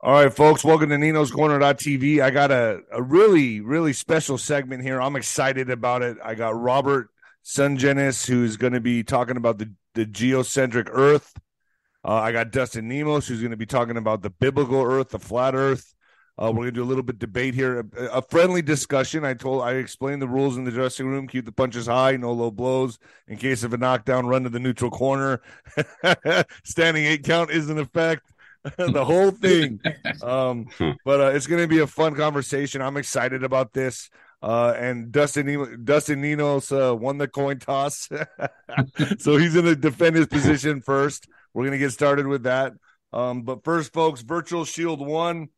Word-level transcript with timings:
All 0.00 0.12
right, 0.12 0.32
folks, 0.32 0.62
welcome 0.62 0.90
to 0.90 0.98
Nino's 0.98 1.30
Corner.tv. 1.30 2.20
I 2.20 2.30
got 2.30 2.50
a, 2.50 2.80
a 2.92 3.02
really, 3.02 3.60
really 3.60 3.94
special 3.94 4.36
segment 4.36 4.82
here. 4.82 5.00
I'm 5.00 5.16
excited 5.16 5.70
about 5.70 6.02
it. 6.02 6.18
I 6.22 6.34
got 6.34 6.60
Robert 6.60 7.08
Sungenis, 7.42 8.26
who's 8.26 8.58
going 8.58 8.74
to 8.74 8.80
be 8.80 9.02
talking 9.02 9.38
about 9.38 9.56
the, 9.56 9.72
the 9.94 10.04
geocentric 10.04 10.88
Earth. 10.90 11.32
Uh, 12.04 12.16
I 12.16 12.32
got 12.32 12.50
Dustin 12.50 12.86
Nemos, 12.86 13.26
who's 13.26 13.40
going 13.40 13.52
to 13.52 13.56
be 13.56 13.64
talking 13.64 13.96
about 13.96 14.20
the 14.20 14.28
biblical 14.28 14.82
Earth, 14.82 15.08
the 15.08 15.18
flat 15.18 15.54
Earth. 15.54 15.94
Uh, 16.36 16.50
we're 16.50 16.64
going 16.64 16.66
to 16.66 16.72
do 16.72 16.82
a 16.82 16.84
little 16.84 17.04
bit 17.04 17.20
debate 17.20 17.54
here, 17.54 17.86
a, 17.96 18.04
a, 18.06 18.22
friendly 18.22 18.60
discussion. 18.60 19.24
I 19.24 19.34
told, 19.34 19.62
I 19.62 19.74
explained 19.74 20.20
the 20.20 20.26
rules 20.26 20.56
in 20.56 20.64
the 20.64 20.72
dressing 20.72 21.06
room: 21.06 21.28
keep 21.28 21.44
the 21.44 21.52
punches 21.52 21.86
high, 21.86 22.16
no 22.16 22.32
low 22.32 22.50
blows. 22.50 22.98
In 23.28 23.36
case 23.36 23.62
of 23.62 23.72
a 23.72 23.76
knockdown, 23.78 24.26
run 24.26 24.42
to 24.42 24.48
the 24.50 24.58
neutral 24.58 24.90
corner. 24.90 25.40
Standing 26.64 27.04
eight 27.04 27.22
count 27.22 27.52
is 27.52 27.70
in 27.70 27.78
effect. 27.78 28.33
the 28.76 29.04
whole 29.04 29.30
thing. 29.30 29.80
Um, 30.22 30.68
hmm. 30.78 30.92
but 31.04 31.20
uh, 31.20 31.26
it's 31.34 31.46
going 31.46 31.60
to 31.60 31.68
be 31.68 31.80
a 31.80 31.86
fun 31.86 32.14
conversation. 32.14 32.80
I'm 32.80 32.96
excited 32.96 33.42
about 33.42 33.72
this. 33.72 34.08
Uh, 34.42 34.74
and 34.76 35.10
Dustin 35.10 35.82
Dustin 35.84 36.22
Nemos 36.22 36.70
uh, 36.72 36.94
won 36.94 37.18
the 37.18 37.26
coin 37.26 37.58
toss, 37.58 38.08
so 39.18 39.36
he's 39.36 39.54
going 39.54 39.66
to 39.66 39.76
defend 39.76 40.16
his 40.16 40.26
position 40.26 40.80
first. 40.80 41.26
We're 41.52 41.64
going 41.64 41.72
to 41.72 41.78
get 41.78 41.92
started 41.92 42.26
with 42.26 42.44
that. 42.44 42.74
Um, 43.12 43.42
but 43.42 43.64
first, 43.64 43.92
folks, 43.92 44.22
Virtual 44.22 44.64
Shield 44.64 45.00
One, 45.00 45.48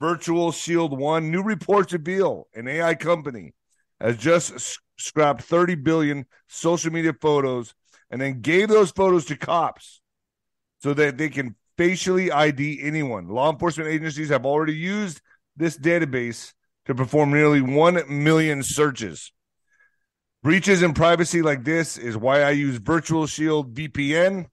Virtual 0.00 0.50
Shield 0.52 0.98
One, 0.98 1.30
new 1.30 1.42
reports 1.42 1.92
reveal 1.92 2.46
an 2.54 2.68
AI 2.68 2.94
company 2.94 3.52
has 4.00 4.16
just 4.16 4.78
scrapped 4.96 5.42
30 5.42 5.76
billion 5.76 6.26
social 6.48 6.92
media 6.92 7.12
photos 7.20 7.74
and 8.10 8.20
then 8.20 8.40
gave 8.40 8.68
those 8.68 8.90
photos 8.90 9.24
to 9.26 9.36
cops 9.36 10.00
so 10.78 10.94
that 10.94 11.18
they 11.18 11.28
can 11.28 11.56
facially 11.76 12.30
ID 12.30 12.80
anyone. 12.82 13.28
Law 13.28 13.50
enforcement 13.52 13.90
agencies 13.90 14.28
have 14.28 14.46
already 14.46 14.74
used 14.74 15.20
this 15.56 15.78
database 15.78 16.52
to 16.86 16.94
perform 16.94 17.32
nearly 17.32 17.60
1 17.60 18.04
million 18.08 18.62
searches. 18.62 19.32
Breaches 20.42 20.82
in 20.82 20.94
privacy 20.94 21.42
like 21.42 21.64
this 21.64 21.98
is 21.98 22.16
why 22.16 22.42
I 22.42 22.50
use 22.50 22.76
Virtual 22.78 23.26
Shield 23.26 23.74
VPN. 23.74 24.46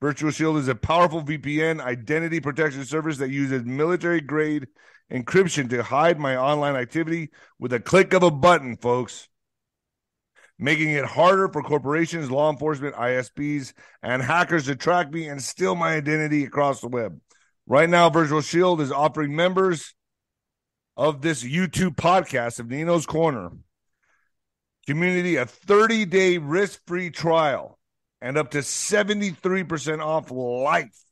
Virtual 0.00 0.30
Shield 0.30 0.56
is 0.56 0.68
a 0.68 0.74
powerful 0.74 1.22
VPN 1.22 1.80
identity 1.80 2.40
protection 2.40 2.84
service 2.84 3.18
that 3.18 3.30
uses 3.30 3.64
military 3.64 4.20
grade 4.20 4.66
encryption 5.10 5.70
to 5.70 5.82
hide 5.82 6.18
my 6.18 6.36
online 6.36 6.74
activity 6.74 7.30
with 7.58 7.72
a 7.72 7.80
click 7.80 8.12
of 8.12 8.22
a 8.22 8.30
button, 8.30 8.76
folks 8.76 9.28
making 10.58 10.90
it 10.90 11.04
harder 11.04 11.48
for 11.48 11.62
corporations, 11.62 12.30
law 12.30 12.50
enforcement, 12.50 12.94
ISPs, 12.94 13.72
and 14.02 14.22
hackers 14.22 14.66
to 14.66 14.76
track 14.76 15.10
me 15.12 15.28
and 15.28 15.42
steal 15.42 15.74
my 15.74 15.94
identity 15.94 16.44
across 16.44 16.80
the 16.80 16.88
web. 16.88 17.20
Right 17.66 17.88
now, 17.88 18.10
Virtual 18.10 18.40
Shield 18.40 18.80
is 18.80 18.92
offering 18.92 19.34
members 19.34 19.94
of 20.96 21.20
this 21.20 21.42
YouTube 21.44 21.96
podcast 21.96 22.58
of 22.58 22.70
Nino's 22.70 23.06
Corner 23.06 23.50
community 24.86 25.36
a 25.36 25.46
30 25.46 26.04
day 26.06 26.38
risk 26.38 26.80
free 26.86 27.10
trial 27.10 27.78
and 28.20 28.38
up 28.38 28.52
to 28.52 28.58
73% 28.58 30.04
off 30.04 30.30
life 30.30 31.04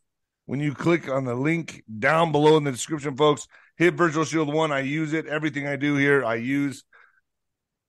when 0.46 0.60
you 0.60 0.74
click 0.74 1.08
on 1.08 1.24
the 1.24 1.34
link 1.34 1.82
down 1.98 2.32
below 2.32 2.56
in 2.56 2.64
the 2.64 2.72
description, 2.72 3.16
folks. 3.16 3.46
Hit 3.76 3.94
Virtual 3.94 4.24
Shield 4.24 4.52
1. 4.52 4.72
I 4.72 4.80
use 4.80 5.12
it. 5.12 5.26
Everything 5.26 5.66
I 5.66 5.76
do 5.76 5.96
here, 5.96 6.24
I 6.24 6.36
use. 6.36 6.84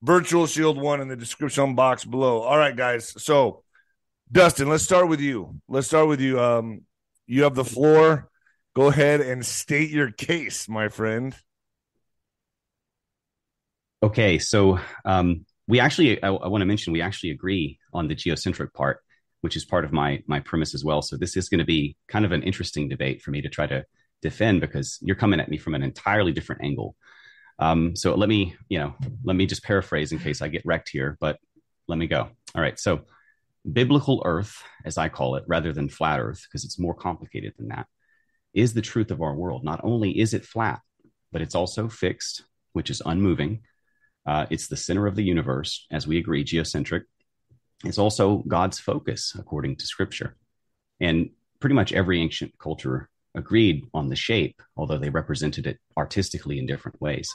Virtual 0.06 0.46
Shield 0.46 0.80
One 0.80 1.02
in 1.02 1.08
the 1.08 1.16
description 1.16 1.74
box 1.74 2.06
below. 2.06 2.42
All 2.42 2.58
right, 2.58 2.76
guys. 2.76 3.16
So, 3.24 3.64
Dustin, 4.32 4.70
let's 4.70 4.84
start 4.84 5.08
with 5.08 5.20
you. 5.20 5.60
Let's 5.68 5.88
start 5.88 6.08
with 6.08 6.22
you. 6.22 6.40
Um, 6.40 6.82
you 7.26 7.44
have 7.44 7.56
the 7.56 7.66
floor. 7.66 8.30
Go 8.76 8.88
ahead 8.88 9.22
and 9.22 9.44
state 9.44 9.90
your 9.90 10.12
case, 10.12 10.70
my 10.70 10.90
friend. 10.90 11.36
Okay, 14.04 14.38
so 14.38 14.80
um, 15.06 15.46
we 15.68 15.80
actually, 15.80 16.22
I, 16.22 16.28
I 16.28 16.48
want 16.50 16.62
to 16.62 16.66
mention, 16.66 16.94
we 16.94 17.02
actually 17.02 17.32
agree 17.32 17.80
on 17.92 18.08
the 18.08 18.14
geocentric 18.14 18.74
part, 18.74 19.00
which 19.42 19.56
is 19.56 19.66
part 19.66 19.86
of 19.86 19.92
my 19.92 20.22
my 20.28 20.40
premise 20.40 20.76
as 20.76 20.86
well. 20.86 21.02
So 21.02 21.18
this 21.18 21.36
is 21.36 21.50
going 21.50 21.60
to 21.60 21.66
be 21.66 21.96
kind 22.08 22.26
of 22.26 22.32
an 22.32 22.44
interesting 22.44 22.90
debate 22.90 23.24
for 23.24 23.32
me 23.32 23.42
to 23.42 23.50
try 23.50 23.66
to 23.66 23.86
defend 24.22 24.62
because 24.62 25.00
you're 25.02 25.16
coming 25.16 25.40
at 25.40 25.50
me 25.50 25.58
from 25.58 25.74
an 25.74 25.82
entirely 25.82 26.32
different 26.32 26.64
angle. 26.64 26.96
Um, 27.60 27.96
so 27.96 28.16
let 28.16 28.30
me, 28.30 28.56
you 28.70 28.80
know, 28.80 28.96
let 29.24 29.36
me 29.36 29.46
just 29.46 29.64
paraphrase 29.64 30.12
in 30.12 30.20
case 30.20 30.42
I 30.42 30.48
get 30.48 30.66
wrecked 30.66 30.90
here, 30.90 31.18
but 31.20 31.40
let 31.88 31.98
me 31.98 32.08
go. 32.08 32.30
All 32.54 32.62
right. 32.62 32.80
So 32.80 33.02
biblical 33.72 34.22
earth, 34.26 34.62
as 34.84 34.98
I 34.98 35.10
call 35.10 35.36
it, 35.36 35.44
rather 35.48 35.74
than 35.74 35.90
flat 35.90 36.20
earth, 36.20 36.44
because 36.44 36.66
it's 36.66 36.80
more 36.80 36.94
complicated 36.94 37.54
than 37.58 37.70
that, 37.70 37.88
is 38.54 38.74
the 38.74 38.82
truth 38.82 39.12
of 39.12 39.22
our 39.22 39.34
world. 39.34 39.64
Not 39.64 39.82
only 39.84 40.20
is 40.20 40.34
it 40.34 40.46
flat, 40.46 40.82
but 41.32 41.42
it's 41.42 41.56
also 41.56 41.90
fixed, 41.90 42.44
which 42.74 42.90
is 42.90 43.02
unmoving. 43.06 43.62
Uh, 44.26 44.46
it's 44.50 44.68
the 44.68 44.78
center 44.78 45.08
of 45.08 45.16
the 45.16 45.24
universe, 45.24 45.86
as 45.92 46.08
we 46.08 46.18
agree, 46.18 46.44
geocentric. 46.44 47.04
It's 47.84 47.98
also 47.98 48.44
God's 48.48 48.80
focus, 48.80 49.36
according 49.38 49.78
to 49.78 49.86
scripture. 49.86 50.36
And 51.00 51.32
pretty 51.60 51.76
much 51.76 51.94
every 51.94 52.22
ancient 52.22 52.58
culture 52.58 53.10
agreed 53.36 53.86
on 53.94 54.10
the 54.10 54.16
shape, 54.16 54.62
although 54.78 54.98
they 54.98 55.10
represented 55.10 55.68
it 55.68 55.80
artistically 55.98 56.60
in 56.60 56.66
different 56.66 57.00
ways. 57.02 57.34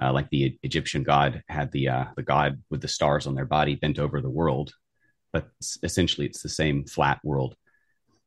Uh, 0.00 0.12
like 0.12 0.28
the 0.30 0.56
Egyptian 0.62 1.02
god 1.02 1.42
had 1.48 1.70
the 1.72 1.88
uh, 1.88 2.04
the 2.16 2.22
god 2.22 2.62
with 2.70 2.80
the 2.80 2.88
stars 2.88 3.26
on 3.26 3.34
their 3.34 3.44
body 3.44 3.74
bent 3.74 3.98
over 3.98 4.20
the 4.20 4.30
world, 4.30 4.72
but 5.32 5.48
essentially 5.82 6.26
it's 6.26 6.42
the 6.42 6.48
same 6.48 6.84
flat 6.84 7.20
world. 7.24 7.54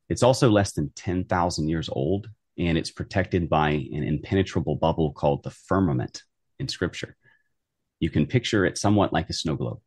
It's 0.09 0.23
also 0.23 0.49
less 0.49 0.73
than 0.73 0.91
ten 0.95 1.23
thousand 1.23 1.69
years 1.69 1.89
old, 1.89 2.29
and 2.57 2.77
it's 2.77 2.91
protected 2.91 3.49
by 3.49 3.69
an 3.69 4.03
impenetrable 4.03 4.75
bubble 4.75 5.13
called 5.13 5.43
the 5.43 5.51
firmament 5.51 6.23
in 6.59 6.67
Scripture. 6.67 7.15
You 7.99 8.09
can 8.09 8.25
picture 8.25 8.65
it 8.65 8.77
somewhat 8.77 9.13
like 9.13 9.29
a 9.29 9.33
snow 9.33 9.55
globe 9.55 9.79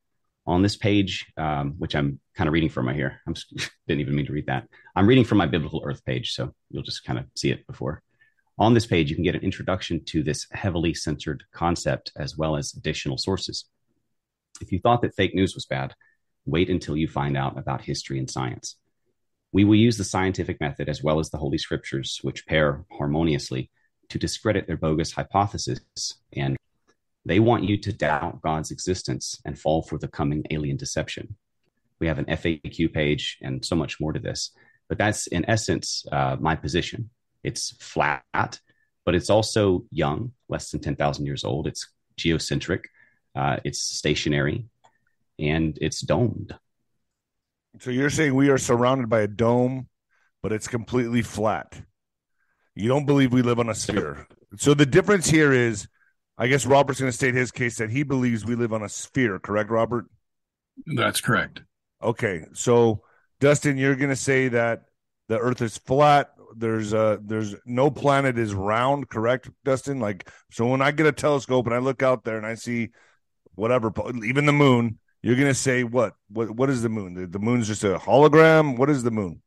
on 0.47 0.63
this 0.63 0.77
page, 0.77 1.27
um, 1.37 1.75
which 1.79 1.95
I'm 1.95 2.21
kind 2.35 2.49
of 2.49 2.55
reading 2.55 2.69
from 2.69 2.87
right 2.87 2.97
here. 2.97 3.21
I 3.27 3.33
didn't 3.89 4.01
even 4.01 4.15
mean 4.15 4.27
to 4.27 4.33
read 4.33 4.47
that. 4.47 4.69
I'm 4.95 5.07
reading 5.07 5.25
from 5.25 5.39
my 5.39 5.47
biblical 5.47 5.83
earth 5.85 6.05
page, 6.05 6.33
so 6.33 6.55
you'll 6.71 6.83
just 6.83 7.05
kind 7.05 7.19
of 7.19 7.27
see 7.35 7.51
it 7.51 7.67
before. 7.67 8.03
On 8.59 8.73
this 8.73 8.87
page, 8.87 9.11
you 9.11 9.17
can 9.17 9.25
get 9.25 9.35
an 9.35 9.43
introduction 9.43 10.03
to 10.07 10.23
this 10.23 10.47
heavily 10.53 10.95
censored 10.95 11.45
concept 11.53 12.13
as 12.17 12.39
well 12.39 12.57
as 12.57 12.75
additional 12.75 13.19
sources. 13.19 13.67
If 14.61 14.73
you 14.73 14.79
thought 14.79 15.03
that 15.03 15.15
fake 15.15 15.35
news 15.35 15.55
was 15.55 15.67
bad, 15.67 15.95
wait 16.47 16.71
until 16.71 16.97
you 16.97 17.09
find 17.09 17.37
out 17.37 17.59
about 17.59 17.83
history 17.83 18.19
and 18.19 18.31
science. 18.31 18.77
We 19.53 19.65
will 19.65 19.75
use 19.75 19.99
the 19.99 20.05
scientific 20.05 20.61
method 20.61 20.89
as 20.89 21.03
well 21.03 21.19
as 21.19 21.31
the 21.31 21.39
Holy 21.39 21.59
Scriptures, 21.59 22.19
which 22.23 22.47
pair 22.47 22.85
harmoniously, 22.91 23.71
to 24.09 24.19
discredit 24.19 24.67
their 24.67 24.77
bogus 24.77 25.13
hypothesis 25.13 25.81
and 26.33 26.57
they 27.27 27.41
want 27.41 27.65
you 27.65 27.77
to 27.77 27.93
doubt 27.93 28.41
God's 28.41 28.71
existence 28.71 29.41
and 29.45 29.59
fall 29.59 29.83
for 29.83 29.99
the 29.99 30.07
coming 30.07 30.45
alien 30.51 30.77
deception. 30.77 31.35
We 31.99 32.07
have 32.07 32.19
an 32.19 32.27
FAQ 32.27 32.93
page 32.95 33.39
and 33.43 33.65
so 33.65 33.75
much 33.75 33.99
more 33.99 34.13
to 34.13 34.21
this. 34.21 34.53
But 34.89 34.99
that's 34.99 35.27
in 35.27 35.45
essence 35.51 36.07
uh, 36.13 36.37
my 36.39 36.55
position. 36.55 37.11
It's 37.43 37.73
flat, 37.81 38.61
but 39.05 39.17
it's 39.17 39.29
also 39.29 39.85
young, 39.91 40.33
less 40.49 40.71
than 40.71 40.81
10,000 40.81 41.27
years 41.27 41.43
old. 41.43 41.67
It's 41.67 41.89
geocentric, 42.17 42.85
uh, 43.35 43.57
it's 43.65 43.83
stationary, 43.83 44.67
and 45.37 45.77
it's 45.81 46.03
domed. 46.03 46.55
So 47.81 47.91
you're 47.91 48.11
saying 48.11 48.35
we 48.35 48.51
are 48.51 48.59
surrounded 48.59 49.09
by 49.09 49.23
a 49.23 49.29
dome, 49.29 49.89
but 50.43 50.53
it's 50.53 50.69
completely 50.69 51.23
flat. 51.23 51.81
You 52.77 52.89
don't 52.89 53.07
believe 53.07 53.33
we 53.33 53.43
live 53.43 53.59
on 53.59 53.69
a 53.69 53.75
sphere. 53.75 54.29
So 54.59 54.75
the 54.75 54.87
difference 54.87 55.29
here 55.29 55.53
is 55.53 55.89
I 56.39 56.49
guess 56.49 56.67
Robert's 56.67 57.01
going 57.01 57.11
to 57.11 57.17
state 57.17 57.35
his 57.35 57.51
case 57.51 57.79
that 57.79 57.91
he 57.91 58.03
believes 58.03 58.45
we 58.45 58.55
live 58.55 58.73
on 58.73 58.83
a 58.83 58.89
sphere, 58.89 59.39
correct, 59.39 59.71
Robert? 59.71 60.07
That's 60.87 61.21
correct. 61.21 61.63
Okay. 62.03 62.45
So, 62.53 63.03
Dustin, 63.41 63.79
you're 63.79 63.97
going 63.97 64.11
to 64.11 64.17
say 64.17 64.49
that 64.49 64.83
the 65.29 65.39
earth 65.39 65.63
is 65.63 65.79
flat. 65.79 66.33
There's 66.59 66.95
uh 66.95 67.19
there's 67.23 67.55
no 67.67 67.91
planet 67.91 68.39
is 68.39 68.55
round, 68.55 69.11
correct, 69.11 69.51
Dustin? 69.65 70.01
Like 70.01 70.31
so 70.51 70.67
when 70.67 70.81
I 70.81 70.91
get 70.91 71.07
a 71.07 71.13
telescope 71.13 71.67
and 71.67 71.75
I 71.75 71.79
look 71.79 72.03
out 72.03 72.25
there 72.25 72.39
and 72.39 72.47
I 72.47 72.55
see 72.55 72.91
whatever 73.57 73.93
even 74.25 74.47
the 74.47 74.53
moon, 74.53 74.99
you're 75.23 75.37
going 75.37 75.49
to 75.49 75.55
say 75.55 75.85
what? 75.85 76.15
What 76.31 76.51
what 76.53 76.71
is 76.71 76.83
the 76.83 76.89
moon? 76.89 77.15
The, 77.15 77.27
the 77.27 77.39
moon's 77.39 77.67
just 77.67 77.85
a 77.85 77.99
hologram? 77.99 78.79
What 78.79 78.89
is 78.89 79.03
the 79.03 79.11
moon? 79.11 79.43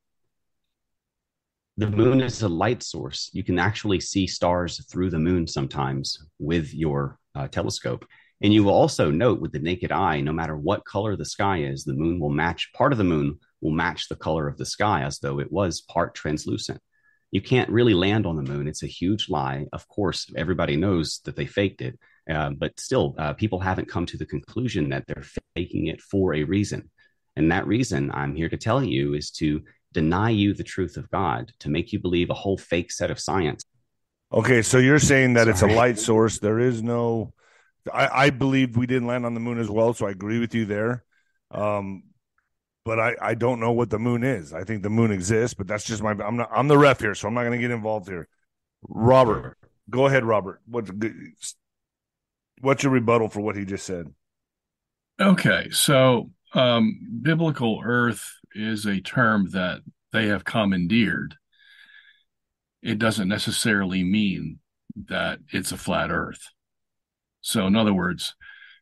The 1.79 1.89
moon 1.89 2.19
is 2.19 2.41
a 2.41 2.49
light 2.49 2.83
source. 2.83 3.29
You 3.31 3.41
can 3.41 3.57
actually 3.57 4.01
see 4.01 4.27
stars 4.27 4.85
through 4.91 5.11
the 5.11 5.17
moon 5.17 5.47
sometimes 5.47 6.17
with 6.37 6.73
your 6.73 7.17
uh, 7.35 7.47
telescope. 7.47 8.05
And 8.41 8.53
you 8.53 8.65
will 8.65 8.73
also 8.73 9.09
note 9.09 9.39
with 9.39 9.53
the 9.53 9.59
naked 9.59 9.89
eye, 9.89 10.19
no 10.19 10.33
matter 10.33 10.57
what 10.57 10.83
color 10.83 11.15
the 11.15 11.23
sky 11.23 11.59
is, 11.59 11.85
the 11.85 11.93
moon 11.93 12.19
will 12.19 12.31
match, 12.31 12.69
part 12.73 12.91
of 12.91 12.97
the 12.97 13.05
moon 13.05 13.39
will 13.61 13.71
match 13.71 14.09
the 14.09 14.17
color 14.17 14.45
of 14.49 14.57
the 14.57 14.65
sky 14.65 15.03
as 15.03 15.19
though 15.19 15.39
it 15.39 15.53
was 15.53 15.79
part 15.79 16.15
translucent. 16.15 16.81
You 17.31 17.41
can't 17.41 17.69
really 17.69 17.93
land 17.93 18.25
on 18.25 18.35
the 18.35 18.51
moon. 18.51 18.67
It's 18.67 18.83
a 18.83 18.87
huge 18.87 19.29
lie. 19.29 19.65
Of 19.71 19.87
course, 19.87 20.29
everybody 20.35 20.75
knows 20.75 21.21
that 21.23 21.37
they 21.37 21.45
faked 21.45 21.81
it, 21.81 21.97
uh, 22.29 22.49
but 22.49 22.77
still, 22.77 23.15
uh, 23.17 23.33
people 23.33 23.59
haven't 23.61 23.87
come 23.87 24.05
to 24.07 24.17
the 24.17 24.25
conclusion 24.25 24.89
that 24.89 25.05
they're 25.07 25.23
faking 25.55 25.87
it 25.87 26.01
for 26.01 26.33
a 26.33 26.43
reason. 26.43 26.89
And 27.37 27.53
that 27.53 27.67
reason, 27.67 28.11
I'm 28.13 28.35
here 28.35 28.49
to 28.49 28.57
tell 28.57 28.83
you, 28.83 29.13
is 29.13 29.31
to 29.31 29.61
deny 29.93 30.29
you 30.29 30.53
the 30.53 30.63
truth 30.63 30.97
of 30.97 31.09
God, 31.09 31.51
to 31.59 31.69
make 31.69 31.91
you 31.91 31.99
believe 31.99 32.29
a 32.29 32.35
whole 32.35 32.57
fake 32.57 32.91
set 32.91 33.11
of 33.11 33.19
science. 33.19 33.63
Okay, 34.31 34.61
so 34.61 34.77
you're 34.77 34.99
saying 34.99 35.33
that 35.33 35.43
Sorry. 35.43 35.51
it's 35.51 35.61
a 35.61 35.67
light 35.67 35.99
source. 35.99 36.39
There 36.39 36.59
is 36.59 36.83
no. 36.83 37.33
I, 37.91 38.25
I 38.25 38.29
believe 38.29 38.77
we 38.77 38.85
didn't 38.85 39.07
land 39.07 39.25
on 39.25 39.33
the 39.33 39.39
moon 39.39 39.59
as 39.59 39.69
well, 39.69 39.93
so 39.93 40.05
I 40.05 40.11
agree 40.11 40.39
with 40.39 40.53
you 40.53 40.65
there. 40.65 41.03
Um, 41.49 42.03
but 42.85 42.99
I, 42.99 43.15
I 43.21 43.33
don't 43.33 43.59
know 43.59 43.71
what 43.71 43.89
the 43.89 43.99
moon 43.99 44.23
is. 44.23 44.53
I 44.53 44.63
think 44.63 44.83
the 44.83 44.89
moon 44.89 45.11
exists, 45.11 45.55
but 45.55 45.67
that's 45.67 45.83
just 45.83 46.03
my. 46.03 46.11
I'm 46.11 46.37
not. 46.37 46.49
I'm 46.53 46.67
the 46.67 46.77
ref 46.77 46.99
here, 46.99 47.15
so 47.15 47.27
I'm 47.27 47.33
not 47.33 47.43
going 47.43 47.53
to 47.53 47.57
get 47.57 47.71
involved 47.71 48.07
here. 48.07 48.27
Robert, 48.87 49.57
go 49.89 50.05
ahead, 50.05 50.23
Robert. 50.23 50.61
What's 50.65 50.91
what's 52.61 52.83
your 52.83 52.91
rebuttal 52.91 53.29
for 53.29 53.41
what 53.41 53.55
he 53.55 53.65
just 53.65 53.85
said? 53.85 54.13
Okay, 55.19 55.69
so 55.71 56.29
um, 56.53 57.19
biblical 57.21 57.81
Earth 57.83 58.38
is 58.53 58.85
a 58.85 59.01
term 59.01 59.49
that 59.51 59.81
they 60.11 60.27
have 60.27 60.43
commandeered 60.43 61.35
it 62.81 62.99
doesn't 62.99 63.27
necessarily 63.27 64.03
mean 64.03 64.59
that 65.07 65.39
it's 65.51 65.71
a 65.71 65.77
flat 65.77 66.11
earth. 66.11 66.49
So, 67.41 67.67
in 67.67 67.75
other 67.75 67.93
words, 67.93 68.35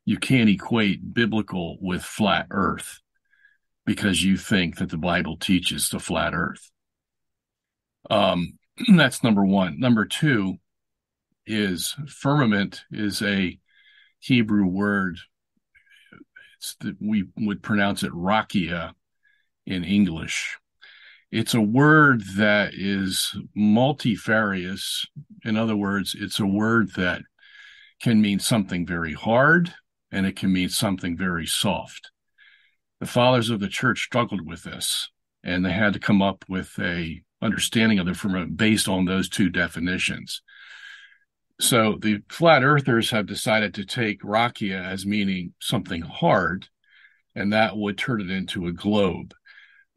you 0.06 0.18
can't 0.18 0.50
equate 0.50 1.14
biblical 1.14 1.78
with 1.82 2.04
flat 2.04 2.48
earth 2.52 3.02
because 3.86 4.24
you 4.24 4.38
think 4.38 4.78
that 4.78 4.90
the 4.90 4.98
Bible 4.98 5.38
teaches 5.38 5.90
the 5.90 6.00
flat 6.00 6.34
earth. 6.34 6.72
Um, 8.10 8.58
that's 8.96 9.24
number 9.24 9.46
one. 9.46 9.80
Number 9.80 10.06
two 10.06 10.56
is 11.46 11.96
firmament 12.08 12.84
is 12.92 13.22
a 13.22 13.58
Hebrew 14.20 14.66
word. 14.66 15.18
It's 16.58 16.76
the, 16.80 16.96
we 17.00 17.26
would 17.38 17.62
pronounce 17.62 18.04
it 18.04 18.12
rakia 18.12 18.94
in 19.68 19.84
English. 19.84 20.58
It's 21.30 21.54
a 21.54 21.62
word 21.62 22.24
that 22.38 22.74
is 22.74 23.36
multifarious. 23.54 25.06
In 25.44 25.58
other 25.58 25.76
words, 25.76 26.16
it's 26.18 26.40
a 26.40 26.48
word 26.48 26.94
that 26.96 27.22
can 28.02 28.22
mean 28.22 28.40
something 28.40 28.88
very 28.88 29.14
hard 29.14 29.74
and 30.10 30.26
it 30.26 30.38
can 30.38 30.54
mean 30.54 30.70
something 30.70 31.18
very 31.18 31.46
soft. 31.46 32.12
The 33.02 33.06
fathers 33.06 33.50
of 33.50 33.60
the 33.60 33.68
church 33.68 34.04
struggled 34.04 34.48
with 34.48 34.64
this 34.64 35.10
and 35.44 35.66
they 35.66 35.74
had 35.74 35.94
to 35.94 36.00
come 36.00 36.22
up 36.22 36.46
with 36.48 36.72
a 36.80 37.22
understanding 37.42 38.00
of 38.00 38.06
the 38.06 38.14
firmament 38.14 38.56
based 38.56 38.88
on 38.88 39.06
those 39.06 39.28
two 39.28 39.50
definitions. 39.50 40.42
So 41.60 41.98
the 42.02 42.22
flat 42.30 42.64
earthers 42.64 43.10
have 43.10 43.26
decided 43.26 43.74
to 43.74 43.86
take 43.86 44.22
rakia 44.22 44.82
as 44.82 45.06
meaning 45.06 45.54
something 45.60 46.02
hard, 46.02 46.68
and 47.36 47.52
that 47.52 47.76
would 47.76 47.98
turn 47.98 48.22
it 48.22 48.30
into 48.30 48.68
a 48.68 48.72
globe 48.72 49.34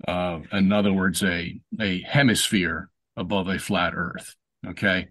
uh, 0.06 0.41
in 0.52 0.73
other 0.73 0.93
words, 0.93 1.23
a, 1.23 1.61
a 1.81 2.02
hemisphere 2.02 2.88
above 3.17 3.49
a 3.49 3.58
flat 3.58 3.93
Earth. 3.94 4.35
Okay. 4.67 5.08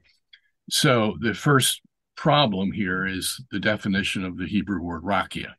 So 0.69 1.15
the 1.19 1.33
first 1.33 1.81
problem 2.15 2.71
here 2.71 3.05
is 3.05 3.43
the 3.51 3.59
definition 3.59 4.23
of 4.23 4.37
the 4.37 4.47
Hebrew 4.47 4.81
word 4.81 5.03
rakia. 5.03 5.53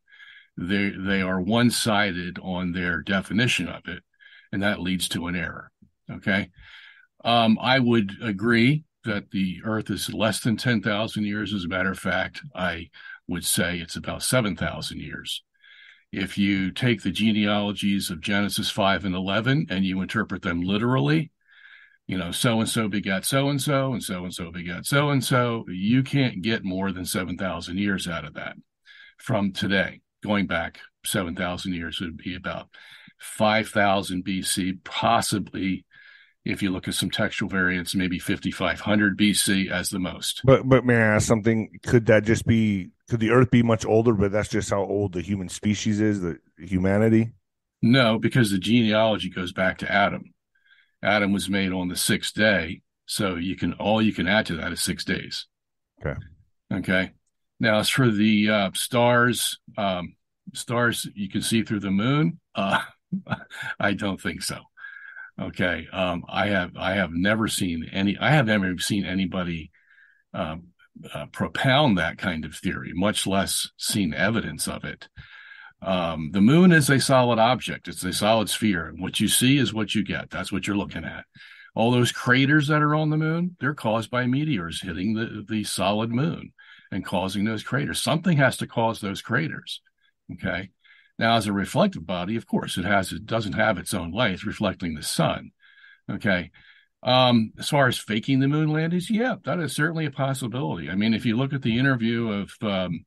They, 0.56 0.90
they 0.90 1.22
are 1.22 1.40
one 1.40 1.70
sided 1.70 2.38
on 2.42 2.72
their 2.72 3.02
definition 3.02 3.68
of 3.68 3.82
it, 3.86 4.02
and 4.52 4.62
that 4.62 4.80
leads 4.80 5.08
to 5.10 5.26
an 5.26 5.36
error. 5.36 5.70
Okay. 6.10 6.50
Um, 7.24 7.58
I 7.60 7.78
would 7.78 8.12
agree 8.22 8.84
that 9.04 9.30
the 9.30 9.60
Earth 9.64 9.90
is 9.90 10.12
less 10.12 10.40
than 10.40 10.56
10,000 10.56 11.24
years. 11.24 11.54
As 11.54 11.64
a 11.64 11.68
matter 11.68 11.90
of 11.90 11.98
fact, 11.98 12.42
I 12.54 12.90
would 13.26 13.44
say 13.44 13.78
it's 13.78 13.96
about 13.96 14.22
7,000 14.22 15.00
years 15.00 15.42
if 16.12 16.36
you 16.36 16.72
take 16.72 17.02
the 17.02 17.10
genealogies 17.10 18.10
of 18.10 18.20
Genesis 18.20 18.70
5 18.70 19.04
and 19.04 19.14
11 19.14 19.66
and 19.70 19.84
you 19.84 20.00
interpret 20.00 20.42
them 20.42 20.60
literally, 20.60 21.30
you 22.06 22.18
know, 22.18 22.32
so 22.32 22.58
and 22.58 22.68
so 22.68 22.88
begat 22.88 23.24
so 23.24 23.48
and 23.48 23.60
so, 23.60 23.92
and 23.92 24.02
so 24.02 24.24
and 24.24 24.34
so 24.34 24.50
begat 24.50 24.86
so 24.86 25.10
and 25.10 25.22
so, 25.22 25.64
you 25.68 26.02
can't 26.02 26.42
get 26.42 26.64
more 26.64 26.90
than 26.90 27.04
7,000 27.04 27.78
years 27.78 28.08
out 28.08 28.24
of 28.24 28.34
that 28.34 28.56
from 29.18 29.52
today. 29.52 30.00
Going 30.22 30.46
back 30.46 30.80
7,000 31.04 31.72
years 31.72 32.00
would 32.00 32.16
be 32.16 32.34
about 32.34 32.68
5,000 33.18 34.24
BC, 34.24 34.82
possibly 34.84 35.84
if 36.44 36.62
you 36.62 36.70
look 36.70 36.88
at 36.88 36.94
some 36.94 37.10
textual 37.10 37.50
variants, 37.50 37.94
maybe 37.94 38.18
5500 38.18 39.18
BC 39.18 39.70
as 39.70 39.90
the 39.90 39.98
most. 39.98 40.40
But 40.44 40.68
but 40.68 40.84
may 40.84 40.96
I 40.96 41.14
ask 41.16 41.26
something? 41.26 41.78
Could 41.82 42.06
that 42.06 42.24
just 42.24 42.46
be 42.46 42.90
could 43.08 43.20
the 43.20 43.30
Earth 43.30 43.50
be 43.50 43.62
much 43.62 43.84
older? 43.84 44.14
But 44.14 44.32
that's 44.32 44.48
just 44.48 44.70
how 44.70 44.82
old 44.82 45.12
the 45.12 45.22
human 45.22 45.48
species 45.48 46.00
is, 46.00 46.20
the 46.20 46.38
humanity. 46.58 47.32
No, 47.82 48.18
because 48.18 48.50
the 48.50 48.58
genealogy 48.58 49.30
goes 49.30 49.52
back 49.52 49.78
to 49.78 49.90
Adam. 49.90 50.34
Adam 51.02 51.32
was 51.32 51.48
made 51.48 51.72
on 51.72 51.88
the 51.88 51.96
sixth 51.96 52.34
day, 52.34 52.82
so 53.06 53.36
you 53.36 53.56
can 53.56 53.74
all 53.74 54.02
you 54.02 54.12
can 54.12 54.26
add 54.26 54.46
to 54.46 54.56
that 54.56 54.72
is 54.72 54.82
six 54.82 55.04
days. 55.04 55.46
Okay. 56.00 56.18
Okay. 56.72 57.10
Now, 57.58 57.78
as 57.78 57.90
for 57.90 58.10
the 58.10 58.48
uh, 58.48 58.70
stars, 58.74 59.58
um, 59.76 60.14
stars 60.54 61.06
you 61.14 61.28
can 61.28 61.42
see 61.42 61.62
through 61.62 61.80
the 61.80 61.90
moon. 61.90 62.40
Uh, 62.54 62.80
I 63.80 63.92
don't 63.92 64.20
think 64.20 64.42
so. 64.42 64.56
Okay. 65.40 65.86
Um, 65.92 66.24
I 66.28 66.48
have 66.48 66.76
I 66.76 66.92
have 66.94 67.12
never 67.12 67.48
seen 67.48 67.88
any. 67.92 68.18
I 68.18 68.30
have 68.30 68.46
never 68.46 68.78
seen 68.78 69.04
anybody 69.04 69.70
um, 70.34 70.68
uh, 71.14 71.26
propound 71.26 71.98
that 71.98 72.18
kind 72.18 72.44
of 72.44 72.54
theory, 72.54 72.92
much 72.94 73.26
less 73.26 73.70
seen 73.76 74.12
evidence 74.12 74.68
of 74.68 74.84
it. 74.84 75.08
Um, 75.82 76.30
the 76.32 76.42
moon 76.42 76.72
is 76.72 76.90
a 76.90 77.00
solid 77.00 77.38
object. 77.38 77.88
It's 77.88 78.04
a 78.04 78.12
solid 78.12 78.50
sphere. 78.50 78.92
What 78.98 79.18
you 79.18 79.28
see 79.28 79.56
is 79.56 79.72
what 79.72 79.94
you 79.94 80.04
get. 80.04 80.30
That's 80.30 80.52
what 80.52 80.66
you're 80.66 80.76
looking 80.76 81.04
at. 81.04 81.24
All 81.74 81.90
those 81.90 82.12
craters 82.12 82.68
that 82.68 82.82
are 82.82 82.94
on 82.94 83.08
the 83.10 83.16
moon, 83.16 83.56
they're 83.60 83.74
caused 83.74 84.10
by 84.10 84.26
meteors 84.26 84.82
hitting 84.82 85.14
the, 85.14 85.46
the 85.48 85.64
solid 85.64 86.10
moon 86.10 86.52
and 86.92 87.04
causing 87.04 87.44
those 87.44 87.62
craters. 87.62 88.02
Something 88.02 88.36
has 88.38 88.58
to 88.58 88.66
cause 88.66 89.00
those 89.00 89.22
craters. 89.22 89.80
Okay. 90.32 90.70
Now, 91.20 91.36
as 91.36 91.46
a 91.46 91.52
reflective 91.52 92.06
body, 92.06 92.36
of 92.36 92.46
course, 92.46 92.78
it 92.78 92.86
has 92.86 93.12
it 93.12 93.26
doesn't 93.26 93.52
have 93.52 93.76
its 93.76 93.92
own 93.92 94.10
light; 94.10 94.32
it's 94.32 94.46
reflecting 94.46 94.94
the 94.94 95.02
sun. 95.02 95.50
Okay. 96.10 96.50
Um, 97.02 97.52
as 97.58 97.68
far 97.68 97.88
as 97.88 97.98
faking 97.98 98.40
the 98.40 98.48
moon 98.48 98.70
landings, 98.70 99.10
yeah, 99.10 99.34
that 99.44 99.60
is 99.60 99.74
certainly 99.74 100.06
a 100.06 100.10
possibility. 100.10 100.88
I 100.88 100.94
mean, 100.94 101.12
if 101.12 101.26
you 101.26 101.36
look 101.36 101.52
at 101.52 101.60
the 101.60 101.78
interview 101.78 102.30
of 102.30 102.52
um, 102.62 103.04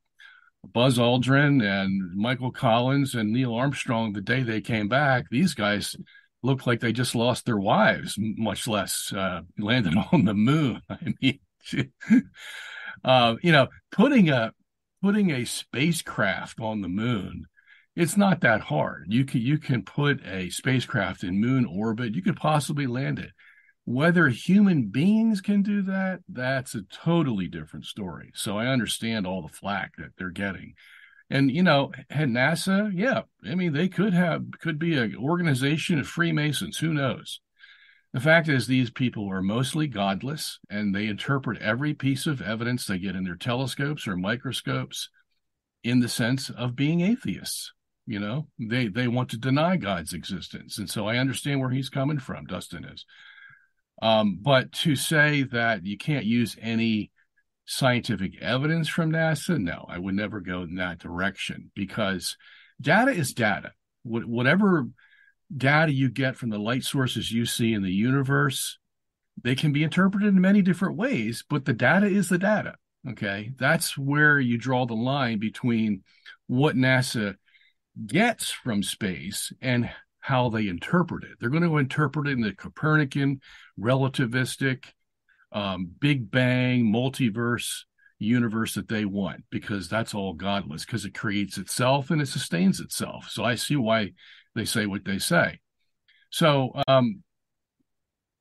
Buzz 0.63 0.99
Aldrin 0.99 1.63
and 1.63 2.15
Michael 2.15 2.51
Collins 2.51 3.15
and 3.15 3.31
Neil 3.31 3.55
Armstrong 3.55 4.13
the 4.13 4.21
day 4.21 4.43
they 4.43 4.61
came 4.61 4.87
back, 4.87 5.25
these 5.31 5.55
guys 5.55 5.95
looked 6.43 6.67
like 6.67 6.81
they 6.81 6.93
just 6.93 7.15
lost 7.15 7.47
their 7.47 7.57
wives, 7.57 8.15
much 8.19 8.67
less 8.67 9.11
uh, 9.11 9.41
landed 9.57 9.95
on 10.11 10.25
the 10.25 10.35
moon. 10.35 10.81
I 10.87 11.15
mean, 11.19 11.39
uh, 13.03 13.35
you 13.41 13.51
know, 13.51 13.69
putting 13.91 14.29
a 14.29 14.53
putting 15.01 15.31
a 15.31 15.45
spacecraft 15.45 16.59
on 16.59 16.81
the 16.81 16.87
moon 16.87 17.47
it's 17.95 18.17
not 18.17 18.41
that 18.41 18.61
hard. 18.61 19.05
You 19.09 19.23
can 19.25 19.41
you 19.41 19.59
can 19.59 19.83
put 19.83 20.25
a 20.25 20.49
spacecraft 20.49 21.23
in 21.23 21.39
moon 21.39 21.65
orbit. 21.65 22.15
You 22.15 22.23
could 22.23 22.37
possibly 22.37 22.87
land 22.87 23.19
it. 23.19 23.31
Whether 23.85 24.29
human 24.29 24.87
beings 24.87 25.41
can 25.41 25.61
do 25.61 25.81
that, 25.83 26.21
that's 26.27 26.73
a 26.73 26.83
totally 26.83 27.47
different 27.47 27.85
story. 27.85 28.31
So 28.33 28.57
I 28.57 28.67
understand 28.67 29.27
all 29.27 29.41
the 29.41 29.53
flack 29.53 29.97
that 29.97 30.11
they're 30.17 30.29
getting. 30.29 30.73
And 31.29 31.51
you 31.51 31.61
know, 31.61 31.91
NASA, 32.11 32.91
yeah, 32.93 33.21
I 33.45 33.55
mean 33.55 33.73
they 33.73 33.89
could 33.89 34.13
have 34.13 34.43
could 34.59 34.79
be 34.79 34.97
an 34.97 35.15
organization 35.15 35.99
of 35.99 36.07
Freemasons, 36.07 36.77
who 36.79 36.93
knows? 36.93 37.41
The 38.13 38.19
fact 38.19 38.47
is 38.47 38.67
these 38.67 38.91
people 38.91 39.29
are 39.31 39.41
mostly 39.41 39.87
godless 39.87 40.59
and 40.69 40.95
they 40.95 41.07
interpret 41.07 41.61
every 41.61 41.93
piece 41.95 42.27
of 42.27 42.41
evidence 42.41 42.85
they 42.85 42.99
get 42.99 43.15
in 43.15 43.23
their 43.23 43.35
telescopes 43.35 44.07
or 44.07 44.15
microscopes 44.15 45.09
in 45.83 45.99
the 45.99 46.09
sense 46.09 46.49
of 46.51 46.75
being 46.75 47.01
atheists 47.01 47.71
you 48.05 48.19
know 48.19 48.47
they 48.59 48.87
they 48.87 49.07
want 49.07 49.29
to 49.29 49.37
deny 49.37 49.77
god's 49.77 50.13
existence. 50.13 50.77
And 50.77 50.89
so 50.89 51.07
i 51.07 51.17
understand 51.17 51.59
where 51.59 51.69
he's 51.69 51.89
coming 51.89 52.19
from 52.19 52.45
dustin 52.45 52.85
is. 52.85 53.05
Um, 54.01 54.39
but 54.41 54.71
to 54.71 54.95
say 54.95 55.43
that 55.43 55.85
you 55.85 55.97
can't 55.97 56.25
use 56.25 56.57
any 56.61 57.11
scientific 57.65 58.41
evidence 58.41 58.89
from 58.89 59.11
nasa 59.11 59.57
no 59.57 59.85
i 59.87 59.97
would 59.97 60.15
never 60.15 60.41
go 60.41 60.63
in 60.63 60.75
that 60.75 60.99
direction 60.99 61.71
because 61.75 62.35
data 62.81 63.11
is 63.11 63.33
data. 63.33 63.71
Wh- 64.03 64.27
whatever 64.27 64.87
data 65.55 65.93
you 65.93 66.09
get 66.09 66.35
from 66.35 66.49
the 66.49 66.57
light 66.57 66.83
sources 66.83 67.31
you 67.31 67.45
see 67.45 67.73
in 67.73 67.83
the 67.83 67.91
universe 67.91 68.79
they 69.41 69.55
can 69.55 69.71
be 69.71 69.83
interpreted 69.83 70.27
in 70.27 70.41
many 70.41 70.61
different 70.61 70.97
ways 70.97 71.45
but 71.49 71.63
the 71.63 71.73
data 71.73 72.07
is 72.07 72.27
the 72.27 72.37
data 72.37 72.75
okay? 73.09 73.51
That's 73.57 73.97
where 73.97 74.39
you 74.39 74.57
draw 74.57 74.85
the 74.85 74.93
line 74.93 75.39
between 75.39 76.03
what 76.47 76.75
nasa 76.75 77.35
gets 78.07 78.49
from 78.49 78.83
space 78.83 79.51
and 79.61 79.89
how 80.19 80.49
they 80.49 80.67
interpret 80.67 81.23
it. 81.23 81.31
They're 81.39 81.49
going 81.49 81.63
to 81.63 81.77
interpret 81.77 82.27
it 82.27 82.31
in 82.31 82.41
the 82.41 82.53
Copernican, 82.53 83.41
relativistic, 83.79 84.85
um, 85.51 85.91
Big 85.99 86.31
Bang, 86.31 86.85
multiverse 86.85 87.81
universe 88.19 88.75
that 88.75 88.87
they 88.87 89.05
want 89.05 89.43
because 89.49 89.89
that's 89.89 90.13
all 90.13 90.33
godless 90.33 90.85
because 90.85 91.05
it 91.05 91.13
creates 91.13 91.57
itself 91.57 92.09
and 92.09 92.21
it 92.21 92.27
sustains 92.27 92.79
itself. 92.79 93.27
So 93.29 93.43
I 93.43 93.55
see 93.55 93.75
why 93.75 94.13
they 94.55 94.65
say 94.65 94.85
what 94.85 95.05
they 95.05 95.19
say. 95.19 95.59
So, 96.29 96.71
um, 96.87 97.21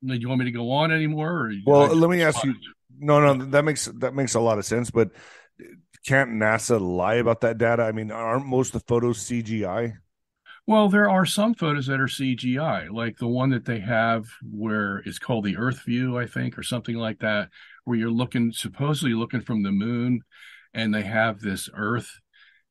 do 0.04 0.14
you 0.14 0.28
want 0.28 0.40
me 0.40 0.47
to 0.47 0.50
go 0.50 0.71
on 0.71 0.90
anymore? 0.90 1.52
well, 1.66 1.94
let 1.94 2.11
me 2.11 2.23
ask 2.23 2.42
you. 2.44 2.54
No, 2.99 3.21
no, 3.21 3.44
that 3.47 3.64
makes 3.64 3.87
that 3.99 4.14
makes 4.14 4.35
a 4.35 4.40
lot 4.40 4.59
of 4.59 4.64
sense. 4.64 4.90
But 4.90 5.11
can't 6.06 6.30
NASA 6.30 6.80
lie 6.80 7.14
about 7.14 7.40
that 7.42 7.59
data? 7.59 7.82
I 7.82 7.92
mean, 7.92 8.11
aren't 8.11 8.47
most 8.47 8.75
of 8.75 8.80
the 8.80 8.87
photos 8.87 9.18
CGI? 9.18 9.94
Well, 10.66 10.88
there 10.88 11.11
are 11.11 11.26
some 11.26 11.54
photos 11.54 11.87
that 11.87 12.00
are 12.00 12.06
CGI, 12.06 12.90
like 12.90 13.18
the 13.18 13.26
one 13.26 13.50
that 13.50 13.64
they 13.64 13.80
have 13.80 14.26
where 14.42 14.99
it's 14.99 15.18
called 15.18 15.44
the 15.44 15.56
Earth 15.56 15.82
view, 15.85 16.16
I 16.16 16.26
think, 16.26 16.56
or 16.56 16.62
something 16.62 16.97
like 16.97 17.18
that, 17.18 17.49
where 17.85 17.99
you're 17.99 18.11
looking 18.11 18.52
supposedly 18.52 19.14
looking 19.14 19.40
from 19.40 19.62
the 19.62 19.73
moon, 19.73 20.23
and 20.73 20.94
they 20.94 21.02
have 21.02 21.40
this 21.40 21.68
Earth, 21.75 22.21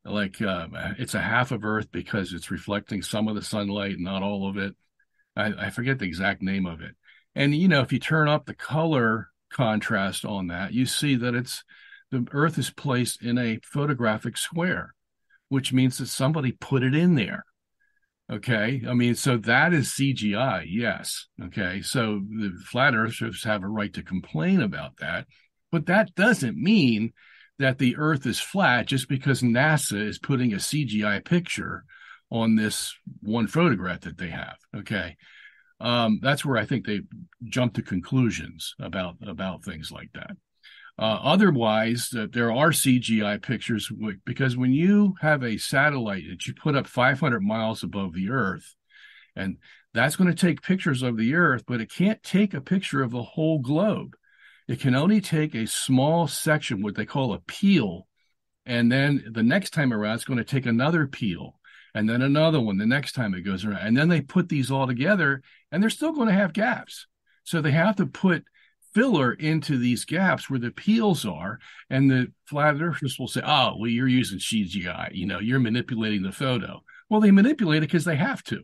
like 0.05 0.41
uh, 0.41 0.67
it's 0.97 1.15
a 1.15 1.21
half 1.21 1.51
of 1.51 1.65
Earth 1.65 1.91
because 1.91 2.31
it's 2.31 2.49
reflecting 2.49 3.01
some 3.01 3.27
of 3.27 3.35
the 3.35 3.41
sunlight, 3.41 3.95
not 3.99 4.23
all 4.23 4.49
of 4.49 4.57
it. 4.57 4.73
I, 5.35 5.53
I 5.65 5.69
forget 5.69 5.99
the 5.99 6.05
exact 6.05 6.41
name 6.41 6.65
of 6.65 6.81
it. 6.81 6.95
And 7.35 7.53
you 7.53 7.67
know, 7.67 7.81
if 7.81 7.91
you 7.91 7.99
turn 7.99 8.29
up 8.29 8.45
the 8.45 8.53
color 8.53 9.29
contrast 9.51 10.23
on 10.23 10.47
that, 10.47 10.73
you 10.73 10.85
see 10.85 11.15
that 11.15 11.35
it's 11.35 11.63
the 12.11 12.27
Earth 12.31 12.57
is 12.57 12.69
placed 12.69 13.23
in 13.23 13.37
a 13.37 13.59
photographic 13.63 14.37
square, 14.37 14.93
which 15.49 15.73
means 15.73 15.97
that 15.97 16.07
somebody 16.07 16.51
put 16.51 16.83
it 16.83 16.93
in 16.93 17.15
there. 17.15 17.45
Okay. 18.31 18.81
I 18.87 18.93
mean, 18.93 19.15
so 19.15 19.37
that 19.37 19.73
is 19.73 19.89
CGI, 19.89 20.65
yes. 20.67 21.27
Okay. 21.43 21.81
So 21.81 22.21
the 22.29 22.53
flat 22.65 22.95
earthers 22.95 23.43
have 23.43 23.63
a 23.63 23.67
right 23.67 23.93
to 23.93 24.03
complain 24.03 24.61
about 24.61 24.97
that. 24.97 25.27
But 25.71 25.87
that 25.87 26.15
doesn't 26.15 26.57
mean 26.57 27.11
that 27.59 27.77
the 27.77 27.97
earth 27.97 28.25
is 28.25 28.39
flat 28.39 28.87
just 28.87 29.09
because 29.09 29.41
NASA 29.41 30.07
is 30.07 30.17
putting 30.17 30.53
a 30.53 30.57
CGI 30.57 31.23
picture 31.23 31.83
on 32.29 32.55
this 32.55 32.95
one 33.21 33.47
photograph 33.47 34.01
that 34.01 34.17
they 34.17 34.29
have. 34.29 34.55
Okay. 34.75 35.17
Um, 35.81 36.19
that's 36.21 36.45
where 36.45 36.57
I 36.57 36.65
think 36.65 36.85
they 36.85 37.01
jump 37.43 37.73
to 37.73 37.81
conclusions 37.81 38.75
about 38.79 39.15
about 39.25 39.63
things 39.63 39.91
like 39.91 40.09
that. 40.13 40.31
Uh, 40.99 41.19
otherwise, 41.23 42.13
uh, 42.15 42.27
there 42.31 42.51
are 42.51 42.69
CGI 42.69 43.41
pictures 43.41 43.91
because 44.25 44.57
when 44.57 44.73
you 44.73 45.15
have 45.21 45.43
a 45.43 45.57
satellite 45.57 46.23
that 46.29 46.45
you 46.45 46.53
put 46.53 46.75
up 46.75 46.87
500 46.87 47.41
miles 47.41 47.83
above 47.83 48.13
the 48.13 48.29
Earth, 48.29 48.75
and 49.35 49.57
that's 49.93 50.15
going 50.15 50.29
to 50.29 50.35
take 50.35 50.61
pictures 50.61 51.01
of 51.01 51.17
the 51.17 51.33
Earth, 51.33 51.63
but 51.67 51.81
it 51.81 51.91
can't 51.91 52.21
take 52.21 52.53
a 52.53 52.61
picture 52.61 53.01
of 53.01 53.11
the 53.11 53.23
whole 53.23 53.59
globe. 53.59 54.15
It 54.67 54.79
can 54.79 54.95
only 54.95 55.21
take 55.21 55.55
a 55.55 55.65
small 55.65 56.27
section, 56.27 56.81
what 56.81 56.95
they 56.95 57.05
call 57.05 57.33
a 57.33 57.39
peel, 57.39 58.07
and 58.65 58.91
then 58.91 59.23
the 59.31 59.43
next 59.43 59.71
time 59.71 59.91
around, 59.91 60.15
it's 60.15 60.25
going 60.25 60.37
to 60.37 60.43
take 60.43 60.65
another 60.65 61.07
peel, 61.07 61.59
and 61.95 62.09
then 62.09 62.21
another 62.21 62.59
one 62.59 62.77
the 62.77 62.85
next 62.85 63.13
time 63.13 63.33
it 63.33 63.41
goes 63.41 63.65
around, 63.65 63.85
and 63.85 63.97
then 63.97 64.07
they 64.07 64.21
put 64.21 64.49
these 64.49 64.69
all 64.71 64.87
together, 64.87 65.41
and 65.71 65.81
they're 65.81 65.89
still 65.89 66.11
going 66.11 66.27
to 66.27 66.33
have 66.33 66.53
gaps. 66.53 67.07
So 67.43 67.59
they 67.59 67.71
have 67.71 67.95
to 67.95 68.05
put 68.05 68.45
filler 68.93 69.33
into 69.33 69.77
these 69.77 70.05
gaps 70.05 70.49
where 70.49 70.59
the 70.59 70.71
peels 70.71 71.25
are, 71.25 71.59
and 71.89 72.09
the 72.09 72.31
flat 72.45 72.81
earthers 72.81 73.17
will 73.19 73.27
say, 73.27 73.41
"Oh, 73.43 73.75
well, 73.77 73.89
you're 73.89 74.07
using 74.07 74.39
CGI. 74.39 75.11
You 75.13 75.27
know, 75.27 75.39
you're 75.39 75.59
manipulating 75.59 76.23
the 76.23 76.31
photo." 76.31 76.83
Well, 77.09 77.21
they 77.21 77.31
manipulate 77.31 77.79
it 77.79 77.87
because 77.87 78.05
they 78.05 78.15
have 78.15 78.43
to, 78.45 78.63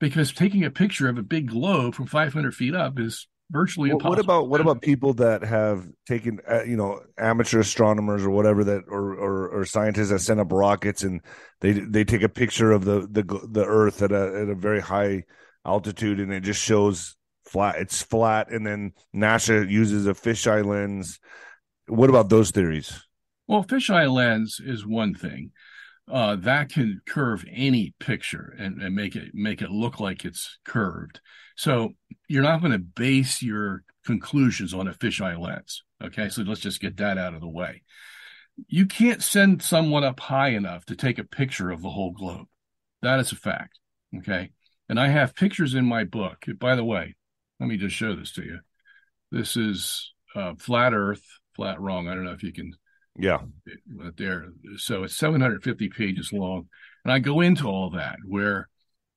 because 0.00 0.32
taking 0.32 0.64
a 0.64 0.70
picture 0.70 1.08
of 1.08 1.18
a 1.18 1.22
big 1.22 1.48
globe 1.48 1.94
from 1.94 2.06
500 2.06 2.54
feet 2.54 2.74
up 2.74 2.98
is 2.98 3.28
virtually 3.50 3.90
impossible. 3.90 4.10
What 4.10 4.18
about 4.18 4.48
what 4.48 4.60
about 4.60 4.82
people 4.82 5.14
that 5.14 5.42
have 5.42 5.86
taken, 6.06 6.40
uh, 6.50 6.62
you 6.64 6.76
know, 6.76 7.00
amateur 7.18 7.60
astronomers 7.60 8.24
or 8.24 8.30
whatever 8.30 8.64
that, 8.64 8.84
or, 8.88 9.14
or, 9.14 9.48
or 9.48 9.64
scientists 9.64 10.10
that 10.10 10.20
send 10.20 10.40
up 10.40 10.52
rockets 10.52 11.02
and 11.02 11.20
they 11.60 11.72
they 11.72 12.04
take 12.04 12.22
a 12.22 12.28
picture 12.28 12.72
of 12.72 12.84
the 12.84 13.00
the 13.10 13.22
the 13.50 13.64
Earth 13.64 14.02
at 14.02 14.12
a 14.12 14.42
at 14.42 14.48
a 14.48 14.54
very 14.54 14.80
high 14.80 15.24
altitude 15.64 16.20
and 16.20 16.32
it 16.32 16.42
just 16.42 16.62
shows 16.62 17.16
flat. 17.50 17.76
It's 17.76 18.02
flat, 18.02 18.50
and 18.50 18.66
then 18.66 18.92
NASA 19.14 19.68
uses 19.68 20.06
a 20.06 20.14
fisheye 20.14 20.64
lens. 20.64 21.20
What 21.86 22.10
about 22.10 22.28
those 22.28 22.50
theories? 22.50 23.06
Well, 23.46 23.64
fisheye 23.64 24.12
lens 24.12 24.60
is 24.64 24.86
one 24.86 25.14
thing. 25.14 25.50
Uh, 26.10 26.36
that 26.36 26.70
can 26.70 27.00
curve 27.06 27.44
any 27.52 27.94
picture 28.00 28.54
and, 28.58 28.82
and 28.82 28.94
make 28.94 29.14
it 29.14 29.30
make 29.32 29.62
it 29.62 29.70
look 29.70 30.00
like 30.00 30.24
it's 30.24 30.58
curved. 30.64 31.20
So 31.56 31.90
you're 32.28 32.42
not 32.42 32.60
going 32.60 32.72
to 32.72 32.78
base 32.78 33.42
your 33.42 33.84
conclusions 34.04 34.74
on 34.74 34.88
a 34.88 34.94
fisheye 34.94 35.38
lens. 35.38 35.82
Okay, 36.02 36.28
so 36.28 36.42
let's 36.42 36.60
just 36.60 36.80
get 36.80 36.96
that 36.96 37.18
out 37.18 37.34
of 37.34 37.40
the 37.40 37.48
way. 37.48 37.82
You 38.66 38.86
can't 38.86 39.22
send 39.22 39.62
someone 39.62 40.04
up 40.04 40.18
high 40.18 40.50
enough 40.50 40.84
to 40.86 40.96
take 40.96 41.18
a 41.18 41.24
picture 41.24 41.70
of 41.70 41.82
the 41.82 41.90
whole 41.90 42.12
globe. 42.12 42.46
That 43.02 43.20
is 43.20 43.32
a 43.32 43.36
fact. 43.36 43.78
Okay. 44.16 44.50
And 44.88 44.98
I 44.98 45.08
have 45.08 45.36
pictures 45.36 45.74
in 45.74 45.86
my 45.86 46.04
book. 46.04 46.44
By 46.58 46.74
the 46.74 46.84
way, 46.84 47.14
let 47.60 47.68
me 47.68 47.76
just 47.76 47.94
show 47.94 48.16
this 48.16 48.32
to 48.32 48.42
you. 48.42 48.58
This 49.30 49.56
is 49.56 50.12
uh, 50.34 50.54
flat 50.58 50.94
Earth, 50.94 51.22
flat 51.54 51.80
wrong. 51.80 52.08
I 52.08 52.14
don't 52.14 52.24
know 52.24 52.32
if 52.32 52.42
you 52.42 52.52
can. 52.52 52.72
Yeah. 53.18 53.40
There. 54.16 54.46
So 54.76 55.04
it's 55.04 55.16
750 55.16 55.88
pages 55.90 56.32
long, 56.32 56.68
and 57.04 57.12
I 57.12 57.18
go 57.18 57.40
into 57.40 57.68
all 57.68 57.90
that 57.90 58.16
where 58.26 58.68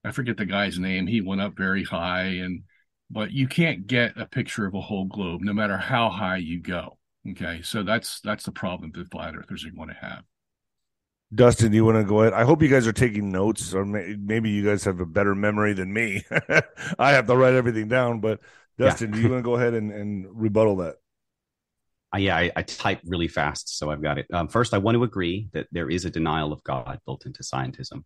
I 0.04 0.12
forget 0.12 0.38
the 0.38 0.46
guy's 0.46 0.78
name. 0.78 1.08
He 1.08 1.22
went 1.22 1.42
up 1.42 1.56
very 1.56 1.84
high, 1.84 2.24
and 2.24 2.64
but 3.10 3.32
you 3.32 3.48
can't 3.48 3.88
get 3.88 4.20
a 4.20 4.26
picture 4.26 4.66
of 4.66 4.74
a 4.74 4.82
whole 4.82 5.06
globe, 5.06 5.42
no 5.42 5.54
matter 5.54 5.78
how 5.78 6.10
high 6.10 6.38
you 6.38 6.62
go. 6.62 6.98
Okay, 7.32 7.62
so 7.64 7.84
that's 7.84 8.20
that's 8.22 8.44
the 8.44 8.52
problem 8.52 8.92
that 8.96 9.10
flat 9.12 9.36
earthers 9.36 9.66
are 9.66 9.72
going 9.72 9.90
to 9.90 9.96
have. 9.96 10.24
Dustin, 11.34 11.72
do 11.72 11.76
you 11.78 11.86
want 11.86 11.98
to 11.98 12.04
go 12.04 12.22
ahead? 12.22 12.34
I 12.34 12.44
hope 12.44 12.62
you 12.62 12.68
guys 12.68 12.86
are 12.86 12.94
taking 12.94 13.32
notes, 13.32 13.74
or 13.74 13.86
may, 13.86 14.16
maybe 14.20 14.50
you 14.50 14.64
guys 14.64 14.84
have 14.84 15.00
a 15.00 15.06
better 15.06 15.34
memory 15.34 15.74
than 15.74 15.92
me. 15.92 16.24
I 17.00 17.12
have 17.12 17.28
to 17.28 17.36
write 17.36 17.54
everything 17.54 17.88
down. 17.88 18.20
But 18.20 18.40
Dustin, 18.78 19.10
yeah. 19.10 19.16
do 19.16 19.22
you 19.22 19.30
want 19.30 19.40
to 19.40 19.44
go 19.44 19.56
ahead 19.56 19.74
and, 19.74 19.92
and 19.92 20.28
rebuttal 20.30 20.78
that? 20.78 20.96
Uh, 22.14 22.20
yeah, 22.20 22.38
I, 22.38 22.52
I, 22.56 22.62
type 22.62 23.00
really 23.06 23.28
fast, 23.28 23.78
so 23.78 23.90
I've 23.90 24.02
got 24.02 24.20
it. 24.20 24.28
Um, 24.32 24.48
first, 24.48 24.74
I 24.74 24.78
want 24.78 24.96
to 24.96 25.04
agree 25.04 25.50
that 25.54 25.68
there 25.72 25.90
is 25.90 26.06
a 26.06 26.12
denial 26.12 26.54
of 26.54 26.64
God 26.64 27.00
built 27.06 27.26
into 27.26 27.42
scientism. 27.42 28.04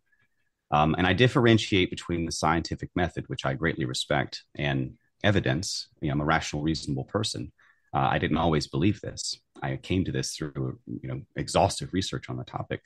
Um, 0.70 0.94
and 0.96 1.06
I 1.06 1.12
differentiate 1.12 1.90
between 1.90 2.24
the 2.24 2.32
scientific 2.32 2.90
method, 2.94 3.24
which 3.28 3.44
I 3.44 3.54
greatly 3.54 3.84
respect, 3.84 4.44
and 4.54 4.94
evidence. 5.22 5.88
You 6.00 6.08
know, 6.08 6.12
I'm 6.12 6.20
a 6.22 6.24
rational, 6.24 6.62
reasonable 6.62 7.04
person. 7.04 7.52
Uh, 7.92 8.08
I 8.10 8.18
didn't 8.18 8.38
always 8.38 8.66
believe 8.66 9.00
this. 9.00 9.38
I 9.62 9.76
came 9.76 10.04
to 10.04 10.12
this 10.12 10.34
through 10.34 10.78
you 10.86 11.08
know 11.08 11.22
exhaustive 11.36 11.92
research 11.92 12.30
on 12.30 12.36
the 12.36 12.44
topic. 12.44 12.82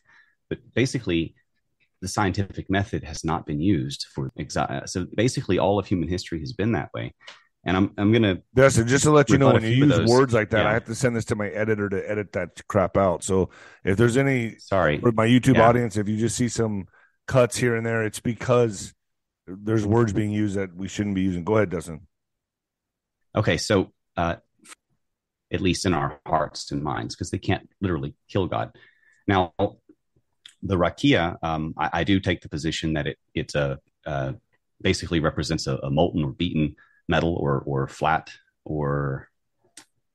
But 0.49 0.59
basically, 0.75 1.35
the 2.01 2.09
scientific 2.09 2.69
method 2.69 3.05
has 3.05 3.25
not 3.25 3.47
been 3.47 3.61
used 3.61 4.07
for 4.13 4.33
so 4.87 5.07
basically 5.17 5.59
all 5.59 5.79
of 5.79 5.87
human 5.87 6.09
history 6.09 6.41
has 6.41 6.53
been 6.53 6.73
that 6.73 6.91
way. 6.93 7.15
And 7.65 7.77
I'm 7.77 7.93
I'm 7.97 8.13
gonna 8.13 8.39
Dustin, 8.55 8.89
just 8.89 9.05
to 9.05 9.13
let 9.13 9.31
you 9.31 9.39
know 9.39 9.53
when 9.53 9.63
you 9.63 9.69
use 9.69 10.11
words 10.11 10.35
like 10.35 10.51
that, 10.51 10.65
yeah. 10.65 10.71
I 10.71 10.73
have 10.73 10.85
to 10.87 10.97
send 10.97 11.15
this 11.15 11.25
to 11.27 11.37
my 11.37 11.49
editor 11.49 11.89
to 11.89 12.11
edit 12.11 12.33
that 12.33 12.67
crap 12.67 12.97
out. 12.97 13.23
So 13.23 13.51
if 13.85 13.97
there's 13.97 14.17
any 14.17 14.59
sorry 14.59 14.99
for 14.99 15.13
my 15.13 15.27
YouTube 15.27 15.55
yeah. 15.55 15.69
audience, 15.69 15.97
if 15.97 16.09
you 16.09 16.17
just 16.17 16.37
see 16.37 16.49
some 16.49 16.87
cuts 17.29 17.57
here 17.57 17.77
and 17.77 17.87
there, 17.87 18.03
it's 18.03 18.19
because 18.19 18.93
there's 19.47 19.87
words 19.87 20.13
being 20.13 20.33
used 20.33 20.57
that 20.57 20.75
we 20.75 20.89
shouldn't 20.89 21.15
be 21.15 21.23
using. 21.23 21.45
Go 21.45 21.57
ahead, 21.57 21.71
Dustin. 21.71 22.01
Okay, 23.37 23.57
so 23.57 23.93
uh, 24.17 24.37
at 25.53 25.61
least 25.61 25.87
in 25.87 25.95
our 25.95 26.21
hearts 26.27 26.73
and 26.73 26.83
minds, 26.83 27.15
because 27.15 27.31
they 27.31 27.39
can't 27.39 27.69
literally 27.81 28.15
kill 28.29 28.49
God. 28.49 28.73
Now, 29.29 29.53
the 30.62 30.76
rakia, 30.76 31.37
um, 31.42 31.75
I, 31.76 31.90
I, 31.92 32.04
do 32.04 32.21
take 32.21 32.40
the 32.40 32.49
position 32.49 32.92
that 32.95 33.07
it 33.07 33.19
it's 33.35 33.54
a 33.54 33.78
uh, 34.07 34.33
basically 34.81 35.21
represents 35.21 35.66
a, 35.66 35.76
a, 35.78 35.90
molten 35.90 36.25
or 36.25 36.33
beaten 36.33 36.76
metal 37.09 37.35
or 37.35 37.61
or 37.66 37.88
flat 37.88 38.31
or 38.64 39.28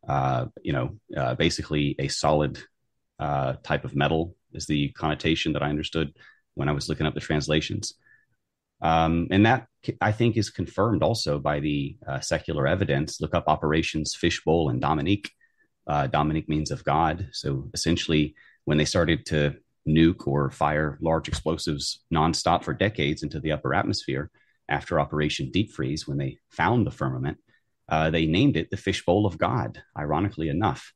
uh, 0.08 0.46
you 0.64 0.74
know 0.74 0.98
uh, 1.16 1.36
basically 1.36 1.96
a 2.00 2.08
solid 2.08 2.60
uh, 3.20 3.54
type 3.64 3.84
of 3.84 3.96
metal 3.96 4.36
is 4.54 4.66
the 4.66 4.90
connotation 4.90 5.54
that 5.54 5.64
I 5.64 5.70
understood 5.70 6.14
when 6.56 6.70
I 6.70 6.72
was 6.72 6.88
looking 6.90 7.06
up 7.06 7.14
the 7.14 7.20
translations. 7.20 7.96
Um, 8.82 9.28
and 9.32 9.46
that 9.46 9.68
I 10.02 10.12
think 10.12 10.38
is 10.38 10.50
confirmed 10.50 11.02
also 11.02 11.40
by 11.40 11.60
the 11.60 11.98
uh, 12.08 12.20
secular 12.20 12.68
evidence. 12.68 13.20
Look 13.20 13.34
up 13.34 13.46
operations 13.48 14.16
Fishbowl 14.16 14.70
and 14.70 14.80
Dominic. 14.80 15.32
Uh, 15.88 16.08
Dominic 16.08 16.48
means 16.48 16.70
of 16.70 16.84
God. 16.84 17.30
So 17.32 17.70
essentially, 17.74 18.36
when 18.66 18.78
they 18.78 18.86
started 18.86 19.26
to 19.28 19.56
nuke 19.88 20.28
or 20.28 20.52
fire 20.52 20.98
large 21.02 21.28
explosives 21.28 22.04
nonstop 22.14 22.64
for 22.64 22.74
decades 22.74 23.24
into 23.24 23.40
the 23.40 23.52
upper 23.52 23.74
atmosphere 23.74 24.30
after 24.70 25.00
Operation 25.00 25.50
Deep 25.52 25.72
Freeze, 25.72 26.08
when 26.08 26.18
they 26.18 26.40
found 26.50 26.86
the 26.86 26.92
firmament, 26.92 27.38
uh, 27.90 28.10
they 28.10 28.26
named 28.26 28.58
it 28.58 28.70
the 28.70 28.78
fishbowl 28.78 29.26
of 29.26 29.38
God, 29.38 29.82
ironically 29.98 30.50
enough. 30.50 30.94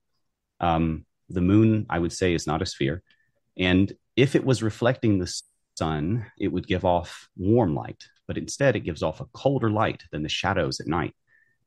Um, 0.59 1.05
the 1.29 1.41
moon, 1.41 1.85
I 1.89 1.99
would 1.99 2.11
say, 2.11 2.33
is 2.33 2.47
not 2.47 2.61
a 2.61 2.65
sphere. 2.65 3.01
And 3.57 3.91
if 4.15 4.35
it 4.35 4.45
was 4.45 4.61
reflecting 4.61 5.17
the 5.19 5.33
sun, 5.75 6.25
it 6.37 6.49
would 6.49 6.67
give 6.67 6.83
off 6.83 7.29
warm 7.37 7.75
light, 7.75 8.03
but 8.27 8.37
instead 8.37 8.75
it 8.75 8.81
gives 8.81 9.03
off 9.03 9.21
a 9.21 9.25
colder 9.33 9.69
light 9.69 10.03
than 10.11 10.23
the 10.23 10.29
shadows 10.29 10.79
at 10.79 10.87
night. 10.87 11.15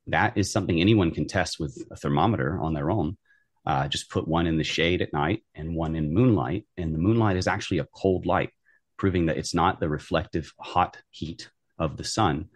That 0.07 0.37
is 0.37 0.51
something 0.51 0.79
anyone 0.79 1.09
can 1.09 1.25
test 1.25 1.59
with 1.59 1.83
a 1.89 1.95
thermometer 1.95 2.59
on 2.59 2.73
their 2.73 2.91
own. 2.91 3.17
Uh, 3.65 3.87
just 3.87 4.09
put 4.09 4.27
one 4.27 4.47
in 4.47 4.57
the 4.57 4.63
shade 4.63 5.01
at 5.01 5.13
night 5.13 5.43
and 5.55 5.75
one 5.75 5.95
in 5.95 6.13
moonlight. 6.13 6.65
And 6.77 6.93
the 6.93 6.99
moonlight 6.99 7.37
is 7.37 7.47
actually 7.47 7.79
a 7.79 7.87
cold 7.95 8.25
light, 8.25 8.51
proving 8.97 9.25
that 9.25 9.37
it's 9.37 9.53
not 9.53 9.79
the 9.79 9.89
reflective 9.89 10.53
hot 10.59 10.97
heat 11.09 11.49
of 11.79 11.97
the 11.97 12.03
sun 12.03 12.49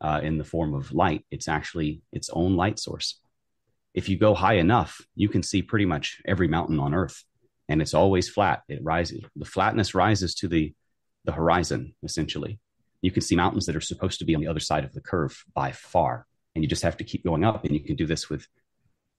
uh, 0.00 0.20
in 0.22 0.38
the 0.38 0.44
form 0.44 0.74
of 0.74 0.92
light. 0.92 1.24
It's 1.30 1.48
actually 1.48 2.02
its 2.12 2.30
own 2.30 2.56
light 2.56 2.78
source. 2.78 3.20
if 3.96 4.10
you 4.10 4.18
go 4.18 4.34
high 4.34 4.56
enough, 4.58 5.00
you 5.14 5.28
can 5.28 5.42
see 5.42 5.62
pretty 5.62 5.86
much 5.86 6.20
every 6.26 6.46
mountain 6.46 6.78
on 6.78 6.94
Earth, 6.94 7.24
and 7.68 7.80
it's 7.80 7.94
always 7.94 8.28
flat. 8.28 8.62
It 8.68 8.84
rises. 8.84 9.24
The 9.34 9.46
flatness 9.46 9.94
rises 9.94 10.34
to 10.36 10.48
the 10.48 10.74
the 11.24 11.32
horizon 11.32 11.92
essentially. 12.04 12.60
You 13.02 13.10
can 13.10 13.22
see 13.22 13.34
mountains 13.34 13.66
that 13.66 13.74
are 13.74 13.80
supposed 13.80 14.20
to 14.20 14.24
be 14.24 14.36
on 14.36 14.40
the 14.40 14.46
other 14.46 14.60
side 14.60 14.84
of 14.84 14.92
the 14.92 15.00
curve 15.00 15.42
by 15.54 15.72
far, 15.72 16.26
and 16.54 16.62
you 16.62 16.68
just 16.68 16.82
have 16.82 16.98
to 16.98 17.04
keep 17.04 17.24
going 17.24 17.42
up. 17.42 17.64
And 17.64 17.72
you 17.72 17.80
can 17.80 17.96
do 17.96 18.06
this 18.06 18.28
with 18.30 18.46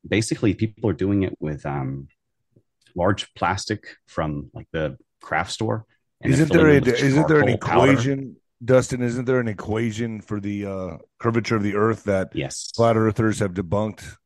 basically 0.07 0.53
people 0.53 0.89
are 0.89 0.93
doing 0.93 1.23
it 1.23 1.35
with 1.39 1.65
um, 1.65 2.07
large 2.95 3.33
plastic 3.35 3.83
from 4.07 4.49
like 4.53 4.67
the 4.71 4.97
craft 5.21 5.51
store. 5.51 5.85
isn't 6.23 6.51
there 6.51 6.69
a, 6.69 6.81
isn't 6.81 7.27
there 7.27 7.41
an 7.41 7.49
equation, 7.49 8.19
powder. 8.19 8.31
Dustin? 8.63 9.01
Isn't 9.01 9.25
there 9.25 9.39
an 9.39 9.47
equation 9.47 10.21
for 10.21 10.39
the 10.39 10.65
uh, 10.65 10.97
curvature 11.19 11.55
of 11.55 11.63
the 11.63 11.75
Earth 11.75 12.03
that 12.05 12.29
yes 12.33 12.71
flat 12.75 12.97
earthers 12.97 13.39
have 13.39 13.53
debunked? 13.53 14.17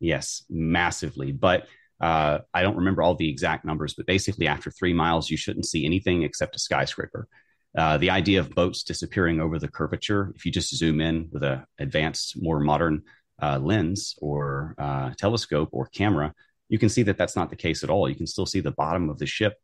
Yes, 0.00 0.44
massively. 0.50 1.32
But 1.32 1.66
uh, 2.00 2.40
I 2.52 2.62
don't 2.62 2.76
remember 2.76 3.02
all 3.02 3.14
the 3.14 3.30
exact 3.30 3.64
numbers, 3.64 3.94
but 3.94 4.06
basically, 4.06 4.48
after 4.48 4.70
three 4.70 4.92
miles, 4.92 5.30
you 5.30 5.36
shouldn't 5.36 5.66
see 5.66 5.86
anything 5.86 6.22
except 6.22 6.56
a 6.56 6.58
skyscraper. 6.58 7.28
Uh, 7.76 7.98
the 7.98 8.10
idea 8.10 8.40
of 8.40 8.54
boats 8.54 8.82
disappearing 8.84 9.40
over 9.40 9.58
the 9.58 9.68
curvature, 9.68 10.32
if 10.36 10.44
you 10.44 10.52
just 10.52 10.76
zoom 10.76 11.00
in 11.00 11.28
with 11.32 11.42
an 11.42 11.64
advanced, 11.78 12.40
more 12.40 12.60
modern 12.60 13.02
uh, 13.42 13.58
lens 13.58 14.14
or 14.18 14.74
uh, 14.78 15.10
telescope 15.16 15.70
or 15.72 15.86
camera, 15.86 16.34
you 16.68 16.78
can 16.78 16.88
see 16.88 17.02
that 17.04 17.18
that's 17.18 17.36
not 17.36 17.50
the 17.50 17.56
case 17.56 17.84
at 17.84 17.90
all. 17.90 18.08
You 18.08 18.14
can 18.14 18.26
still 18.26 18.46
see 18.46 18.60
the 18.60 18.70
bottom 18.70 19.10
of 19.10 19.18
the 19.18 19.26
ship 19.26 19.54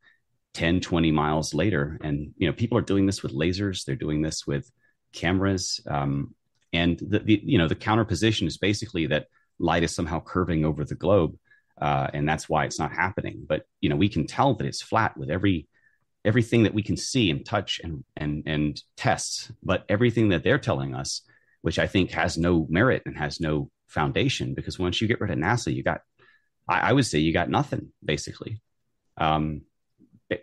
10, 0.55 0.81
20 0.81 1.13
miles 1.13 1.55
later. 1.55 1.99
And, 2.03 2.33
you 2.37 2.47
know, 2.47 2.53
people 2.53 2.77
are 2.79 2.83
doing 2.83 3.07
this 3.07 3.23
with 3.23 3.33
lasers, 3.33 3.85
they're 3.85 3.97
doing 3.97 4.23
this 4.23 4.47
with 4.47 4.71
cameras. 5.13 5.81
Um, 5.89 6.35
and 6.73 6.99
the, 6.99 7.21
the, 7.21 7.41
you 7.45 7.59
know, 7.59 7.69
the 7.69 7.75
counter 7.75 8.05
position 8.05 8.47
is 8.47 8.59
basically 8.59 9.07
that 9.07 9.27
light 9.59 9.83
is 9.83 9.95
somehow 9.95 10.21
curving 10.21 10.65
over 10.65 10.85
the 10.85 10.95
globe. 10.95 11.37
Uh, 11.81 12.09
and 12.13 12.29
that's 12.29 12.49
why 12.49 12.65
it's 12.65 12.79
not 12.79 12.93
happening. 12.93 13.45
But, 13.49 13.63
you 13.81 13.89
know, 13.89 13.97
we 13.97 14.09
can 14.09 14.27
tell 14.27 14.55
that 14.55 14.67
it's 14.67 14.83
flat 14.83 15.17
with 15.17 15.31
every 15.31 15.67
everything 16.25 16.65
that 16.65 16.75
we 16.75 16.83
can 16.83 16.97
see 16.97 17.31
and 17.31 17.45
touch 17.45 17.81
and 17.83 18.05
and 18.17 18.43
and 18.47 18.83
test 18.97 19.51
but 19.63 19.85
everything 19.89 20.29
that 20.29 20.45
they're 20.45 20.59
telling 20.59 20.95
us 20.95 21.23
which 21.63 21.79
i 21.79 21.87
think 21.87 22.11
has 22.11 22.37
no 22.39 22.67
merit 22.69 23.03
and 23.07 23.17
has 23.17 23.41
no 23.41 23.71
foundation 23.89 24.55
because 24.55 24.79
once 24.79 25.01
you 25.01 25.09
get 25.09 25.21
rid 25.21 25.31
of 25.31 25.39
nasa 25.39 25.75
you 25.75 25.83
got 25.83 26.01
i, 26.69 26.91
I 26.91 26.93
would 26.93 27.07
say 27.07 27.19
you 27.19 27.33
got 27.33 27.51
nothing 27.51 27.93
basically. 28.05 28.61
Um 29.17 29.63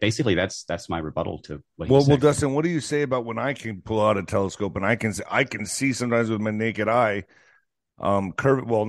basically 0.01 0.35
that's 0.35 0.65
that's 0.65 0.89
my 0.89 0.99
rebuttal 0.99 1.39
to 1.39 1.63
what 1.77 1.87
well 1.87 2.05
well 2.05 2.17
dustin 2.17 2.53
what 2.53 2.65
do 2.65 2.69
you 2.69 2.81
say 2.81 3.03
about 3.03 3.23
when 3.23 3.39
i 3.39 3.53
can 3.53 3.81
pull 3.81 4.05
out 4.05 4.17
a 4.17 4.23
telescope 4.23 4.75
and 4.75 4.85
i 4.85 4.97
can 4.97 5.13
i 5.31 5.45
can 5.45 5.65
see 5.65 5.93
sometimes 5.93 6.29
with 6.29 6.41
my 6.41 6.51
naked 6.51 6.89
eye 6.89 7.23
um 7.99 8.31
curve 8.31 8.69
well 8.69 8.81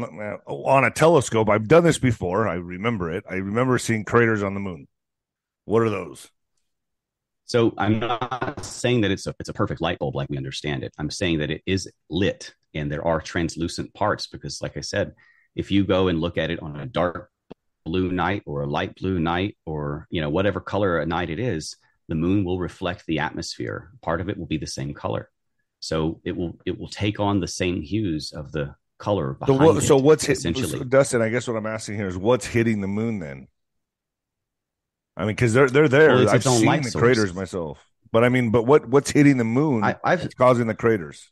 on 0.47 0.85
a 0.85 0.90
telescope? 0.90 1.49
I've 1.49 1.68
done 1.68 1.85
this 1.85 1.99
before. 1.99 2.49
I 2.49 2.54
remember 2.54 3.11
it. 3.11 3.25
I 3.28 3.37
remember 3.37 3.78
seeing 3.78 4.04
craters 4.04 4.42
on 4.42 4.54
the 4.54 4.61
moon. 4.61 4.87
What 5.64 5.82
are 5.82 5.90
those 5.90 6.30
so 7.49 7.73
I'm 7.78 7.99
not 7.99 8.62
saying 8.62 9.00
that 9.00 9.11
it's 9.11 9.26
a 9.26 9.35
it's 9.40 9.49
a 9.49 9.55
perfect 9.55 9.81
light 9.81 9.99
bulb 9.99 10.14
like 10.14 10.28
we 10.28 10.37
understand 10.37 10.85
it. 10.85 10.93
I'm 10.99 11.11
saying 11.11 11.38
that 11.38 11.50
it 11.50 11.62
is 11.64 11.90
lit 12.11 12.52
and 12.75 12.93
there 12.93 13.05
are 13.05 13.23
translucent 13.23 13.93
parts 13.95 14.26
because 14.26 14.61
like 14.61 14.76
I 14.76 14.83
said, 14.83 15.14
if 15.57 15.71
you 15.71 15.85
go 15.85 16.09
and 16.09 16.21
look 16.21 16.37
at 16.37 16.50
it 16.50 16.61
on 16.62 16.78
a 16.78 16.85
dark 16.85 17.31
blue 17.87 18.12
night 18.12 18.43
or 18.45 18.62
a 18.62 18.67
light 18.67 18.95
blue 18.97 19.19
night 19.19 19.57
or 19.64 20.07
you 20.11 20.21
know 20.21 20.28
whatever 20.28 20.61
color 20.61 20.99
a 20.99 21.07
night 21.07 21.31
it 21.31 21.38
is, 21.38 21.75
the 22.09 22.14
moon 22.14 22.45
will 22.45 22.59
reflect 22.59 23.07
the 23.07 23.21
atmosphere. 23.21 23.93
Part 24.02 24.21
of 24.21 24.28
it 24.28 24.37
will 24.37 24.47
be 24.47 24.59
the 24.59 24.67
same 24.67 24.93
color. 24.93 25.31
So 25.81 26.21
it 26.25 26.37
will 26.37 26.59
it 26.67 26.78
will 26.78 26.88
take 26.88 27.19
on 27.19 27.40
the 27.40 27.49
same 27.49 27.81
hues 27.81 28.31
of 28.33 28.52
the 28.52 28.75
color 28.99 29.38
so, 29.47 29.55
what, 29.55 29.83
so 29.83 29.97
what's 29.97 30.26
hit, 30.26 30.37
essentially 30.37 30.85
Dustin, 30.85 31.23
I 31.23 31.31
guess 31.31 31.49
what 31.49 31.57
I'm 31.57 31.67
asking 31.67 31.95
here 31.95 32.09
is 32.09 32.17
what's 32.17 32.45
hitting 32.45 32.83
the 32.83 32.88
moon 32.88 33.21
then? 33.21 33.49
I 35.19 35.23
mean, 35.23 35.35
because 35.35 35.52
they're 35.52 35.69
they're 35.69 35.89
there. 35.89 36.15
Well, 36.15 36.31
I've 36.31 36.45
seen 36.45 36.65
the 36.65 36.91
source. 36.91 37.02
craters 37.02 37.35
myself, 37.35 37.85
but 38.13 38.23
I 38.23 38.28
mean, 38.28 38.50
but 38.50 38.63
what 38.63 38.89
what's 38.89 39.11
hitting 39.11 39.37
the 39.37 39.45
moon? 39.45 39.83
I, 39.83 39.97
have 40.04 40.28
causing 40.37 40.69
the 40.69 40.76
craters. 40.76 41.28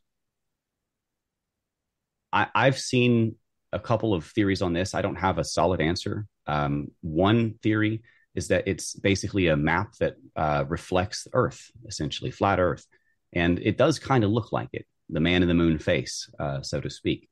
I, 2.33 2.49
I've 2.53 2.79
seen 2.79 3.37
a 3.73 3.79
couple 3.79 4.13
of 4.13 4.27
theories 4.27 4.61
on 4.61 4.73
this. 4.73 4.93
I 4.93 5.03
don't 5.03 5.17
have 5.17 5.39
a 5.39 5.45
solid 5.45 5.81
answer. 5.81 6.27
Um, 6.49 6.89
one 7.01 7.55
theory 7.63 8.03
is 8.35 8.49
that 8.49 8.67
it's 8.67 8.95
basically 8.95 9.47
a 9.47 9.57
map 9.57 9.93
that 10.01 10.17
uh, 10.35 10.65
reflects 10.67 11.29
Earth, 11.33 11.71
essentially 11.87 12.33
flat 12.33 12.59
Earth, 12.59 12.85
and 13.33 13.61
it 13.61 13.79
does 13.79 14.01
kind 14.01 14.25
of 14.25 14.33
look 14.33 14.51
like 14.51 14.71
it, 14.73 14.85
the 15.09 15.21
man 15.21 15.43
in 15.43 15.49
the 15.49 15.55
moon 15.55 15.79
face, 15.79 16.29
uh, 16.41 16.61
so 16.61 16.81
to 16.81 16.91
speak. 16.91 17.29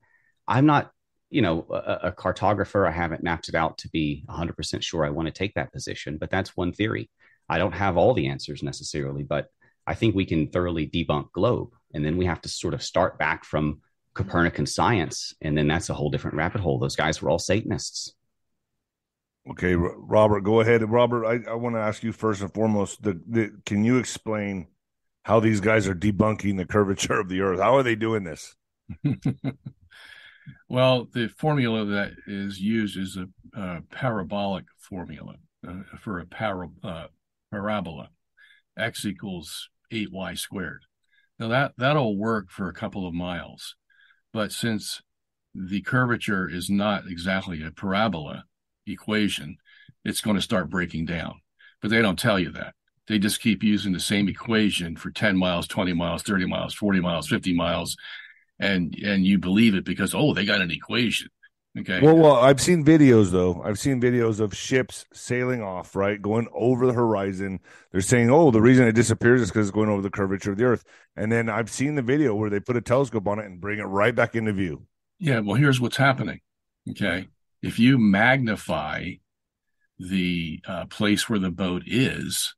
I'm 0.47 0.67
not 0.67 0.93
you 1.35 1.43
know, 1.43 1.67
a, 1.69 2.09
a, 2.09 2.13
cartographer, 2.13 2.87
I 2.87 2.93
haven't 2.93 3.25
mapped 3.25 3.49
it 3.49 3.57
out 3.57 3.77
to 3.79 3.89
be 3.89 4.25
100% 4.29 4.83
sure 4.85 5.05
I 5.05 5.11
want 5.11 5.27
to 5.27 5.33
take 5.33 5.55
that 5.55 5.73
position, 5.73 6.17
but 6.17 6.31
that's 6.31 6.57
one 6.57 6.73
theory. 6.73 7.11
I 7.49 7.59
don't 7.59 7.73
have 7.73 7.97
all 7.97 8.15
the 8.15 8.29
answers 8.29 8.63
necessarily, 8.63 9.25
but 9.25 9.49
I 9.85 9.95
think 9.95 10.15
we 10.15 10.27
can 10.27 10.47
thoroughly 10.47 10.87
debunk 10.87 11.33
globe. 11.33 11.71
And 11.93 12.05
then 12.05 12.17
we 12.19 12.27
have 12.27 12.41
to 12.43 12.49
sort 12.49 12.73
of 12.73 12.85
start 12.85 13.19
back 13.19 13.45
from 13.45 13.81
Copernican 14.15 14.67
science. 14.67 15.35
And 15.41 15.59
then 15.59 15.67
that's 15.67 15.91
a 15.91 15.95
whole 15.95 16.09
different 16.09 16.37
rabbit 16.37 16.61
hole. 16.61 16.79
Those 16.79 16.95
guys 16.95 17.21
were 17.21 17.31
all 17.31 17.41
Satanists. 17.41 18.15
Okay, 19.51 19.75
Robert, 19.75 20.43
go 20.43 20.61
ahead. 20.61 20.89
Robert, 20.89 21.27
I, 21.27 21.51
I 21.51 21.55
want 21.55 21.75
to 21.75 21.81
ask 21.81 22.05
you 22.05 22.13
first 22.13 22.43
and 22.43 22.55
foremost, 22.55 23.03
the, 23.03 23.21
the, 23.29 23.51
can 23.67 23.83
you 23.83 23.99
explain 23.99 24.69
how 25.25 25.41
these 25.41 25.61
guys 25.61 25.89
are 25.89 25.97
debunking 25.97 26.59
the 26.59 26.65
curvature 26.65 27.19
of 27.19 27.29
the 27.29 27.41
earth? 27.41 27.59
How 27.59 27.77
are 27.77 27.83
they 27.83 27.97
doing 27.97 28.23
this? 28.23 28.55
Well, 30.69 31.09
the 31.13 31.29
formula 31.29 31.85
that 31.85 32.13
is 32.27 32.61
used 32.61 32.97
is 32.97 33.17
a, 33.17 33.27
a 33.59 33.83
parabolic 33.91 34.65
formula 34.79 35.35
uh, 35.67 35.83
for 36.01 36.19
a 36.19 36.27
para, 36.27 36.69
uh, 36.83 37.07
parabola. 37.51 38.11
X 38.77 39.05
equals 39.05 39.69
8y 39.93 40.39
squared. 40.39 40.83
Now 41.39 41.49
that 41.49 41.73
that'll 41.77 42.17
work 42.17 42.51
for 42.51 42.69
a 42.69 42.75
couple 42.75 43.07
of 43.07 43.15
miles, 43.15 43.77
but 44.33 44.53
since 44.53 45.01
the 45.55 45.81
curvature 45.83 46.49
is 46.49 46.69
not 46.69 47.07
exactly 47.09 47.63
a 47.63 47.71
parabola 47.71 48.45
equation, 48.87 49.57
it's 50.05 50.21
going 50.21 50.37
to 50.37 50.43
start 50.43 50.71
breaking 50.71 51.07
down. 51.07 51.35
But 51.81 51.91
they 51.91 52.03
don't 52.03 52.19
tell 52.19 52.39
you 52.39 52.51
that. 52.53 52.75
They 53.07 53.19
just 53.19 53.41
keep 53.41 53.63
using 53.63 53.93
the 53.93 54.01
same 54.01 54.29
equation 54.29 54.97
for 54.97 55.11
10 55.11 55.37
miles, 55.37 55.69
20 55.69 55.93
miles, 55.93 56.23
30 56.23 56.47
miles, 56.47 56.75
40 56.75 57.01
miles, 57.01 57.29
50 57.29 57.55
miles, 57.55 57.97
and 58.59 58.95
and 59.05 59.25
you 59.25 59.39
believe 59.39 59.75
it 59.75 59.85
because 59.85 60.15
oh 60.15 60.35
they 60.35 60.45
got 60.45 60.61
an 60.61 60.71
equation. 60.71 61.29
Okay. 61.77 62.01
Well 62.01 62.17
well 62.17 62.37
i've 62.37 62.61
seen 62.61 62.85
videos 62.85 63.31
though. 63.31 63.61
I've 63.63 63.79
seen 63.79 64.01
videos 64.01 64.39
of 64.39 64.57
ships 64.57 65.05
sailing 65.13 65.61
off 65.61 65.97
right 65.97 66.21
going 66.21 66.47
over 66.55 66.87
the 66.87 66.93
horizon. 66.93 67.61
They're 67.91 68.01
saying 68.01 68.31
oh 68.31 68.51
the 68.51 68.63
reason 68.63 68.87
it 68.87 68.93
disappears 68.93 69.41
is 69.41 69.51
because 69.51 69.69
it's 69.69 69.75
going 69.75 69.89
over 69.89 70.03
the 70.03 70.11
curvature 70.11 70.53
of 70.53 70.59
the 70.59 70.65
earth. 70.65 70.85
And 71.17 71.33
then 71.33 71.49
i've 71.49 71.71
seen 71.71 71.97
the 71.97 72.03
video 72.03 72.35
where 72.35 72.51
they 72.51 72.61
put 72.61 72.77
a 72.77 72.81
telescope 72.81 73.27
on 73.27 73.39
it 73.41 73.47
and 73.47 73.61
bring 73.61 73.81
it 73.81 73.85
right 73.85 74.15
back 74.15 74.37
into 74.37 74.53
view. 74.53 74.87
Yeah 75.19 75.41
well 75.41 75.57
here's 75.57 75.81
what's 75.81 75.97
happening. 75.97 76.41
Okay. 76.91 77.27
If 77.63 77.79
you 77.79 77.99
magnify 77.99 79.13
the 79.99 80.61
uh, 80.67 80.87
place 80.87 81.29
where 81.29 81.39
the 81.39 81.51
boat 81.51 81.83
is 81.87 82.55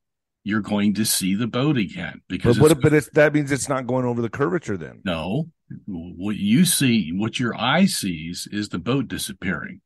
you're 0.46 0.60
going 0.60 0.94
to 0.94 1.04
see 1.04 1.34
the 1.34 1.46
boat 1.46 1.76
again 1.76 2.20
because 2.28 2.58
but, 2.58 2.68
but, 2.68 2.80
but 2.80 2.92
it's, 2.92 3.10
that 3.10 3.34
means 3.34 3.50
it's 3.50 3.68
not 3.68 3.86
going 3.86 4.04
over 4.04 4.22
the 4.22 4.30
curvature 4.30 4.76
then 4.76 5.00
no 5.04 5.46
what 5.86 6.36
you 6.36 6.64
see, 6.64 7.10
what 7.12 7.40
your 7.40 7.54
eye 7.56 7.86
sees 7.86 8.48
is 8.50 8.68
the 8.68 8.78
boat 8.78 9.08
disappearing. 9.08 9.80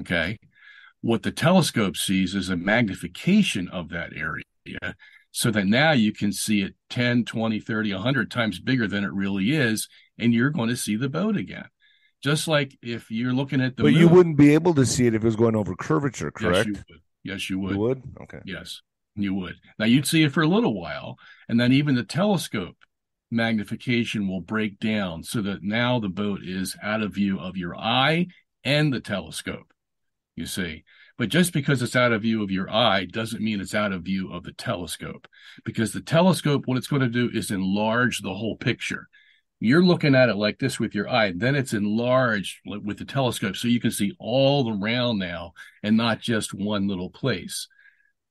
Okay. 0.00 0.38
What 1.00 1.22
the 1.22 1.30
telescope 1.30 1.96
sees 1.96 2.34
is 2.34 2.50
a 2.50 2.56
magnification 2.56 3.68
of 3.68 3.90
that 3.90 4.12
area 4.14 4.42
so 5.30 5.50
that 5.50 5.66
now 5.66 5.92
you 5.92 6.12
can 6.12 6.32
see 6.32 6.62
it 6.62 6.74
10, 6.90 7.24
20, 7.24 7.60
30, 7.60 7.94
100 7.94 8.30
times 8.30 8.58
bigger 8.58 8.86
than 8.88 9.04
it 9.04 9.12
really 9.12 9.52
is. 9.52 9.88
And 10.18 10.34
you're 10.34 10.50
going 10.50 10.70
to 10.70 10.76
see 10.76 10.96
the 10.96 11.08
boat 11.08 11.36
again. 11.36 11.68
Just 12.22 12.48
like 12.48 12.76
if 12.82 13.10
you're 13.10 13.34
looking 13.34 13.60
at 13.60 13.76
the 13.76 13.84
But 13.84 13.92
moon, 13.92 14.00
you 14.00 14.08
wouldn't 14.08 14.36
be 14.36 14.54
able 14.54 14.74
to 14.74 14.86
see 14.86 15.06
it 15.06 15.14
if 15.14 15.22
it 15.22 15.26
was 15.26 15.36
going 15.36 15.54
over 15.54 15.76
curvature, 15.76 16.30
correct? 16.30 16.66
Yes, 16.66 16.66
you 16.66 16.84
would. 16.88 17.00
Yes, 17.22 17.50
you 17.50 17.58
would. 17.60 17.72
You 17.72 17.78
would? 17.78 18.02
Okay. 18.22 18.40
Yes, 18.44 18.80
you 19.22 19.34
would. 19.34 19.56
Now 19.78 19.86
you'd 19.86 20.06
see 20.06 20.22
it 20.22 20.32
for 20.32 20.42
a 20.42 20.48
little 20.48 20.78
while, 20.78 21.18
and 21.48 21.58
then 21.58 21.72
even 21.72 21.94
the 21.94 22.04
telescope 22.04 22.76
magnification 23.30 24.28
will 24.28 24.40
break 24.40 24.78
down 24.78 25.22
so 25.22 25.42
that 25.42 25.62
now 25.62 25.98
the 25.98 26.08
boat 26.08 26.40
is 26.44 26.76
out 26.82 27.02
of 27.02 27.14
view 27.14 27.38
of 27.38 27.56
your 27.56 27.76
eye 27.76 28.26
and 28.64 28.92
the 28.92 29.00
telescope, 29.00 29.72
you 30.36 30.46
see. 30.46 30.84
But 31.18 31.30
just 31.30 31.52
because 31.52 31.82
it's 31.82 31.96
out 31.96 32.12
of 32.12 32.22
view 32.22 32.42
of 32.42 32.50
your 32.50 32.70
eye 32.70 33.06
doesn't 33.06 33.42
mean 33.42 33.60
it's 33.60 33.74
out 33.74 33.92
of 33.92 34.02
view 34.02 34.30
of 34.32 34.44
the 34.44 34.52
telescope, 34.52 35.26
because 35.64 35.92
the 35.92 36.02
telescope, 36.02 36.66
what 36.66 36.76
it's 36.76 36.88
going 36.88 37.02
to 37.02 37.08
do 37.08 37.30
is 37.32 37.50
enlarge 37.50 38.20
the 38.20 38.34
whole 38.34 38.56
picture. 38.56 39.08
You're 39.58 39.82
looking 39.82 40.14
at 40.14 40.28
it 40.28 40.36
like 40.36 40.58
this 40.58 40.78
with 40.78 40.94
your 40.94 41.08
eye, 41.08 41.32
then 41.34 41.54
it's 41.54 41.72
enlarged 41.72 42.58
with 42.66 42.98
the 42.98 43.06
telescope 43.06 43.56
so 43.56 43.68
you 43.68 43.80
can 43.80 43.90
see 43.90 44.14
all 44.18 44.78
around 44.78 45.18
now 45.18 45.54
and 45.82 45.96
not 45.96 46.20
just 46.20 46.52
one 46.52 46.86
little 46.86 47.08
place. 47.08 47.66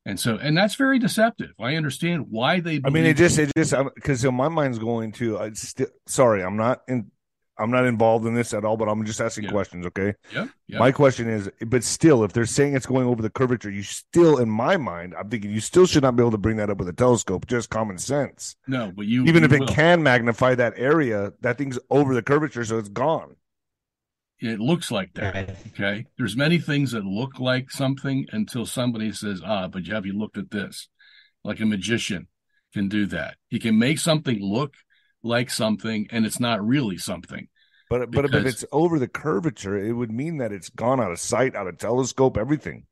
And 0.06 0.18
so, 0.20 0.36
and 0.36 0.56
that's 0.56 0.76
very 0.76 1.00
deceptive. 1.00 1.50
I 1.60 1.74
understand 1.74 2.28
why 2.30 2.60
they. 2.60 2.80
I 2.84 2.90
mean, 2.90 3.04
it 3.04 3.16
just, 3.16 3.38
it 3.40 3.50
just, 3.56 3.74
because 3.96 4.24
my 4.24 4.48
mind's 4.48 4.78
going 4.78 5.10
to. 5.12 5.38
I 5.38 5.52
still, 5.52 5.88
sorry, 6.06 6.44
I'm 6.44 6.56
not 6.56 6.82
in. 6.86 7.10
I'm 7.58 7.70
not 7.70 7.86
involved 7.86 8.26
in 8.26 8.34
this 8.34 8.52
at 8.52 8.64
all, 8.66 8.76
but 8.76 8.86
I'm 8.86 9.04
just 9.04 9.20
asking 9.20 9.44
Yeah. 9.44 9.50
questions. 9.50 9.86
Okay. 9.86 10.14
Yep. 10.32 10.48
yep. 10.68 10.78
My 10.78 10.92
question 10.92 11.26
is, 11.28 11.50
but 11.66 11.82
still, 11.82 12.22
if 12.22 12.32
they're 12.34 12.44
saying 12.46 12.76
it's 12.76 12.84
going 12.86 13.06
over 13.06 13.22
the 13.22 13.30
curvature, 13.30 13.70
you 13.70 13.82
still, 13.82 14.36
in 14.38 14.48
my 14.48 14.76
mind, 14.76 15.14
I'm 15.18 15.28
thinking 15.30 15.50
you 15.50 15.60
still 15.60 15.86
should 15.86 16.02
not 16.02 16.16
be 16.16 16.22
able 16.22 16.32
to 16.32 16.38
bring 16.38 16.58
that 16.58 16.68
up 16.70 16.76
with 16.76 16.88
a 16.88 16.92
telescope. 16.92 17.46
Just 17.46 17.70
common 17.70 17.98
sense. 17.98 18.56
no, 18.68 18.92
but 18.94 19.06
you 19.06 19.24
Even 19.24 19.42
you 19.42 19.46
if 19.46 19.52
it 19.52 19.66
can 19.68 20.02
magnify 20.02 20.54
that 20.54 20.74
area, 20.76 21.32
that 21.40 21.56
thing's 21.58 21.78
over 21.90 22.14
the 22.14 22.22
curvature, 22.22 22.64
so 22.64 22.78
it's 22.78 22.90
gone. 22.90 23.36
It 24.38 24.60
looks 24.60 24.90
like 24.90 25.14
that. 25.14 25.56
Okay. 25.68 26.06
There's 26.18 26.36
many 26.36 26.58
things 26.58 26.92
that 26.92 27.04
look 27.04 27.40
like 27.40 27.70
something 27.70 28.26
until 28.32 28.66
somebody 28.66 29.12
says, 29.12 29.40
ah, 29.44 29.68
but 29.68 29.86
have 29.86 30.06
you 30.06 30.18
looked 30.18 30.38
at 30.38 30.50
this? 30.50 30.88
Like 31.44 31.60
a 31.60 31.66
magician 31.66 32.28
can 32.74 32.88
do 32.88 33.06
that. 33.06 33.36
He 33.48 33.58
can 33.58 33.78
make 33.78 33.98
something 33.98 34.40
look 34.40 34.74
like 35.22 35.50
something 35.50 36.06
and 36.10 36.26
it's 36.26 36.40
not 36.40 36.66
really 36.66 36.98
something. 36.98 37.48
But 37.88 38.10
but 38.10 38.24
if 38.24 38.34
it's 38.34 38.64
over 38.72 38.98
the 38.98 39.08
curvature, 39.08 39.78
it 39.78 39.92
would 39.92 40.10
mean 40.10 40.38
that 40.38 40.52
it's 40.52 40.70
gone 40.70 41.00
out 41.00 41.12
of 41.12 41.20
sight, 41.20 41.54
out 41.54 41.68
of 41.68 41.78
telescope, 41.78 42.36
everything, 42.36 42.86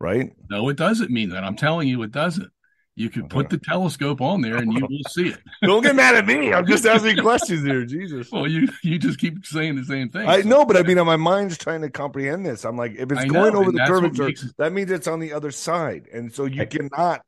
right? 0.00 0.32
No, 0.50 0.68
it 0.68 0.76
doesn't 0.76 1.12
mean 1.12 1.30
that. 1.30 1.44
I'm 1.44 1.54
telling 1.54 1.86
you, 1.86 2.02
it 2.02 2.10
doesn't. 2.10 2.50
You 2.94 3.08
can 3.08 3.26
put 3.26 3.48
the 3.48 3.56
telescope 3.56 4.20
on 4.20 4.42
there 4.42 4.56
and 4.56 4.70
you 4.70 4.80
will 4.82 5.10
see 5.10 5.28
it. 5.28 5.38
Don't 5.62 5.82
get 5.82 5.96
mad 5.96 6.14
at 6.14 6.26
me. 6.26 6.52
I'm 6.52 6.66
just 6.66 6.84
asking 6.84 7.16
questions 7.18 7.64
here, 7.64 7.86
Jesus. 7.86 8.30
Well, 8.30 8.46
you 8.46 8.68
you 8.82 8.98
just 8.98 9.18
keep 9.18 9.46
saying 9.46 9.76
the 9.76 9.84
same 9.84 10.10
thing. 10.10 10.28
I 10.28 10.42
know, 10.42 10.66
but 10.66 10.76
I 10.76 10.82
mean, 10.82 10.98
my 11.06 11.16
mind's 11.16 11.56
trying 11.56 11.80
to 11.82 11.90
comprehend 11.90 12.44
this. 12.44 12.66
I'm 12.66 12.76
like, 12.76 12.92
if 12.96 13.10
it's 13.10 13.22
I 13.22 13.24
know, 13.24 13.32
going 13.50 13.56
over 13.56 13.72
the 13.72 13.82
curvature, 13.86 14.24
makes 14.26 14.52
that 14.58 14.72
means 14.74 14.90
it's 14.90 15.06
on 15.06 15.20
the 15.20 15.32
other 15.32 15.50
side, 15.50 16.06
and 16.12 16.30
so 16.34 16.44
you 16.44 16.62
I- 16.62 16.66
cannot 16.66 17.22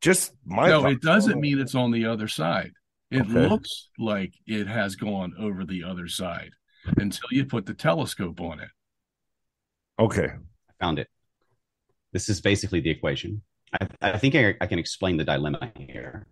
just 0.00 0.32
my. 0.46 0.68
no, 0.68 0.82
thoughts. 0.82 0.92
it 0.94 1.02
doesn't 1.02 1.40
mean 1.40 1.58
it's 1.58 1.74
on 1.74 1.90
the 1.90 2.06
other 2.06 2.28
side. 2.28 2.72
It 3.10 3.22
Okay. 3.22 3.48
looks 3.48 3.88
like 3.98 4.32
it 4.46 4.68
has 4.68 4.94
gone 4.94 5.34
over 5.40 5.64
the 5.64 5.82
other 5.84 6.06
side 6.06 6.52
until 6.98 7.28
you 7.32 7.46
put 7.46 7.66
the 7.66 7.74
telescope 7.74 8.40
on 8.40 8.60
it. 8.60 8.68
Okay, 9.98 10.26
I 10.28 10.72
found 10.80 11.00
it. 11.00 11.08
This 12.12 12.28
is 12.28 12.40
basically 12.40 12.80
the 12.80 12.90
equation. 12.90 13.42
I, 13.72 13.86
I 14.00 14.18
think 14.18 14.34
I, 14.34 14.54
I 14.60 14.66
can 14.66 14.78
explain 14.78 15.16
the 15.16 15.24
dilemma 15.24 15.72
here. 15.76 16.26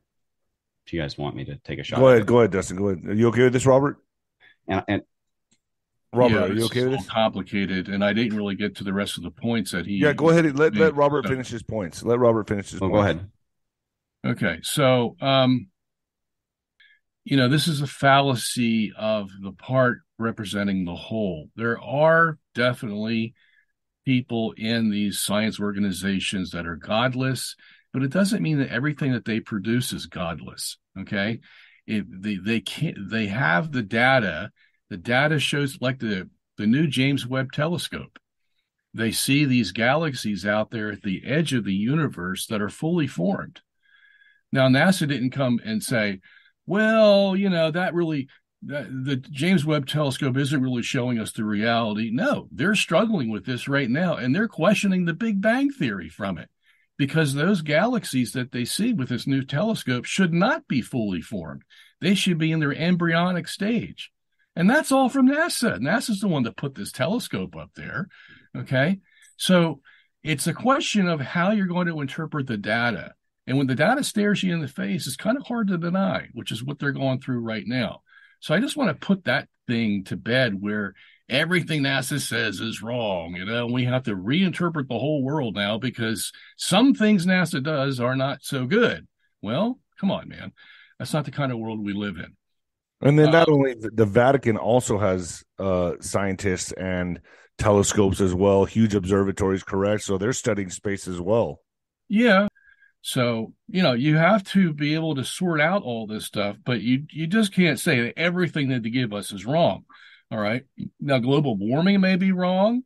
If 0.86 0.92
you 0.92 1.00
guys 1.00 1.16
want 1.16 1.36
me 1.36 1.44
to 1.46 1.56
take 1.58 1.78
a 1.78 1.82
shot. 1.84 1.98
go 2.00 2.08
at 2.08 2.14
ahead, 2.16 2.26
go 2.26 2.38
ahead, 2.38 2.50
Dustin. 2.50 2.76
Go 2.76 2.88
ahead. 2.88 3.04
Are 3.06 3.14
you 3.14 3.28
okay 3.28 3.44
with 3.44 3.52
this, 3.52 3.66
Robert? 3.66 3.98
And, 4.68 4.82
and 4.88 5.02
Robert, 6.12 6.34
Yeah, 6.34 6.42
are 6.44 6.48
you 6.48 6.56
it's 6.56 6.64
okay 6.66 6.84
with 6.84 6.98
this? 6.98 7.08
complicated, 7.08 7.88
and 7.88 8.04
I 8.04 8.12
didn't 8.12 8.36
really 8.36 8.56
get 8.56 8.76
to 8.76 8.84
the 8.84 8.92
rest 8.92 9.16
of 9.16 9.22
the 9.22 9.30
points 9.30 9.70
that 9.72 9.86
he. 9.86 9.94
Yeah, 9.94 10.12
go 10.12 10.30
ahead. 10.30 10.44
and 10.46 10.58
Let 10.58 10.74
Yeah, 10.74 10.84
let 10.86 10.96
Robert 10.96 11.24
so- 11.24 11.30
finish 11.30 11.48
his 11.48 11.62
points. 11.62 12.02
Let 12.02 12.18
Robert 12.18 12.48
finish 12.48 12.70
his. 12.70 12.80
well, 12.80 12.90
points. 12.90 13.04
go 14.24 14.30
ahead. 14.32 14.36
Okay, 14.36 14.58
so 14.62 15.16
um, 15.20 15.68
you 17.24 17.36
know, 17.36 17.48
this 17.48 17.68
is 17.68 17.80
a 17.80 17.86
fallacy 17.86 18.92
of 18.98 19.30
the 19.42 19.52
part 19.52 19.98
representing 20.18 20.84
the 20.84 20.94
whole. 20.96 21.48
There 21.56 21.80
are 21.80 22.38
definitely 22.54 23.34
people 24.04 24.52
in 24.56 24.90
these 24.90 25.18
science 25.18 25.60
organizations 25.60 26.50
that 26.50 26.66
are 26.66 26.76
godless, 26.76 27.56
but 27.92 28.02
it 28.02 28.10
doesn't 28.10 28.42
mean 28.42 28.58
that 28.58 28.70
everything 28.70 29.12
that 29.12 29.24
they 29.24 29.40
produce 29.40 29.92
is 29.92 30.06
godless. 30.06 30.78
Okay, 30.98 31.40
it, 31.86 32.04
they 32.22 32.36
they 32.36 32.60
can't 32.60 32.96
they 33.10 33.26
have 33.26 33.72
the 33.72 33.82
data. 33.82 34.50
The 34.88 34.96
data 34.96 35.38
shows 35.38 35.78
like 35.80 35.98
the 35.98 36.28
the 36.56 36.66
new 36.66 36.86
James 36.86 37.26
Webb 37.26 37.52
Telescope. 37.52 38.18
They 38.92 39.12
see 39.12 39.44
these 39.44 39.72
galaxies 39.72 40.44
out 40.44 40.70
there 40.70 40.90
at 40.90 41.02
the 41.02 41.22
edge 41.24 41.52
of 41.52 41.64
the 41.64 41.74
universe 41.74 42.46
that 42.46 42.60
are 42.60 42.68
fully 42.68 43.06
formed. 43.06 43.60
Now, 44.52 44.68
NASA 44.68 45.06
didn't 45.06 45.30
come 45.30 45.60
and 45.64 45.82
say, 45.82 46.20
well, 46.66 47.36
you 47.36 47.48
know, 47.48 47.70
that 47.70 47.94
really, 47.94 48.28
the 48.62 49.16
James 49.30 49.64
Webb 49.64 49.86
Telescope 49.86 50.36
isn't 50.36 50.62
really 50.62 50.82
showing 50.82 51.18
us 51.18 51.32
the 51.32 51.44
reality. 51.44 52.10
No, 52.12 52.48
they're 52.52 52.74
struggling 52.74 53.30
with 53.30 53.46
this 53.46 53.68
right 53.68 53.88
now, 53.88 54.16
and 54.16 54.34
they're 54.34 54.48
questioning 54.48 55.04
the 55.04 55.14
Big 55.14 55.40
Bang 55.40 55.70
Theory 55.70 56.08
from 56.08 56.36
it 56.38 56.50
because 56.98 57.32
those 57.32 57.62
galaxies 57.62 58.32
that 58.32 58.52
they 58.52 58.66
see 58.66 58.92
with 58.92 59.08
this 59.08 59.26
new 59.26 59.42
telescope 59.42 60.04
should 60.04 60.34
not 60.34 60.68
be 60.68 60.82
fully 60.82 61.22
formed. 61.22 61.62
They 62.02 62.14
should 62.14 62.36
be 62.36 62.52
in 62.52 62.60
their 62.60 62.74
embryonic 62.74 63.48
stage. 63.48 64.10
And 64.54 64.68
that's 64.68 64.92
all 64.92 65.08
from 65.08 65.26
NASA. 65.26 65.78
NASA's 65.78 66.20
the 66.20 66.28
one 66.28 66.42
that 66.42 66.58
put 66.58 66.74
this 66.74 66.92
telescope 66.92 67.56
up 67.56 67.70
there. 67.74 68.08
Okay. 68.54 68.98
So 69.38 69.80
it's 70.22 70.46
a 70.46 70.52
question 70.52 71.08
of 71.08 71.20
how 71.20 71.52
you're 71.52 71.66
going 71.66 71.86
to 71.86 72.00
interpret 72.02 72.46
the 72.46 72.58
data. 72.58 73.14
And 73.46 73.56
when 73.56 73.66
the 73.66 73.74
data 73.74 74.04
stares 74.04 74.42
you 74.42 74.52
in 74.52 74.60
the 74.60 74.68
face, 74.68 75.06
it's 75.06 75.16
kind 75.16 75.38
of 75.38 75.46
hard 75.46 75.68
to 75.68 75.78
deny, 75.78 76.28
which 76.34 76.52
is 76.52 76.62
what 76.62 76.78
they're 76.78 76.92
going 76.92 77.20
through 77.20 77.40
right 77.40 77.64
now. 77.66 78.02
So 78.40 78.54
I 78.54 78.60
just 78.60 78.76
want 78.76 78.88
to 78.88 79.06
put 79.06 79.24
that 79.24 79.48
thing 79.66 80.04
to 80.04 80.16
bed 80.16 80.60
where 80.60 80.94
everything 81.28 81.82
NASA 81.82 82.20
says 82.20 82.60
is 82.60 82.82
wrong. 82.82 83.36
You 83.36 83.44
know, 83.44 83.66
we 83.66 83.84
have 83.84 84.02
to 84.04 84.16
reinterpret 84.16 84.88
the 84.88 84.98
whole 84.98 85.22
world 85.22 85.54
now 85.54 85.78
because 85.78 86.32
some 86.56 86.94
things 86.94 87.26
NASA 87.26 87.62
does 87.62 88.00
are 88.00 88.16
not 88.16 88.38
so 88.42 88.66
good. 88.66 89.06
Well, 89.40 89.78
come 90.00 90.10
on, 90.10 90.28
man. 90.28 90.52
That's 90.98 91.12
not 91.14 91.24
the 91.24 91.30
kind 91.30 91.52
of 91.52 91.58
world 91.58 91.84
we 91.84 91.92
live 91.92 92.16
in. 92.16 92.36
And 93.02 93.18
then 93.18 93.30
not 93.30 93.48
Uh, 93.48 93.52
only 93.52 93.74
the, 93.74 93.90
the 93.90 94.04
Vatican 94.04 94.56
also 94.58 94.98
has 94.98 95.42
uh, 95.58 95.92
scientists 96.00 96.72
and 96.72 97.20
telescopes 97.56 98.20
as 98.20 98.34
well, 98.34 98.64
huge 98.64 98.94
observatories, 98.94 99.62
correct? 99.62 100.02
So 100.02 100.18
they're 100.18 100.32
studying 100.32 100.70
space 100.70 101.08
as 101.08 101.20
well. 101.20 101.60
Yeah. 102.08 102.48
So, 103.02 103.54
you 103.68 103.82
know, 103.82 103.94
you 103.94 104.16
have 104.16 104.44
to 104.44 104.72
be 104.74 104.94
able 104.94 105.14
to 105.14 105.24
sort 105.24 105.60
out 105.60 105.82
all 105.82 106.06
this 106.06 106.26
stuff, 106.26 106.56
but 106.64 106.82
you 106.82 107.04
you 107.10 107.26
just 107.26 107.54
can't 107.54 107.78
say 107.78 108.00
that 108.02 108.18
everything 108.18 108.68
that 108.68 108.82
they 108.82 108.90
give 108.90 109.12
us 109.12 109.32
is 109.32 109.46
wrong. 109.46 109.84
All 110.30 110.38
right. 110.38 110.62
Now, 111.00 111.18
global 111.18 111.56
warming 111.56 112.00
may 112.00 112.16
be 112.16 112.32
wrong, 112.32 112.82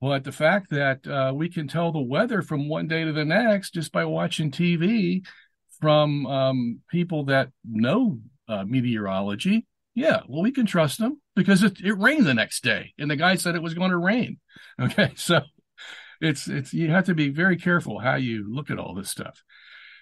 but 0.00 0.24
the 0.24 0.32
fact 0.32 0.70
that 0.70 1.06
uh, 1.06 1.32
we 1.34 1.48
can 1.48 1.68
tell 1.68 1.92
the 1.92 2.00
weather 2.00 2.42
from 2.42 2.68
one 2.68 2.88
day 2.88 3.04
to 3.04 3.12
the 3.12 3.24
next 3.24 3.74
just 3.74 3.92
by 3.92 4.04
watching 4.04 4.50
TV 4.50 5.24
from 5.80 6.26
um, 6.26 6.80
people 6.90 7.26
that 7.26 7.50
know 7.64 8.18
uh, 8.48 8.64
meteorology, 8.64 9.66
yeah, 9.94 10.20
well, 10.28 10.42
we 10.42 10.50
can 10.50 10.66
trust 10.66 10.98
them 10.98 11.20
because 11.36 11.62
it, 11.62 11.80
it 11.80 11.92
rained 11.92 12.26
the 12.26 12.34
next 12.34 12.64
day, 12.64 12.94
and 12.98 13.10
the 13.10 13.16
guy 13.16 13.34
said 13.34 13.54
it 13.54 13.62
was 13.62 13.74
going 13.74 13.90
to 13.90 13.98
rain. 13.98 14.38
Okay, 14.80 15.12
so 15.16 15.40
it's 16.20 16.48
it's 16.48 16.72
you 16.72 16.90
have 16.90 17.06
to 17.06 17.14
be 17.14 17.30
very 17.30 17.56
careful 17.56 17.98
how 17.98 18.14
you 18.16 18.44
look 18.48 18.70
at 18.70 18.78
all 18.78 18.94
this 18.94 19.10
stuff. 19.10 19.42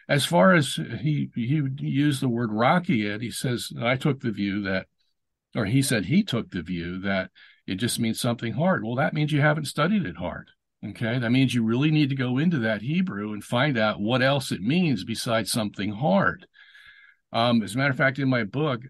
As 0.09 0.25
far 0.25 0.55
as 0.55 0.79
he 1.01 1.31
he 1.35 1.63
used 1.79 2.23
the 2.23 2.29
word 2.29 2.51
rakia, 2.51 3.21
he 3.21 3.31
says 3.31 3.73
I 3.81 3.97
took 3.97 4.21
the 4.21 4.31
view 4.31 4.63
that, 4.63 4.87
or 5.55 5.65
he 5.65 5.83
said 5.83 6.05
he 6.05 6.23
took 6.23 6.51
the 6.51 6.63
view 6.63 7.01
that 7.01 7.31
it 7.67 7.77
just 7.77 7.99
means 7.99 8.21
something 8.21 8.53
hard. 8.53 8.85
Well, 8.85 8.95
that 8.97 9.15
means 9.15 9.33
you 9.33 9.41
haven't 9.41 9.67
studied 9.67 10.07
it 10.07 10.17
hard. 10.17 10.51
Okay, 10.85 11.19
that 11.19 11.33
means 11.33 11.55
you 11.55 11.65
really 11.65 11.91
need 11.91 12.11
to 12.11 12.15
go 12.15 12.39
into 12.39 12.59
that 12.61 12.83
Hebrew 12.83 13.33
and 13.33 13.43
find 13.43 13.77
out 13.77 14.01
what 14.01 14.23
else 14.23 14.53
it 14.53 14.61
means 14.61 15.03
besides 15.03 15.51
something 15.51 15.91
hard. 15.93 16.47
Um, 17.33 17.63
as 17.63 17.75
a 17.75 17.79
matter 17.79 17.91
of 17.91 17.97
fact, 17.97 18.21
in 18.21 18.29
my 18.29 18.45
book, 18.45 18.83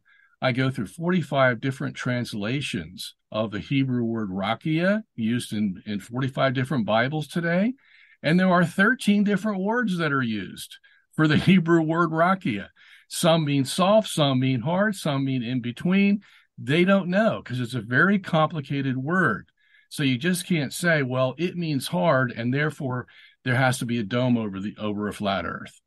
I 0.43 0.53
go 0.53 0.71
through 0.71 0.89
45 0.89 1.61
different 1.61 1.97
translations 1.97 3.15
of 3.33 3.51
the 3.51 3.61
Hebrew 3.61 4.05
word 4.05 4.31
rakia 4.31 5.03
used 5.15 5.53
in, 5.53 5.83
in 5.87 6.01
45 6.01 6.53
different 6.53 6.85
Bibles 6.85 7.29
today. 7.29 7.75
And 8.23 8.39
there 8.39 8.51
are 8.51 8.67
13 8.67 9.25
different 9.25 9.63
words 9.63 9.97
that 9.99 10.13
are 10.13 10.23
used 10.23 10.77
for 11.17 11.27
the 11.29 11.37
Hebrew 11.37 11.83
word 11.83 12.11
rakia. 12.11 12.69
Some 13.09 13.45
mean 13.45 13.65
soft, 13.65 14.09
some 14.09 14.41
mean 14.41 14.61
hard, 14.61 14.97
some 14.97 15.25
mean 15.25 15.43
in 15.43 15.61
between. 15.61 16.23
They 16.59 16.85
don't 16.85 17.09
know 17.09 17.41
because 17.43 17.61
it's 17.61 17.75
a 17.75 17.81
very 17.81 18.19
complicated 18.19 18.97
word. 18.97 19.51
So 19.89 20.03
you 20.03 20.19
just 20.19 20.47
can't 20.47 20.73
say, 20.73 21.03
well, 21.03 21.35
it 21.39 21.57
means 21.57 21.87
hard, 21.87 22.33
and 22.33 22.53
therefore 22.53 23.07
there 23.45 23.55
has 23.55 23.79
to 23.79 23.87
be 23.87 23.99
a 23.99 24.03
dome 24.03 24.37
over 24.37 24.59
the 24.59 24.75
over 24.79 25.09
a 25.09 25.13
flat 25.13 25.47
earth. 25.47 25.81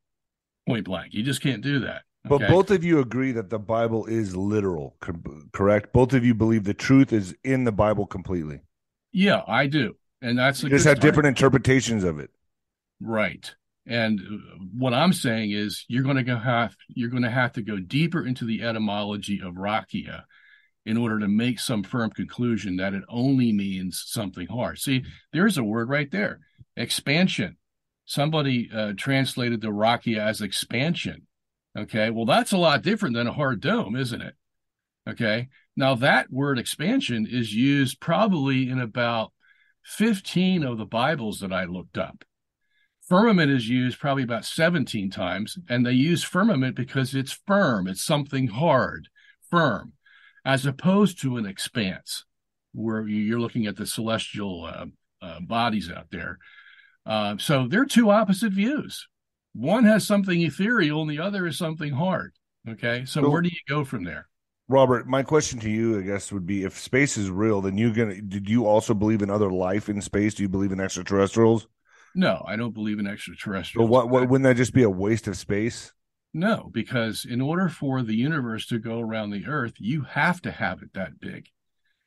Point 0.67 0.85
blank. 0.85 1.13
You 1.13 1.23
just 1.23 1.41
can't 1.41 1.61
do 1.61 1.79
that. 1.79 2.03
But 2.25 2.47
both 2.47 2.69
of 2.69 2.83
you 2.83 2.99
agree 2.99 3.31
that 3.31 3.49
the 3.49 3.59
Bible 3.59 4.05
is 4.05 4.35
literal, 4.35 4.95
correct? 5.51 5.93
Both 5.93 6.13
of 6.13 6.25
you 6.25 6.33
believe 6.33 6.63
the 6.63 6.73
truth 6.73 7.13
is 7.13 7.35
in 7.43 7.63
the 7.63 7.71
Bible 7.71 8.05
completely. 8.05 8.59
Yeah, 9.11 9.41
I 9.47 9.67
do. 9.67 9.95
And 10.21 10.37
that's 10.37 10.61
You 10.61 10.69
just 10.69 10.85
have 10.85 10.99
different 10.99 11.27
interpretations 11.27 12.03
of 12.03 12.19
it. 12.19 12.29
Right. 12.99 13.53
And 13.85 14.21
what 14.77 14.93
I'm 14.93 15.13
saying 15.13 15.51
is 15.51 15.85
you're 15.87 16.03
going 16.03 16.23
to 16.23 16.37
have 16.37 16.75
you're 16.89 17.09
going 17.09 17.23
to 17.23 17.29
have 17.29 17.53
to 17.53 17.61
go 17.61 17.77
deeper 17.77 18.25
into 18.25 18.45
the 18.45 18.61
etymology 18.61 19.41
of 19.43 19.55
rakia 19.55 20.23
in 20.85 20.97
order 20.97 21.19
to 21.19 21.27
make 21.27 21.59
some 21.59 21.83
firm 21.83 22.09
conclusion 22.09 22.77
that 22.77 22.93
it 22.93 23.03
only 23.09 23.51
means 23.51 24.03
something 24.07 24.47
hard. 24.47 24.79
See, 24.79 25.03
there's 25.33 25.57
a 25.57 25.63
word 25.63 25.89
right 25.89 26.09
there. 26.09 26.39
Expansion. 26.75 27.57
Somebody 28.05 28.69
uh, 28.73 28.93
translated 28.97 29.61
the 29.61 29.67
rakia 29.67 30.19
as 30.19 30.41
expansion. 30.41 31.27
Okay. 31.77 32.09
Well, 32.09 32.25
that's 32.25 32.51
a 32.51 32.57
lot 32.57 32.81
different 32.81 33.15
than 33.15 33.27
a 33.27 33.33
hard 33.33 33.61
dome, 33.61 33.95
isn't 33.95 34.21
it? 34.21 34.33
Okay. 35.07 35.49
Now 35.75 35.95
that 35.95 36.31
word 36.31 36.59
expansion 36.59 37.27
is 37.29 37.53
used 37.53 37.99
probably 37.99 38.69
in 38.69 38.79
about 38.79 39.31
15 39.85 40.63
of 40.63 40.77
the 40.77 40.85
Bibles 40.85 41.39
that 41.39 41.53
I 41.53 41.65
looked 41.65 41.97
up. 41.97 42.23
Firmament 43.09 43.51
is 43.51 43.67
used 43.67 43.99
probably 43.99 44.21
about 44.21 44.45
17 44.45 45.09
times, 45.09 45.57
and 45.67 45.83
they 45.83 45.93
use 45.93 46.23
firmament 46.23 46.75
because 46.75 47.15
it's 47.15 47.39
firm, 47.47 47.87
it's 47.87 48.05
something 48.05 48.47
hard, 48.47 49.09
firm. 49.49 49.93
as 50.45 50.67
opposed 50.67 51.19
to 51.21 51.37
an 51.37 51.45
expanse 51.47 52.23
where 52.73 53.07
you're 53.07 53.39
looking 53.39 53.65
at 53.65 53.75
the 53.75 53.87
celestial 53.87 54.65
uh, 54.65 54.85
uh, 55.23 55.39
bodies 55.41 55.89
out 55.89 56.11
there. 56.11 56.37
Uh, 57.03 57.35
so 57.39 57.67
they're 57.67 57.85
two 57.85 58.11
opposite 58.11 58.53
views. 58.53 59.07
One 59.53 59.85
has 59.85 60.05
something 60.05 60.39
ethereal 60.41 61.01
and 61.01 61.09
the 61.09 61.19
other 61.19 61.47
is 61.47 61.57
something 61.57 61.91
hard. 61.91 62.33
Okay. 62.69 63.05
So, 63.05 63.23
so 63.23 63.29
where 63.29 63.41
do 63.41 63.49
you 63.49 63.59
go 63.67 63.83
from 63.83 64.03
there? 64.03 64.27
Robert, 64.67 65.07
my 65.07 65.23
question 65.23 65.59
to 65.61 65.69
you, 65.69 65.97
I 65.97 66.03
guess, 66.03 66.31
would 66.31 66.45
be: 66.45 66.63
If 66.63 66.77
space 66.77 67.17
is 67.17 67.31
real, 67.31 67.59
then 67.59 67.75
you 67.75 67.91
gonna 67.91 68.21
did 68.21 68.47
you 68.47 68.67
also 68.67 68.93
believe 68.93 69.23
in 69.23 69.31
other 69.31 69.51
life 69.51 69.89
in 69.89 69.99
space? 69.99 70.35
Do 70.35 70.43
you 70.43 70.49
believe 70.49 70.71
in 70.71 70.79
extraterrestrials? 70.79 71.67
No, 72.15 72.43
I 72.47 72.55
don't 72.55 72.73
believe 72.73 72.99
in 72.99 73.07
extraterrestrials. 73.07 73.87
But 73.87 73.91
what, 73.91 74.09
what 74.09 74.29
wouldn't 74.29 74.45
that 74.45 74.57
just 74.57 74.73
be 74.73 74.83
a 74.83 74.89
waste 74.89 75.27
of 75.27 75.37
space? 75.37 75.93
No, 76.33 76.69
because 76.71 77.25
in 77.25 77.41
order 77.41 77.69
for 77.69 78.03
the 78.03 78.15
universe 78.15 78.67
to 78.67 78.79
go 78.79 78.99
around 78.99 79.31
the 79.31 79.45
Earth, 79.47 79.73
you 79.79 80.03
have 80.03 80.41
to 80.43 80.51
have 80.51 80.81
it 80.83 80.93
that 80.93 81.19
big, 81.19 81.47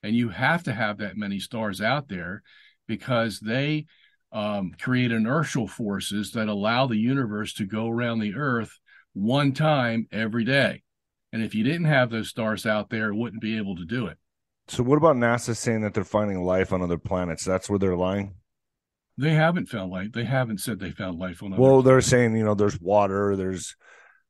and 0.02 0.14
you 0.14 0.28
have 0.28 0.62
to 0.64 0.72
have 0.72 0.98
that 0.98 1.16
many 1.16 1.40
stars 1.40 1.80
out 1.80 2.08
there, 2.08 2.42
because 2.86 3.40
they 3.40 3.86
um, 4.30 4.72
create 4.80 5.12
inertial 5.12 5.66
forces 5.66 6.32
that 6.32 6.48
allow 6.48 6.86
the 6.86 6.96
universe 6.96 7.52
to 7.54 7.66
go 7.66 7.88
around 7.88 8.20
the 8.20 8.34
Earth 8.34 8.78
one 9.12 9.52
time 9.52 10.06
every 10.12 10.44
day. 10.44 10.82
And 11.32 11.42
if 11.42 11.54
you 11.54 11.64
didn't 11.64 11.86
have 11.86 12.10
those 12.10 12.28
stars 12.28 12.66
out 12.66 12.90
there, 12.90 13.08
it 13.08 13.16
wouldn't 13.16 13.42
be 13.42 13.56
able 13.56 13.76
to 13.76 13.84
do 13.84 14.06
it. 14.06 14.18
So, 14.68 14.82
what 14.82 14.98
about 14.98 15.16
NASA 15.16 15.56
saying 15.56 15.82
that 15.82 15.94
they're 15.94 16.04
finding 16.04 16.42
life 16.44 16.72
on 16.72 16.82
other 16.82 16.98
planets? 16.98 17.44
That's 17.44 17.68
where 17.68 17.78
they're 17.78 17.96
lying. 17.96 18.34
They 19.18 19.34
haven't 19.34 19.68
found 19.68 19.90
life. 19.90 20.12
They 20.12 20.24
haven't 20.24 20.58
said 20.58 20.78
they 20.78 20.90
found 20.90 21.18
life 21.18 21.42
on. 21.42 21.56
Well, 21.56 21.82
they're 21.82 22.00
saying 22.00 22.36
you 22.36 22.44
know 22.44 22.54
there's 22.54 22.80
water. 22.80 23.36
There's 23.36 23.76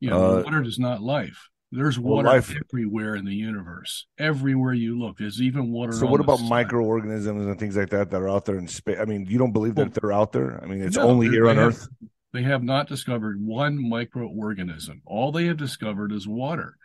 you 0.00 0.10
know 0.10 0.38
uh, 0.38 0.42
water 0.42 0.62
is 0.62 0.78
not 0.78 1.02
life. 1.02 1.48
There's 1.74 1.98
water 1.98 2.26
well, 2.26 2.36
life, 2.36 2.54
everywhere 2.70 3.14
in 3.16 3.24
the 3.24 3.34
universe. 3.34 4.06
Everywhere 4.18 4.74
you 4.74 4.98
look, 4.98 5.16
there's 5.16 5.40
even 5.40 5.72
water. 5.72 5.92
So, 5.92 6.06
what 6.06 6.20
about 6.20 6.38
side. 6.38 6.50
microorganisms 6.50 7.46
and 7.46 7.58
things 7.58 7.76
like 7.76 7.88
that 7.90 8.10
that 8.10 8.20
are 8.20 8.28
out 8.28 8.44
there 8.44 8.58
in 8.58 8.68
space? 8.68 8.98
I 9.00 9.06
mean, 9.06 9.24
you 9.26 9.38
don't 9.38 9.52
believe 9.52 9.76
that 9.76 9.86
well, 9.86 9.98
they're 10.00 10.12
out 10.12 10.32
there? 10.32 10.62
I 10.62 10.66
mean, 10.66 10.82
it's 10.82 10.96
no, 10.96 11.04
only 11.08 11.28
here 11.28 11.48
on 11.48 11.56
have, 11.56 11.68
Earth. 11.68 11.88
They 12.34 12.42
have 12.42 12.62
not 12.62 12.88
discovered 12.88 13.40
one 13.40 13.78
microorganism. 13.78 15.00
All 15.06 15.32
they 15.32 15.46
have 15.46 15.56
discovered 15.56 16.12
is 16.12 16.28
water. 16.28 16.76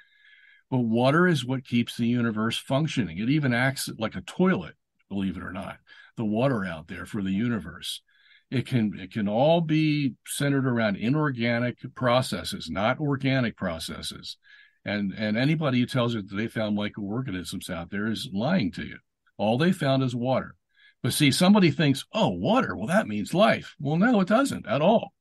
But 0.69 0.79
water 0.79 1.27
is 1.27 1.45
what 1.45 1.65
keeps 1.65 1.97
the 1.97 2.07
universe 2.07 2.57
functioning. 2.57 3.17
It 3.17 3.29
even 3.29 3.53
acts 3.53 3.89
like 3.97 4.15
a 4.15 4.21
toilet, 4.21 4.75
believe 5.09 5.35
it 5.35 5.43
or 5.43 5.51
not. 5.53 5.77
The 6.17 6.25
water 6.25 6.65
out 6.65 6.87
there 6.87 7.05
for 7.05 7.21
the 7.21 7.31
universe. 7.31 8.01
It 8.49 8.65
can 8.65 8.97
it 8.99 9.11
can 9.11 9.27
all 9.27 9.61
be 9.61 10.13
centered 10.25 10.65
around 10.65 10.97
inorganic 10.97 11.77
processes, 11.95 12.69
not 12.69 12.99
organic 12.99 13.55
processes. 13.55 14.37
And 14.85 15.13
and 15.13 15.37
anybody 15.37 15.79
who 15.79 15.85
tells 15.85 16.13
you 16.13 16.21
that 16.21 16.35
they 16.35 16.47
found 16.47 16.75
microorganisms 16.75 17.69
out 17.69 17.91
there 17.91 18.07
is 18.07 18.29
lying 18.33 18.71
to 18.73 18.83
you. 18.83 18.97
All 19.37 19.57
they 19.57 19.71
found 19.71 20.03
is 20.03 20.15
water. 20.15 20.55
But 21.03 21.13
see, 21.13 21.31
somebody 21.31 21.71
thinks, 21.71 22.05
oh, 22.13 22.29
water, 22.29 22.75
well, 22.75 22.87
that 22.87 23.07
means 23.07 23.33
life. 23.33 23.75
Well, 23.79 23.97
no, 23.97 24.19
it 24.21 24.27
doesn't 24.27 24.67
at 24.67 24.81
all. 24.81 25.13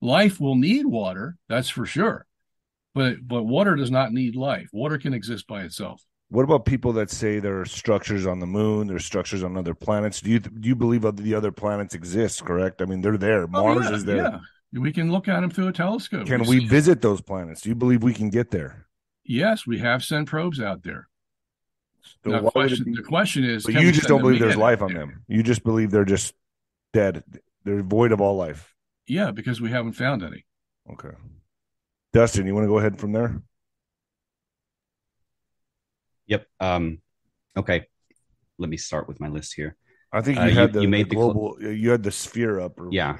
Life 0.00 0.40
will 0.40 0.56
need 0.56 0.86
water, 0.86 1.36
that's 1.48 1.68
for 1.68 1.86
sure 1.86 2.26
but 2.98 3.16
but 3.26 3.44
water 3.44 3.76
does 3.76 3.92
not 3.92 4.12
need 4.12 4.34
life. 4.34 4.68
Water 4.72 4.98
can 4.98 5.14
exist 5.14 5.46
by 5.46 5.62
itself. 5.62 6.02
What 6.30 6.42
about 6.42 6.66
people 6.66 6.92
that 6.92 7.10
say 7.10 7.38
there 7.38 7.60
are 7.60 7.64
structures 7.64 8.26
on 8.26 8.38
the 8.38 8.46
moon, 8.46 8.86
there's 8.86 9.06
structures 9.06 9.42
on 9.42 9.56
other 9.56 9.74
planets? 9.74 10.20
Do 10.20 10.30
you 10.30 10.40
do 10.40 10.68
you 10.68 10.74
believe 10.74 11.02
the 11.16 11.34
other 11.34 11.52
planets 11.52 11.94
exist? 11.94 12.44
Correct. 12.44 12.82
I 12.82 12.84
mean, 12.84 13.00
they're 13.00 13.16
there. 13.16 13.44
Oh, 13.44 13.46
Mars 13.46 13.86
yeah, 13.88 13.94
is 13.94 14.04
there. 14.04 14.16
Yeah. 14.16 14.38
We 14.80 14.92
can 14.92 15.10
look 15.10 15.28
at 15.28 15.40
them 15.40 15.50
through 15.50 15.68
a 15.68 15.72
telescope. 15.72 16.26
Can 16.26 16.42
we, 16.42 16.60
we 16.60 16.66
visit 16.66 17.00
those 17.00 17.22
planets? 17.22 17.62
Do 17.62 17.70
you 17.70 17.74
believe 17.74 18.02
we 18.02 18.12
can 18.12 18.28
get 18.28 18.50
there? 18.50 18.86
Yes, 19.24 19.66
we 19.66 19.78
have 19.78 20.04
sent 20.04 20.28
probes 20.28 20.60
out 20.60 20.82
there. 20.82 21.08
So 22.24 22.30
now, 22.30 22.50
question, 22.50 22.92
the 22.92 23.02
question 23.02 23.44
is, 23.44 23.66
you 23.66 23.92
just 23.92 24.08
don't 24.08 24.20
believe 24.20 24.40
there's 24.40 24.56
life 24.56 24.82
on 24.82 24.92
there? 24.92 25.06
them. 25.06 25.24
You 25.28 25.42
just 25.42 25.64
believe 25.64 25.90
they're 25.90 26.04
just 26.04 26.34
dead. 26.92 27.24
They're 27.64 27.82
void 27.82 28.12
of 28.12 28.20
all 28.20 28.36
life. 28.36 28.74
Yeah, 29.06 29.30
because 29.30 29.60
we 29.60 29.70
haven't 29.70 29.92
found 29.92 30.22
any. 30.22 30.44
Okay. 30.90 31.10
Dustin, 32.12 32.46
you 32.46 32.54
want 32.54 32.64
to 32.64 32.68
go 32.68 32.78
ahead 32.78 32.98
from 32.98 33.12
there? 33.12 33.42
Yep. 36.28 36.46
Um, 36.60 37.00
okay. 37.56 37.86
Let 38.58 38.70
me 38.70 38.76
start 38.76 39.08
with 39.08 39.20
my 39.20 39.28
list 39.28 39.54
here. 39.54 39.76
I 40.12 40.20
think 40.22 40.38
you 40.38 40.44
uh, 40.44 40.50
had 40.50 40.70
you, 40.70 40.72
the, 40.74 40.80
you 40.82 40.88
made 40.88 41.10
the 41.10 41.16
global. 41.16 41.56
The 41.56 41.64
cl- 41.64 41.74
you 41.74 41.90
had 41.90 42.02
the 42.02 42.10
sphere 42.12 42.60
up. 42.60 42.80
Or, 42.80 42.88
yeah. 42.90 43.18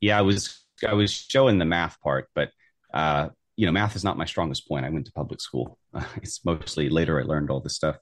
Yeah, 0.00 0.18
I 0.18 0.22
was 0.22 0.60
I 0.86 0.94
was 0.94 1.12
showing 1.12 1.58
the 1.58 1.64
math 1.64 2.00
part, 2.00 2.28
but 2.34 2.50
uh, 2.92 3.28
you 3.56 3.66
know, 3.66 3.72
math 3.72 3.96
is 3.96 4.04
not 4.04 4.18
my 4.18 4.24
strongest 4.24 4.68
point. 4.68 4.84
I 4.84 4.90
went 4.90 5.06
to 5.06 5.12
public 5.12 5.40
school. 5.40 5.78
Uh, 5.94 6.04
it's 6.16 6.44
mostly 6.44 6.88
later 6.88 7.20
I 7.20 7.24
learned 7.24 7.50
all 7.50 7.60
this 7.60 7.76
stuff. 7.76 7.96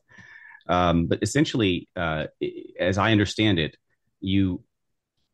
Um, 0.69 1.07
but 1.07 1.19
essentially, 1.23 1.89
uh, 1.97 2.27
as 2.79 2.99
I 2.99 3.13
understand 3.13 3.59
it, 3.59 3.77
you 4.21 4.63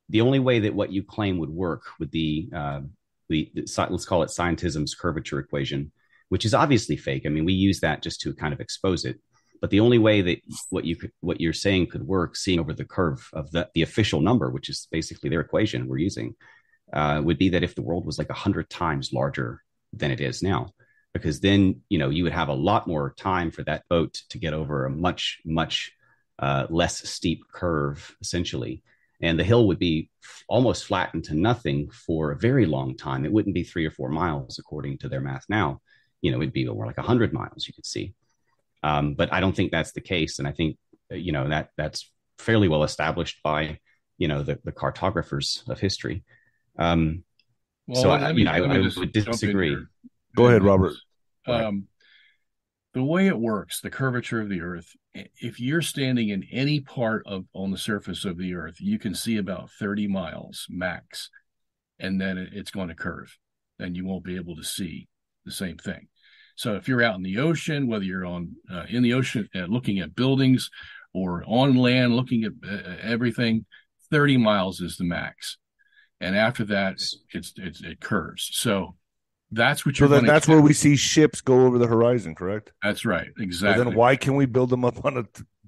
the 0.08 0.20
only 0.20 0.38
way 0.38 0.60
that 0.60 0.74
what 0.74 0.92
you 0.92 1.02
claim 1.02 1.38
would 1.38 1.50
work 1.50 1.82
would 1.98 2.10
be 2.10 2.48
uh, 2.54 2.80
the, 3.28 3.50
let's 3.54 4.04
call 4.04 4.22
it 4.22 4.30
scientism's 4.30 4.94
curvature 4.94 5.40
equation, 5.40 5.90
which 6.28 6.44
is 6.44 6.54
obviously 6.54 6.96
fake. 6.96 7.24
I 7.26 7.28
mean, 7.28 7.44
we 7.44 7.52
use 7.52 7.80
that 7.80 8.02
just 8.02 8.20
to 8.22 8.34
kind 8.34 8.52
of 8.52 8.60
expose 8.60 9.04
it. 9.04 9.20
But 9.60 9.70
the 9.70 9.80
only 9.80 9.98
way 9.98 10.20
that 10.22 10.40
what 10.70 10.84
you 10.84 10.96
could, 10.96 11.12
what 11.20 11.40
you're 11.40 11.52
saying 11.52 11.88
could 11.88 12.06
work, 12.06 12.36
seeing 12.36 12.60
over 12.60 12.72
the 12.72 12.84
curve 12.84 13.28
of 13.32 13.50
the, 13.52 13.68
the 13.74 13.82
official 13.82 14.20
number, 14.20 14.50
which 14.50 14.68
is 14.68 14.86
basically 14.90 15.30
their 15.30 15.40
equation 15.40 15.88
we're 15.88 15.98
using, 15.98 16.34
uh, 16.92 17.22
would 17.24 17.38
be 17.38 17.48
that 17.50 17.62
if 17.62 17.74
the 17.74 17.82
world 17.82 18.04
was 18.04 18.18
like 18.18 18.30
hundred 18.30 18.68
times 18.68 19.12
larger 19.12 19.62
than 19.92 20.10
it 20.10 20.20
is 20.20 20.42
now, 20.42 20.74
because 21.14 21.40
then 21.40 21.80
you 21.88 21.98
know 21.98 22.10
you 22.10 22.22
would 22.24 22.34
have 22.34 22.48
a 22.48 22.54
lot 22.54 22.86
more 22.86 23.14
time 23.16 23.50
for 23.50 23.62
that 23.64 23.84
boat 23.88 24.20
to 24.28 24.38
get 24.38 24.52
over 24.52 24.84
a 24.84 24.90
much 24.90 25.40
much 25.44 25.92
uh, 26.38 26.66
less 26.68 27.08
steep 27.08 27.42
curve, 27.50 28.14
essentially 28.20 28.82
and 29.20 29.38
the 29.38 29.44
hill 29.44 29.66
would 29.66 29.78
be 29.78 30.10
almost 30.48 30.84
flattened 30.84 31.24
to 31.24 31.34
nothing 31.34 31.90
for 31.90 32.30
a 32.30 32.38
very 32.38 32.66
long 32.66 32.96
time. 32.96 33.24
It 33.24 33.32
wouldn't 33.32 33.54
be 33.54 33.62
three 33.62 33.86
or 33.86 33.90
four 33.90 34.10
miles 34.10 34.58
according 34.58 34.98
to 34.98 35.08
their 35.08 35.20
math 35.20 35.44
now. 35.48 35.80
You 36.26 36.32
know, 36.32 36.38
it'd 36.38 36.52
be 36.52 36.66
more 36.66 36.86
like 36.86 36.98
a 36.98 37.02
hundred 37.02 37.32
miles. 37.32 37.68
You 37.68 37.74
could 37.74 37.86
see, 37.86 38.14
um, 38.82 39.14
but 39.14 39.32
I 39.32 39.38
don't 39.38 39.54
think 39.54 39.70
that's 39.70 39.92
the 39.92 40.00
case, 40.00 40.40
and 40.40 40.48
I 40.48 40.52
think 40.52 40.76
uh, 41.12 41.14
you 41.14 41.30
know 41.30 41.48
that 41.48 41.70
that's 41.76 42.10
fairly 42.38 42.66
well 42.66 42.82
established 42.82 43.42
by 43.44 43.78
you 44.18 44.26
know 44.26 44.42
the, 44.42 44.58
the 44.64 44.72
cartographers 44.72 45.62
of 45.68 45.78
history. 45.78 46.24
Um, 46.78 47.22
well, 47.86 48.02
so 48.02 48.10
I, 48.10 48.32
me, 48.32 48.40
you 48.40 48.44
know, 48.44 48.50
I, 48.50 48.58
I 48.58 48.78
would 48.96 49.12
disagree. 49.12 49.76
Go 50.34 50.48
ahead, 50.48 50.64
Robert. 50.64 50.94
Um, 51.46 51.86
the 52.92 53.04
way 53.04 53.26
it 53.26 53.38
works, 53.38 53.80
the 53.80 53.90
curvature 53.90 54.40
of 54.40 54.48
the 54.48 54.62
earth, 54.62 54.96
if 55.14 55.60
you're 55.60 55.82
standing 55.82 56.30
in 56.30 56.44
any 56.50 56.80
part 56.80 57.22
of 57.26 57.44
on 57.52 57.70
the 57.70 57.78
surface 57.78 58.24
of 58.24 58.38
the 58.38 58.54
earth, 58.54 58.76
you 58.80 58.98
can 58.98 59.14
see 59.14 59.36
about 59.36 59.70
30 59.78 60.08
miles 60.08 60.66
max, 60.68 61.30
and 61.98 62.20
then 62.20 62.38
it's 62.52 62.70
going 62.70 62.88
to 62.88 62.94
curve, 62.94 63.36
and 63.78 63.96
you 63.96 64.06
won't 64.06 64.24
be 64.24 64.36
able 64.36 64.56
to 64.56 64.64
see 64.64 65.08
the 65.44 65.52
same 65.52 65.76
thing. 65.76 66.08
So 66.56 66.74
if 66.74 66.88
you're 66.88 67.02
out 67.02 67.16
in 67.16 67.22
the 67.22 67.38
ocean, 67.38 67.86
whether 67.86 68.04
you're 68.04 68.26
on 68.26 68.56
uh, 68.72 68.84
in 68.88 69.02
the 69.02 69.12
ocean 69.12 69.48
uh, 69.54 69.66
looking 69.66 70.00
at 70.00 70.14
buildings 70.14 70.70
or 71.12 71.44
on 71.46 71.76
land 71.76 72.16
looking 72.16 72.44
at 72.44 72.52
uh, 72.68 72.96
everything, 73.02 73.66
30 74.10 74.38
miles 74.38 74.80
is 74.80 74.96
the 74.96 75.04
max, 75.04 75.58
and 76.20 76.36
after 76.36 76.64
that, 76.64 76.94
it's, 76.94 77.52
it's 77.56 77.82
it 77.82 78.00
curves. 78.00 78.50
So 78.52 78.96
that's 79.50 79.84
what 79.84 79.98
you're. 79.98 80.08
So 80.08 80.14
then 80.14 80.26
that's 80.26 80.48
where 80.48 80.60
we 80.60 80.72
see 80.72 80.96
ships 80.96 81.40
go 81.40 81.66
over 81.66 81.78
the 81.78 81.86
horizon, 81.86 82.34
correct? 82.34 82.72
That's 82.82 83.04
right, 83.04 83.28
exactly. 83.38 83.84
then 83.84 83.94
why 83.94 84.16
can 84.16 84.34
we 84.34 84.46
build 84.46 84.70
them 84.70 84.84
up 84.84 85.04
on 85.04 85.18
a? 85.18 85.24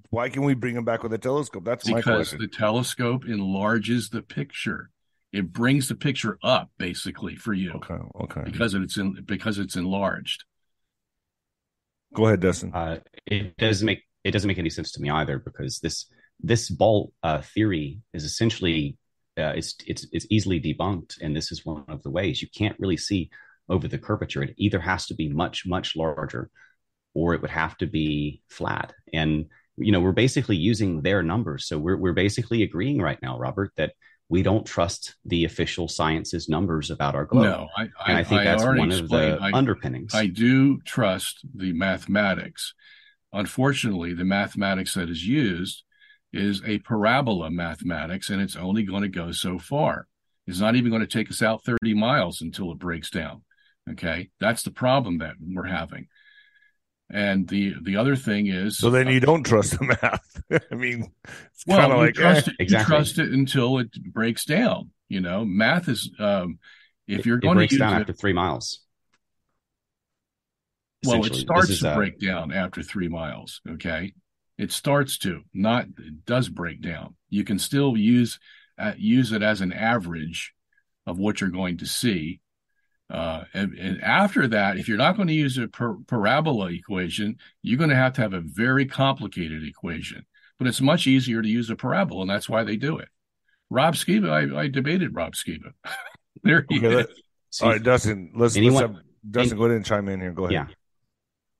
Why 0.09 0.29
can 0.29 0.43
we 0.43 0.55
bring 0.55 0.73
them 0.73 0.85
back 0.85 1.03
with 1.03 1.13
a 1.13 1.19
telescope? 1.19 1.63
That's 1.63 1.87
because 1.87 2.31
the 2.31 2.47
telescope 2.47 3.25
enlarges 3.25 4.09
the 4.09 4.23
picture. 4.23 4.89
It 5.31 5.53
brings 5.53 5.87
the 5.87 5.95
picture 5.95 6.39
up 6.41 6.71
basically 6.79 7.35
for 7.35 7.53
you. 7.53 7.73
Okay. 7.73 7.99
Okay. 8.21 8.41
Because 8.43 8.73
it's 8.73 8.97
in 8.97 9.23
because 9.25 9.59
it's 9.59 9.75
enlarged. 9.75 10.45
Go 12.13 12.25
ahead, 12.25 12.39
Dustin. 12.39 12.73
Uh, 12.73 12.99
it 13.25 13.55
doesn't 13.57 13.85
make 13.85 14.03
it 14.23 14.31
doesn't 14.31 14.47
make 14.47 14.59
any 14.59 14.69
sense 14.69 14.91
to 14.93 15.01
me 15.01 15.09
either 15.09 15.39
because 15.39 15.79
this 15.79 16.05
this 16.39 16.69
ball 16.69 17.13
uh, 17.23 17.41
theory 17.41 17.99
is 18.13 18.23
essentially 18.23 18.97
uh, 19.37 19.53
it's 19.55 19.75
it's 19.85 20.07
it's 20.11 20.25
easily 20.29 20.59
debunked, 20.59 21.21
and 21.21 21.35
this 21.35 21.51
is 21.51 21.65
one 21.65 21.85
of 21.87 22.01
the 22.03 22.09
ways 22.09 22.41
you 22.41 22.47
can't 22.55 22.79
really 22.79 22.97
see 22.97 23.29
over 23.69 23.87
the 23.87 23.97
curvature. 23.97 24.43
It 24.43 24.55
either 24.57 24.79
has 24.79 25.05
to 25.07 25.13
be 25.13 25.29
much, 25.29 25.65
much 25.65 25.95
larger 25.95 26.49
or 27.13 27.33
it 27.33 27.41
would 27.41 27.51
have 27.51 27.77
to 27.77 27.87
be 27.87 28.41
flat. 28.49 28.93
And, 29.13 29.45
you 29.77 29.91
know, 29.91 29.99
we're 29.99 30.11
basically 30.11 30.57
using 30.57 31.01
their 31.01 31.23
numbers. 31.23 31.67
So 31.67 31.77
we're, 31.77 31.97
we're 31.97 32.13
basically 32.13 32.63
agreeing 32.63 33.01
right 33.01 33.19
now, 33.21 33.37
Robert, 33.37 33.71
that 33.77 33.93
we 34.29 34.43
don't 34.43 34.65
trust 34.65 35.15
the 35.25 35.43
official 35.43 35.87
science's 35.87 36.47
numbers 36.47 36.91
about 36.91 37.15
our 37.15 37.25
globe. 37.25 37.45
No, 37.45 37.67
I, 37.75 37.83
I, 38.05 38.19
I 38.19 38.23
think 38.23 38.41
I 38.41 38.43
that's 38.45 38.63
one 38.63 38.91
of 38.91 39.09
the 39.09 39.39
I, 39.41 39.51
underpinnings. 39.51 40.13
I 40.13 40.27
do 40.27 40.79
trust 40.81 41.39
the 41.55 41.73
mathematics. 41.73 42.73
Unfortunately, 43.33 44.13
the 44.13 44.25
mathematics 44.25 44.93
that 44.93 45.09
is 45.09 45.25
used 45.25 45.83
is 46.31 46.61
a 46.65 46.77
parabola 46.79 47.49
mathematics, 47.49 48.29
and 48.29 48.39
it's 48.41 48.55
only 48.55 48.83
going 48.83 49.01
to 49.01 49.09
go 49.09 49.31
so 49.31 49.57
far. 49.57 50.07
It's 50.45 50.59
not 50.59 50.75
even 50.75 50.91
going 50.91 51.01
to 51.01 51.07
take 51.07 51.29
us 51.29 51.41
out 51.41 51.63
30 51.63 51.95
miles 51.95 52.41
until 52.41 52.71
it 52.71 52.79
breaks 52.79 53.09
down. 53.09 53.43
Okay. 53.91 54.29
That's 54.39 54.63
the 54.63 54.71
problem 54.71 55.19
that 55.19 55.35
we're 55.39 55.65
having. 55.65 56.07
And 57.11 57.47
the 57.47 57.75
the 57.81 57.97
other 57.97 58.15
thing 58.15 58.47
is, 58.47 58.77
so 58.77 58.89
then 58.91 59.07
you 59.07 59.19
don't 59.19 59.43
trust 59.43 59.77
the 59.79 59.85
math. 60.01 60.63
I 60.71 60.75
mean, 60.75 61.11
it's 61.53 61.65
well, 61.65 61.79
kind 61.79 61.91
of 61.91 61.99
you 61.99 62.05
like 62.05 62.13
trust 62.15 62.47
eh. 62.47 62.51
it, 62.51 62.55
Exactly. 62.59 62.95
you 62.95 62.97
trust 62.99 63.19
it 63.19 63.31
until 63.31 63.79
it 63.79 63.91
breaks 64.13 64.45
down. 64.45 64.91
You 65.07 65.21
know, 65.21 65.43
math 65.45 65.87
is 65.89 66.11
um, 66.19 66.59
if 67.07 67.25
you're 67.25 67.39
it 67.39 67.41
going 67.41 67.59
to 67.61 67.67
breaks 67.67 67.73
use 67.73 67.79
down 67.79 67.95
it, 67.95 68.01
after 68.01 68.13
three 68.13 68.33
miles. 68.33 68.81
well, 71.05 71.25
it 71.25 71.35
starts 71.35 71.79
to 71.79 71.91
a- 71.93 71.95
break 71.95 72.19
down 72.19 72.51
after 72.51 72.81
three 72.83 73.07
miles. 73.07 73.61
Okay, 73.67 74.13
it 74.57 74.71
starts 74.71 75.17
to 75.19 75.41
not 75.53 75.85
it 75.97 76.25
does 76.25 76.49
break 76.49 76.81
down. 76.81 77.15
You 77.29 77.43
can 77.43 77.59
still 77.59 77.97
use 77.97 78.39
uh, 78.77 78.93
use 78.97 79.31
it 79.31 79.41
as 79.43 79.61
an 79.61 79.73
average 79.73 80.53
of 81.05 81.17
what 81.17 81.41
you're 81.41 81.49
going 81.49 81.77
to 81.77 81.85
see. 81.85 82.41
Uh, 83.09 83.43
and, 83.53 83.73
and 83.79 84.01
after 84.03 84.47
that, 84.47 84.77
if 84.77 84.87
you're 84.87 84.97
not 84.97 85.15
going 85.15 85.27
to 85.27 85.33
use 85.33 85.57
a 85.57 85.67
par- 85.67 85.97
parabola 86.07 86.67
equation, 86.71 87.37
you're 87.63 87.77
going 87.77 87.89
to 87.89 87.95
have 87.95 88.13
to 88.13 88.21
have 88.21 88.33
a 88.33 88.41
very 88.41 88.85
complicated 88.85 89.63
equation. 89.63 90.25
But 90.59 90.67
it's 90.67 90.81
much 90.81 91.07
easier 91.07 91.41
to 91.41 91.47
use 91.47 91.69
a 91.69 91.75
parabola, 91.75 92.21
and 92.21 92.29
that's 92.29 92.47
why 92.49 92.63
they 92.63 92.75
do 92.75 92.97
it. 92.99 93.07
Rob 93.71 93.95
Skiba, 93.95 94.29
I, 94.55 94.61
I 94.61 94.67
debated 94.67 95.15
Rob 95.15 95.33
Skiba. 95.33 95.71
there 96.43 96.65
he 96.69 96.77
Okay, 96.77 96.87
is. 96.87 96.95
let- 96.95 97.09
So 97.49 97.65
all 97.65 97.71
right, 97.71 97.81
Dustin. 97.83 98.31
Let's, 98.35 98.55
Anyone- 98.55 98.75
let's 98.83 98.93
have, 98.93 99.03
Dustin 99.31 99.57
go 99.57 99.65
ahead 99.65 99.77
and 99.77 99.85
chime 99.85 100.07
in 100.09 100.19
here. 100.21 100.31
Go 100.31 100.43
ahead. 100.43 100.53
Yeah. 100.53 100.67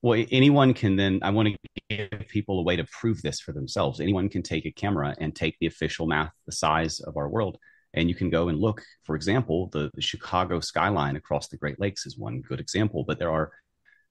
Well, 0.02 0.24
anyone 0.30 0.72
can 0.72 0.96
then, 0.96 1.18
I 1.22 1.30
want 1.30 1.48
to 1.48 1.56
give 1.90 2.26
people 2.28 2.58
a 2.60 2.62
way 2.62 2.76
to 2.76 2.84
prove 2.84 3.20
this 3.22 3.38
for 3.40 3.52
themselves. 3.52 4.00
Anyone 4.00 4.28
can 4.30 4.42
take 4.42 4.64
a 4.64 4.70
camera 4.70 5.14
and 5.18 5.34
take 5.36 5.58
the 5.60 5.66
official 5.66 6.06
math, 6.06 6.30
the 6.46 6.52
size 6.52 7.00
of 7.00 7.16
our 7.18 7.28
world, 7.28 7.58
and 7.94 8.08
you 8.08 8.14
can 8.14 8.30
go 8.30 8.48
and 8.48 8.58
look. 8.58 8.82
For 9.04 9.16
example, 9.16 9.68
the, 9.72 9.90
the 9.94 10.02
Chicago 10.02 10.60
skyline 10.60 11.16
across 11.16 11.48
the 11.48 11.56
Great 11.56 11.80
Lakes 11.80 12.06
is 12.06 12.16
one 12.18 12.40
good 12.40 12.60
example, 12.60 13.04
but 13.06 13.18
there 13.18 13.30
are 13.32 13.50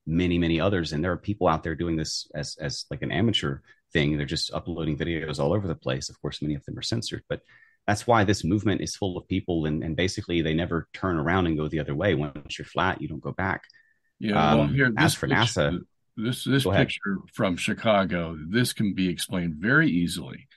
many, 0.05 0.37
many 0.37 0.59
others. 0.59 0.91
And 0.91 1.03
there 1.03 1.11
are 1.11 1.17
people 1.17 1.47
out 1.47 1.63
there 1.63 1.75
doing 1.75 1.95
this 1.95 2.29
as, 2.35 2.57
as 2.59 2.85
like 2.91 3.01
an 3.01 3.11
amateur 3.11 3.59
thing. 3.93 4.17
They're 4.17 4.25
just 4.25 4.51
uploading 4.53 4.97
videos 4.97 5.39
all 5.39 5.53
over 5.53 5.67
the 5.67 5.75
place. 5.75 6.09
Of 6.09 6.21
course, 6.21 6.41
many 6.41 6.55
of 6.55 6.63
them 6.65 6.77
are 6.77 6.81
censored, 6.83 7.23
but 7.29 7.41
that's 7.87 8.05
why 8.05 8.23
this 8.23 8.43
movement 8.43 8.81
is 8.81 8.95
full 8.95 9.17
of 9.17 9.27
people. 9.27 9.65
And, 9.65 9.83
and 9.83 9.95
basically, 9.95 10.41
they 10.41 10.53
never 10.53 10.87
turn 10.93 11.17
around 11.17 11.47
and 11.47 11.57
go 11.57 11.67
the 11.67 11.79
other 11.79 11.95
way. 11.95 12.15
Once 12.15 12.57
you're 12.59 12.65
flat, 12.65 13.01
you 13.01 13.07
don't 13.07 13.21
go 13.23 13.31
back. 13.31 13.63
Yeah. 14.19 14.33
Well, 14.55 14.61
Um, 14.65 14.73
here, 14.73 14.91
as 14.97 15.13
this 15.13 15.15
for 15.15 15.27
picture- 15.27 15.61
NASA- 15.71 15.79
this 16.17 16.43
this 16.43 16.65
picture 16.65 17.19
from 17.33 17.55
Chicago, 17.55 18.37
this 18.49 18.73
can 18.73 18.93
be 18.93 19.07
explained 19.07 19.55
very 19.55 19.89
easily. 19.89 20.48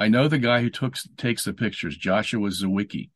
I 0.00 0.08
know 0.08 0.28
the 0.28 0.38
guy 0.38 0.62
who 0.62 0.70
took 0.70 0.96
takes 1.18 1.44
the 1.44 1.52
pictures, 1.52 1.94
Joshua 1.94 2.48
Nowicki, 2.48 3.10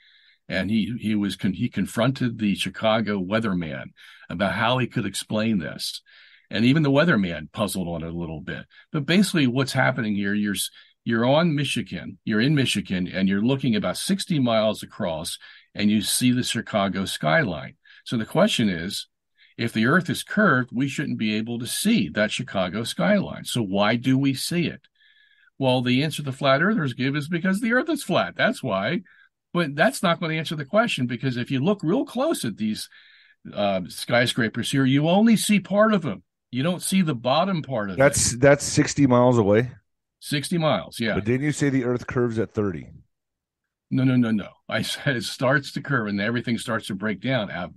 and 0.50 0.70
he 0.70 0.94
he 1.00 1.14
was 1.14 1.34
con, 1.34 1.54
he 1.54 1.70
confronted 1.70 2.38
the 2.38 2.54
Chicago 2.56 3.18
weatherman 3.18 3.86
about 4.28 4.52
how 4.52 4.76
he 4.76 4.86
could 4.86 5.06
explain 5.06 5.58
this, 5.58 6.02
and 6.50 6.62
even 6.62 6.82
the 6.82 6.90
weatherman 6.90 7.50
puzzled 7.50 7.88
on 7.88 8.02
it 8.02 8.12
a 8.12 8.18
little 8.18 8.42
bit. 8.42 8.66
But 8.92 9.06
basically, 9.06 9.46
what's 9.46 9.72
happening 9.72 10.14
here? 10.14 10.34
You're 10.34 10.56
you're 11.06 11.24
on 11.24 11.54
Michigan, 11.54 12.18
you're 12.22 12.42
in 12.42 12.54
Michigan, 12.54 13.08
and 13.08 13.30
you're 13.30 13.40
looking 13.40 13.76
about 13.76 13.96
60 13.96 14.38
miles 14.40 14.82
across, 14.82 15.38
and 15.74 15.90
you 15.90 16.02
see 16.02 16.32
the 16.32 16.42
Chicago 16.42 17.06
skyline. 17.06 17.76
So 18.04 18.18
the 18.18 18.26
question 18.26 18.68
is, 18.68 19.06
if 19.56 19.72
the 19.72 19.86
earth 19.86 20.10
is 20.10 20.22
curved, 20.22 20.68
we 20.70 20.88
shouldn't 20.88 21.18
be 21.18 21.34
able 21.34 21.58
to 21.60 21.66
see 21.66 22.10
that 22.10 22.30
Chicago 22.30 22.84
skyline. 22.84 23.46
So 23.46 23.62
why 23.62 23.96
do 23.96 24.18
we 24.18 24.34
see 24.34 24.66
it? 24.66 24.82
Well, 25.58 25.82
the 25.82 26.02
answer 26.02 26.22
the 26.22 26.32
flat 26.32 26.62
earthers 26.62 26.94
give 26.94 27.14
is 27.16 27.28
because 27.28 27.60
the 27.60 27.72
earth 27.72 27.88
is 27.88 28.02
flat. 28.02 28.34
That's 28.36 28.62
why. 28.62 29.02
But 29.52 29.76
that's 29.76 30.02
not 30.02 30.18
going 30.18 30.32
to 30.32 30.38
answer 30.38 30.56
the 30.56 30.64
question 30.64 31.06
because 31.06 31.36
if 31.36 31.50
you 31.50 31.60
look 31.60 31.82
real 31.82 32.04
close 32.04 32.44
at 32.44 32.56
these 32.56 32.88
uh, 33.52 33.82
skyscrapers 33.88 34.70
here, 34.70 34.84
you 34.84 35.08
only 35.08 35.36
see 35.36 35.60
part 35.60 35.94
of 35.94 36.02
them. 36.02 36.24
You 36.50 36.62
don't 36.62 36.82
see 36.82 37.02
the 37.02 37.14
bottom 37.14 37.62
part 37.62 37.90
of 37.90 37.96
That's 37.96 38.32
it. 38.32 38.40
that's 38.40 38.64
sixty 38.64 39.06
miles 39.06 39.38
away. 39.38 39.72
60 40.20 40.56
miles. 40.56 40.98
Yeah. 40.98 41.14
But 41.14 41.24
didn't 41.24 41.44
you 41.44 41.52
say 41.52 41.68
the 41.68 41.84
Earth 41.84 42.06
curves 42.06 42.38
at 42.38 42.54
thirty? 42.54 42.88
No, 43.90 44.04
no, 44.04 44.16
no, 44.16 44.30
no. 44.30 44.48
I 44.68 44.82
said 44.82 45.16
it 45.16 45.24
starts 45.24 45.72
to 45.72 45.82
curve 45.82 46.06
and 46.08 46.20
everything 46.20 46.58
starts 46.58 46.86
to 46.88 46.94
break 46.94 47.20
down 47.20 47.50
at 47.50 47.70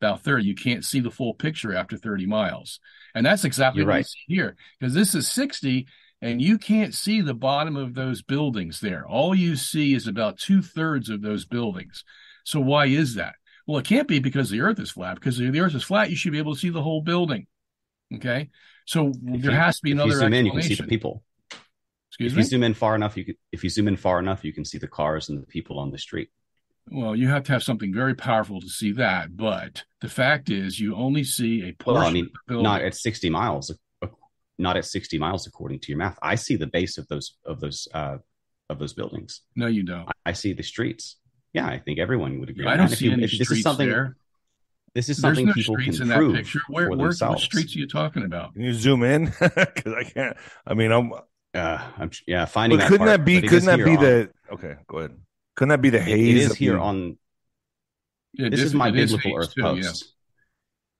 about 0.00 0.22
30. 0.22 0.44
You 0.44 0.54
can't 0.54 0.84
see 0.84 1.00
the 1.00 1.10
full 1.10 1.34
picture 1.34 1.74
after 1.74 1.96
30 1.96 2.26
miles. 2.26 2.80
And 3.14 3.24
that's 3.24 3.44
exactly 3.44 3.80
You're 3.80 3.86
what 3.86 3.94
you 3.94 3.98
right. 3.98 4.06
see 4.06 4.18
here 4.28 4.56
because 4.78 4.94
this 4.94 5.14
is 5.14 5.30
60 5.30 5.86
and 6.22 6.40
you 6.40 6.56
can't 6.56 6.94
see 6.94 7.20
the 7.20 7.34
bottom 7.34 7.76
of 7.76 7.94
those 7.94 8.22
buildings 8.22 8.80
there. 8.80 9.04
All 9.06 9.34
you 9.34 9.56
see 9.56 9.92
is 9.92 10.06
about 10.06 10.38
two 10.38 10.62
thirds 10.62 11.10
of 11.10 11.20
those 11.20 11.44
buildings. 11.44 12.04
So 12.44 12.60
why 12.60 12.86
is 12.86 13.16
that? 13.16 13.34
Well, 13.66 13.78
it 13.78 13.84
can't 13.84 14.08
be 14.08 14.18
because 14.20 14.48
the 14.48 14.60
earth 14.60 14.78
is 14.80 14.90
flat 14.92 15.16
because 15.16 15.38
if 15.38 15.52
the 15.52 15.60
earth 15.60 15.74
is 15.74 15.82
flat, 15.84 16.08
you 16.10 16.16
should 16.16 16.32
be 16.32 16.38
able 16.38 16.54
to 16.54 16.60
see 16.60 16.70
the 16.70 16.82
whole 16.82 17.02
building. 17.02 17.46
Okay. 18.14 18.50
So 18.86 19.08
If 19.08 19.42
there 19.42 19.50
you- 19.52 19.56
has 19.56 19.76
to 19.76 19.82
be 19.82 19.90
if 19.90 19.96
another 19.96 20.10
you 20.10 20.16
zoom 20.18 20.32
in, 20.32 20.46
you 20.46 20.52
can 20.52 20.62
see 20.62 20.74
the 20.74 20.82
people. 20.84 21.22
Excuse 22.08 22.32
if 22.32 22.36
me? 22.36 22.42
you 22.42 22.48
zoom 22.48 22.62
in 22.62 22.74
far 22.74 22.94
enough, 22.94 23.16
you 23.16 23.24
can, 23.24 23.34
if 23.52 23.64
you 23.64 23.70
zoom 23.70 23.88
in 23.88 23.96
far 23.96 24.18
enough, 24.18 24.44
you 24.44 24.52
can 24.52 24.64
see 24.64 24.78
the 24.78 24.88
cars 24.88 25.28
and 25.28 25.42
the 25.42 25.46
people 25.46 25.78
on 25.78 25.90
the 25.90 25.98
street. 25.98 26.30
Well, 26.90 27.14
you 27.16 27.28
have 27.28 27.44
to 27.44 27.52
have 27.52 27.62
something 27.62 27.94
very 27.94 28.14
powerful 28.14 28.60
to 28.60 28.68
see 28.68 28.92
that, 28.92 29.36
but 29.36 29.84
the 30.00 30.08
fact 30.08 30.50
is, 30.50 30.78
you 30.80 30.94
only 30.96 31.22
see 31.24 31.62
a 31.62 31.72
portion 31.72 32.00
Well, 32.00 32.06
I 32.08 32.12
mean, 32.12 32.24
of 32.26 32.32
the 32.32 32.38
building. 32.48 32.64
not 32.64 32.82
at 32.82 32.94
60 32.96 33.30
miles, 33.30 33.72
not 34.58 34.76
at 34.76 34.84
60 34.84 35.18
miles 35.18 35.46
according 35.46 35.80
to 35.80 35.88
your 35.88 35.98
math. 35.98 36.18
I 36.22 36.34
see 36.36 36.56
the 36.56 36.66
base 36.66 36.98
of 36.98 37.08
those 37.08 37.34
of 37.44 37.60
those 37.60 37.88
uh, 37.94 38.18
of 38.70 38.78
those 38.78 38.92
buildings. 38.94 39.40
no, 39.56 39.66
you 39.66 39.82
don't. 39.82 40.08
I- 40.08 40.12
I 40.30 40.32
see 40.32 40.52
the 40.52 40.62
streets. 40.62 41.16
Yeah, 41.52 41.66
I 41.66 41.78
think 41.78 41.98
everyone 41.98 42.38
would 42.40 42.48
agree. 42.50 42.66
I 42.66 42.76
don't 42.76 42.86
that. 42.86 42.92
If 42.92 42.98
see 42.98 43.06
you- 43.06 43.12
any 43.12 43.24
if 43.24 43.30
streets 43.30 43.48
this 43.50 43.58
is 43.58 43.64
something. 43.64 43.88
there. 43.88 44.16
This 44.94 45.08
is 45.08 45.16
There's 45.18 45.36
something 45.38 45.46
no 45.46 45.52
people 45.54 45.74
streets 45.76 45.96
can 45.98 46.02
in 46.02 46.08
that 46.10 46.16
prove 46.18 46.34
picture. 46.36 46.60
Where, 46.68 46.84
for 46.84 46.90
where 46.90 46.98
what 46.98 47.04
themselves. 47.04 47.42
streets 47.44 47.74
are 47.74 47.78
you 47.78 47.86
talking 47.88 48.24
about? 48.24 48.52
Can 48.54 48.62
you 48.62 48.74
zoom 48.74 49.02
in? 49.02 49.24
Because 49.40 49.94
I 49.96 50.04
can't. 50.04 50.36
I 50.66 50.74
mean, 50.74 50.92
I'm. 50.92 51.12
Uh, 51.54 51.78
I'm, 51.98 52.10
yeah, 52.26 52.44
finding 52.46 52.78
But 52.78 52.84
that. 52.84 52.88
couldn't 52.88 53.06
part, 53.06 53.18
that 53.20 53.24
be? 53.24 53.40
Couldn't 53.42 53.66
that 53.66 53.84
be 53.84 53.96
on- 53.96 54.02
the? 54.02 54.30
Okay, 54.52 54.74
go 54.86 54.98
ahead. 54.98 55.16
Couldn't 55.56 55.70
that 55.70 55.82
be 55.82 55.90
the 55.90 55.98
it- 55.98 56.04
haze? 56.04 56.44
it 56.46 56.50
is 56.52 56.56
here 56.56 56.74
the- 56.74 56.80
on 56.80 57.18
It 58.34 58.50
this 58.50 58.60
is 58.60 58.74
my 58.74 58.88
it 58.88 58.92
biblical 58.92 59.30
haze 59.38 59.46
Earth 59.48 59.54
too, 59.54 59.62
post. 59.62 60.04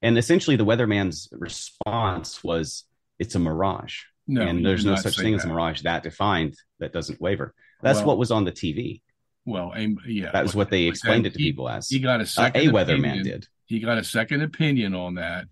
yeah. 0.02 0.08
And 0.08 0.18
essentially, 0.18 0.56
the 0.56 0.64
weatherman's 0.64 1.28
response 1.32 2.42
was, 2.42 2.84
"It's 3.22 3.34
a 3.34 3.38
mirage." 3.38 3.96
No, 4.26 4.42
and 4.42 4.64
there's 4.64 4.84
no 4.84 4.94
such 4.96 5.16
thing 5.16 5.34
as 5.34 5.44
a 5.44 5.48
mirage 5.48 5.82
that 5.82 6.02
defined 6.02 6.54
that 6.80 6.92
doesn't 6.92 7.20
waver. 7.20 7.54
That's 7.82 7.98
Well, 7.98 8.08
what 8.08 8.18
was 8.18 8.30
on 8.30 8.44
the 8.44 8.52
TV. 8.52 9.02
Well, 9.44 9.72
yeah, 10.06 10.30
That 10.30 10.44
was 10.44 10.54
what 10.54 10.70
they 10.70 10.84
explained 10.84 11.26
it 11.26 11.32
to 11.32 11.38
he- 11.38 11.46
people 11.50 11.68
as. 11.68 11.88
He 11.88 11.98
got 11.98 12.20
a 12.20 12.22
Uh, 12.22 12.26
second. 12.26 12.68
a 12.68 12.72
weatherman 12.72 13.24
did. 13.24 13.46
He 13.66 13.80
got 13.80 13.98
a 13.98 14.04
second 14.04 14.42
opinion 14.42 14.94
on 14.94 15.14
that, 15.16 15.46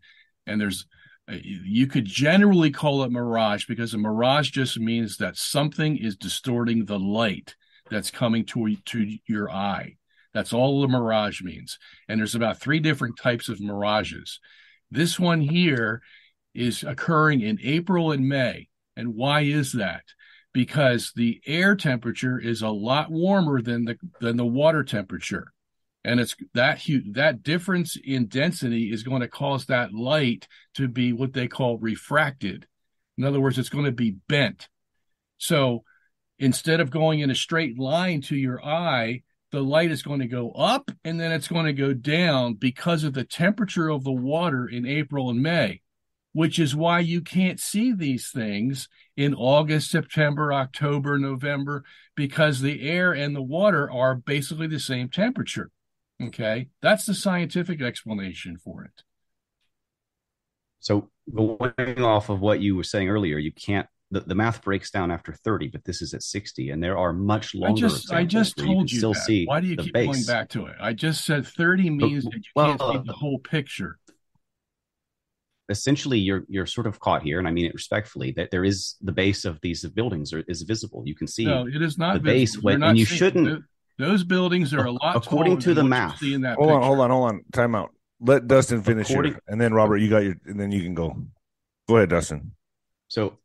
and 0.46 0.60
there's 0.60 0.86
uh, 1.28 1.36
you 1.42 1.86
could 1.86 2.04
generally 2.06 2.70
call 2.70 3.02
it 3.04 3.10
mirage 3.12 3.64
because 3.66 3.94
a 3.94 3.98
mirage 3.98 4.50
just 4.50 4.78
means 4.78 5.16
that 5.18 5.36
something 5.36 5.96
is 5.96 6.16
distorting 6.16 6.84
the 6.84 6.98
light 6.98 7.54
that's 7.90 8.10
coming 8.10 8.44
to 8.46 8.76
to 8.92 9.18
your 9.26 9.50
eye. 9.50 9.96
That's 10.32 10.52
all 10.52 10.84
a 10.84 10.88
mirage 10.88 11.42
means. 11.42 11.76
And 12.08 12.20
there's 12.20 12.36
about 12.36 12.60
three 12.60 12.78
different 12.78 13.16
types 13.18 13.48
of 13.48 13.60
mirages. 13.60 14.38
This 14.90 15.18
one 15.18 15.40
here 15.40 16.02
is 16.54 16.82
occurring 16.82 17.40
in 17.40 17.58
April 17.62 18.12
and 18.12 18.28
May. 18.28 18.68
And 18.96 19.14
why 19.14 19.42
is 19.42 19.72
that? 19.72 20.02
Because 20.52 21.12
the 21.14 21.40
air 21.46 21.76
temperature 21.76 22.38
is 22.38 22.62
a 22.62 22.68
lot 22.68 23.10
warmer 23.10 23.62
than 23.62 23.84
the 23.84 23.96
than 24.20 24.36
the 24.36 24.46
water 24.46 24.82
temperature 24.82 25.52
and 26.04 26.20
it's 26.20 26.34
that 26.54 26.78
huge 26.78 27.12
that 27.12 27.42
difference 27.42 27.96
in 28.02 28.26
density 28.26 28.90
is 28.90 29.02
going 29.02 29.20
to 29.20 29.28
cause 29.28 29.66
that 29.66 29.92
light 29.92 30.48
to 30.74 30.88
be 30.88 31.12
what 31.12 31.32
they 31.32 31.48
call 31.48 31.78
refracted 31.78 32.66
in 33.18 33.24
other 33.24 33.40
words 33.40 33.58
it's 33.58 33.68
going 33.68 33.84
to 33.84 33.92
be 33.92 34.16
bent 34.28 34.68
so 35.38 35.82
instead 36.38 36.80
of 36.80 36.90
going 36.90 37.20
in 37.20 37.30
a 37.30 37.34
straight 37.34 37.78
line 37.78 38.20
to 38.20 38.36
your 38.36 38.64
eye 38.64 39.22
the 39.52 39.60
light 39.60 39.90
is 39.90 40.02
going 40.02 40.20
to 40.20 40.28
go 40.28 40.52
up 40.52 40.90
and 41.04 41.20
then 41.20 41.32
it's 41.32 41.48
going 41.48 41.66
to 41.66 41.72
go 41.72 41.92
down 41.92 42.54
because 42.54 43.04
of 43.04 43.12
the 43.12 43.24
temperature 43.24 43.88
of 43.88 44.04
the 44.04 44.12
water 44.12 44.66
in 44.66 44.86
April 44.86 45.28
and 45.28 45.42
May 45.42 45.80
which 46.32 46.58
is 46.58 46.76
why 46.76 47.00
you 47.00 47.20
can't 47.20 47.58
see 47.58 47.92
these 47.92 48.30
things 48.30 48.88
in 49.16 49.34
August, 49.34 49.90
September, 49.90 50.52
October, 50.52 51.18
November 51.18 51.84
because 52.14 52.60
the 52.60 52.88
air 52.88 53.12
and 53.12 53.34
the 53.34 53.42
water 53.42 53.90
are 53.90 54.14
basically 54.14 54.66
the 54.66 54.78
same 54.80 55.08
temperature 55.08 55.70
Okay, 56.22 56.68
that's 56.82 57.06
the 57.06 57.14
scientific 57.14 57.80
explanation 57.80 58.58
for 58.58 58.84
it. 58.84 59.02
So 60.80 61.08
going 61.34 62.02
off 62.02 62.28
of 62.28 62.40
what 62.40 62.60
you 62.60 62.76
were 62.76 62.84
saying 62.84 63.08
earlier, 63.08 63.38
you 63.38 63.52
can't. 63.52 63.86
The, 64.12 64.20
the 64.20 64.34
math 64.34 64.62
breaks 64.62 64.90
down 64.90 65.12
after 65.12 65.32
30, 65.32 65.68
but 65.68 65.84
this 65.84 66.02
is 66.02 66.14
at 66.14 66.24
60, 66.24 66.70
and 66.70 66.82
there 66.82 66.98
are 66.98 67.12
much 67.12 67.54
I 67.54 67.58
longer. 67.58 67.80
just, 67.80 68.12
I 68.12 68.24
just 68.24 68.56
told 68.56 68.68
can 68.68 68.88
you, 68.88 68.98
still 68.98 69.12
that. 69.12 69.20
see 69.20 69.44
Why 69.44 69.60
do 69.60 69.68
you 69.68 69.76
keep 69.76 69.94
base. 69.94 70.06
going 70.06 70.24
back 70.24 70.48
to 70.50 70.66
it? 70.66 70.74
I 70.80 70.94
just 70.94 71.24
said 71.24 71.46
thirty 71.46 71.88
means 71.90 72.24
that 72.24 72.34
you 72.34 72.42
well, 72.56 72.76
can't 72.76 72.80
see 72.80 73.06
the 73.06 73.12
whole 73.12 73.38
picture. 73.38 73.98
Essentially, 75.70 76.18
you're 76.18 76.44
you're 76.48 76.66
sort 76.66 76.86
of 76.86 76.98
caught 77.00 77.22
here, 77.22 77.38
and 77.38 77.46
I 77.48 77.52
mean 77.52 77.66
it 77.66 77.74
respectfully. 77.74 78.32
That 78.32 78.50
there 78.50 78.64
is 78.64 78.96
the 79.00 79.12
base 79.12 79.44
of 79.44 79.60
these 79.62 79.84
buildings 79.86 80.32
are, 80.32 80.42
is 80.48 80.62
visible. 80.62 81.02
You 81.06 81.14
can 81.14 81.26
see 81.28 81.44
No, 81.46 81.66
it 81.66 81.80
is 81.80 81.96
not 81.96 82.14
the 82.14 82.20
base 82.20 82.58
when- 82.58 82.80
not 82.80 82.90
and 82.90 82.98
you 82.98 83.04
shouldn't- 83.06 83.46
th- 83.46 83.60
Those 83.98 84.24
buildings 84.24 84.74
are 84.74 84.86
a 84.86 84.90
lot 84.92 85.14
According 85.16 85.58
to 85.60 85.74
the 85.74 85.84
math. 85.84 86.18
see 86.18 86.34
in 86.34 86.40
that 86.42 86.56
Hold 86.56 86.70
on, 86.72 86.82
hold 86.82 87.00
on, 87.00 87.10
hold 87.10 87.28
on. 87.28 87.44
Time 87.52 87.74
out. 87.74 87.90
Let 88.20 88.46
Dustin 88.48 88.82
finish 88.82 89.08
According- 89.10 89.32
here, 89.32 89.42
and 89.48 89.60
then 89.60 89.72
Robert, 89.72 89.98
you 89.98 90.08
got 90.10 90.24
your, 90.24 90.34
and 90.46 90.58
then 90.60 90.70
you 90.72 90.82
can 90.82 90.94
go. 90.94 91.16
Go 91.88 91.96
ahead, 91.96 92.10
Dustin. 92.10 92.52
So, 93.08 93.38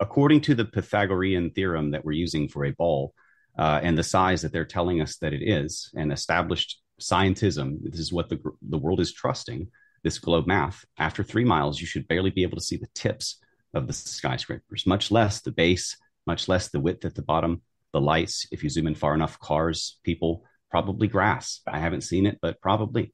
according 0.00 0.40
to 0.42 0.54
the 0.54 0.64
Pythagorean 0.64 1.50
theorem 1.50 1.92
that 1.92 2.04
we're 2.04 2.12
using 2.12 2.48
for 2.48 2.64
a 2.64 2.72
ball 2.72 3.14
uh, 3.58 3.80
and 3.82 3.96
the 3.96 4.02
size 4.02 4.42
that 4.42 4.52
they're 4.52 4.64
telling 4.64 5.00
us 5.00 5.16
that 5.18 5.32
it 5.32 5.42
is, 5.42 5.90
and 5.96 6.12
established 6.12 6.80
scientism, 7.00 7.78
this 7.82 8.00
is 8.00 8.12
what 8.12 8.28
the, 8.28 8.38
the 8.62 8.78
world 8.78 9.00
is 9.00 9.12
trusting 9.12 9.68
this 10.02 10.18
globe 10.18 10.46
math. 10.46 10.84
After 10.98 11.22
three 11.22 11.44
miles, 11.44 11.80
you 11.80 11.86
should 11.86 12.08
barely 12.08 12.30
be 12.30 12.42
able 12.42 12.56
to 12.56 12.62
see 12.64 12.76
the 12.76 12.88
tips 12.94 13.38
of 13.74 13.86
the 13.86 13.92
skyscrapers, 13.92 14.86
much 14.86 15.10
less 15.10 15.40
the 15.40 15.50
base, 15.52 15.96
much 16.26 16.48
less 16.48 16.68
the 16.68 16.80
width 16.80 17.04
at 17.04 17.14
the 17.14 17.22
bottom, 17.22 17.62
the 17.92 18.00
lights. 18.00 18.46
If 18.50 18.62
you 18.62 18.70
zoom 18.70 18.86
in 18.86 18.94
far 18.94 19.14
enough, 19.14 19.38
cars, 19.38 19.98
people, 20.02 20.44
probably 20.70 21.08
grass. 21.08 21.60
I 21.66 21.78
haven't 21.78 22.02
seen 22.02 22.26
it, 22.26 22.38
but 22.40 22.60
probably. 22.60 23.12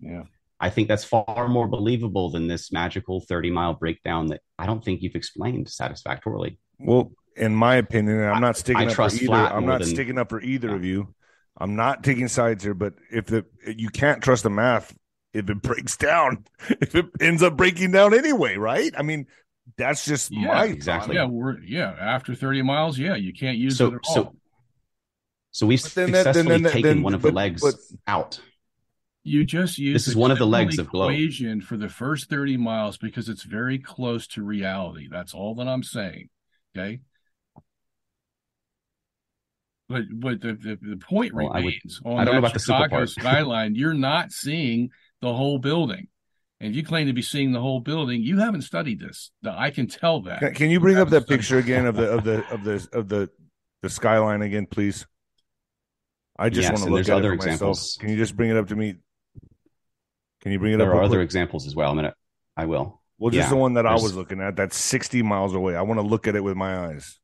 Yeah. 0.00 0.24
I 0.60 0.70
think 0.70 0.88
that's 0.88 1.04
far 1.04 1.46
more 1.48 1.68
believable 1.68 2.30
than 2.30 2.48
this 2.48 2.72
magical 2.72 3.20
30 3.20 3.50
mile 3.50 3.74
breakdown 3.74 4.28
that 4.28 4.40
I 4.58 4.66
don't 4.66 4.84
think 4.84 5.02
you've 5.02 5.14
explained 5.14 5.68
satisfactorily. 5.68 6.58
Well, 6.80 7.12
in 7.36 7.54
my 7.54 7.76
opinion, 7.76 8.20
I'm 8.24 8.40
not 8.40 8.56
sticking 8.56 8.82
I 8.82 8.84
up 8.86 8.90
for 8.90 8.94
trust 8.96 9.22
either. 9.22 9.32
I'm 9.34 9.66
not 9.66 9.80
than- 9.80 9.88
sticking 9.88 10.18
up 10.18 10.30
for 10.30 10.40
either 10.40 10.70
Yeah. 10.70 10.74
of 10.74 10.84
you. 10.84 11.14
I'm 11.60 11.76
not 11.76 12.02
taking 12.04 12.28
sides 12.28 12.62
here, 12.64 12.74
but 12.74 12.94
if 13.10 13.26
the 13.26 13.44
you 13.66 13.88
can't 13.90 14.22
trust 14.22 14.42
the 14.44 14.50
math 14.50 14.96
if 15.32 15.48
it 15.50 15.62
breaks 15.62 15.96
down, 15.96 16.44
if 16.80 16.94
it 16.94 17.06
ends 17.20 17.42
up 17.42 17.56
breaking 17.56 17.92
down 17.92 18.14
anyway, 18.14 18.56
right? 18.56 18.92
I 18.96 19.02
mean, 19.02 19.26
that's 19.76 20.04
just 20.04 20.30
Yeah, 20.30 20.48
my 20.48 20.64
exactly. 20.66 21.16
Yeah, 21.16 21.26
we're 21.26 21.58
yeah. 21.60 21.94
After 21.98 22.34
thirty 22.34 22.62
miles, 22.62 22.98
yeah, 22.98 23.14
you 23.16 23.32
can't 23.32 23.58
use 23.58 23.76
So- 23.78 23.88
it 23.88 23.94
at 23.94 24.00
all. 24.08 24.14
so- 24.14 24.34
So 25.50 25.66
we've 25.66 25.82
But 25.82 25.94
then 25.94 26.12
that- 26.12 26.24
then- 26.24 26.34
successfully 26.34 26.62
then- 26.62 26.72
taken 26.72 26.82
then- 26.82 27.02
one 27.02 27.14
of 27.14 27.22
but- 27.22 27.30
the 27.30 27.34
legs 27.34 27.60
but- 27.62 27.74
out. 28.06 28.40
you 29.24 29.44
just 29.44 29.76
use 29.78 29.94
This 29.94 30.08
is 30.08 30.14
one 30.16 30.30
of 30.30 30.38
the 30.38 30.46
legs 30.46 30.78
of 30.78 30.88
globe. 30.88 31.10
equation 31.12 31.60
for 31.60 31.76
the 31.76 31.88
first 31.88 32.28
thirty 32.30 32.56
miles 32.56 32.96
because 32.98 33.28
it's 33.28 33.42
very 33.44 33.78
close 33.78 34.26
to 34.28 34.42
reality. 34.42 35.08
That's 35.10 35.34
all 35.34 35.54
that 35.56 35.66
I'm 35.68 35.82
saying. 35.82 36.28
Okay. 36.76 37.00
But 39.88 40.02
but 40.12 40.40
the 40.40 40.52
the, 40.54 40.78
the 40.80 40.96
point 40.96 41.32
Well, 41.34 41.48
I 41.48 41.56
would- 41.60 41.64
remains 41.64 42.00
on 42.04 42.18
I 42.18 42.24
don't 42.24 42.34
know 42.34 42.38
about 42.40 42.52
the 42.54 42.60
simple 42.60 42.84
Chicago 42.84 42.96
part. 42.96 43.08
skyline. 43.10 43.74
You're 43.74 43.94
not 43.94 44.32
seeing 44.32 44.90
the 45.20 45.32
whole 45.34 45.58
building, 45.58 46.08
and 46.60 46.70
if 46.70 46.76
you 46.76 46.84
claim 46.84 47.06
to 47.06 47.12
be 47.12 47.22
seeing 47.22 47.52
the 47.52 47.60
whole 47.60 47.80
building, 47.80 48.22
you 48.22 48.38
haven't 48.38 48.62
studied 48.62 49.00
this. 49.00 49.30
I 49.44 49.70
can 49.70 49.86
tell 49.86 50.22
that. 50.22 50.40
Can, 50.40 50.54
can 50.54 50.70
you 50.70 50.80
bring 50.80 50.96
up 50.98 51.08
that 51.10 51.16
Absolutely. 51.22 51.36
picture 51.36 51.58
again 51.58 51.86
of 51.86 51.96
the 51.96 52.10
of 52.10 52.24
the 52.24 52.48
of 52.52 52.64
the 52.64 52.88
of 52.92 53.08
the 53.08 53.30
the 53.82 53.88
skyline 53.90 54.42
again, 54.42 54.66
please? 54.66 55.06
I 56.38 56.48
just 56.50 56.70
Yes, 56.70 56.72
want 56.72 56.84
to 56.84 56.90
look 56.90 57.08
at 57.08 57.16
other 57.16 57.32
it 57.32 57.36
for 57.36 57.46
myself. 57.46 57.78
examples. 57.78 57.96
Can 58.00 58.08
you 58.10 58.16
just 58.16 58.36
bring 58.36 58.50
it 58.50 58.56
up 58.56 58.68
to 58.68 58.76
me? 58.76 58.94
Can 60.40 60.52
you 60.52 60.58
bring 60.58 60.74
it 60.74 60.76
There 60.78 60.90
up? 60.92 60.98
are 60.98 61.02
other 61.02 61.16
quick? 61.18 61.24
examples 61.24 61.66
as 61.66 61.74
well. 61.74 61.90
I'm 61.90 61.96
gonna, 61.96 62.14
I 62.56 62.66
will. 62.66 63.02
Well, 63.18 63.30
just 63.30 63.46
yeah, 63.46 63.50
the 63.50 63.56
one 63.56 63.74
that 63.74 63.86
I 63.86 63.94
was 63.96 64.14
looking 64.14 64.40
at. 64.40 64.54
That's 64.56 64.76
60 64.76 65.22
miles 65.22 65.54
away. 65.54 65.74
I 65.74 65.82
want 65.82 65.98
to 65.98 66.06
look 66.06 66.28
at 66.28 66.36
it 66.36 66.44
with 66.44 66.56
my 66.56 66.86
eyes. 66.90 67.18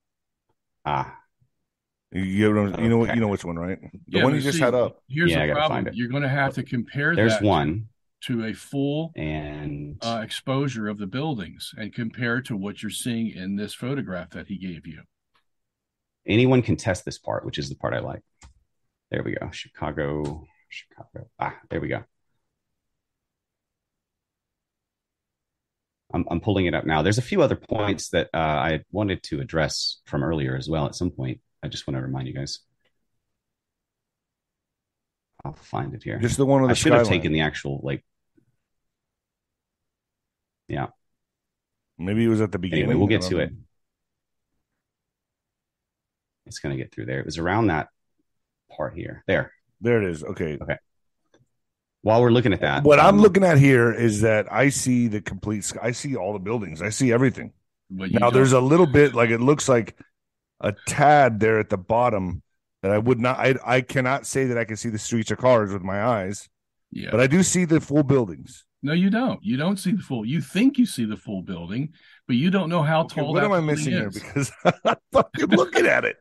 Ah, 0.85 1.17
You, 2.15 2.25
get 2.53 2.55
what 2.55 2.81
you 2.81 2.89
know 2.89 3.05
Okay. 3.05 3.15
you 3.15 3.21
know 3.21 3.29
which 3.29 3.45
one, 3.45 3.57
right? 3.57 3.79
The 4.09 4.19
Yeah, 4.19 4.23
one 4.23 4.33
but 4.33 4.37
you 4.37 4.43
just 4.43 4.59
had 4.61 4.75
up. 4.75 5.03
Here's 5.09 5.33
Yeah, 5.33 5.43
I 5.43 5.47
the 5.47 5.49
gotta 5.49 5.61
problem: 5.61 5.85
find 5.85 5.89
it. 5.89 5.95
you're 5.97 6.09
going 6.09 6.23
to 6.23 6.29
have 6.29 6.55
to 6.55 6.63
compare 6.63 7.17
there's 7.17 7.35
that 7.35 7.45
one, 7.45 7.87
to 8.23 8.45
a 8.45 8.53
full 8.55 9.13
and 9.17 9.97
uh, 10.01 10.21
exposure 10.23 10.89
of 10.89 10.99
the 10.99 11.07
buildings 11.07 11.73
and 11.77 11.93
compare 11.93 12.41
to 12.43 12.57
what 12.57 12.83
you're 12.83 12.91
seeing 12.91 13.29
in 13.31 13.57
this 13.57 13.75
photograph 13.75 14.31
that 14.31 14.47
he 14.49 14.57
gave 14.59 14.87
you. 14.87 15.03
anyone 16.27 16.63
can 16.63 16.77
test 16.77 17.05
this 17.05 17.19
part, 17.19 17.45
which 17.45 17.59
is 17.59 17.69
the 17.69 17.77
part 17.77 17.95
I 17.95 18.01
like. 18.01 18.23
There 19.11 19.23
we 19.23 19.35
go. 19.35 19.51
Chicago, 19.53 20.47
Chicago. 20.69 21.29
Ah, 21.39 21.57
there 21.71 21.81
we 21.81 21.89
go. 21.89 22.05
I'm, 26.13 26.25
I'm 26.31 26.41
pulling 26.41 26.67
it 26.67 26.75
up 26.75 26.85
now. 26.87 27.03
There's 27.03 27.19
a 27.19 27.23
few 27.23 27.43
other 27.43 27.57
points 27.57 28.11
that 28.11 28.29
uh, 28.33 28.37
I 28.39 28.81
wanted 28.93 29.23
to 29.25 29.41
address 29.41 30.01
from 30.07 30.23
earlier 30.23 30.57
as 30.57 30.69
well 30.69 30.87
at 30.87 30.95
some 30.95 31.11
point. 31.11 31.41
I 31.65 31.69
just 31.69 31.87
want 31.87 31.97
to 31.97 32.03
remind 32.03 32.29
you 32.29 32.35
guys. 32.35 32.59
I'll 35.43 35.55
find 35.55 35.95
it 35.95 36.03
here. 36.03 36.19
Just 36.19 36.37
the 36.37 36.45
one 36.45 36.63
of 36.63 36.69
the 36.69 36.73
I 36.73 36.75
should 36.75 36.93
have 36.93 37.09
taken 37.09 37.33
the 37.33 37.41
actual 37.41 37.81
like. 37.83 38.05
Yeah. 40.69 40.89
Maybe 41.99 42.25
it 42.25 42.29
was 42.29 42.43
at 42.43 42.53
the 42.53 42.59
beginning. 42.59 42.85
Anyway, 42.85 42.99
we'll 42.99 43.09
get 43.09 43.23
to 43.23 43.31
don't 43.31 43.41
it. 43.41 43.53
It's 46.47 46.59
going 46.59 46.77
to 46.77 46.83
get 46.83 46.93
through 46.93 47.07
there. 47.07 47.21
It 47.21 47.25
was 47.25 47.39
around 47.39 47.69
that 47.69 47.89
part 48.71 48.95
here. 48.95 49.25
There. 49.27 49.53
There 49.81 50.03
it 50.03 50.11
is. 50.11 50.23
Okay. 50.23 50.59
Okay. 50.61 50.77
While 52.03 52.21
we're 52.21 52.31
looking 52.31 52.53
at 52.53 52.61
that, 52.61 52.85
What 52.85 53.01
I'm 53.01 53.15
um, 53.15 53.21
looking 53.23 53.45
at 53.45 53.57
here 53.57 53.91
is 53.91 54.21
that 54.21 54.53
I 54.53 54.69
see 54.69 55.09
the 55.09 55.23
complete. 55.23 55.65
sky. 55.65 55.81
I 55.83 55.91
see 55.93 56.17
all 56.17 56.35
the 56.35 56.39
buildings. 56.39 56.83
I 56.83 56.91
see 56.91 57.11
everything. 57.11 57.53
But 57.91 58.11
you 58.11 58.19
Now 58.19 58.29
there's 58.29 58.53
a 58.53 58.61
little 58.61 58.87
bit 58.87 59.15
like 59.15 59.31
it 59.31 59.41
looks 59.41 59.67
like 59.69 59.97
a 60.65 60.75
tad 60.87 61.39
there 61.41 61.59
at 61.61 61.69
the 61.69 61.77
bottom 61.79 62.43
that 62.83 62.91
I 62.91 62.99
would 62.99 63.21
not. 63.21 63.39
I 63.39 63.55
I 63.65 63.81
cannot 63.83 64.27
say 64.27 64.47
that 64.47 64.59
I 64.59 64.65
can 64.65 64.77
see 64.77 64.89
the 64.91 64.99
streets 64.99 65.31
or 65.31 65.37
cars 65.37 65.73
with 65.73 65.83
my 65.83 66.03
eyes, 66.05 66.49
yeah. 66.91 67.09
but 67.13 67.21
I 67.21 67.27
do 67.29 67.43
see 67.43 67.65
the 67.65 67.81
full 67.81 68.03
buildings. 68.03 68.65
no, 68.83 68.93
you 68.93 69.09
don't. 69.11 69.41
You 69.43 69.57
don't 69.57 69.79
see 69.79 69.93
the 69.93 70.03
full. 70.03 70.25
You 70.27 70.41
think 70.41 70.77
you 70.79 70.87
see 70.87 71.05
the 71.07 71.17
full 71.17 71.43
building, 71.43 71.93
but 72.27 72.37
you 72.37 72.51
don't 72.51 72.69
know 72.69 72.83
how 72.83 73.03
Okay, 73.03 73.23
tall. 73.23 73.33
what 73.33 73.41
that 73.41 73.47
am 73.47 73.53
I 73.53 73.61
building 73.61 73.67
missing 73.67 73.93
here? 73.93 74.09
is. 74.09 74.15
Because 74.15 74.53
I'm 74.85 74.97
fucking 75.13 75.47
looking 75.49 75.87
at 75.87 76.05
it. 76.05 76.17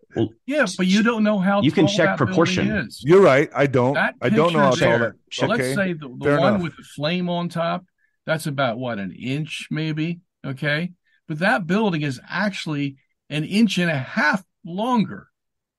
yeah, 0.45 0.65
but 0.77 0.87
you 0.87 1.03
don't 1.03 1.23
know 1.23 1.39
how 1.39 1.61
You 1.61 1.71
can 1.71 1.87
check 1.87 2.17
that 2.17 2.17
proportion. 2.17 2.71
is. 2.71 3.01
You're 3.03 3.21
right. 3.21 3.49
I 3.55 3.65
don't. 3.67 3.95
That 3.95 4.15
I 4.21 4.29
don't 4.29 4.53
know 4.53 4.59
how 4.59 4.71
picture 4.71 4.85
tall 4.85 4.99
that. 4.99 5.13
So 5.31 5.47
let's 5.47 5.73
say 5.75 5.93
the, 5.93 6.07
the 6.07 6.37
one 6.37 6.55
enough. 6.55 6.61
with 6.61 6.77
the 6.77 6.83
flame 6.95 7.29
on 7.29 7.49
top, 7.49 7.85
that's 8.25 8.47
about 8.47 8.77
what 8.77 8.99
an 8.99 9.11
inch 9.11 9.67
maybe. 9.69 10.21
Okay, 10.45 10.91
but 11.27 11.39
that 11.39 11.67
building 11.67 12.01
is 12.03 12.19
actually 12.29 12.95
an 13.30 13.43
inch 13.43 13.78
and 13.78 13.89
a 13.89 13.97
half 13.97 14.43
longer 14.65 15.28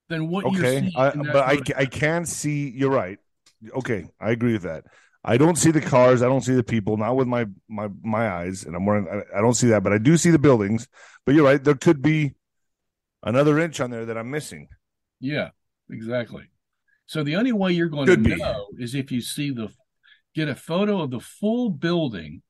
than 0.08 0.28
what 0.28 0.50
you're 0.52 0.64
Okay, 0.64 0.80
seeing. 0.80 0.92
I, 0.96 1.10
but 1.10 1.36
I. 1.36 1.60
I 1.76 1.86
can 1.86 2.26
see. 2.26 2.68
You're 2.70 2.90
right. 2.90 3.18
Okay, 3.74 4.08
I 4.20 4.30
agree 4.30 4.52
with 4.52 4.62
that. 4.62 4.84
I 5.24 5.38
don't 5.38 5.56
see 5.56 5.70
the 5.70 5.80
cars. 5.80 6.22
I 6.22 6.26
don't 6.26 6.42
see 6.42 6.54
the 6.54 6.62
people. 6.62 6.96
Not 6.96 7.16
with 7.16 7.26
my 7.28 7.46
my 7.68 7.88
my 8.02 8.28
eyes, 8.28 8.64
and 8.64 8.76
I'm 8.76 8.84
wearing. 8.84 9.08
I, 9.08 9.38
I 9.38 9.40
don't 9.40 9.54
see 9.54 9.68
that, 9.68 9.82
but 9.82 9.92
I 9.92 9.98
do 9.98 10.16
see 10.16 10.30
the 10.30 10.38
buildings. 10.38 10.86
But 11.24 11.34
you're 11.34 11.44
right. 11.44 11.62
There 11.62 11.74
could 11.74 12.02
be 12.02 12.34
another 13.22 13.58
inch 13.58 13.80
on 13.80 13.90
there 13.90 14.04
that 14.06 14.18
I'm 14.18 14.30
missing. 14.30 14.68
Yeah, 15.20 15.50
exactly. 15.90 16.44
So 17.06 17.22
the 17.22 17.36
only 17.36 17.52
way 17.52 17.72
you're 17.72 17.88
going 17.88 18.06
Could 18.06 18.24
to 18.24 18.30
be. 18.30 18.36
know 18.36 18.68
is 18.78 18.94
if 18.94 19.10
you 19.12 19.20
see 19.20 19.50
the 19.50 19.70
get 20.34 20.48
a 20.48 20.54
photo 20.54 21.00
of 21.00 21.10
the 21.10 21.20
full 21.20 21.70
building 21.70 22.42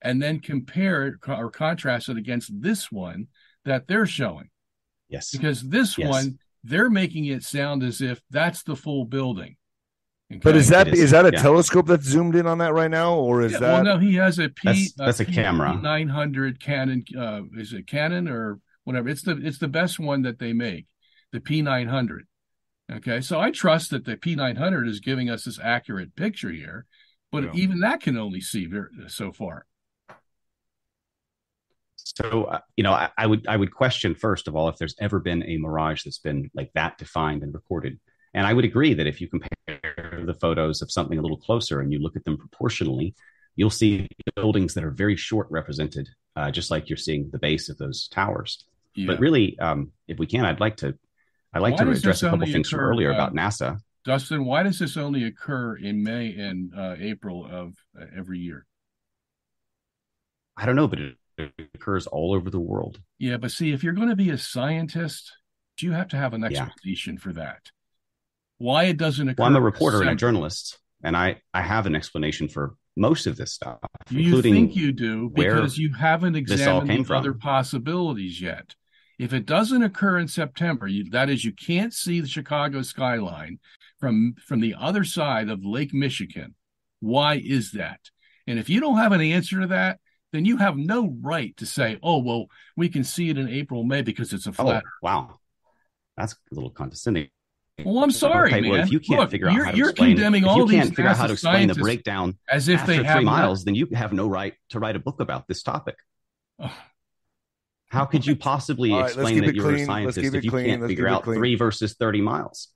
and 0.00 0.22
then 0.22 0.40
compare 0.40 1.06
it 1.06 1.14
or 1.28 1.50
contrast 1.50 2.08
it 2.08 2.16
against 2.16 2.50
this 2.60 2.90
one 2.90 3.28
that 3.64 3.86
they're 3.86 4.06
showing. 4.06 4.48
yes, 5.08 5.30
Because 5.30 5.62
this 5.68 5.98
Yes. 5.98 6.08
one 6.08 6.38
they're 6.64 6.90
making 6.90 7.24
it 7.26 7.42
sound 7.42 7.82
as 7.82 8.00
if 8.00 8.20
that's 8.30 8.62
the 8.62 8.76
full 8.76 9.04
building. 9.04 9.56
But 10.42 10.56
is 10.56 10.68
that 10.68 10.88
It 10.88 10.94
is, 10.94 11.00
is 11.00 11.10
that 11.10 11.26
a 11.26 11.30
yeah. 11.32 11.42
telescope 11.42 11.86
that's 11.86 12.04
zoomed 12.06 12.36
in 12.36 12.46
on 12.46 12.58
that 12.58 12.72
right 12.72 12.90
now, 12.90 13.14
or 13.16 13.42
is 13.42 13.52
Yeah, 13.52 13.58
that? 13.58 13.72
well, 13.72 13.84
no, 13.84 13.98
he 13.98 14.14
has 14.14 14.38
a 14.38 14.48
P. 14.48 14.62
That's- 14.64 14.92
that's 14.92 15.20
a 15.20 15.24
camera. 15.26 15.76
Nine 15.82 16.08
hundred 16.08 16.58
Canon. 16.60 17.04
Uh, 17.16 17.42
is 17.58 17.72
it 17.74 17.86
Canon 17.86 18.28
or 18.28 18.60
whatever? 18.84 19.08
It's 19.10 19.22
the 19.22 19.36
it's 19.36 19.58
the 19.58 19.68
best 19.68 19.98
one 20.00 20.22
that 20.22 20.38
they 20.38 20.52
make, 20.54 20.86
the 21.32 21.40
P 21.40 21.60
nine 21.62 21.88
hundred. 21.88 22.26
Okay, 22.90 23.20
so 23.20 23.40
I 23.40 23.50
trust 23.50 23.90
that 23.90 24.04
the 24.04 24.16
P 24.16 24.34
nine 24.34 24.56
hundred 24.56 24.86
is 24.88 25.00
giving 25.00 25.28
us 25.28 25.44
this 25.44 25.58
accurate 25.60 26.14
picture 26.16 26.50
here, 26.50 26.86
but 27.30 27.44
Yeah. 27.44 27.50
even 27.54 27.80
that 27.80 28.00
can 28.00 28.16
only 28.16 28.40
see 28.40 28.64
ver- 28.66 28.90
so 29.08 29.32
far. 29.32 29.66
So 32.04 32.44
uh, 32.44 32.60
you 32.76 32.84
know, 32.84 32.92
I, 32.92 33.10
I 33.16 33.26
would 33.26 33.46
I 33.46 33.56
would 33.56 33.72
question 33.72 34.14
first 34.14 34.48
of 34.48 34.56
all 34.56 34.68
if 34.68 34.76
there's 34.76 34.96
ever 35.00 35.20
been 35.20 35.42
a 35.44 35.56
mirage 35.58 36.04
that's 36.04 36.18
been 36.18 36.50
like 36.54 36.70
that 36.74 36.98
defined 36.98 37.42
and 37.42 37.54
recorded. 37.54 37.98
And 38.34 38.46
I 38.46 38.52
would 38.52 38.64
agree 38.64 38.94
that 38.94 39.06
if 39.06 39.20
you 39.20 39.28
compare 39.28 40.24
the 40.24 40.36
photos 40.40 40.80
of 40.80 40.90
something 40.90 41.18
a 41.18 41.22
little 41.22 41.36
closer 41.36 41.80
and 41.80 41.92
you 41.92 41.98
look 41.98 42.16
at 42.16 42.24
them 42.24 42.38
proportionally, 42.38 43.14
you'll 43.56 43.70
see 43.70 44.08
buildings 44.34 44.72
that 44.74 44.84
are 44.84 44.90
very 44.90 45.16
short 45.16 45.48
represented, 45.50 46.08
uh, 46.36 46.50
just 46.50 46.70
like 46.70 46.88
you're 46.88 46.96
seeing 46.96 47.28
the 47.30 47.38
base 47.38 47.68
of 47.68 47.76
those 47.76 48.08
towers. 48.08 48.64
Yeah. 48.94 49.06
But 49.08 49.20
really, 49.20 49.58
um, 49.58 49.92
if 50.08 50.18
we 50.18 50.26
can, 50.26 50.44
I'd 50.46 50.60
like 50.60 50.76
to 50.78 50.96
I'd 51.54 51.60
like 51.60 51.76
Why 51.78 51.84
to 51.84 51.90
address 51.90 52.22
a 52.22 52.30
couple 52.30 52.46
things 52.46 52.70
from 52.70 52.80
earlier 52.80 53.12
uh, 53.12 53.14
about 53.14 53.34
NASA. 53.34 53.78
Dustin, 54.04 54.44
why 54.44 54.62
does 54.62 54.78
this 54.78 54.96
only 54.96 55.24
occur 55.24 55.76
in 55.76 56.02
May 56.02 56.34
and 56.34 56.72
uh, 56.76 56.96
April 56.98 57.46
of 57.48 57.74
uh, 58.00 58.06
every 58.16 58.38
year? 58.38 58.66
I 60.56 60.66
don't 60.66 60.76
know, 60.76 60.88
but 60.88 61.00
it 61.00 61.16
occurs 61.74 62.06
all 62.06 62.34
over 62.34 62.50
the 62.50 62.60
world. 62.60 63.00
Yeah, 63.18 63.36
but 63.36 63.50
see, 63.50 63.72
if 63.72 63.82
you're 63.82 63.92
going 63.92 64.08
to 64.08 64.16
be 64.16 64.30
a 64.30 64.38
scientist, 64.38 65.32
do 65.78 65.86
you 65.86 65.92
have 65.92 66.08
to 66.08 66.16
have 66.16 66.34
an 66.34 66.42
Yeah. 66.42 66.64
explanation 66.64 67.18
for 67.18 67.32
that. 67.32 67.70
Why 68.58 68.84
it 68.84 68.96
doesn't 68.96 69.28
occur? 69.28 69.42
Well, 69.42 69.48
I'm 69.48 69.56
a 69.56 69.60
reporter 69.60 70.00
and 70.02 70.10
a 70.10 70.14
journalist, 70.14 70.78
and 71.02 71.16
I 71.16 71.40
I 71.52 71.62
have 71.62 71.86
an 71.86 71.96
explanation 71.96 72.48
for 72.48 72.76
most 72.96 73.26
of 73.26 73.36
this 73.36 73.52
stuff, 73.52 73.78
You 74.10 74.42
think 74.42 74.76
you 74.76 74.92
do 74.92 75.30
because 75.30 75.78
you 75.78 75.94
haven't 75.94 76.36
examined 76.36 77.06
the 77.06 77.14
other 77.14 77.32
possibilities 77.32 78.40
yet. 78.40 78.74
If 79.18 79.32
it 79.32 79.46
doesn't 79.46 79.82
occur 79.82 80.18
in 80.18 80.28
September, 80.28 80.86
you, 80.86 81.08
that 81.10 81.30
is, 81.30 81.44
you 81.44 81.52
can't 81.52 81.94
see 81.94 82.20
the 82.20 82.28
Chicago 82.28 82.82
skyline 82.82 83.58
from 83.98 84.34
from 84.46 84.60
the 84.60 84.74
other 84.78 85.04
side 85.04 85.48
of 85.48 85.64
Lake 85.64 85.94
Michigan. 85.94 86.54
Why 87.00 87.36
is 87.42 87.72
that? 87.72 88.00
And 88.46 88.58
if 88.58 88.68
you 88.68 88.80
don't 88.80 88.98
have 88.98 89.12
an 89.12 89.20
answer 89.20 89.60
to 89.60 89.66
that, 89.68 90.00
then 90.32 90.44
you 90.44 90.56
have 90.56 90.76
no 90.76 91.14
right 91.20 91.56
to 91.58 91.66
say, 91.66 91.98
"Oh, 92.02 92.18
well, 92.18 92.46
we 92.76 92.88
can 92.88 93.04
see 93.04 93.28
it 93.30 93.38
in 93.38 93.48
April, 93.48 93.84
May 93.84 94.02
because 94.02 94.32
it's 94.32 94.46
a 94.46 94.50
Oh, 94.50 94.52
flat." 94.52 94.84
wow. 95.02 95.38
That's 96.16 96.32
a 96.34 96.54
little 96.54 96.70
condescending. 96.70 97.28
well, 97.84 98.02
I'm 98.04 98.10
sorry, 98.10 98.50
Okay, 98.50 98.60
man. 98.60 98.70
well, 98.70 98.80
if 98.82 98.92
you 98.92 99.00
can't 99.00 99.20
Look, 99.20 99.30
figure 99.30 99.48
out 99.48 99.54
you're, 99.54 99.64
how 99.64 99.70
to 99.70 99.76
you're 99.76 99.90
explain, 99.90 100.10
condemning 100.16 100.42
if 100.44 100.48
all 100.48 100.56
you 100.58 100.66
these 100.68 100.76
can't 100.82 100.88
figure 100.90 101.08
out 101.10 101.16
how 101.16 101.26
to 101.26 101.32
explain 101.32 101.68
the 101.68 101.74
breakdown 101.74 102.36
as 102.48 102.68
if 102.68 102.80
after 102.80 102.92
they 102.92 102.98
three 102.98 103.06
have 103.06 103.22
miles, 103.24 103.64
then 103.64 103.74
you 103.74 103.86
have 103.94 104.12
no 104.12 104.28
right 104.28 104.54
to 104.70 104.78
write 104.78 104.94
a 104.96 104.98
book 104.98 105.20
about 105.20 105.48
this 105.48 105.62
topic. 105.62 105.96
Not, 106.58 106.72
How 107.88 108.04
could 108.06 108.26
you 108.26 108.36
possibly 108.36 108.90
All 108.92 108.98
right, 109.00 109.04
let's 109.04 109.16
explain 109.16 109.44
that 109.46 109.54
you're 109.54 109.64
clean. 109.70 109.82
a 109.82 109.86
scientist 109.86 110.18
if 110.18 110.44
you 110.44 110.50
clean. 110.50 110.66
can't 110.66 110.80
Let's 110.82 110.90
figure 110.90 111.08
out 111.08 111.24
clean. 111.24 111.38
three 111.38 111.54
versus 111.56 111.94
30 111.94 112.20
miles? 112.20 112.68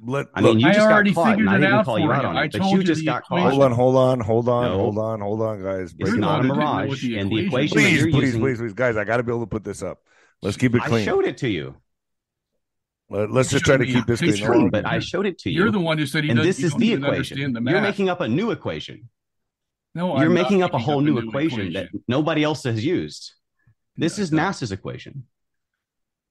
Let, 0.00 0.26
I 0.34 0.40
mean, 0.40 0.52
look, 0.54 0.60
you 0.60 0.68
I 0.68 0.72
just 0.74 0.86
already 0.86 1.12
got 1.12 1.22
caught, 1.22 1.30
figured 1.30 1.40
and 1.46 1.50
I 1.50 1.56
it 1.56 1.60
didn't 1.60 1.74
out 1.74 1.84
call 1.84 1.98
you 1.98 2.12
out 2.12 2.22
you. 2.22 2.28
on 2.28 2.36
I 2.36 2.44
it, 2.44 2.52
but 2.52 2.58
told 2.58 2.72
you 2.72 2.78
you 2.78 2.84
just 2.84 3.04
got 3.04 3.22
equation. 3.22 3.50
hold 3.50 3.62
on, 3.62 3.72
hold 3.72 3.96
on, 3.96 4.20
hold 4.20 4.48
on, 4.48 4.64
No. 4.70 4.76
hold 4.78 4.98
on, 4.98 5.20
hold 5.20 5.40
on, 5.42 5.62
guys. 5.62 5.80
It's 5.82 5.92
Break 5.94 6.08
it 6.08 6.10
You're 6.10 6.14
the 6.16 6.20
not 6.20 6.40
a 6.40 6.42
who 6.42 6.48
didn't 6.48 6.58
know 6.58 6.64
what 6.64 6.84
mirage, 6.88 7.02
the 7.02 7.18
and 7.18 7.30
the 7.30 7.38
equation 7.46 7.46
equation 7.46 7.76
that 7.76 7.82
Please, 7.82 8.00
you're 8.02 8.10
please, 8.10 8.22
using. 8.26 8.40
please, 8.40 8.58
please, 8.58 8.72
guys. 8.74 8.96
I 8.96 9.04
got 9.04 9.16
to 9.18 9.22
be 9.22 9.30
able 9.32 9.40
to 9.42 9.46
put 9.46 9.64
this 9.64 9.82
up. 9.82 9.98
Let's 10.42 10.56
keep 10.56 10.74
it 10.74 10.82
clean. 10.82 11.02
I 11.02 11.04
showed 11.04 11.24
it 11.24 11.38
to 11.38 11.48
you, 11.48 11.76
Let, 13.08 13.30
us 13.30 13.50
just 13.50 13.64
try 13.64 13.76
to 13.76 13.86
keep 13.86 14.02
a 14.02 14.06
this 14.06 14.18
clean. 14.20 14.32
picture. 14.32 14.46
Hold 14.52 14.64
on. 14.64 14.70
but 14.70 14.84
I 14.86 14.98
showed 14.98 15.26
it 15.26 15.38
to 15.38 15.50
you. 15.50 15.60
You're 15.62 15.70
the 15.70 15.78
one 15.80 15.96
who 15.96 16.06
said 16.06 16.24
he 16.24 16.30
and 16.30 16.40
this 16.40 16.62
is 16.62 16.74
the 16.74 16.92
equation. 16.94 17.52
the. 17.52 17.62
You're 17.62 17.80
making 17.80 18.08
up 18.10 18.20
a 18.20 18.28
new 18.28 18.50
equation. 18.50 19.08
no, 19.94 20.08
You're 20.18 20.26
I'm 20.26 20.34
not 20.34 20.42
making 20.42 20.62
up 20.62 20.72
a 20.72 20.76
making 20.76 20.84
whole 20.86 21.00
new, 21.00 21.14
new 21.20 21.28
equation, 21.28 21.72
that 21.74 21.88
nobody 22.08 22.42
else 22.42 22.64
has 22.64 22.84
used. 22.84 23.32
This 23.96 24.18
is 24.18 24.32
NASA's 24.32 24.72
equation 24.72 25.24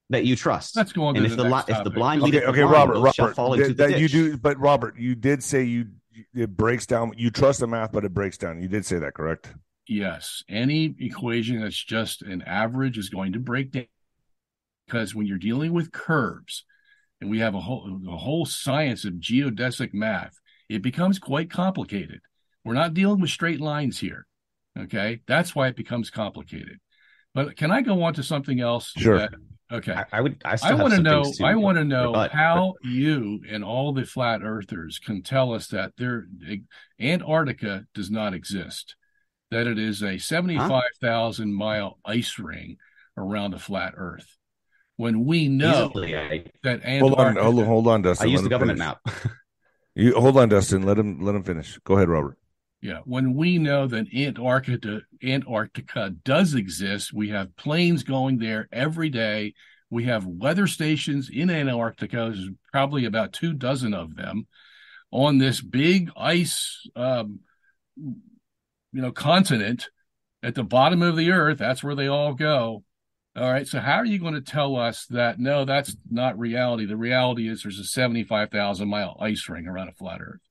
that 0.09 0.25
you 0.25 0.35
trust. 0.35 0.75
Let's 0.75 0.93
go 0.93 1.05
on 1.05 1.15
and 1.15 1.25
to 1.25 1.31
if 1.31 1.37
the 1.37 1.43
the, 1.43 1.49
li- 1.49 1.55
next 1.55 1.69
if 1.69 1.77
the 1.77 1.83
topic. 1.85 1.93
blind 1.95 2.21
Okay, 2.21 2.31
leadeth 2.31 2.49
okay, 2.49 2.61
blind, 2.63 2.71
Robert, 2.71 2.93
both 2.95 3.15
shall 3.15 3.25
Robert, 3.25 3.35
fall 3.35 3.51
that, 3.51 3.61
into 3.61 3.73
the 3.73 3.87
that 3.87 3.99
you 3.99 4.07
do, 4.07 4.37
but 4.37 4.59
Robert, 4.59 4.97
you 4.97 5.15
did 5.15 5.43
say 5.43 5.63
you 5.63 5.87
it 6.33 6.55
breaks 6.55 6.85
down. 6.85 7.13
You 7.17 7.31
trust 7.31 7.59
the 7.59 7.67
math, 7.67 7.91
but 7.91 8.05
it 8.05 8.13
breaks 8.13 8.37
down. 8.37 8.61
You 8.61 8.67
did 8.67 8.85
say 8.85 8.99
that, 8.99 9.13
correct? 9.13 9.53
Yes, 9.87 10.43
any 10.47 10.95
equation 10.99 11.61
that's 11.61 11.81
just 11.83 12.21
an 12.21 12.41
average 12.43 12.97
is 12.97 13.09
going 13.09 13.33
to 13.33 13.39
break 13.39 13.71
down 13.71 13.87
because 14.87 15.15
when 15.15 15.25
you're 15.25 15.37
dealing 15.37 15.73
with 15.73 15.91
curves, 15.91 16.65
and 17.19 17.29
we 17.29 17.39
have 17.39 17.55
a 17.55 17.59
whole 17.59 17.99
a 18.07 18.17
whole 18.17 18.45
science 18.45 19.05
of 19.05 19.13
geodesic 19.13 19.93
math, 19.93 20.35
it 20.69 20.81
becomes 20.81 21.19
quite 21.19 21.49
complicated. 21.49 22.19
We're 22.63 22.73
not 22.73 22.93
dealing 22.93 23.19
with 23.19 23.29
straight 23.29 23.59
lines 23.59 23.99
here. 23.99 24.25
Okay, 24.77 25.21
that's 25.27 25.55
why 25.55 25.67
it 25.67 25.75
becomes 25.75 26.09
complicated. 26.09 26.79
But 27.33 27.55
can 27.57 27.71
I 27.71 27.81
go 27.81 28.03
on 28.03 28.13
to 28.15 28.23
something 28.23 28.59
else? 28.59 28.91
Sure. 28.97 29.17
that- 29.17 29.33
okay. 29.73 29.93
I, 29.93 30.05
I 30.11 30.21
would. 30.21 30.41
I, 30.45 30.57
I 30.63 30.73
want 30.75 30.93
to 30.93 31.01
know. 31.01 31.23
things 31.23 31.41
I 31.41 31.55
want 31.55 31.77
to 31.77 31.83
know 31.83 32.07
rebut, 32.07 32.31
how 32.31 32.75
you 32.83 33.41
and 33.49 33.63
all 33.63 33.93
the 33.93 34.05
flat 34.05 34.41
earthers 34.43 34.99
can 34.99 35.21
tell 35.23 35.53
us 35.53 35.67
that 35.67 35.93
there 35.97 36.27
eh, 36.47 36.57
Antarctica 36.99 37.85
does 37.93 38.09
not 38.09 38.33
exist, 38.33 38.95
that 39.51 39.67
it 39.67 39.79
is 39.79 40.01
a 40.03 40.17
seventy-five 40.17 40.83
thousand 41.01 41.53
mile 41.53 41.99
ice 42.05 42.39
ring 42.39 42.77
around 43.17 43.53
a 43.53 43.59
flat 43.59 43.93
Earth, 43.97 44.37
when 44.97 45.25
we 45.25 45.47
know 45.47 45.89
easily, 45.89 46.17
I, 46.17 46.45
that 46.63 46.83
Hold 46.83 47.15
on, 47.15 47.35
hold 47.35 47.59
on, 47.59 47.65
hold 47.65 47.87
on, 47.87 48.01
Dustin. 48.01 48.27
I 48.27 48.31
use 48.31 48.41
the 48.41 48.49
government 48.49 48.79
finish. 48.79 48.97
map. 49.05 49.31
You 49.95 50.13
hold 50.19 50.37
on, 50.37 50.49
Dustin. 50.49 50.83
Let 50.83 50.97
him 50.97 51.19
let 51.21 51.35
him 51.35 51.43
finish. 51.43 51.77
Go 51.83 51.95
ahead, 51.95 52.09
Robert. 52.09 52.37
Yeah, 52.83 52.99
when 53.05 53.33
we 53.33 53.59
know 53.59 53.87
that 53.87 54.13
Antarctica 54.13 55.03
Antarctica 55.23 56.09
does 56.25 56.53
exist, 56.53 57.13
we 57.13 57.29
have 57.29 57.55
planes 57.55 58.03
going 58.03 58.39
there 58.39 58.67
every 58.73 59.09
day. 59.09 59.53
We 59.89 60.03
have 60.03 60.25
weather 60.25 60.67
stations 60.67 61.29
in 61.31 61.49
Antarctica. 61.49 62.29
There's 62.33 62.49
probably 62.73 63.05
about 63.05 63.31
two 63.31 63.53
dozen 63.53 63.93
of 63.93 64.17
them 64.17 64.47
on 65.11 65.37
this 65.37 65.61
big 65.61 66.11
ice, 66.17 66.85
um, 66.97 67.39
you 67.95 69.01
know, 69.01 69.13
continent 69.13 69.87
at 70.43 70.53
the 70.53 70.63
bottom 70.63 71.01
of 71.01 71.15
the 71.15 71.31
Earth. 71.31 71.59
That's 71.59 71.85
where 71.85 71.95
they 71.95 72.07
all 72.07 72.33
go. 72.33 72.83
All 73.37 73.49
right. 73.49 73.65
So 73.65 73.79
how 73.79 73.95
are 73.95 74.05
you 74.05 74.19
going 74.19 74.33
to 74.33 74.41
tell 74.41 74.75
us 74.75 75.05
that 75.05 75.39
no, 75.39 75.63
that's 75.63 75.95
not 76.11 76.37
reality? 76.37 76.85
The 76.85 76.97
reality 76.97 77.47
is 77.47 77.63
there's 77.63 77.79
a 77.79 77.85
seventy-five 77.85 78.51
thousand 78.51 78.89
mile 78.89 79.15
ice 79.21 79.47
ring 79.47 79.67
around 79.67 79.87
a 79.87 79.93
flat 79.93 80.19
Earth. 80.19 80.41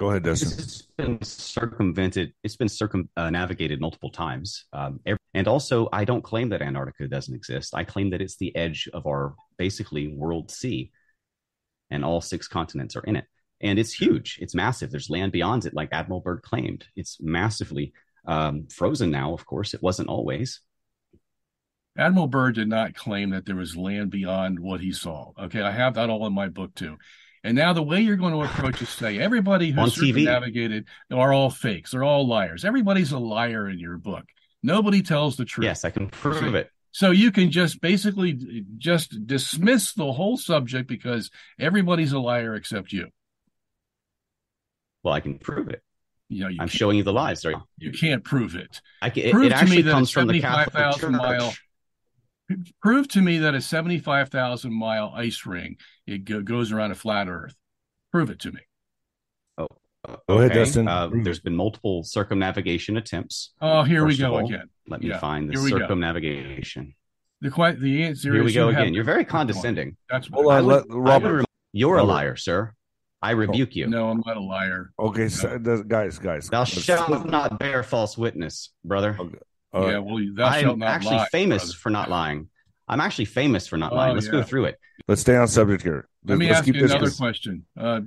Go 0.00 0.08
ahead, 0.08 0.24
This 0.24 0.40
Dustin. 0.40 0.58
has 0.58 0.82
been 0.96 1.22
circumvented. 1.22 2.32
It's 2.42 2.56
been 2.56 2.70
circumnavigated 2.70 3.82
multiple 3.82 4.10
times. 4.10 4.64
Um, 4.72 4.98
ev- 5.04 5.18
and 5.34 5.46
also, 5.46 5.90
I 5.92 6.06
don't 6.06 6.24
claim 6.24 6.48
that 6.48 6.62
Antarctica 6.62 7.06
doesn't 7.06 7.34
exist. 7.34 7.74
I 7.74 7.84
claim 7.84 8.08
that 8.10 8.22
it's 8.22 8.36
the 8.36 8.56
edge 8.56 8.88
of 8.94 9.06
our 9.06 9.34
basically 9.58 10.08
world 10.08 10.50
sea, 10.50 10.90
and 11.90 12.02
all 12.02 12.22
six 12.22 12.48
continents 12.48 12.96
are 12.96 13.02
in 13.04 13.16
it. 13.16 13.26
And 13.60 13.78
it's 13.78 13.92
huge. 13.92 14.38
It's 14.40 14.54
massive. 14.54 14.90
There's 14.90 15.10
land 15.10 15.32
beyond 15.32 15.66
it, 15.66 15.74
like 15.74 15.90
Admiral 15.92 16.22
Byrd 16.22 16.40
claimed. 16.42 16.86
It's 16.96 17.18
massively 17.20 17.92
um, 18.26 18.68
frozen 18.70 19.10
now. 19.10 19.34
Of 19.34 19.44
course, 19.44 19.74
it 19.74 19.82
wasn't 19.82 20.08
always. 20.08 20.62
Admiral 21.98 22.26
Byrd 22.28 22.54
did 22.54 22.68
not 22.68 22.94
claim 22.94 23.30
that 23.30 23.44
there 23.44 23.56
was 23.56 23.76
land 23.76 24.10
beyond 24.10 24.58
what 24.60 24.80
he 24.80 24.92
saw. 24.92 25.32
Okay, 25.38 25.60
I 25.60 25.72
have 25.72 25.92
that 25.94 26.08
all 26.08 26.26
in 26.26 26.32
my 26.32 26.48
book 26.48 26.74
too. 26.74 26.96
And 27.42 27.56
now 27.56 27.72
the 27.72 27.82
way 27.82 28.00
you're 28.00 28.16
going 28.16 28.34
to 28.34 28.42
approach 28.42 28.82
is 28.82 28.88
say 28.90 29.18
everybody 29.18 29.70
who's 29.70 29.94
TV. 29.94 30.08
circumnavigated 30.08 30.84
are 31.10 31.32
all 31.32 31.48
fakes. 31.50 31.92
They're 31.92 32.04
all 32.04 32.26
liars. 32.26 32.64
Everybody's 32.64 33.12
a 33.12 33.18
liar 33.18 33.68
in 33.68 33.78
your 33.78 33.96
book. 33.96 34.24
Nobody 34.62 35.00
tells 35.02 35.36
the 35.36 35.46
truth. 35.46 35.64
Yes, 35.64 35.84
I 35.84 35.90
can 35.90 36.08
prove 36.08 36.54
it. 36.54 36.70
So 36.92 37.12
you 37.12 37.30
can 37.32 37.50
just 37.50 37.80
basically 37.80 38.64
just 38.76 39.26
dismiss 39.26 39.94
the 39.94 40.12
whole 40.12 40.36
subject 40.36 40.86
because 40.88 41.30
everybody's 41.58 42.12
a 42.12 42.18
liar 42.18 42.54
except 42.56 42.92
you. 42.92 43.08
Well, 45.02 45.14
I 45.14 45.20
can 45.20 45.38
prove 45.38 45.68
it. 45.68 45.82
You 46.28 46.44
know, 46.44 46.48
you 46.48 46.58
I'm 46.60 46.68
showing 46.68 46.96
you 46.96 47.02
the 47.02 47.12
lies, 47.12 47.44
Right? 47.44 47.56
you 47.78 47.90
can't 47.92 48.22
prove 48.22 48.54
it. 48.54 48.80
I 49.02 49.10
can, 49.10 49.24
it, 49.24 49.32
Prove 49.32 49.46
it 49.46 49.48
to 49.50 49.54
me 49.56 49.60
actually 49.60 49.82
that 49.82 49.90
comes 49.92 50.10
from 50.10 50.28
the 50.28 50.40
Catholic 50.40 50.72
75,000 50.74 51.00
Church. 51.12 51.18
mile- 51.20 51.54
Prove 52.82 53.08
to 53.08 53.20
me 53.22 53.38
that 53.38 53.54
a 53.54 53.60
75,000 53.60 54.72
mile 54.72 55.12
ice 55.14 55.44
ring 55.46 55.76
it 56.06 56.24
go, 56.24 56.40
goes 56.42 56.72
around 56.72 56.90
a 56.90 56.94
flat 56.94 57.28
Earth. 57.28 57.54
Prove 58.12 58.30
it 58.30 58.38
to 58.40 58.52
me. 58.52 58.60
Go 60.28 60.38
ahead, 60.38 60.52
Dustin. 60.54 60.88
Uh, 60.88 61.08
Prove 61.08 61.24
there's 61.24 61.38
it. 61.38 61.44
been 61.44 61.54
multiple 61.56 62.02
circumnavigation 62.02 62.96
attempts. 62.96 63.52
Oh, 63.60 63.82
here 63.82 64.00
First 64.00 64.18
we 64.18 64.24
go 64.24 64.32
all, 64.38 64.46
again. 64.46 64.68
Let 64.88 65.02
me 65.02 65.08
Yeah, 65.10 65.18
find 65.18 65.48
the 65.48 65.60
here 65.60 65.70
go. 65.70 65.78
circumnavigation. 65.78 66.94
The 67.42 67.50
quite 67.50 67.78
the 67.80 68.02
answer 68.04 68.32
Here 68.32 68.42
we 68.42 68.52
go 68.52 68.68
again. 68.68 68.92
You're 68.94 69.04
very 69.04 69.24
condescending. 69.24 69.96
That's 70.08 70.28
Hold 70.28 70.46
what 70.46 70.52
on, 70.52 70.58
I 70.58 70.62
would- 70.62 70.74
let, 70.74 70.84
I 70.90 70.94
would 70.94 71.08
Robert. 71.08 71.36
rem- 71.36 71.44
You're 71.72 71.98
a 71.98 72.02
liar, 72.04 72.36
sir. 72.36 72.72
I 73.22 73.32
rebuke 73.32 73.76
you. 73.76 73.86
No, 73.86 74.08
I'm 74.08 74.22
not 74.24 74.38
a 74.38 74.40
liar. 74.40 74.92
Okay, 74.98 75.28
so, 75.28 75.58
guys, 75.86 76.18
guys. 76.18 76.48
Thou 76.48 76.64
shalt 76.64 77.26
not 77.26 77.58
bear 77.58 77.82
false 77.82 78.16
witness, 78.16 78.70
brother. 78.84 79.16
Okay. 79.20 79.38
All 79.72 79.82
right. 79.82 79.92
yeah, 79.92 79.98
well, 79.98 80.18
thou 80.34 80.46
I'm 80.48 80.78
not 80.78 80.88
actually 80.88 81.16
lie, 81.16 81.26
famous 81.30 81.62
brother. 81.64 81.78
for 81.78 81.90
not 81.90 82.10
lying. 82.10 82.48
I'm 82.88 83.00
actually 83.00 83.26
famous 83.26 83.66
for 83.68 83.76
not 83.76 83.92
Oh, 83.92 83.96
lying. 83.96 84.14
Let's 84.14 84.26
yeah. 84.26 84.32
go 84.32 84.42
through 84.42 84.64
it. 84.66 84.78
Let's 85.06 85.20
stay 85.20 85.36
on 85.36 85.46
subject 85.48 85.82
here. 85.82 86.08
Let 86.24 86.38
me 86.38 86.46
Let's 86.46 86.58
ask 86.58 86.64
keep 86.66 86.74
you 86.74 86.82
this- 86.82 86.90
another 86.92 87.10
question. 87.10 87.64
Uh, 87.78 88.00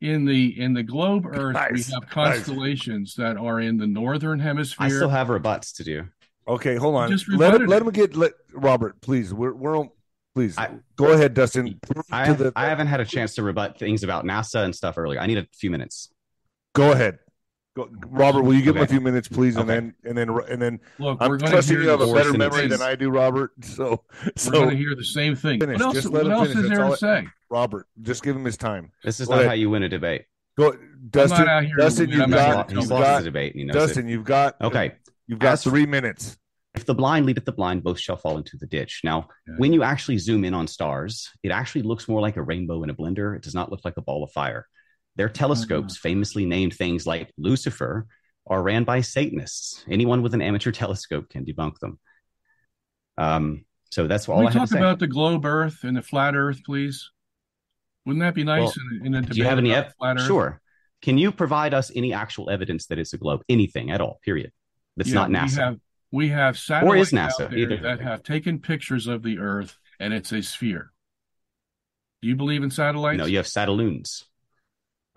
in 0.00 0.24
the 0.26 0.60
in 0.60 0.74
the 0.74 0.84
globe 0.84 1.26
Earth, 1.32 1.54
Guys, 1.54 1.88
we 1.88 1.92
have 1.94 2.02
guys. 2.08 2.10
constellations 2.44 3.14
that 3.16 3.36
are 3.36 3.58
in 3.60 3.78
the 3.78 3.86
northern 3.88 4.38
hemisphere. 4.38 4.86
I 4.86 4.90
still 4.90 5.08
have 5.08 5.28
rebuts 5.28 5.72
to 5.74 5.84
do. 5.84 6.04
Okay, 6.46 6.76
hold 6.76 6.94
on. 6.94 7.10
just 7.10 7.28
Let 7.28 7.54
him 7.54 7.66
let 7.66 7.82
him 7.82 7.90
get 7.90 8.14
let 8.16 8.32
Robert, 8.52 9.00
please. 9.00 9.34
We're 9.34 9.52
we're 9.52 9.76
on 9.76 9.90
please 10.36 10.56
I- 10.56 10.70
go 10.94 11.10
ahead, 11.12 11.34
Dustin. 11.34 11.80
I, 12.12 12.32
the- 12.32 12.52
I 12.54 12.66
haven't 12.66 12.86
had 12.86 13.00
a 13.00 13.04
chance 13.04 13.34
to 13.34 13.42
rebut 13.42 13.76
things 13.78 14.04
about 14.04 14.24
NASA 14.24 14.64
and 14.64 14.74
stuff 14.74 14.96
earlier. 14.98 15.18
I 15.20 15.26
need 15.26 15.38
a 15.38 15.46
few 15.52 15.70
minutes. 15.70 16.10
go 16.74 16.92
ahead. 16.92 17.18
Go, 17.78 17.88
Robert, 18.08 18.42
will 18.42 18.54
you 18.54 18.62
give 18.62 18.74
him 18.76 18.82
a 18.82 18.86
few 18.88 19.00
minutes, 19.00 19.28
please, 19.28 19.54
and 19.56 19.70
Okay. 19.70 19.78
then 19.80 19.94
and 20.04 20.18
then 20.18 20.28
and 20.50 20.60
then 20.60 20.80
Look, 20.98 21.20
we're 21.20 21.26
I'm 21.26 21.38
going 21.38 21.50
trusting 21.52 21.76
to 21.76 21.82
you 21.84 21.88
have 21.90 22.00
a 22.00 22.12
better 22.12 22.32
memory 22.32 22.66
than 22.66 22.82
I 22.82 22.96
do, 22.96 23.08
Robert. 23.08 23.52
So 23.64 24.02
We're 24.46 24.52
going 24.52 24.70
to 24.70 24.76
hear 24.76 24.96
the 24.96 25.04
same 25.04 25.36
thing. 25.36 25.60
Finish. 25.60 25.78
What 25.78 25.84
else, 25.86 25.94
Just 25.94 26.06
let 26.08 26.24
what 26.24 26.26
him 26.26 26.32
else 26.32 26.48
finish. 26.48 26.64
is 26.64 26.68
That's 26.70 26.80
there 27.00 27.20
to 27.20 27.24
say? 27.24 27.28
Robert, 27.50 27.86
just 28.02 28.24
give 28.24 28.34
him 28.34 28.44
his 28.44 28.56
time. 28.56 28.90
This 29.04 29.20
is 29.20 29.28
Go 29.28 29.34
not 29.34 29.40
ahead. 29.42 29.48
how 29.50 29.54
you 29.54 29.70
win 29.70 29.84
a 29.84 29.88
debate. 29.88 30.24
Go, 30.56 30.74
Dustin. 31.10 31.46
out 31.48 31.64
here 31.64 31.76
to 31.76 31.82
Dustin, 31.82 32.10
you've 32.10 32.20
I'm 32.22 32.32
He's 32.32 32.40
out 32.40 32.46
got, 32.46 32.48
here 32.48 32.56
lost, 32.56 32.70
you've 32.72 32.80
he's 32.80 32.90
win. 32.90 33.00
lost 33.00 33.08
got 33.10 33.18
the 33.20 33.24
debate. 33.26 33.52
And 33.54 33.60
he 33.60 33.64
knows 33.66 33.74
Dustin. 33.76 34.08
You've 34.08 34.24
got. 34.24 34.56
Okay. 34.60 34.92
You've 35.28 35.38
got 35.38 35.52
As- 35.52 35.62
three 35.62 35.86
minutes. 35.86 36.36
If 36.74 36.84
the 36.84 36.94
blind 36.94 37.26
leadeth 37.26 37.44
the 37.44 37.52
blind, 37.52 37.84
both 37.84 37.98
shall 38.00 38.16
fall 38.16 38.36
into 38.38 38.56
the 38.56 38.66
ditch. 38.66 39.02
Now, 39.04 39.28
Yeah. 39.46 39.54
when 39.56 39.72
you 39.72 39.82
actually 39.84 40.18
zoom 40.18 40.44
in 40.44 40.52
on 40.54 40.66
stars, 40.66 41.28
it 41.44 41.50
actually 41.50 41.82
looks 41.82 42.08
more 42.08 42.20
like 42.20 42.36
a 42.36 42.42
rainbow 42.42 42.82
in 42.82 42.90
a 42.90 42.94
blender. 42.94 43.36
It 43.36 43.42
does 43.42 43.54
not 43.54 43.70
look 43.70 43.84
like 43.84 43.96
a 43.96 44.02
ball 44.02 44.24
of 44.24 44.32
fire. 44.32 44.66
Their 45.18 45.28
telescopes, 45.28 45.96
famously 45.98 46.46
named 46.46 46.74
things 46.74 47.06
like 47.06 47.30
Lucifer, 47.36 48.06
are 48.46 48.62
ran 48.62 48.84
by 48.84 49.00
Satanists. 49.02 49.84
Anyone 49.90 50.22
with 50.22 50.32
an 50.32 50.40
amateur 50.40 50.70
telescope 50.72 51.28
can 51.28 51.44
debunk 51.44 51.78
them. 51.80 51.98
Um, 53.18 53.64
so 53.90 54.06
that's 54.06 54.26
Can 54.26 54.34
all 54.34 54.40
we 54.40 54.46
I 54.46 54.50
have 54.50 54.60
talk 54.60 54.68
to 54.68 54.72
say. 54.74 54.78
about 54.78 55.00
the 55.00 55.08
globe 55.08 55.44
Earth 55.44 55.82
and 55.82 55.96
the 55.96 56.02
flat 56.02 56.34
Earth, 56.36 56.60
please? 56.64 57.10
Wouldn't 58.06 58.20
that 58.22 58.34
be 58.34 58.44
nice 58.44 58.60
Well, 58.60 58.74
in, 59.00 59.06
in 59.08 59.14
a 59.16 59.20
debate 59.22 59.32
Do 59.34 59.38
you 59.38 59.44
have 59.44 59.58
any? 59.58 59.74
Ev- 59.74 59.92
flat 59.98 60.16
Earth? 60.18 60.26
sure. 60.26 60.60
Can 61.02 61.18
you 61.18 61.32
provide 61.32 61.74
us 61.74 61.90
any 61.94 62.12
actual 62.12 62.48
evidence 62.48 62.86
that 62.86 62.98
it's 62.98 63.12
a 63.12 63.18
globe? 63.18 63.42
Anything 63.48 63.90
at 63.90 64.00
all? 64.00 64.20
Period. 64.24 64.52
That's 64.96 65.10
Yeah, 65.10 65.26
not 65.26 65.30
We 65.30 65.34
NASA. 65.36 65.56
have, 65.56 65.76
we 66.12 66.28
have 66.28 66.54
Or 66.54 66.96
is 66.96 67.10
satellites 67.10 67.12
NASA, 67.12 67.40
out 67.44 67.50
there 67.50 67.58
either. 67.58 67.76
that 67.78 68.00
have 68.00 68.22
taken 68.22 68.60
pictures 68.60 69.08
of 69.08 69.22
the 69.24 69.38
Earth, 69.38 69.76
and 69.98 70.14
it's 70.14 70.30
a 70.32 70.42
sphere. 70.42 70.92
Do 72.22 72.28
you 72.28 72.36
believe 72.36 72.62
in 72.62 72.70
satellites? 72.70 73.18
no, 73.18 73.26
you 73.26 73.36
have 73.38 73.46
satelloons. 73.46 74.24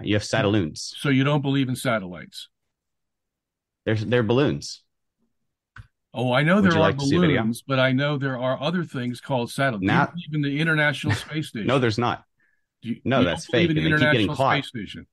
You 0.03 0.15
have 0.15 0.23
satelloons. 0.23 0.93
so 0.97 1.09
you 1.09 1.23
don't 1.23 1.41
believe 1.41 1.69
in 1.69 1.75
satellites? 1.75 2.49
They're 3.85 3.95
they're 3.95 4.23
balloons. 4.23 4.83
Oh, 6.13 6.33
I 6.33 6.43
know 6.43 6.55
Would 6.55 6.65
there 6.65 6.73
are 6.77 6.79
like 6.79 6.97
to 6.97 7.05
see 7.05 7.15
a 7.15 7.19
video? 7.21 7.41
balloons, 7.41 7.63
but 7.65 7.79
I 7.79 7.93
know 7.93 8.17
there 8.17 8.37
are 8.37 8.61
other 8.61 8.83
things 8.83 9.21
called 9.21 9.49
satellites. 9.49 9.85
Not- 9.85 10.13
even 10.27 10.41
the 10.41 10.59
International 10.59 11.13
Space 11.15 11.47
Station. 11.49 11.67
No, 11.67 11.79
there's 11.79 11.97
not. 11.97 12.23
Do 12.81 12.89
you- 12.89 13.01
no, 13.05 13.19
you 13.19 13.25
that's 13.25 13.45
don't 13.47 13.61
fake, 13.61 13.69
in 13.69 13.75
the 13.77 13.83
and 13.85 13.93
they 13.93 13.97
keep 14.05 14.11
getting 14.11 14.27
caught. 14.35 14.57
Space 14.65 14.67
Station. 14.67 15.07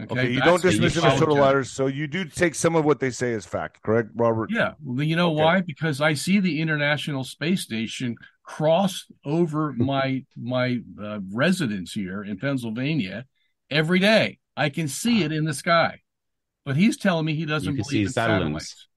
Okay, 0.00 0.30
you 0.32 0.40
don't 0.40 0.60
dismiss 0.62 0.94
them 0.94 1.04
as 1.04 1.12
apology. 1.12 1.20
total 1.20 1.36
liars, 1.36 1.70
so 1.70 1.86
you 1.86 2.08
do 2.08 2.24
take 2.24 2.54
some 2.56 2.74
of 2.74 2.84
what 2.84 2.98
they 2.98 3.10
say 3.10 3.34
as 3.34 3.44
fact, 3.46 3.82
correct, 3.82 4.08
Robert? 4.16 4.50
Yeah, 4.50 4.72
well, 4.82 5.04
you 5.04 5.14
know 5.14 5.32
Okay. 5.34 5.42
why? 5.44 5.60
Because 5.60 6.00
I 6.00 6.14
see 6.14 6.40
the 6.40 6.60
International 6.60 7.22
Space 7.22 7.60
Station 7.60 8.16
cross 8.42 9.06
over 9.24 9.72
my 9.74 10.24
my 10.36 10.78
uh, 11.00 11.20
residence 11.30 11.92
here 11.92 12.24
in 12.24 12.38
Pennsylvania 12.38 13.26
every 13.72 13.98
day. 13.98 14.38
I 14.56 14.68
can 14.68 14.86
see 14.88 15.22
it 15.22 15.32
in 15.32 15.44
the 15.44 15.54
sky, 15.54 16.00
but 16.64 16.76
he's 16.76 16.96
telling 16.96 17.24
me 17.24 17.34
he 17.34 17.46
doesn't 17.46 17.72
You 17.72 17.82
can 17.82 17.88
believe 17.88 17.90
see 17.90 18.02
in 18.02 18.08
satellites. 18.12 18.88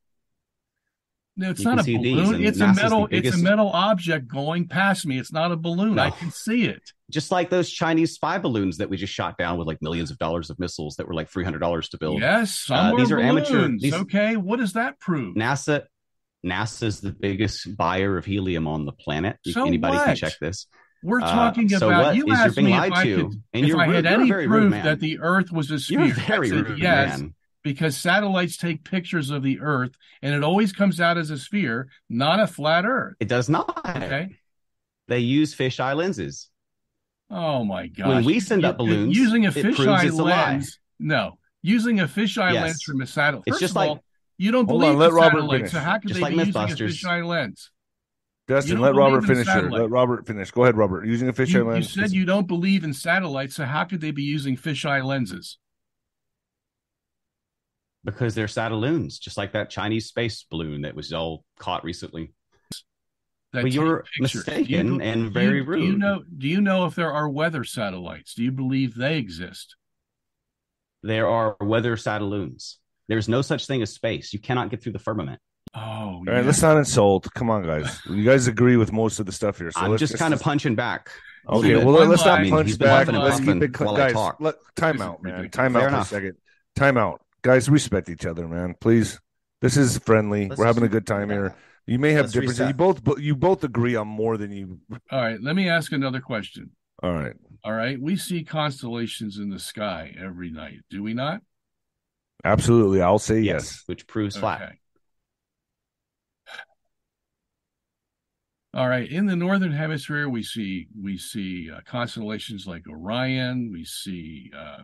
No, 1.38 1.50
it's 1.50 1.60
You 1.60 1.66
not 1.66 1.80
a 1.82 1.84
these, 1.84 1.98
balloon. 1.98 2.46
It's 2.46 2.60
a 2.60 2.64
NASA's 2.64 2.76
the 2.78 2.84
metal. 2.84 3.08
It's 3.12 3.36
a 3.36 3.44
metal 3.44 3.70
object 3.70 4.28
going 4.28 4.68
past 4.70 5.06
me. 5.06 5.18
It's 5.20 5.34
not 5.34 5.52
a 5.52 5.58
balloon. 5.58 6.00
I 6.00 6.10
can 6.10 6.32
see 6.32 6.64
it. 6.66 6.82
Just 7.12 7.30
like 7.30 7.50
those 7.50 7.70
Chinese 7.70 8.14
spy 8.14 8.38
balloons 8.38 8.78
that 8.78 8.90
we 8.90 8.96
just 8.96 9.14
shot 9.14 9.38
down 9.38 9.58
with 9.58 9.68
like 9.68 9.82
millions 9.82 10.12
of 10.12 10.18
dollars 10.18 10.50
of 10.50 10.58
missiles 10.60 10.96
that 10.96 11.08
were 11.08 11.14
like 11.14 11.30
three 11.30 11.44
hundred 11.44 11.60
dollars 11.60 11.90
to 11.90 11.98
build. 11.98 12.22
Yes, 12.22 12.66
Uh, 12.70 12.96
these 12.96 13.12
are 13.12 13.20
amateur- 13.20 13.68
these- 13.78 13.94
okay, 13.94 14.38
what 14.38 14.60
does 14.60 14.74
that 14.74 14.98
prove? 15.00 15.36
NASA 15.36 15.84
NASA's 16.46 17.02
the 17.02 17.12
biggest 17.12 17.76
buyer 17.76 18.18
of 18.18 18.24
helium 18.26 18.66
on 18.68 18.86
the 18.86 18.92
planet. 18.94 19.38
So 19.46 19.66
Anybody 19.66 19.98
can 19.98 20.16
check 20.16 20.34
this. 20.40 20.68
We're 21.06 21.22
Uh, 21.22 21.32
talking 21.32 21.70
so 21.70 21.88
about. 21.88 22.04
what 22.06 22.16
you 22.16 22.24
is 22.24 22.28
you're 22.30 22.38
asked 22.38 22.58
me 22.58 22.74
if 22.74 22.80
I 22.80 23.04
could, 23.04 23.20
and 23.20 23.42
if 23.54 23.66
you're 23.68 23.80
I 23.80 23.86
rude- 23.86 23.96
had 23.96 24.06
you're 24.06 24.14
any 24.22 24.30
very 24.30 24.48
rude 24.48 24.60
proof 24.60 24.72
man. 24.72 24.86
that 24.86 25.00
the 25.00 25.20
Earth 25.20 25.52
was 25.52 25.70
a 25.70 25.78
sphere. 25.80 26.06
You're 26.06 26.16
very 26.16 26.50
said 26.50 26.68
rude 26.70 26.80
yes, 26.80 27.20
man. 27.20 27.36
because 27.64 27.96
satellites 27.96 28.58
take 28.58 28.84
pictures 28.84 29.30
of 29.30 29.44
the 29.44 29.60
Earth, 29.60 29.92
and 30.24 30.34
it 30.34 30.44
always 30.44 30.74
comes 30.74 31.00
out 31.00 31.18
as 31.20 31.30
a 31.30 31.38
sphere, 31.38 31.90
not 32.10 32.40
a 32.40 32.48
flat 32.48 32.86
Earth. 32.88 33.16
It 33.20 33.28
does 33.28 33.50
not. 33.50 33.86
Okay. 33.88 34.36
They 35.08 35.20
use 35.20 35.54
fisheye 35.56 35.96
lenses. 35.96 36.50
Oh 37.30 37.64
my 37.64 37.86
god! 37.86 38.08
When 38.08 38.24
we 38.26 38.40
send 38.40 38.66
up 38.66 38.78
balloons, 38.78 39.16
using 39.16 39.46
a 39.46 39.52
fisheye 39.52 40.06
it's 40.06 40.18
a 40.18 40.24
lens. 40.24 40.80
No, 41.00 41.38
using 41.62 42.00
a 42.00 42.08
fisheye 42.08 42.54
Yes. 42.54 42.64
lens 42.64 42.82
from 42.84 43.02
a 43.02 43.06
satellite. 43.08 43.44
It's 43.46 43.56
First 43.58 43.62
just 43.62 43.72
of 43.74 43.76
like- 43.76 43.90
all, 43.90 44.04
you 44.40 44.52
don't 44.52 44.66
believe 44.66 44.92
on, 44.94 44.98
let 44.98 45.10
in 45.10 45.16
Robert 45.16 45.32
satellites, 45.42 45.58
finish. 45.60 45.72
so 45.72 45.80
how 45.80 46.00
could 46.00 46.08
Just 46.08 46.16
they 46.16 46.22
like 46.22 46.32
be 46.32 46.38
using 46.40 46.56
a 46.56 46.66
fisheye 46.66 47.26
lens? 47.28 47.70
Dustin, 48.48 48.78
You 48.78 48.82
let 48.84 48.90
don't 48.90 48.98
Robert 48.98 49.26
finish 49.26 49.48
here. 49.48 49.70
Let 49.70 49.90
Robert 49.90 50.28
finish. 50.28 50.52
Go 50.52 50.64
ahead, 50.64 50.78
Robert. 50.78 51.06
Using 51.06 51.30
a 51.30 51.34
fisheye 51.34 51.54
You, 51.66 51.76
you 51.78 51.84
said 51.84 52.12
you 52.12 52.26
don't 52.26 52.48
believe 52.48 52.84
in 52.84 52.94
satellites, 52.94 53.56
so 53.56 53.66
how 53.66 53.86
could 53.86 54.02
they 54.02 54.12
be 54.12 54.24
using 54.24 54.56
fisheye 54.58 55.04
lenses? 55.04 55.58
because 58.04 58.36
they're 58.36 58.46
satelloons, 58.46 59.20
just 59.20 59.36
like 59.36 59.54
that 59.54 59.72
Chinese 59.72 60.06
space 60.06 60.46
balloon 60.52 60.84
that 60.84 60.94
was 60.96 61.12
all 61.12 61.44
caught 61.58 61.84
recently. 61.84 62.32
that 63.52 63.64
Well, 63.64 63.68
you're 63.74 64.04
pictures? 64.20 64.44
Do 64.44 64.52
you 64.52 64.62
mistaken 64.84 65.02
and 65.02 65.34
very 65.34 65.58
you, 65.58 65.66
Do 65.66 65.72
you 65.80 65.90
rude. 65.94 66.00
know? 66.00 66.24
Do 66.38 66.48
you 66.48 66.62
know 66.62 66.86
if 66.86 66.94
there 66.94 67.12
are 67.12 67.28
weather 67.28 67.64
satellites? 67.64 68.36
Do 68.36 68.44
you 68.44 68.52
believe 68.52 68.94
they 68.94 69.18
exist? 69.18 69.76
There 71.02 71.28
are 71.28 71.58
weather 71.60 71.96
satelloons. 71.96 72.76
There's 73.08 73.28
no 73.28 73.42
such 73.42 73.66
thing 73.66 73.82
as 73.82 73.92
space. 73.92 74.34
You 74.34 74.40
cannot 74.40 74.70
get 74.70 74.84
through 74.84 74.92
the 74.94 75.00
firmament. 75.00 75.40
Oh, 75.76 75.80
All 75.82 76.24
yeah. 76.26 76.34
right, 76.36 76.46
let's 76.46 76.62
not 76.62 76.78
insult. 76.78 77.28
Come 77.34 77.50
on, 77.50 77.64
guys. 77.64 78.00
You 78.06 78.24
guys 78.24 78.48
agree 78.48 78.78
with 78.78 78.94
most 78.94 79.20
of 79.20 79.26
the 79.26 79.32
stuff 79.32 79.58
here. 79.58 79.72
So 79.72 79.82
I'm 79.82 79.92
let's 79.92 80.00
just 80.00 80.18
kind 80.18 80.34
of 80.34 80.42
punching 80.42 80.76
back. 80.76 81.10
Okay, 81.48 81.72
Yeah, 81.78 81.84
well, 81.84 82.08
let's 82.08 82.24
not 82.26 82.42
line- 82.42 82.50
punch 82.50 82.68
He's 82.68 82.78
back. 82.78 83.08
and 83.08 83.18
Let's 83.18 83.40
keep 83.40 83.62
it 83.62 83.76
cl- 83.78 83.96
guys. 83.96 84.14
talk. 84.14 84.38
Let, 84.40 84.56
time 84.76 84.98
This 84.98 85.06
out, 85.06 85.22
man. 85.22 85.50
Time 85.50 85.74
Fair 85.74 85.90
out 85.90 85.92
for 85.92 85.98
a 85.98 86.06
second. 86.06 86.38
Time 86.76 86.98
out, 86.98 87.22
guys. 87.42 87.70
Respect 87.70 88.10
each 88.10 88.26
other, 88.26 88.48
man. 88.48 88.76
Please. 88.80 89.20
This 89.62 89.78
is 89.78 89.98
friendly. 90.00 90.48
Let's 90.50 90.58
We're 90.60 90.66
having 90.66 90.84
a 90.84 90.88
good 90.90 91.06
time 91.08 91.30
yeah. 91.30 91.36
here. 91.36 91.56
You 91.88 92.00
may 92.00 92.14
have 92.14 92.24
Let's 92.26 92.34
differences. 92.34 92.60
reset. 92.62 92.68
You 92.70 92.74
both, 92.76 93.20
you 93.20 93.36
both 93.36 93.64
agree 93.64 93.96
on 93.96 94.08
more 94.08 94.38
than 94.38 94.52
you. 94.52 94.80
All 95.12 95.22
right. 95.22 95.40
Let 95.42 95.56
me 95.56 95.70
ask 95.70 95.92
another 95.92 96.20
question. 96.20 96.72
All 97.04 97.14
right. 97.14 97.34
All 97.64 97.74
right. 97.74 98.00
We 98.02 98.16
see 98.16 98.44
constellations 98.44 99.38
in 99.38 99.50
the 99.50 99.60
sky 99.60 100.16
every 100.20 100.50
night, 100.52 100.80
do 100.90 101.04
we 101.04 101.14
not? 101.14 101.42
Absolutely. 102.44 103.02
I'll 103.02 103.20
say 103.20 103.40
Yes, 103.42 103.64
yes. 103.64 103.84
which 103.86 104.08
proves 104.08 104.36
flat. 104.38 104.76
All 108.76 108.90
right. 108.90 109.10
In 109.10 109.26
the 109.26 109.38
northern 109.38 109.72
hemisphere, 109.72 110.28
we 110.28 110.44
see 110.44 110.88
we 111.02 111.18
see 111.18 111.72
uh, 111.74 111.80
constellations 111.86 112.68
like 112.68 112.84
Orion. 112.90 113.70
We 113.72 113.86
see 113.86 114.52
uh, 114.54 114.84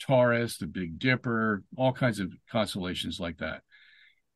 Taurus, 0.00 0.56
the 0.56 0.66
Big 0.66 0.98
Dipper, 0.98 1.62
all 1.76 1.92
kinds 1.92 2.18
of 2.18 2.32
constellations 2.50 3.20
like 3.20 3.36
that. 3.38 3.60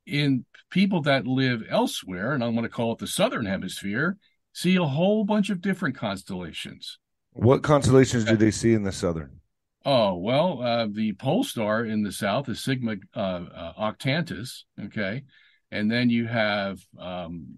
In 0.05 0.45
people 0.71 1.01
that 1.03 1.27
live 1.27 1.63
elsewhere, 1.71 2.35
and 2.35 2.45
I'm 2.45 2.53
going 2.53 2.65
to 2.65 2.69
call 2.69 2.93
it 2.93 2.99
the 2.99 3.07
southern 3.07 3.47
hemisphere, 3.47 4.19
see 4.53 4.77
a 4.77 4.85
whole 4.85 5.25
bunch 5.25 5.49
of 5.49 5.63
different 5.63 5.97
constellations. 5.97 6.99
What 7.33 7.63
constellations 7.63 8.25
do 8.25 8.37
they 8.37 8.51
see 8.51 8.75
in 8.75 8.83
the 8.83 8.93
southern? 8.93 9.41
Oh 9.87 10.17
well, 10.17 10.61
uh, 10.61 10.89
the 10.91 11.15
pole 11.15 11.43
star 11.43 11.87
in 11.87 12.03
the 12.03 12.13
south 12.13 12.51
is 12.51 12.63
Sigma 12.63 12.97
uh, 13.17 13.19
uh, 13.19 13.73
Octantis. 13.79 14.65
Okay, 14.85 15.23
and 15.71 15.91
then 15.91 16.11
you 16.11 16.27
have 16.27 16.81
um, 16.99 17.57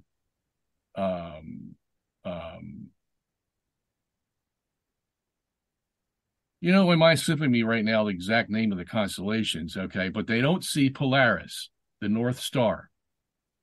um, 0.95 1.75
um, 2.25 2.91
you 6.61 6.73
know, 6.73 6.91
it 6.93 6.97
might 6.97 7.17
slipping 7.17 7.51
me 7.51 7.63
right 7.63 7.85
now 7.85 8.05
the 8.05 8.11
exact 8.11 8.49
name 8.51 8.71
of 8.73 8.79
the 8.79 8.85
constellations. 8.85 9.77
Okay, 9.77 10.09
but 10.09 10.27
they 10.27 10.41
don't 10.41 10.65
see 10.65 10.91
Polaris, 10.91 11.71
the 12.01 12.09
North 12.09 12.39
Star. 12.39 12.91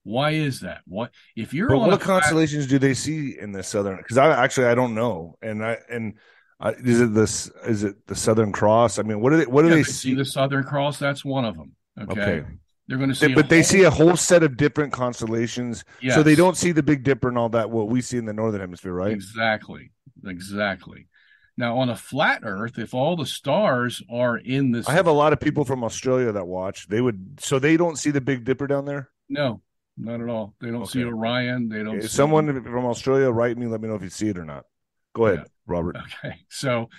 Why 0.04 0.32
is 0.32 0.62
that? 0.62 0.82
What 0.86 1.12
if 1.36 1.54
you're 1.54 1.74
But 1.74 1.80
on 1.80 1.92
what 1.92 2.02
constellations 2.02 2.66
do 2.68 2.80
they 2.80 2.94
see 2.96 3.38
in 3.38 3.52
the 3.52 3.62
southern? 3.64 3.98
Because 3.98 4.18
I 4.18 4.44
actually 4.44 4.68
I 4.68 4.76
don't 4.76 4.96
know, 4.96 5.38
and 5.42 5.64
I 5.64 5.78
and 5.90 6.16
I, 6.60 6.72
is 6.72 7.00
it 7.02 7.14
this 7.14 7.48
is 7.68 7.84
it 7.84 8.08
the 8.08 8.16
Southern 8.16 8.52
Cross? 8.52 8.98
I 9.00 9.04
mean, 9.04 9.20
what 9.22 9.30
do 9.32 9.38
they 9.38 9.46
what 9.46 9.62
do 9.64 9.70
Yeah, 9.70 9.76
they 9.76 9.84
they 9.84 9.92
see? 9.94 9.94
see 9.94 10.16
the 10.16 10.26
Southern 10.26 10.64
Cross? 10.64 11.00
That's 11.00 11.26
one 11.26 11.46
of 11.46 11.56
them. 11.58 11.76
Okay, 12.10 12.42
Okay, 12.42 12.60
they're 12.90 12.98
going 12.98 13.10
to 13.10 13.16
see, 13.16 13.28
They- 13.28 13.34
but 13.36 13.48
they 13.50 13.64
see 13.64 13.84
a 13.84 13.90
whole 13.92 14.18
set 14.18 14.44
of 14.44 14.58
different 14.58 14.92
constellations, 14.92 15.86
so 16.16 16.24
they 16.24 16.36
don't 16.36 16.58
see 16.58 16.72
the 16.74 16.84
Big 16.84 17.04
Dipper 17.04 17.30
and 17.30 17.38
all 17.38 17.50
that. 17.50 17.70
What 17.70 17.88
we 17.88 18.02
see 18.02 18.18
in 18.18 18.26
the 18.26 18.34
northern 18.34 18.60
hemisphere, 18.62 18.92
right? 18.94 19.12
Exactly. 19.14 19.92
Exactly. 20.26 21.08
Now, 21.56 21.78
on 21.78 21.90
a 21.90 21.96
flat 21.96 22.42
Earth, 22.44 22.80
if 22.80 22.94
all 22.94 23.16
the 23.16 23.26
stars 23.26 24.02
are 24.12 24.38
in 24.38 24.72
this, 24.72 24.88
I 24.88 24.94
have 24.94 25.08
a 25.08 25.12
lot 25.12 25.34
of 25.34 25.40
people 25.40 25.66
from 25.66 25.84
Australia 25.84 26.32
that 26.32 26.48
watch. 26.48 26.88
They 26.88 27.00
would 27.02 27.40
so 27.42 27.60
they 27.60 27.78
don't 27.78 27.98
see 27.98 28.12
the 28.12 28.22
Big 28.22 28.44
Dipper 28.46 28.66
down 28.68 28.86
there. 28.86 29.10
no, 29.30 29.62
not 29.98 30.22
at 30.22 30.30
all. 30.30 30.56
They 30.62 30.72
don't 30.72 30.88
see 30.88 31.04
Orion. 31.04 31.68
They 31.70 31.84
don't. 31.84 32.02
See- 32.02 32.08
someone 32.08 32.64
from 32.64 32.86
Australia 32.86 33.30
write 33.30 33.58
me, 33.58 33.68
let 33.68 33.82
me 33.82 33.88
know 33.90 33.96
if 33.96 34.02
you 34.04 34.10
see 34.10 34.30
it 34.30 34.38
or 34.38 34.46
not. 34.46 34.66
Go 35.14 35.26
ahead, 35.28 35.40
Yeah. 35.40 35.48
Robert. 35.68 35.98
Okay, 36.24 36.38
so 36.50 36.90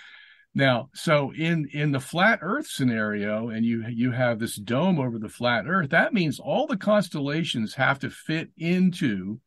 now, 0.54 0.90
so 0.94 1.32
in 1.32 1.68
in 1.72 1.92
the 1.92 2.00
flat 2.00 2.40
Earth 2.42 2.66
scenario, 2.66 3.50
and 3.50 3.64
you 3.64 3.84
you 3.88 4.10
have 4.10 4.40
this 4.40 4.56
dome 4.56 4.98
over 4.98 5.18
the 5.18 5.28
flat 5.28 5.66
Earth. 5.68 5.90
That 5.90 6.12
means 6.12 6.40
all 6.40 6.66
the 6.66 6.76
constellations 6.76 7.74
have 7.74 8.00
to 8.00 8.10
fit 8.10 8.50
into 8.56 9.40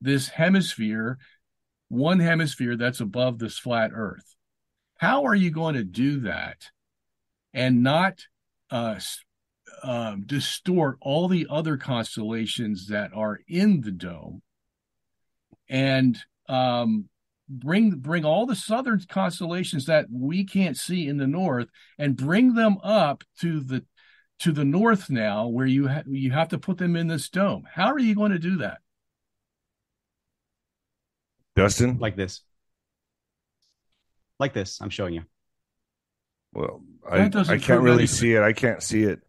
this 0.00 0.28
hemisphere, 0.28 1.18
one 1.88 2.18
hemisphere 2.18 2.76
that's 2.76 3.00
above 3.00 3.38
this 3.38 3.56
flat 3.56 3.92
Earth. 3.94 4.34
How 4.96 5.24
are 5.26 5.34
you 5.34 5.52
going 5.52 5.76
to 5.76 5.84
do 5.84 6.20
that, 6.20 6.70
and 7.54 7.84
not 7.84 8.18
uh, 8.68 8.98
um, 9.84 10.24
distort 10.26 10.98
all 11.00 11.28
the 11.28 11.46
other 11.48 11.76
constellations 11.76 12.88
that 12.88 13.12
are 13.14 13.38
in 13.46 13.80
the 13.80 13.92
dome, 13.92 14.42
and 15.68 16.18
um, 16.48 17.08
bring 17.48 17.90
bring 17.90 18.24
all 18.24 18.44
the 18.46 18.54
southern 18.56 19.00
constellations 19.08 19.86
that 19.86 20.06
we 20.10 20.44
can't 20.44 20.76
see 20.76 21.06
in 21.08 21.16
the 21.16 21.26
north 21.26 21.68
and 21.98 22.16
bring 22.16 22.54
them 22.54 22.76
up 22.82 23.24
to 23.40 23.60
the 23.60 23.84
to 24.40 24.52
the 24.52 24.64
north 24.64 25.08
now 25.10 25.46
where 25.48 25.66
you 25.66 25.88
ha- 25.88 26.02
you 26.06 26.30
have 26.30 26.48
to 26.48 26.58
put 26.58 26.78
them 26.78 26.94
in 26.94 27.06
this 27.08 27.28
dome 27.28 27.64
how 27.72 27.86
are 27.86 27.98
you 27.98 28.14
going 28.14 28.32
to 28.32 28.38
do 28.38 28.58
that 28.58 28.78
Dustin. 31.56 31.98
Like 31.98 32.14
this. 32.14 32.42
Like 34.38 34.52
this. 34.52 34.78
I'm 34.80 34.90
showing 34.90 35.14
you. 35.14 35.22
Well, 36.52 36.82
I, 37.10 37.26
doesn't 37.28 37.52
I 37.52 37.58
can't 37.58 37.82
really 37.82 37.98
anything. 38.04 38.14
see 38.16 38.34
it. 38.34 38.42
I 38.42 38.52
can't 38.52 38.80
see 38.82 39.02
it. 39.02 39.20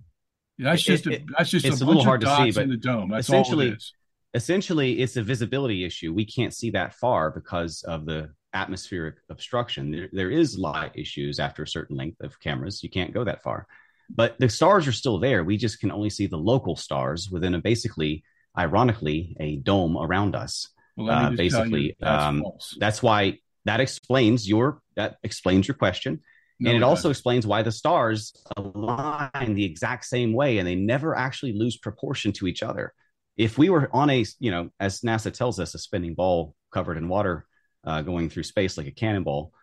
that's 0.59 0.81
It- 0.83 0.85
just 0.85 1.07
a, 1.07 1.25
that's 1.37 1.49
just 1.49 1.65
it's 1.65 1.81
a 1.81 1.83
a 1.83 1.87
little 1.87 2.01
bunch 2.03 2.05
hard 2.05 2.23
of 2.23 2.29
to 2.37 2.43
see, 2.45 2.51
but 2.51 2.63
in 2.65 2.69
the 2.69 2.77
dome 2.77 3.09
that's 3.09 3.29
all 3.31 3.41
essentially- 3.41 3.69
it 3.69 3.77
is 3.77 3.93
Essentially, 4.33 4.99
it's 5.01 5.17
a 5.17 5.23
visibility 5.23 5.83
issue. 5.83 6.13
We 6.13 6.25
can't 6.25 6.53
see 6.53 6.69
that 6.71 6.93
far 6.93 7.31
because 7.31 7.83
of 7.83 8.05
the 8.05 8.29
atmospheric 8.53 9.15
obstruction. 9.29 9.91
There, 9.91 10.09
there 10.11 10.31
is 10.31 10.57
light 10.57 10.91
issues 10.95 11.39
after 11.39 11.63
a 11.63 11.67
certain 11.67 11.97
length 11.97 12.21
of 12.21 12.39
cameras. 12.39 12.83
You 12.83 12.89
can't 12.89 13.13
go 13.13 13.23
that 13.23 13.41
far. 13.43 13.67
But 14.09 14.39
the 14.39 14.49
stars 14.49 14.87
are 14.87 14.91
still 14.91 15.19
there. 15.19 15.43
We 15.43 15.57
just 15.57 15.79
can 15.79 15.91
only 15.91 16.09
see 16.09 16.27
the 16.27 16.37
local 16.37 16.75
stars 16.75 17.29
within 17.29 17.53
a 17.55 17.59
basically, 17.59 18.23
ironically, 18.57 19.35
a 19.39 19.57
dome 19.57 19.97
around 19.97 20.35
us. 20.35 20.69
well, 20.97 21.09
uh, 21.09 21.31
just 21.35 21.51
tell 21.55 21.65
you, 21.67 21.67
basically, 21.67 21.97
that's 21.99 22.23
um. 22.23 22.43
That's 22.79 23.03
why 23.03 23.39
that 23.65 23.79
explains 23.79 24.47
your 24.47 24.81
that 24.95 25.17
explains 25.23 25.67
your 25.67 25.75
question. 25.75 26.21
No, 26.59 26.71
and 26.71 26.77
it 26.77 26.83
also 26.83 27.09
explains 27.09 27.47
why 27.47 27.61
the 27.61 27.71
stars 27.71 28.33
align 28.57 29.53
the 29.53 29.63
exact 29.63 30.05
same 30.05 30.33
way 30.33 30.57
and 30.57 30.67
they 30.67 30.75
never 30.75 31.15
actually 31.15 31.53
lose 31.53 31.77
proportion 31.77 32.33
to 32.33 32.47
each 32.47 32.63
other. 32.63 32.93
If 33.39 33.57
we 33.57 33.69
were 33.69 33.89
on 33.93 34.09
a, 34.09 34.25
you 34.39 34.51
know, 34.51 34.69
as 34.81 34.99
NASA 34.99 35.33
tells 35.33 35.61
us, 35.61 35.73
a 35.73 35.79
spinning 35.79 36.13
ball 36.13 36.53
covered 36.73 36.97
in 36.97 37.07
water 37.07 37.47
uh, 37.85 38.01
going 38.01 38.29
through 38.29 38.43
space 38.43 38.77
like 38.77 38.85
a 38.85 38.91
cannonball, 38.91 39.53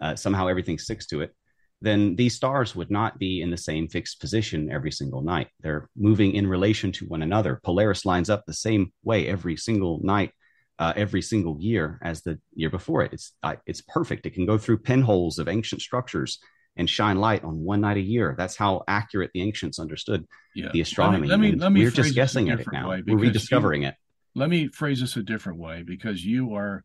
uh, 0.00 0.14
somehow 0.14 0.46
everything 0.46 0.78
sticks 0.78 1.06
to 1.06 1.20
it, 1.20 1.34
then 1.80 2.14
these 2.14 2.36
stars 2.36 2.76
would 2.76 2.92
not 2.92 3.18
be 3.18 3.42
in 3.42 3.50
the 3.50 3.56
same 3.56 3.88
fixed 3.88 4.20
position 4.20 4.70
every 4.70 4.92
single 4.92 5.20
night. 5.20 5.48
They're 5.60 5.90
moving 5.96 6.34
in 6.34 6.46
relation 6.46 6.92
to 6.92 7.06
one 7.06 7.22
another. 7.22 7.60
Polaris 7.64 8.06
lines 8.06 8.30
up 8.30 8.44
the 8.46 8.54
same 8.54 8.92
way 9.02 9.26
every 9.26 9.56
single 9.56 9.98
night, 10.04 10.30
uh, 10.78 10.92
every 10.94 11.20
single 11.20 11.56
year 11.60 11.98
as 12.04 12.22
the 12.22 12.38
year 12.54 12.70
before 12.70 13.02
it. 13.02 13.12
It's 13.12 13.32
uh, 13.42 13.56
it's 13.66 13.80
perfect. 13.80 14.26
It 14.26 14.34
can 14.34 14.46
go 14.46 14.58
through 14.58 14.78
pinholes 14.78 15.40
of 15.40 15.48
ancient 15.48 15.82
structures 15.82 16.38
and 16.76 16.88
shine 16.88 17.18
light 17.18 17.44
on 17.44 17.60
one 17.60 17.80
night 17.80 17.96
a 17.96 18.00
year. 18.02 18.34
That's 18.36 18.56
how 18.56 18.82
accurate 18.88 19.30
the 19.32 19.42
ancients 19.42 19.78
understood 19.78 20.26
yeah. 20.54 20.70
the 20.72 20.80
astronomy. 20.80 21.28
Let 21.28 21.38
me, 21.38 21.48
let 21.50 21.54
me, 21.54 21.60
let 21.60 21.72
me 21.72 21.84
we're 21.84 21.90
just 21.90 22.14
guessing 22.14 22.50
at 22.50 22.60
it 22.60 22.66
now. 22.72 22.88
We're 23.06 23.16
rediscovering 23.16 23.82
you, 23.82 23.88
it. 23.88 23.94
Let 24.34 24.48
me 24.48 24.68
phrase 24.68 25.00
this 25.00 25.16
a 25.16 25.22
different 25.22 25.60
way 25.60 25.82
because 25.82 26.24
you 26.24 26.54
are, 26.54 26.84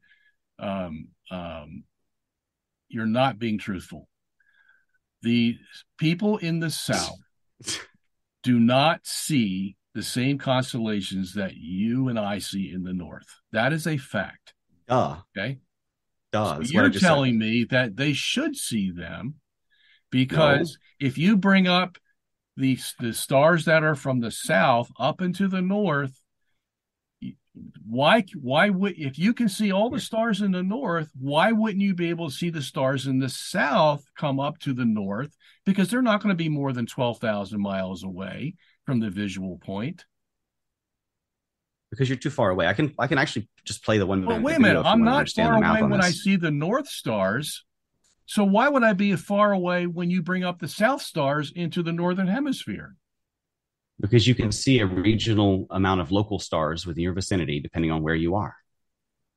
um, 0.60 1.08
um, 1.32 1.84
you're 2.88 3.08
not 3.08 3.40
being 3.40 3.58
truthful. 3.58 4.08
The 5.22 5.58
people 5.98 6.38
in 6.38 6.60
the 6.60 6.70
South 6.70 7.18
do 8.44 8.60
not 8.60 9.02
see 9.04 9.76
the 9.96 10.04
same 10.04 10.38
constellations 10.38 11.34
that 11.34 11.56
you 11.56 12.08
and 12.08 12.20
I 12.20 12.40
see 12.40 12.72
in 12.72 12.84
the 12.84 12.94
North. 12.94 13.26
That 13.52 13.74
is 13.74 13.88
a 13.88 13.98
fact. 13.98 14.54
Duh. 14.88 15.18
Okay. 15.38 15.60
Duh. 16.32 16.56
So 16.56 16.62
you're 16.62 16.90
telling 16.92 17.34
said. 17.34 17.40
me 17.40 17.64
that 17.72 17.96
they 17.96 18.14
should 18.14 18.56
see 18.56 18.92
them 18.92 19.36
because 20.12 20.78
no. 21.00 21.08
if 21.08 21.18
you 21.18 21.38
bring 21.38 21.68
up 21.68 21.98
the 22.58 22.78
the 23.00 23.14
stars 23.14 23.66
that 23.66 23.84
are 23.84 23.96
from 23.96 24.20
the 24.20 24.32
south 24.32 24.90
up 25.00 25.22
into 25.22 25.48
the 25.48 25.62
north 25.62 26.20
why 27.86 28.24
why 28.40 28.70
would 28.70 28.98
if 28.98 29.18
you 29.18 29.34
can 29.34 29.50
see 29.50 29.72
all 29.72 29.90
the 29.90 30.00
stars 30.00 30.42
in 30.42 30.52
the 30.52 30.64
north 30.64 31.10
why 31.20 31.52
wouldn't 31.52 31.82
you 31.82 31.94
be 31.94 32.10
able 32.10 32.30
to 32.30 32.36
see 32.36 32.50
the 32.50 32.62
stars 32.62 33.08
in 33.08 33.20
the 33.20 33.30
south 33.30 34.04
come 34.16 34.40
up 34.40 34.60
to 34.60 34.74
the 34.74 34.86
north? 34.86 35.36
Because 35.66 35.90
they're 35.90 36.02
not 36.02 36.22
going 36.22 36.30
to 36.30 36.42
be 36.42 36.50
more 36.50 36.72
than 36.74 36.86
12,000 36.86 37.60
miles 37.60 38.04
away 38.04 38.56
from 38.86 39.00
the 39.00 39.10
visual 39.10 39.58
point. 39.58 40.06
Because 41.90 42.08
you're 42.08 42.18
too 42.18 42.30
far 42.30 42.50
away. 42.50 42.68
I 42.68 42.74
can 42.74 42.94
i 43.00 43.08
can 43.08 43.18
actually 43.18 43.50
just 43.66 43.84
play 43.84 43.98
the 43.98 44.06
one 44.06 44.26
well, 44.26 44.42
wait 44.42 44.58
a 44.58 44.60
minute 44.60 44.86
i'm 44.86 45.04
not 45.04 45.30
far 45.30 45.56
away 45.56 45.84
when 45.84 46.02
i 46.02 46.12
see 46.12 46.36
the 46.36 46.52
north 46.52 46.88
stars 46.88 47.66
so 48.30 48.44
why 48.44 48.70
would 48.70 48.84
I 48.84 48.94
be 48.94 49.16
far 49.16 49.54
away 49.54 49.88
when 49.88 50.12
you 50.12 50.22
bring 50.22 50.44
up 50.44 50.60
the 50.60 50.68
South 50.68 51.02
Stars 51.02 51.52
into 51.56 51.82
the 51.82 51.92
Northern 51.92 52.28
Hemisphere? 52.28 52.96
Because 54.00 54.28
you 54.28 54.36
can 54.36 54.52
see 54.52 54.82
a 54.82 54.86
regional 54.86 55.66
amount 55.72 56.02
of 56.02 56.12
local 56.12 56.38
stars 56.38 56.86
within 56.86 57.02
your 57.02 57.14
vicinity, 57.14 57.60
depending 57.60 57.90
on 57.90 58.04
where 58.04 58.14
you 58.14 58.36
are. 58.36 58.56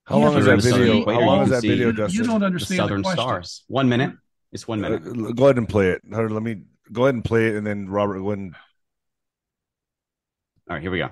How 0.04 0.18
long 0.18 0.36
is 0.36 0.44
that 0.44 0.60
video? 0.60 1.00
Equator, 1.00 1.20
How 1.20 1.26
long 1.26 1.42
is 1.44 1.48
that 1.48 1.62
video, 1.62 1.90
Dustin? 1.90 2.20
You 2.20 2.28
don't 2.28 2.42
understand 2.42 2.80
the 2.80 2.82
southern 2.82 3.00
the 3.00 3.12
stars. 3.12 3.64
One 3.66 3.88
minute. 3.88 4.12
It's 4.52 4.68
one 4.68 4.82
minute. 4.82 5.06
Uh, 5.06 5.32
go 5.32 5.44
ahead 5.44 5.56
and 5.56 5.66
play 5.66 5.88
it. 5.88 6.02
Let 6.06 6.42
me 6.42 6.64
go 6.92 7.04
ahead 7.04 7.14
and 7.14 7.24
play 7.24 7.46
it, 7.46 7.56
and 7.56 7.66
then 7.66 7.88
Robert, 7.88 8.18
go 8.18 8.26
ahead 8.26 8.40
and... 8.40 8.54
All 10.68 10.76
right, 10.76 10.82
here 10.82 10.90
we 10.90 10.98
go. 10.98 11.08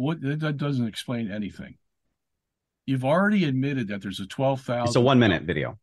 What 0.00 0.22
that 0.22 0.56
doesn't 0.56 0.86
explain 0.86 1.30
anything. 1.30 1.74
You've 2.86 3.04
already 3.04 3.44
admitted 3.44 3.88
that 3.88 4.00
there's 4.00 4.18
a 4.18 4.26
twelve 4.26 4.62
thousand. 4.62 4.88
It's 4.88 4.96
a 4.96 5.00
one 5.00 5.18
minute 5.18 5.42
video. 5.42 5.78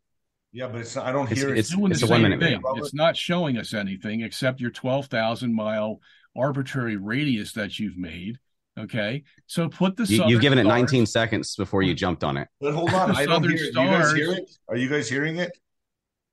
Yeah, 0.51 0.69
but 0.69 0.81
it's 0.81 0.97
I 0.97 1.11
don't 1.11 1.27
hear 1.27 1.49
it's, 1.49 1.51
it. 1.51 1.57
It's, 1.59 1.69
doing 1.69 1.91
it's 1.91 2.01
the 2.01 2.07
a 2.07 2.09
one 2.09 2.23
minute 2.23 2.39
thing. 2.39 2.63
Video. 2.63 2.83
It's 2.83 2.95
not 2.95 3.15
showing 3.15 3.59
us 3.59 3.75
anything 3.75 4.21
except 4.21 4.59
your 4.59 4.71
twelve 4.71 5.05
thousand 5.05 5.53
mile 5.53 5.99
arbitrary 6.35 6.97
radius 6.97 7.53
that 7.53 7.77
you've 7.77 7.95
made. 7.95 8.39
Okay, 8.79 9.23
so 9.45 9.69
put 9.69 9.97
the 9.97 10.05
you, 10.05 10.23
have 10.23 10.41
given 10.41 10.57
it 10.57 10.63
19 10.63 11.05
seconds 11.07 11.55
before 11.55 11.83
you 11.83 11.93
jumped 11.93 12.23
on 12.23 12.37
it. 12.37 12.47
But 12.59 12.73
hold 12.73 12.93
on, 12.93 13.15
I 13.15 13.25
don't 13.25 13.43
hear 13.43 13.53
it. 13.53 13.61
you 13.61 13.73
guys 13.73 14.13
hear 14.13 14.31
it? 14.31 14.49
Are 14.67 14.77
you 14.77 14.89
guys 14.89 15.07
hearing 15.07 15.37
it? 15.37 15.55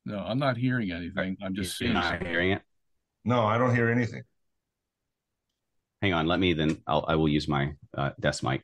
No, 0.06 0.18
I'm 0.18 0.38
not 0.38 0.56
hearing 0.56 0.90
anything. 0.90 1.36
I'm 1.42 1.54
just 1.54 1.78
You're 1.80 1.92
not 1.92 2.26
hearing 2.26 2.52
it. 2.52 2.62
No, 3.26 3.44
I 3.44 3.58
don't 3.58 3.74
hear 3.74 3.90
anything 3.90 4.22
hang 6.04 6.12
on, 6.12 6.26
let 6.26 6.38
me 6.38 6.52
then 6.52 6.76
I'll, 6.86 7.02
I 7.08 7.14
will 7.14 7.30
use 7.30 7.48
my 7.48 7.72
uh, 7.96 8.10
desk 8.20 8.42
mic. 8.42 8.62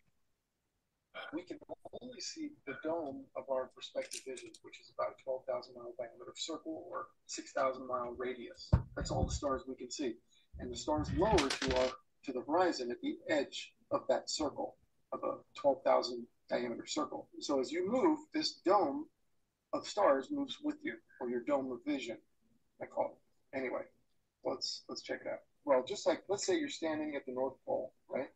We 1.32 1.40
can 1.40 1.58
only 2.02 2.20
see 2.20 2.50
the 2.66 2.74
dome 2.84 3.24
of 3.34 3.44
our 3.50 3.70
perspective 3.74 4.20
vision, 4.26 4.50
which 4.60 4.78
is 4.78 4.92
about 4.94 5.14
a 5.18 5.24
12,000 5.24 5.74
mile 5.74 5.94
diameter 5.96 6.34
circle 6.36 6.84
or 6.90 7.06
6,000 7.28 7.86
mile 7.86 8.14
radius. 8.18 8.70
That's 8.94 9.10
all 9.10 9.24
the 9.24 9.32
stars 9.32 9.62
we 9.66 9.74
can 9.74 9.90
see. 9.90 10.16
And 10.58 10.70
the 10.70 10.76
stars 10.76 11.08
lower 11.16 11.48
to 11.48 11.80
our 11.80 11.90
to 12.24 12.32
the 12.32 12.42
horizon 12.42 12.90
at 12.90 13.00
the 13.00 13.16
edge 13.30 13.72
of 13.90 14.02
that 14.10 14.28
circle 14.28 14.76
of 15.10 15.20
a 15.24 15.36
12,000 15.58 16.26
diameter 16.50 16.84
circle. 16.86 17.28
So 17.40 17.58
as 17.58 17.72
you 17.72 17.90
move, 17.90 18.18
this 18.34 18.60
dome 18.66 19.06
of 19.72 19.88
stars 19.88 20.28
moves 20.30 20.58
with 20.62 20.76
you, 20.82 20.96
or 21.18 21.30
your 21.30 21.40
dome 21.40 21.72
of 21.72 21.78
vision, 21.86 22.18
I 22.82 22.84
call 22.84 23.16
it. 23.16 23.56
Anyway, 23.56 23.84
let's 24.44 24.82
let's 24.90 25.00
check 25.00 25.20
it 25.24 25.28
out 25.28 25.38
well, 25.64 25.84
just 25.86 26.06
like 26.06 26.22
let's 26.28 26.46
say 26.46 26.58
you're 26.58 26.68
standing 26.68 27.14
at 27.16 27.26
the 27.26 27.32
North 27.32 27.54
Pole, 27.66 27.92
right? 28.08 28.28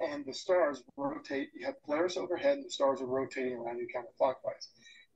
And 0.00 0.24
the 0.24 0.32
stars 0.32 0.82
rotate. 0.96 1.50
You 1.54 1.66
have 1.66 1.82
Polaris 1.84 2.16
overhead, 2.16 2.56
and 2.56 2.66
the 2.66 2.70
stars 2.70 3.00
are 3.00 3.06
rotating 3.06 3.54
around 3.54 3.78
you 3.78 3.86
counterclockwise. 3.94 4.68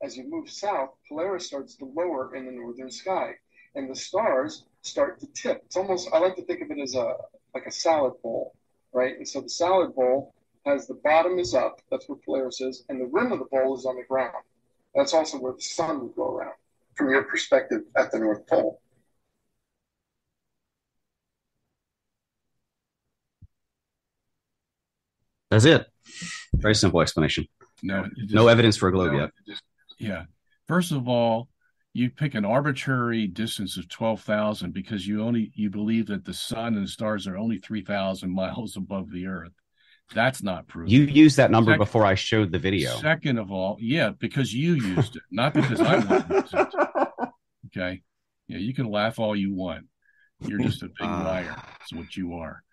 As 0.03 0.17
you 0.17 0.29
move 0.29 0.49
south, 0.49 0.89
Polaris 1.07 1.47
starts 1.47 1.75
to 1.77 1.85
lower 1.85 2.35
in 2.35 2.45
the 2.45 2.51
northern 2.51 2.91
sky, 2.91 3.31
and 3.75 3.89
the 3.89 3.95
stars 3.95 4.65
start 4.81 5.19
to 5.19 5.27
tip. 5.27 5.61
It's 5.65 5.77
almost 5.77 6.09
I 6.13 6.19
like 6.19 6.35
to 6.35 6.45
think 6.45 6.61
of 6.61 6.71
it 6.71 6.79
as 6.79 6.95
a 6.95 7.15
like 7.53 7.65
a 7.65 7.71
salad 7.71 8.13
bowl, 8.21 8.53
right? 8.93 9.17
And 9.17 9.27
so 9.27 9.41
the 9.41 9.49
salad 9.49 9.95
bowl 9.95 10.33
has 10.65 10.87
the 10.87 10.95
bottom 10.95 11.37
is 11.39 11.53
up, 11.53 11.79
that's 11.91 12.09
where 12.09 12.17
Polaris 12.25 12.59
is, 12.59 12.83
and 12.89 12.99
the 12.99 13.05
rim 13.05 13.31
of 13.31 13.39
the 13.39 13.45
bowl 13.45 13.77
is 13.77 13.85
on 13.85 13.95
the 13.95 14.03
ground. 14.03 14.43
That's 14.95 15.13
also 15.13 15.37
where 15.37 15.53
the 15.53 15.61
sun 15.61 16.01
would 16.01 16.15
go 16.15 16.35
around 16.35 16.55
from 16.95 17.09
your 17.09 17.23
perspective 17.23 17.81
at 17.95 18.11
the 18.11 18.19
North 18.19 18.47
Pole. 18.47 18.81
That's 25.55 25.65
it. 25.65 25.87
Very 26.53 26.75
simple 26.75 26.99
explanation. 26.99 27.47
No, 27.81 28.05
just, 28.17 28.33
no 28.33 28.49
evidence 28.49 28.75
for 28.75 28.89
a 28.89 28.91
globe 28.91 29.13
no, 29.13 29.19
yet. 29.19 29.29
Just, 29.47 29.63
yeah. 29.97 30.23
First 30.67 30.91
of 30.91 31.07
all, 31.07 31.47
you 31.93 32.09
pick 32.09 32.35
an 32.35 32.43
arbitrary 32.43 33.27
distance 33.27 33.77
of 33.77 33.87
12,000 33.87 34.73
because 34.73 35.07
you 35.07 35.23
only 35.23 35.51
you 35.55 35.69
believe 35.69 36.07
that 36.07 36.25
the 36.25 36.33
sun 36.33 36.75
and 36.75 36.83
the 36.83 36.89
stars 36.89 37.25
are 37.25 37.37
only 37.37 37.57
3,000 37.57 38.29
miles 38.29 38.75
above 38.77 39.09
the 39.11 39.27
earth. 39.27 39.53
That's 40.13 40.43
not 40.43 40.67
proven. 40.67 40.91
You 40.91 41.03
used 41.03 41.37
that 41.37 41.51
number 41.51 41.71
second, 41.71 41.79
before 41.85 42.05
I 42.05 42.15
showed 42.15 42.51
the 42.51 42.59
video. 42.59 42.97
Second 42.97 43.39
of 43.39 43.49
all, 43.49 43.77
yeah, 43.79 44.09
because 44.09 44.53
you 44.53 44.73
used 44.73 45.15
it, 45.15 45.23
not 45.31 45.53
because 45.53 45.79
I 45.79 45.99
wanted 45.99 46.45
it. 46.53 46.73
Okay. 47.77 48.03
Yeah, 48.47 48.59
you 48.59 48.73
can 48.73 48.89
laugh 48.89 49.19
all 49.19 49.35
you 49.35 49.53
want. 49.53 49.87
You're 50.39 50.59
just 50.59 50.81
a 50.81 50.85
big 50.85 51.01
uh, 51.01 51.23
liar. 51.25 51.55
That's 51.79 51.91
what 51.91 52.15
you 52.15 52.35
are 52.35 52.63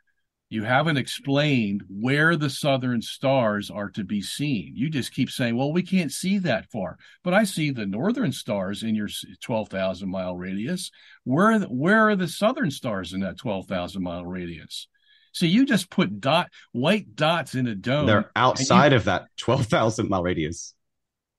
you 0.53 0.64
haven't 0.64 0.98
explained 0.98 1.82
where 1.88 2.36
the 2.36 2.50
southern 2.50 3.00
stars 3.00 3.70
are 3.70 3.88
to 3.88 4.05
be 4.05 4.20
seen. 4.20 4.74
You 4.76 4.90
just 4.90 5.14
keep 5.14 5.30
saying, 5.30 5.57
well, 5.57 5.72
we 5.72 5.82
can't 5.82 6.12
see 6.12 6.36
that 6.40 6.70
far. 6.70 6.98
But 7.24 7.32
I 7.32 7.44
see 7.44 7.70
the 7.70 7.86
northern 7.86 8.32
stars 8.32 8.82
in 8.82 8.94
your 8.94 9.09
12,000 9.40 10.11
mile 10.11 10.36
radius. 10.36 10.90
Where, 11.24 11.59
where 11.61 12.11
are 12.11 12.16
the 12.16 12.28
southern 12.28 12.70
stars 12.70 13.14
in 13.14 13.20
that 13.20 13.38
12,000 13.38 14.03
mile 14.03 14.26
radius? 14.26 14.88
So 15.32 15.46
you 15.46 15.64
just 15.64 15.88
put 15.88 16.20
dot 16.20 16.50
white 16.72 17.16
dots 17.16 17.55
in 17.55 17.66
a 17.66 17.74
dome. 17.74 18.05
They're 18.05 18.30
outside 18.36 18.92
you, 18.92 18.98
of 18.98 19.05
that 19.05 19.28
12,000 19.38 20.11
mile 20.11 20.22
radius. 20.22 20.74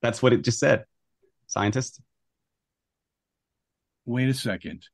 That's 0.01 0.23
what 0.23 0.33
it 0.33 0.43
just 0.43 0.57
said. 0.57 0.85
Scientist. 1.45 2.01
Wait 4.05 4.27
a 4.27 4.33
second. 4.33 4.87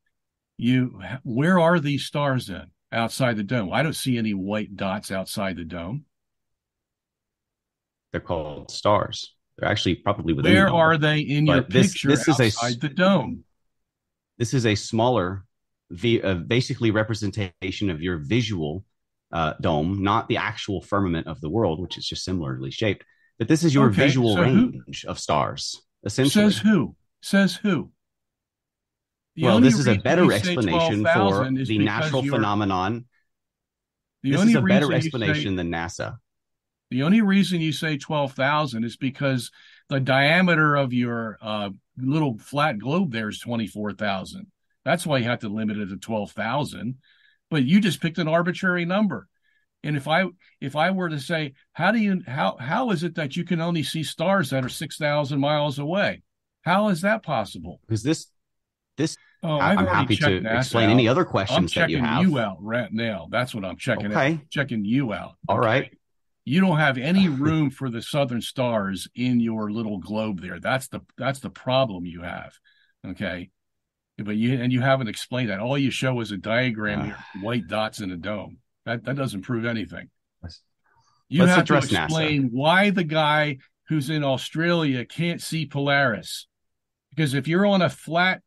You 0.58 1.02
where 1.24 1.58
are 1.58 1.80
these 1.80 2.04
stars 2.04 2.48
then? 2.48 2.72
Outside 2.92 3.38
the 3.38 3.44
dome. 3.44 3.72
I 3.72 3.84
don't 3.84 3.94
see 3.94 4.18
any 4.18 4.34
white 4.34 4.76
dots 4.76 5.12
outside 5.12 5.58
the 5.58 5.66
dome. 5.66 6.06
They're 8.12 8.22
called 8.22 8.72
stars. 8.72 9.36
They're 9.58 9.70
actually 9.70 9.96
probably 9.96 10.34
within. 10.34 10.54
Where 10.54 10.66
the 10.66 10.72
are 10.72 10.98
they 10.98 11.20
in 11.20 11.46
your 11.46 11.62
this, 11.62 11.92
picture 11.92 12.08
this 12.10 12.28
is 12.28 12.40
outside 12.40 12.76
a, 12.76 12.80
the 12.80 12.90
dome? 12.90 13.44
This 14.38 14.54
is 14.54 14.66
a 14.66 14.76
smaller, 14.76 15.44
uh, 15.92 16.34
basically 16.36 16.92
representation 16.92 17.90
of 17.90 18.02
your 18.02 18.18
visual 18.18 18.86
uh, 19.32 19.54
dome, 19.62 20.02
not 20.02 20.28
the 20.28 20.38
actual 20.38 20.82
firmament 20.82 21.28
of 21.28 21.42
the 21.42 21.50
world, 21.50 21.82
which 21.82 21.98
is 21.98 22.08
just 22.08 22.24
similarly 22.24 22.72
shaped. 22.72 23.04
But 23.38 23.48
this 23.48 23.64
is 23.64 23.74
your 23.74 23.88
okay, 23.88 24.04
visual 24.04 24.36
so 24.36 24.42
range 24.42 25.04
who, 25.04 25.10
of 25.10 25.20
stars. 25.20 25.82
Essentially, 26.04 26.52
says 26.52 26.58
who? 26.60 26.96
Says 27.22 27.56
who? 27.56 27.92
The 29.40 29.46
well, 29.46 29.62
this 29.62 29.80
is 29.80 29.88
a 29.88 29.96
better 29.96 30.34
explanation 30.34 31.06
for 31.06 31.50
the 31.50 31.78
natural 31.78 32.24
phenomenon. 32.24 33.06
The 34.22 34.32
this 34.32 34.44
is 34.44 34.56
a 34.56 34.62
better 34.62 34.92
explanation 34.92 35.54
say, 35.54 35.56
than 35.56 35.72
NASA. 35.72 36.18
The 36.92 37.04
only 37.04 37.22
reason 37.22 37.62
you 37.62 37.72
say 37.72 37.98
12,000 37.98 38.84
is 38.84 38.98
because 38.98 39.50
the 39.88 40.02
diameter 40.02 40.76
of 40.76 40.92
your 40.92 41.38
uh, 41.42 41.70
little 41.98 42.38
flat 42.38 42.80
globe 42.80 43.14
there 43.14 43.30
is 43.30 43.40
24,000. 43.40 44.48
That's 44.84 45.08
why 45.08 45.20
you 45.20 45.24
have 45.24 45.40
to 45.40 45.48
limit 45.48 45.78
it 45.78 45.86
to 45.88 45.96
12,000. 45.96 46.98
But 47.50 47.64
you 47.64 47.80
just 47.80 48.02
picked 48.02 48.18
an 48.18 48.28
arbitrary 48.28 48.84
number. 48.84 49.30
And 49.84 49.96
if 49.96 50.10
I 50.10 50.26
if 50.60 50.76
I 50.76 50.92
were 50.92 51.08
to 51.08 51.20
say, 51.22 51.54
how 51.72 51.94
do 51.94 52.00
you 52.00 52.22
how 52.28 52.58
how 52.60 52.92
is 52.92 53.04
it 53.04 53.16
that 53.16 53.38
you 53.38 53.46
can 53.46 53.62
only 53.62 53.84
see 53.84 54.04
stars 54.04 54.50
that 54.50 54.66
are 54.66 54.70
6,000 54.70 55.40
miles 55.40 55.80
away? 55.80 56.24
How 56.64 56.90
is 56.90 57.00
that 57.02 57.24
possible? 57.24 57.80
Because 57.88 58.04
this 58.04 58.28
this 58.98 59.16
Oh, 59.42 59.58
I- 59.58 59.76
I'm 59.76 59.88
happy 59.88 60.16
to 60.18 60.58
explain 60.58 60.90
out. 60.90 60.94
any 60.94 61.08
other 61.08 61.24
questions 61.24 61.74
that 61.74 61.90
you 61.90 61.98
checking 61.98 62.06
have. 62.06 62.24
you 62.24 62.40
out 62.40 62.58
right 62.62 62.92
now. 62.92 63.28
That's 63.32 63.56
what 63.56 63.64
I'm 63.64 63.78
checking 63.78 64.08
out. 64.08 64.12
Okay. 64.12 64.42
Checking 64.50 64.84
you 64.84 65.14
out. 65.14 65.36
All 65.48 65.58
okay? 65.58 65.66
right. 65.66 65.98
You 66.46 66.62
don't 66.62 66.78
have 66.78 66.98
any 66.98 67.30
room 67.30 67.70
for 67.70 67.90
the 67.90 68.02
southern 68.02 68.42
stars 68.42 69.08
in 69.16 69.40
your 69.40 69.72
little 69.72 70.00
globe 70.00 70.42
there. 70.42 70.60
That's 70.60 70.88
the 70.88 71.02
that's 71.18 71.40
the 71.40 71.50
problem 71.50 72.06
you 72.06 72.22
have. 72.22 72.54
Okay. 73.08 73.50
But 74.18 74.36
you 74.36 74.60
and 74.62 74.74
you 74.74 74.82
haven't 74.82 75.08
explained 75.08 75.50
that. 75.50 75.60
All 75.60 75.78
you 75.78 75.92
show 75.92 76.20
is 76.20 76.32
a 76.32 76.38
diagram 76.38 77.06
here, 77.06 77.18
white 77.42 77.68
dots 77.68 78.02
in 78.02 78.12
a 78.12 78.18
dome. 78.18 78.58
That 78.86 79.06
that 79.06 79.16
doesn't 79.16 79.44
prove 79.44 79.66
anything. 79.66 80.10
You 81.30 81.46
have 81.46 81.58
to 81.58 81.62
address 81.78 81.92
NASA. 81.92 82.06
explain 82.06 82.50
why 82.52 82.90
the 82.90 83.04
guy 83.04 83.60
who's 83.88 84.10
in 84.10 84.24
Australia 84.24 85.06
can't 85.06 85.42
see 85.42 85.66
Polaris. 85.66 86.48
Because 87.12 87.36
if 87.36 87.48
you're 87.48 87.68
on 87.68 87.84
a 87.84 87.90
flat 87.90 88.42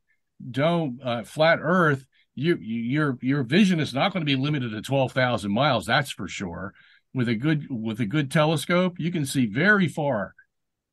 dome, 0.51 1.01
uh, 1.03 1.25
flat 1.25 1.59
Earth, 1.61 2.07
you, 2.35 2.57
you 2.57 2.81
your 2.81 3.19
your 3.21 3.43
vision 3.43 3.81
is 3.81 3.93
not 3.93 4.13
going 4.13 4.23
to 4.23 4.27
be 4.27 4.37
limited 4.37 4.71
to 4.71 4.83
twelve 4.83 5.13
thousand 5.13 5.53
miles. 5.53 5.87
That's 5.87 6.11
for 6.11 6.29
sure. 6.29 6.75
With 7.15 7.29
a 7.29 7.35
good 7.35 7.67
with 7.71 8.01
a 8.01 8.07
good 8.07 8.31
telescope, 8.31 8.99
you 8.99 9.13
can 9.13 9.27
see 9.27 9.47
very 9.47 9.89
far, 9.89 10.35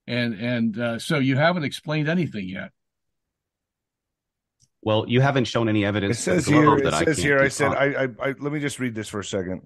and 0.06 0.34
and 0.34 0.80
uh, 0.80 1.00
so 1.00 1.18
you 1.20 1.38
haven't 1.38 1.64
explained 1.64 2.10
anything 2.10 2.50
yet. 2.50 2.72
Well, 4.82 5.06
you 5.08 5.22
haven't 5.22 5.46
shown 5.46 5.70
any 5.70 5.86
evidence. 5.86 6.28
It 6.28 6.32
evidence. 6.32 6.46
says 6.46 6.54
here. 6.54 6.64
globe 6.64 6.80
It 6.80 6.84
that 6.86 6.94
I 6.94 7.06
says 7.06 7.16
can't 7.18 7.28
here. 7.28 7.40
I 7.40 7.48
said. 7.48 7.72
I, 7.72 7.86
I. 7.86 8.04
I. 8.04 8.36
Let 8.38 8.52
me 8.52 8.60
just 8.60 8.80
read 8.80 8.96
this 8.96 9.08
for 9.08 9.20
a 9.20 9.26
second. 9.26 9.62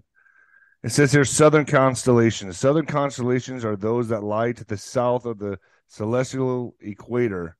It 0.84 0.92
says 0.92 1.12
here 1.14 1.24
southern 1.24 1.66
constellations. 1.66 2.58
Southern 2.58 2.86
constellations 2.86 3.64
are 3.64 3.78
those 3.78 4.10
that 4.10 4.22
lie 4.22 4.52
to 4.52 4.66
the 4.66 4.78
south 4.78 5.26
of 5.26 5.40
the 5.40 5.58
celestial 5.88 6.76
equator 6.82 7.56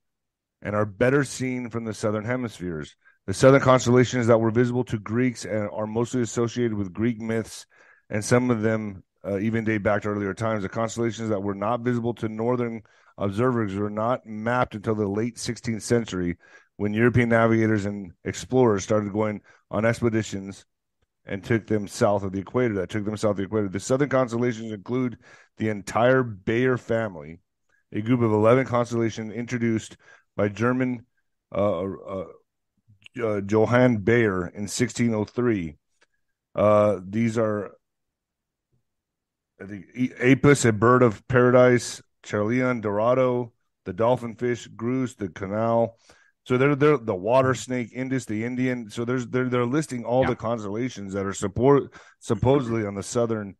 and 0.64 0.74
are 0.74 0.86
better 0.86 1.22
seen 1.22 1.68
from 1.68 1.84
the 1.84 1.94
southern 1.94 2.24
hemispheres. 2.24 2.96
The 3.26 3.34
southern 3.34 3.60
constellations 3.60 4.26
that 4.26 4.40
were 4.40 4.50
visible 4.50 4.84
to 4.84 4.98
Greeks 4.98 5.44
and 5.44 5.68
are 5.70 5.86
mostly 5.86 6.22
associated 6.22 6.74
with 6.74 6.92
Greek 6.92 7.20
myths, 7.20 7.66
and 8.10 8.24
some 8.24 8.50
of 8.50 8.62
them 8.62 9.04
uh, 9.24 9.38
even 9.38 9.64
date 9.64 9.82
back 9.82 10.02
to 10.02 10.08
earlier 10.08 10.34
times. 10.34 10.62
The 10.62 10.68
constellations 10.68 11.28
that 11.28 11.42
were 11.42 11.54
not 11.54 11.80
visible 11.80 12.14
to 12.14 12.28
northern 12.28 12.82
observers 13.18 13.74
were 13.74 13.90
not 13.90 14.26
mapped 14.26 14.74
until 14.74 14.94
the 14.94 15.06
late 15.06 15.36
16th 15.36 15.82
century, 15.82 16.36
when 16.76 16.92
European 16.92 17.28
navigators 17.28 17.86
and 17.86 18.12
explorers 18.24 18.82
started 18.82 19.12
going 19.12 19.40
on 19.70 19.84
expeditions 19.84 20.64
and 21.26 21.42
took 21.42 21.66
them 21.66 21.86
south 21.86 22.22
of 22.22 22.32
the 22.32 22.40
equator. 22.40 22.74
That 22.74 22.90
took 22.90 23.04
them 23.04 23.16
south 23.16 23.32
of 23.32 23.36
the 23.36 23.44
equator. 23.44 23.68
The 23.68 23.80
southern 23.80 24.08
constellations 24.08 24.72
include 24.72 25.18
the 25.58 25.68
entire 25.68 26.22
Bayer 26.22 26.76
family, 26.76 27.40
a 27.92 28.00
group 28.00 28.20
of 28.20 28.32
11 28.32 28.66
constellations 28.66 29.32
introduced 29.32 29.96
by 30.36 30.48
German 30.48 31.06
uh, 31.54 31.82
uh, 31.82 32.24
uh, 33.22 33.40
Johann 33.48 33.98
Bayer 33.98 34.46
in 34.48 34.62
1603. 34.62 35.76
Uh, 36.54 37.00
these 37.08 37.38
are 37.38 37.72
I 39.60 39.66
think 39.66 39.86
E- 39.94 40.12
Apis, 40.20 40.64
a 40.64 40.72
bird 40.72 41.02
of 41.02 41.26
paradise, 41.28 42.02
Charleon, 42.24 42.80
Dorado, 42.80 43.52
the 43.84 43.92
dolphin 43.92 44.34
fish, 44.34 44.68
Grus, 44.68 45.16
the 45.16 45.28
canal. 45.28 45.96
So 46.46 46.58
they're 46.58 46.74
they're 46.74 46.98
the 46.98 47.14
water 47.14 47.54
snake, 47.54 47.90
Indus, 47.94 48.24
the 48.26 48.44
Indian. 48.44 48.90
So 48.90 49.04
there's 49.04 49.26
they're 49.28 49.48
they're 49.48 49.64
listing 49.64 50.04
all 50.04 50.22
Yeah. 50.22 50.30
the 50.30 50.36
constellations 50.36 51.12
that 51.14 51.24
are 51.24 51.32
support 51.32 51.92
supposedly 52.18 52.84
on 52.84 52.94
the 52.94 53.02
southern 53.02 53.54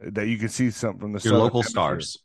that 0.00 0.26
you 0.26 0.38
can 0.38 0.48
see 0.48 0.70
some 0.70 0.98
from 0.98 1.12
the 1.12 1.20
your 1.20 1.34
local 1.34 1.60
hemisphere. 1.60 1.70
stars 1.70 2.18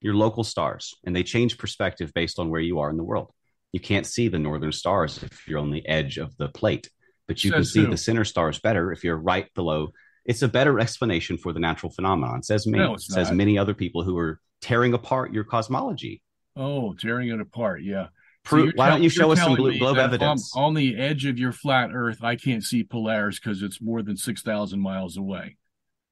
your 0.00 0.14
local 0.14 0.44
stars 0.44 0.94
and 1.04 1.14
they 1.14 1.22
change 1.22 1.58
perspective 1.58 2.12
based 2.14 2.38
on 2.38 2.50
where 2.50 2.60
you 2.60 2.80
are 2.80 2.90
in 2.90 2.96
the 2.96 3.04
world 3.04 3.32
you 3.72 3.80
can't 3.80 4.06
see 4.06 4.28
the 4.28 4.38
northern 4.38 4.72
stars 4.72 5.22
if 5.22 5.46
you're 5.48 5.58
on 5.58 5.70
the 5.70 5.86
edge 5.88 6.18
of 6.18 6.36
the 6.36 6.48
plate 6.48 6.90
but 7.28 7.42
you 7.42 7.50
can 7.50 7.64
Says 7.64 7.72
see 7.72 7.84
the 7.84 7.96
center 7.96 8.24
stars 8.24 8.58
better 8.58 8.92
if 8.92 9.02
you're 9.04 9.16
right 9.16 9.52
below 9.54 9.90
it's 10.24 10.42
a 10.42 10.48
better 10.48 10.78
explanation 10.80 11.38
for 11.38 11.52
the 11.52 11.60
natural 11.60 11.90
phenomenon 11.92 12.42
says 12.42 12.66
me 12.66 12.78
No, 12.78 12.96
says 12.96 13.28
not. 13.28 13.36
many 13.36 13.58
other 13.58 13.74
people 13.74 14.02
who 14.02 14.16
are 14.18 14.40
tearing 14.60 14.94
apart 14.94 15.32
your 15.32 15.44
cosmology 15.44 16.22
Oh, 16.58 16.94
tearing 16.94 17.28
it 17.28 17.38
apart. 17.38 17.82
Yeah. 17.82 18.06
So 18.46 18.70
why 18.76 18.88
don't 18.88 19.02
you 19.02 19.10
show 19.10 19.30
us 19.32 19.40
some 19.40 19.56
blue 19.56 19.78
globe 19.78 19.98
evidence 19.98 20.52
on 20.56 20.72
the 20.72 20.96
edge 20.96 21.26
of 21.26 21.38
your 21.38 21.52
flat 21.52 21.90
Earth, 21.92 22.22
I 22.22 22.36
can't 22.36 22.64
see 22.64 22.82
Polaris 22.82 23.38
because 23.38 23.62
it's 23.62 23.82
more 23.82 24.02
than 24.02 24.16
six 24.16 24.40
thousand 24.40 24.80
miles 24.80 25.16
away. 25.18 25.56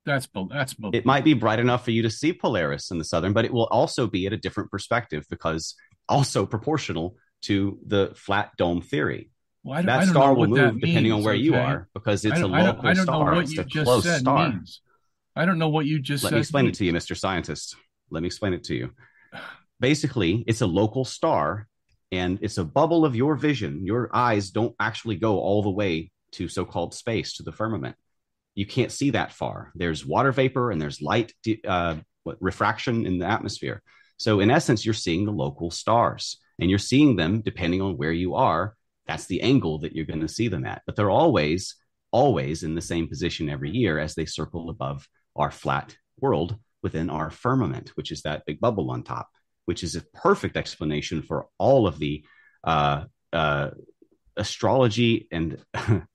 That's 0.06 0.28
that's 0.50 0.74
it 0.92 1.06
might 1.06 1.24
be 1.24 1.32
bright 1.34 1.58
enough 1.58 1.84
for 1.84 1.90
you 1.90 2.02
to 2.02 2.10
see 2.10 2.32
Polaris 2.32 2.90
in 2.90 2.98
the 2.98 3.04
southern, 3.04 3.32
but 3.32 3.44
it 3.44 3.52
will 3.52 3.66
also 3.66 4.06
be 4.06 4.26
at 4.26 4.32
a 4.32 4.36
different 4.36 4.70
perspective 4.70 5.24
because 5.30 5.74
also 6.08 6.44
proportional 6.44 7.16
to 7.42 7.78
the 7.86 8.12
flat 8.14 8.50
dome 8.58 8.82
theory. 8.82 9.30
Well, 9.62 9.74
I 9.74 9.82
don't- 9.82 9.86
That 9.86 9.92
I 9.92 10.04
don't 10.04 10.14
know 10.14 10.20
star 10.20 10.34
will 10.34 10.46
move 10.48 10.80
depending 10.80 11.12
on 11.12 11.18
means, 11.18 11.24
where 11.26 11.34
you 11.34 11.54
are 11.54 11.88
because 11.94 12.24
it's 12.26 12.36
a 12.38 12.42
don't, 12.42 12.54
I 12.54 12.58
don't, 12.58 12.66
local 12.76 12.88
I 12.88 12.94
don't 12.94 13.06
know 13.06 13.12
star. 13.12 13.32
what 13.34 13.42
It's 13.44 13.52
you 13.52 13.60
a 13.62 13.64
just 13.64 13.84
close 13.86 14.04
said 14.04 14.20
star. 14.20 14.48
means. 14.50 14.80
I 15.34 15.46
don't 15.46 15.58
know 15.58 15.68
what 15.70 15.86
you 15.86 15.98
just 16.00 16.22
Let 16.22 16.34
me 16.34 16.38
explain 16.40 16.66
it 16.66 16.74
to 16.74 16.84
you, 16.84 16.92
Mr. 16.92 17.16
Scientist. 17.16 17.76
Let 18.10 18.22
me 18.22 18.26
explain 18.26 18.52
it 18.52 18.64
to 18.64 18.74
you. 18.74 18.90
Basically, 19.80 20.44
it's 20.46 20.60
a 20.60 20.66
local 20.66 21.04
star 21.04 21.66
and 22.12 22.38
it's 22.42 22.58
a 22.58 22.64
bubble 22.64 23.04
of 23.04 23.16
your 23.16 23.34
vision. 23.36 23.84
Your 23.84 24.10
eyes 24.14 24.50
don't 24.50 24.74
actually 24.78 25.16
go 25.16 25.38
all 25.40 25.62
the 25.62 25.70
way 25.70 26.12
to 26.32 26.46
so 26.48 26.64
called 26.64 26.94
space, 26.94 27.34
to 27.36 27.42
the 27.42 27.52
firmament. 27.52 27.96
You 28.54 28.66
can't 28.66 28.92
see 28.92 29.10
that 29.10 29.32
far. 29.32 29.72
There's 29.74 30.06
water 30.06 30.32
vapor 30.32 30.70
and 30.70 30.80
there's 30.80 31.02
light 31.02 31.32
uh, 31.66 31.96
refraction 32.40 33.06
in 33.06 33.18
the 33.18 33.26
atmosphere. 33.26 33.82
So, 34.16 34.40
in 34.40 34.50
essence, 34.50 34.84
you're 34.84 34.94
seeing 34.94 35.24
the 35.24 35.32
local 35.32 35.70
stars 35.70 36.38
and 36.60 36.70
you're 36.70 36.78
seeing 36.78 37.16
them 37.16 37.40
depending 37.40 37.82
on 37.82 37.96
where 37.96 38.12
you 38.12 38.34
are. 38.34 38.76
That's 39.06 39.26
the 39.26 39.42
angle 39.42 39.78
that 39.80 39.94
you're 39.94 40.06
going 40.06 40.20
to 40.20 40.28
see 40.28 40.48
them 40.48 40.64
at. 40.64 40.82
But 40.86 40.96
they're 40.96 41.10
always, 41.10 41.74
always 42.10 42.62
in 42.62 42.74
the 42.74 42.80
same 42.80 43.08
position 43.08 43.48
every 43.48 43.70
year 43.70 43.98
as 43.98 44.14
they 44.14 44.24
circle 44.24 44.70
above 44.70 45.08
our 45.36 45.50
flat 45.50 45.96
world 46.20 46.56
within 46.82 47.10
our 47.10 47.30
firmament, 47.30 47.90
which 47.96 48.12
is 48.12 48.22
that 48.22 48.46
big 48.46 48.60
bubble 48.60 48.90
on 48.90 49.02
top, 49.02 49.28
which 49.64 49.82
is 49.82 49.96
a 49.96 50.04
perfect 50.14 50.56
explanation 50.56 51.22
for 51.22 51.46
all 51.58 51.86
of 51.86 51.98
the 51.98 52.24
uh, 52.62 53.04
uh, 53.32 53.70
astrology 54.36 55.26
and 55.32 55.58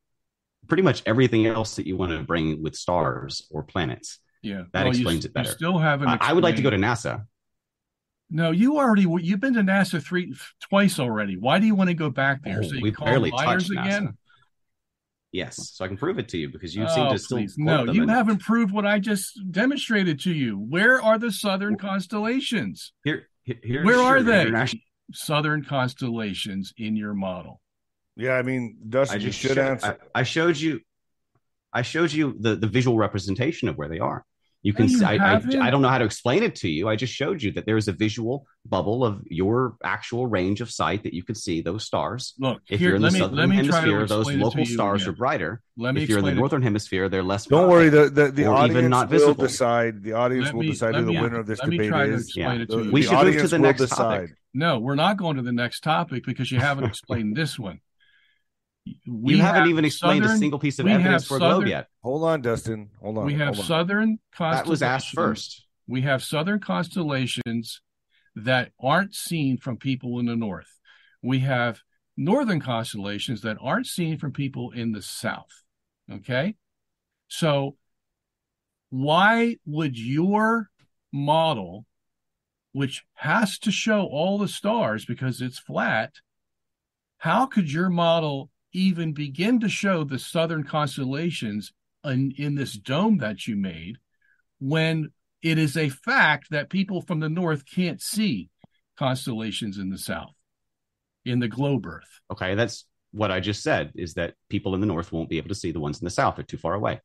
pretty 0.69 0.83
much 0.83 1.01
everything 1.05 1.45
else 1.47 1.75
that 1.75 1.85
you 1.87 1.97
want 1.97 2.11
to 2.11 2.23
bring 2.23 2.61
with 2.63 2.75
stars 2.75 3.45
or 3.51 3.63
planets. 3.63 4.19
Yeah, 4.41 4.63
That 4.71 4.85
Well, 4.85 4.93
you- 4.93 5.01
explains 5.01 5.25
it 5.25 5.29
you 5.29 5.33
better. 5.33 5.51
still 5.51 5.77
haven't. 5.79 6.07
I, 6.07 6.17
I 6.21 6.33
would 6.33 6.43
like 6.43 6.55
to 6.55 6.61
go 6.61 6.69
to 6.69 6.77
NASA. 6.77 7.25
No, 8.29 8.51
you 8.51 8.77
already. 8.77 9.01
You've 9.21 9.39
been 9.39 9.55
to 9.55 9.61
NASA 9.61 10.01
three 10.01 10.33
twice 10.61 10.99
already. 10.99 11.35
Why 11.35 11.59
do 11.59 11.65
you 11.65 11.73
want 11.75 11.89
to 11.89 11.95
go 11.95 12.09
back 12.11 12.43
there? 12.43 12.59
Oh, 12.59 12.67
so 12.67 12.77
we 12.79 12.91
barely 12.91 13.31
touched 13.31 13.71
NASA. 13.71 13.81
again? 13.85 14.17
Yes, 15.31 15.71
so 15.73 15.83
I 15.85 15.87
can 15.87 15.97
prove 15.97 16.17
it 16.19 16.29
to 16.29 16.37
you 16.37 16.49
because 16.49 16.75
you 16.75 16.85
Oh, 16.87 16.95
seem 16.95 17.09
to 17.11 17.17
still 17.19 17.37
please. 17.39 17.55
quote 17.55 17.87
No, 17.87 17.93
you 17.93 18.03
and- 18.03 18.11
haven't 18.11 18.37
proved 18.41 18.71
what 18.71 18.85
I 18.85 18.99
just 18.99 19.39
demonstrated 19.51 20.19
to 20.21 20.33
you. 20.33 20.57
Where 20.57 21.01
are 21.01 21.17
the 21.19 21.31
southern 21.31 21.75
constellations? 21.77 22.93
Here, 23.03 23.27
here- 23.43 23.83
Where 23.83 23.99
are 23.99 24.21
they? 24.23 24.41
international- 24.43 24.83
Southern 25.11 25.63
constellations 25.65 26.71
in 26.77 26.95
your 26.95 27.15
model. 27.15 27.61
Yeah, 28.19 28.33
I 28.33 28.41
mean, 28.43 28.77
I 28.85 28.89
Dustin, 28.89 29.21
you 29.21 29.31
should 29.31 29.51
showed, 29.55 29.57
answer. 29.57 29.97
I, 30.13 30.19
I 30.19 30.23
showed 30.23 30.57
you. 30.57 30.81
I 31.71 31.81
showed 31.83 32.11
you 32.11 32.35
the 32.39 32.55
the 32.55 32.67
visual 32.67 32.97
representation 32.97 33.69
of 33.69 33.77
where 33.77 33.87
they 33.89 33.99
are. 33.99 34.25
You 34.61 34.73
can. 34.73 34.89
you 34.89 34.97
see, 34.97 35.05
I, 35.05 35.15
I. 35.15 35.35
I 35.37 35.69
don't 35.69 35.81
know 35.81 35.87
how 35.87 35.99
to 35.99 36.03
explain 36.03 36.43
it 36.43 36.55
to 36.55 36.69
you. 36.69 36.89
I 36.89 36.97
just 36.97 37.13
showed 37.13 37.41
you 37.41 37.53
that 37.53 37.65
there 37.65 37.77
is 37.77 37.87
a 37.87 37.93
visual 37.93 38.45
bubble 38.65 39.05
of 39.05 39.21
your 39.29 39.77
actual 39.83 40.27
range 40.27 40.59
of 40.59 40.69
sight 40.69 41.03
that 41.03 41.13
you 41.13 41.23
can 41.23 41.35
see 41.35 41.61
those 41.61 41.85
stars. 41.85 42.33
Look, 42.39 42.61
If 42.69 42.79
here, 42.81 42.89
you're 42.89 42.95
in 42.97 43.01
the 43.03 43.11
me 43.11 43.19
southern 43.19 43.37
let 43.37 43.47
me 43.47 43.55
try 43.55 43.65
to 43.65 43.71
hemisphere, 43.71 44.05
those 44.07 44.27
explain 44.27 44.35
it 44.35 44.39
to 44.39 44.45
local 44.47 44.65
stars 44.65 45.01
again. 45.03 45.13
are 45.13 45.15
brighter. 45.15 45.61
Let 45.77 45.95
me 45.95 46.03
If 46.03 46.09
you're 46.09 46.17
in 46.17 46.25
the 46.25 46.29
explain 46.31 46.37
it. 46.37 46.39
northern 46.41 46.61
hemisphere, 46.63 47.07
they're 47.07 47.23
less. 47.23 47.45
Don't 47.45 47.67
bright. 47.67 47.71
worry, 47.71 47.89
the 47.89 48.09
the, 48.09 48.31
the 48.31 48.45
Or 48.47 48.65
even 48.65 48.87
audience 48.87 48.89
not 48.89 49.09
will 49.11 49.33
decide. 49.33 50.03
The 50.03 50.11
audience 50.11 50.47
Let 50.47 50.55
will 50.55 50.63
decide 50.63 50.93
let 50.93 50.99
who 51.01 51.05
the 51.05 51.13
me- 51.13 51.21
winner 51.21 51.39
of 51.39 51.47
this 51.47 51.59
debate 51.61 51.93
is. 52.09 52.35
Yeah. 52.35 52.53
it. 52.55 52.69
We 52.91 53.01
should 53.03 53.13
move 53.23 53.37
to 53.39 53.47
the 53.47 53.59
next 53.59 53.79
decide. 53.79 54.19
topic. 54.21 54.31
No, 54.53 54.79
we're 54.79 54.95
not 54.95 55.15
going 55.15 55.37
to 55.37 55.41
the 55.43 55.53
next 55.53 55.81
topic 55.85 56.25
because 56.25 56.51
you 56.51 56.59
haven't 56.59 56.83
explained 56.85 57.37
this 57.37 57.57
one. 57.57 57.79
We 59.07 59.35
you 59.35 59.41
haven't 59.41 59.61
have 59.61 59.69
even 59.69 59.85
explained 59.85 60.25
a 60.25 60.37
single 60.37 60.59
piece 60.59 60.79
of 60.79 60.87
evidence 60.87 61.25
for 61.25 61.37
a 61.37 61.39
globe 61.39 61.67
yet. 61.67 61.87
Hold 62.03 62.23
on, 62.23 62.41
Dustin. 62.41 62.89
Hold 63.01 63.17
on. 63.17 63.25
We 63.25 63.33
have 63.35 63.59
on. 63.59 63.65
southern 63.65 64.19
That 64.37 64.67
was 64.67 64.81
asked 64.81 65.15
constellations. 65.15 65.15
first. 65.15 65.65
We 65.87 66.01
have 66.01 66.23
southern 66.23 66.59
constellations 66.59 67.81
that 68.35 68.71
aren't 68.79 69.15
seen 69.15 69.57
from 69.57 69.77
people 69.77 70.19
in 70.19 70.25
the 70.25 70.35
north. 70.35 70.79
We 71.21 71.39
have 71.39 71.81
northern 72.15 72.59
constellations 72.59 73.41
that 73.41 73.57
aren't 73.61 73.87
seen 73.87 74.17
from 74.17 74.31
people 74.31 74.71
in 74.71 74.91
the 74.91 75.01
south. 75.01 75.63
Okay, 76.11 76.55
so 77.27 77.75
why 78.89 79.57
would 79.65 79.97
your 79.97 80.69
model, 81.11 81.85
which 82.71 83.03
has 83.15 83.59
to 83.59 83.71
show 83.71 84.01
all 84.01 84.37
the 84.37 84.47
stars 84.47 85.05
because 85.05 85.41
it's 85.41 85.59
flat, 85.59 86.13
how 87.19 87.45
could 87.45 87.71
your 87.71 87.89
model 87.89 88.49
even 88.73 89.13
begin 89.13 89.59
to 89.59 89.69
show 89.69 90.03
the 90.03 90.19
southern 90.19 90.63
constellations 90.63 91.71
in, 92.05 92.33
in 92.37 92.55
this 92.55 92.73
dome 92.73 93.17
that 93.17 93.47
you 93.47 93.55
made 93.55 93.97
when 94.59 95.09
it 95.41 95.57
is 95.57 95.75
a 95.77 95.89
fact 95.89 96.47
that 96.51 96.69
people 96.69 97.01
from 97.01 97.19
the 97.19 97.29
north 97.29 97.63
can't 97.65 98.01
see 98.01 98.49
constellations 98.97 99.77
in 99.77 99.89
the 99.89 99.97
south 99.97 100.33
in 101.25 101.39
the 101.39 101.47
globe 101.47 101.85
earth 101.85 102.19
Okay, 102.31 102.55
that's 102.55 102.85
what 103.11 103.31
I 103.31 103.39
just 103.39 103.63
said 103.63 103.91
is 103.95 104.13
that 104.15 104.35
people 104.49 104.75
in 104.75 104.81
the 104.81 104.85
north 104.87 105.11
won't 105.11 105.29
be 105.29 105.37
able 105.37 105.49
to 105.49 105.55
see 105.55 105.71
the 105.71 105.79
ones 105.79 105.99
in 105.99 106.05
the 106.05 106.11
south. 106.11 106.35
They're 106.35 106.43
too 106.45 106.57
far 106.57 106.75
away. 106.75 107.01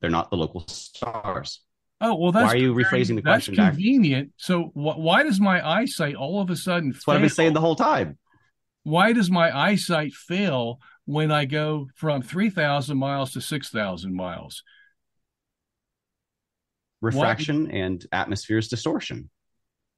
They're 0.00 0.10
not 0.10 0.30
the 0.30 0.36
local 0.36 0.66
stars. 0.66 1.60
oh 2.00 2.14
well 2.16 2.32
that's 2.32 2.46
Why 2.46 2.54
are 2.54 2.56
you 2.56 2.74
rephrasing 2.74 3.14
the 3.14 3.22
that's 3.22 3.46
question 3.46 3.54
back? 3.54 3.72
convenient 3.72 4.32
so 4.36 4.64
wh- 4.74 4.98
why 4.98 5.22
does 5.22 5.38
my 5.40 5.66
eyesight 5.66 6.16
all 6.16 6.40
of 6.40 6.50
a 6.50 6.56
sudden 6.56 6.90
That's 6.90 7.06
what 7.06 7.14
I've 7.16 7.22
been 7.22 7.30
saying 7.30 7.52
the 7.52 7.60
whole 7.60 7.76
time. 7.76 8.18
Why 8.86 9.12
does 9.12 9.30
my 9.30 9.56
eyesight 9.56 10.12
fail 10.12 10.78
when 11.06 11.32
i 11.32 11.44
go 11.44 11.88
from 11.94 12.22
3000 12.22 12.96
miles 12.96 13.32
to 13.32 13.40
6000 13.40 14.14
miles 14.14 14.62
Refraction 17.02 17.70
and 17.70 18.04
atmosphere's 18.10 18.68
distortion. 18.68 19.28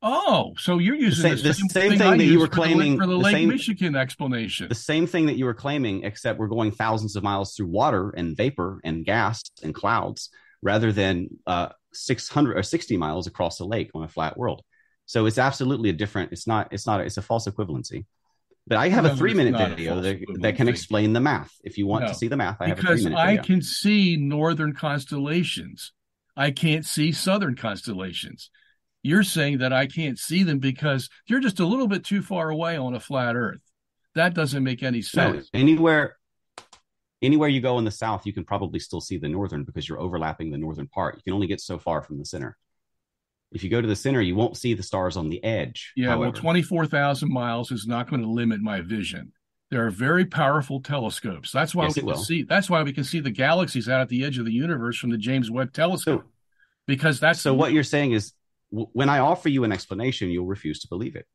Oh, 0.02 0.54
so 0.58 0.78
you're 0.78 0.96
using 0.96 1.22
same- 1.22 1.36
the 1.36 1.42
the 1.42 1.54
same, 1.54 1.68
same 1.68 1.90
thing, 1.90 1.98
thing 1.98 2.18
that 2.18 2.24
you 2.24 2.38
were 2.40 2.46
for 2.46 2.50
the 2.50 2.56
claiming- 2.56 2.98
for 2.98 3.06
the, 3.06 3.12
the 3.12 3.18
Lake 3.18 3.34
same- 3.34 3.48
Michigan 3.48 3.96
explanation. 3.96 4.68
The 4.68 4.74
same 4.74 5.06
thing 5.06 5.26
that 5.26 5.36
you 5.36 5.44
were 5.44 5.54
claiming, 5.54 6.04
except 6.04 6.38
we're 6.38 6.48
going 6.48 6.72
thousands 6.72 7.16
of 7.16 7.22
miles 7.22 7.54
through 7.54 7.68
water 7.68 8.10
and 8.10 8.36
vapor 8.36 8.80
and 8.84 9.04
gas 9.04 9.42
and 9.62 9.74
clouds 9.74 10.30
rather 10.60 10.92
than 10.92 11.28
uh, 11.46 11.68
600 11.92 12.56
or 12.56 12.62
60 12.62 12.96
miles 12.96 13.26
across 13.26 13.58
the 13.58 13.64
lake 13.64 13.90
on 13.94 14.02
a 14.02 14.08
flat 14.08 14.36
world. 14.36 14.62
So 15.06 15.26
it's 15.26 15.38
absolutely 15.38 15.90
a 15.90 15.94
different, 15.94 16.32
it's 16.32 16.46
not, 16.46 16.72
it's 16.72 16.86
not, 16.86 17.00
it's 17.00 17.16
a 17.16 17.22
false 17.22 17.46
equivalency. 17.46 18.06
But 18.68 18.78
I 18.78 18.88
have 18.88 19.04
No, 19.04 19.12
a 19.12 19.16
three 19.16 19.34
minute 19.34 19.50
it's 19.50 19.58
not 19.58 19.72
a 19.72 19.76
video 19.76 20.00
that, 20.00 20.40
that 20.40 20.56
can 20.56 20.68
explain 20.68 21.12
the 21.12 21.20
math. 21.20 21.52
If 21.64 21.78
you 21.78 21.86
want 21.86 22.04
No, 22.04 22.12
to 22.12 22.14
see 22.14 22.28
the 22.28 22.36
math, 22.36 22.58
I 22.60 22.68
have 22.68 22.78
a 22.78 22.82
three 22.82 22.94
because 22.96 23.06
I 23.06 23.36
video. 23.36 23.42
can 23.42 23.62
see 23.62 24.16
northern 24.16 24.74
constellations. 24.74 25.92
I 26.36 26.50
can't 26.50 26.84
see 26.84 27.12
southern 27.12 27.56
constellations. 27.56 28.50
You're 29.02 29.22
saying 29.22 29.58
that 29.58 29.72
I 29.72 29.86
can't 29.86 30.18
see 30.18 30.42
them 30.42 30.58
because 30.58 31.08
you're 31.26 31.40
just 31.40 31.60
a 31.60 31.66
little 31.66 31.88
bit 31.88 32.04
too 32.04 32.20
far 32.22 32.50
away 32.50 32.76
on 32.76 32.94
a 32.94 33.00
flat 33.00 33.36
Earth. 33.36 33.60
That 34.14 34.34
doesn't 34.34 34.62
make 34.64 34.82
any 34.82 35.02
No, 35.14 35.32
sense. 35.32 35.48
anywhere 35.54 36.16
anywhere 37.22 37.48
you 37.48 37.60
go 37.60 37.78
in 37.78 37.84
the 37.84 37.90
south, 37.90 38.26
you 38.26 38.32
can 38.32 38.44
probably 38.44 38.78
still 38.80 39.00
see 39.00 39.18
the 39.18 39.28
northern 39.28 39.64
because 39.64 39.88
you're 39.88 40.00
overlapping 40.00 40.50
the 40.50 40.58
northern 40.58 40.88
part. 40.88 41.16
You 41.16 41.22
can 41.22 41.32
only 41.32 41.46
get 41.46 41.60
so 41.60 41.78
far 41.78 42.02
from 42.02 42.18
the 42.18 42.24
center. 42.24 42.56
If 43.52 43.64
you 43.64 43.70
go 43.70 43.80
to 43.80 43.88
the 43.88 43.96
center, 43.96 44.20
you 44.20 44.36
won't 44.36 44.56
see 44.56 44.74
the 44.74 44.82
stars 44.82 45.16
on 45.16 45.28
the 45.28 45.42
edge. 45.42 45.92
Yeah, 45.96 46.08
well, 46.08 46.18
however. 46.18 46.36
24,000 46.36 47.32
miles 47.32 47.70
is 47.70 47.86
not 47.86 48.10
going 48.10 48.22
to 48.22 48.28
limit 48.28 48.60
my 48.60 48.80
vision. 48.82 49.32
There 49.70 49.86
are 49.86 49.90
very 49.90 50.24
powerful 50.24 50.80
telescopes. 50.80 51.52
That's 51.52 51.74
why 51.74 51.84
Yes, 51.84 51.96
we 51.96 52.02
can 52.02 52.16
see. 52.16 52.42
That's 52.42 52.70
why 52.70 52.82
we 52.82 52.92
can 52.92 53.04
see 53.04 53.20
the 53.20 53.30
galaxies 53.30 53.88
out 53.88 54.00
at 54.00 54.08
the 54.08 54.24
edge 54.24 54.38
of 54.38 54.46
the 54.46 54.52
universe 54.52 54.98
from 54.98 55.10
the 55.10 55.18
James 55.18 55.50
Webb 55.50 55.72
Telescope. 55.72 56.22
So, 56.22 56.30
because 56.86 57.20
that's 57.20 57.40
so 57.40 57.52
what 57.54 57.72
you're 57.72 57.82
saying 57.82 58.12
is 58.12 58.32
w- 58.70 58.88
when 58.92 59.10
I 59.10 59.18
offer 59.18 59.48
you 59.48 59.64
an 59.64 59.72
explanation, 59.72 60.30
you'll 60.30 60.46
refuse 60.46 60.80
to 60.80 60.88
believe 60.88 61.16
it 61.16 61.26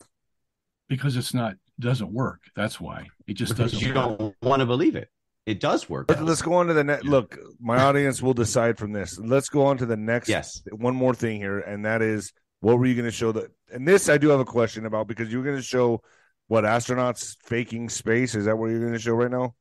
because 0.89 1.15
it's 1.15 1.33
not 1.33 1.55
doesn't 1.79 2.11
work. 2.11 2.41
That's 2.55 2.79
why 2.79 3.07
it 3.27 3.33
just 3.33 3.55
doesn't. 3.55 3.81
you 3.81 3.93
work. 3.93 4.17
don't 4.17 4.35
want 4.41 4.61
to 4.61 4.65
believe 4.65 4.95
it. 4.95 5.09
It 5.45 5.59
does 5.59 5.89
work. 5.89 6.05
Let's, 6.09 6.21
let's 6.21 6.41
go 6.41 6.53
on 6.53 6.67
to 6.67 6.73
the 6.73 6.83
next. 6.83 7.03
Look, 7.03 7.37
my 7.59 7.81
audience 7.81 8.21
will 8.21 8.33
decide 8.33 8.77
from 8.77 8.93
this. 8.93 9.19
Let's 9.19 9.49
go 9.49 9.65
on 9.65 9.77
to 9.77 9.85
the 9.85 9.97
next. 9.97 10.29
Yes. 10.29 10.63
One 10.71 10.95
more 10.95 11.13
thing 11.13 11.37
here, 11.37 11.59
and 11.59 11.85
that 11.85 12.01
is 12.01 12.31
what 12.61 12.79
were 12.79 12.85
you 12.85 12.95
going 12.95 13.05
to 13.05 13.11
show 13.11 13.33
that? 13.33 13.51
And 13.71 13.85
this 13.85 14.07
I 14.07 14.17
do 14.17 14.29
have 14.29 14.39
a 14.39 14.45
question 14.45 14.85
about 14.85 15.07
because 15.07 15.31
you're 15.31 15.43
going 15.43 15.57
to 15.57 15.61
show 15.61 16.01
what 16.47 16.63
astronauts 16.63 17.35
faking 17.43 17.89
space. 17.89 18.35
Is 18.35 18.45
that 18.45 18.57
what 18.57 18.69
you're 18.69 18.79
going 18.79 18.93
to 18.93 18.99
show 18.99 19.15
right 19.15 19.31
now? 19.31 19.53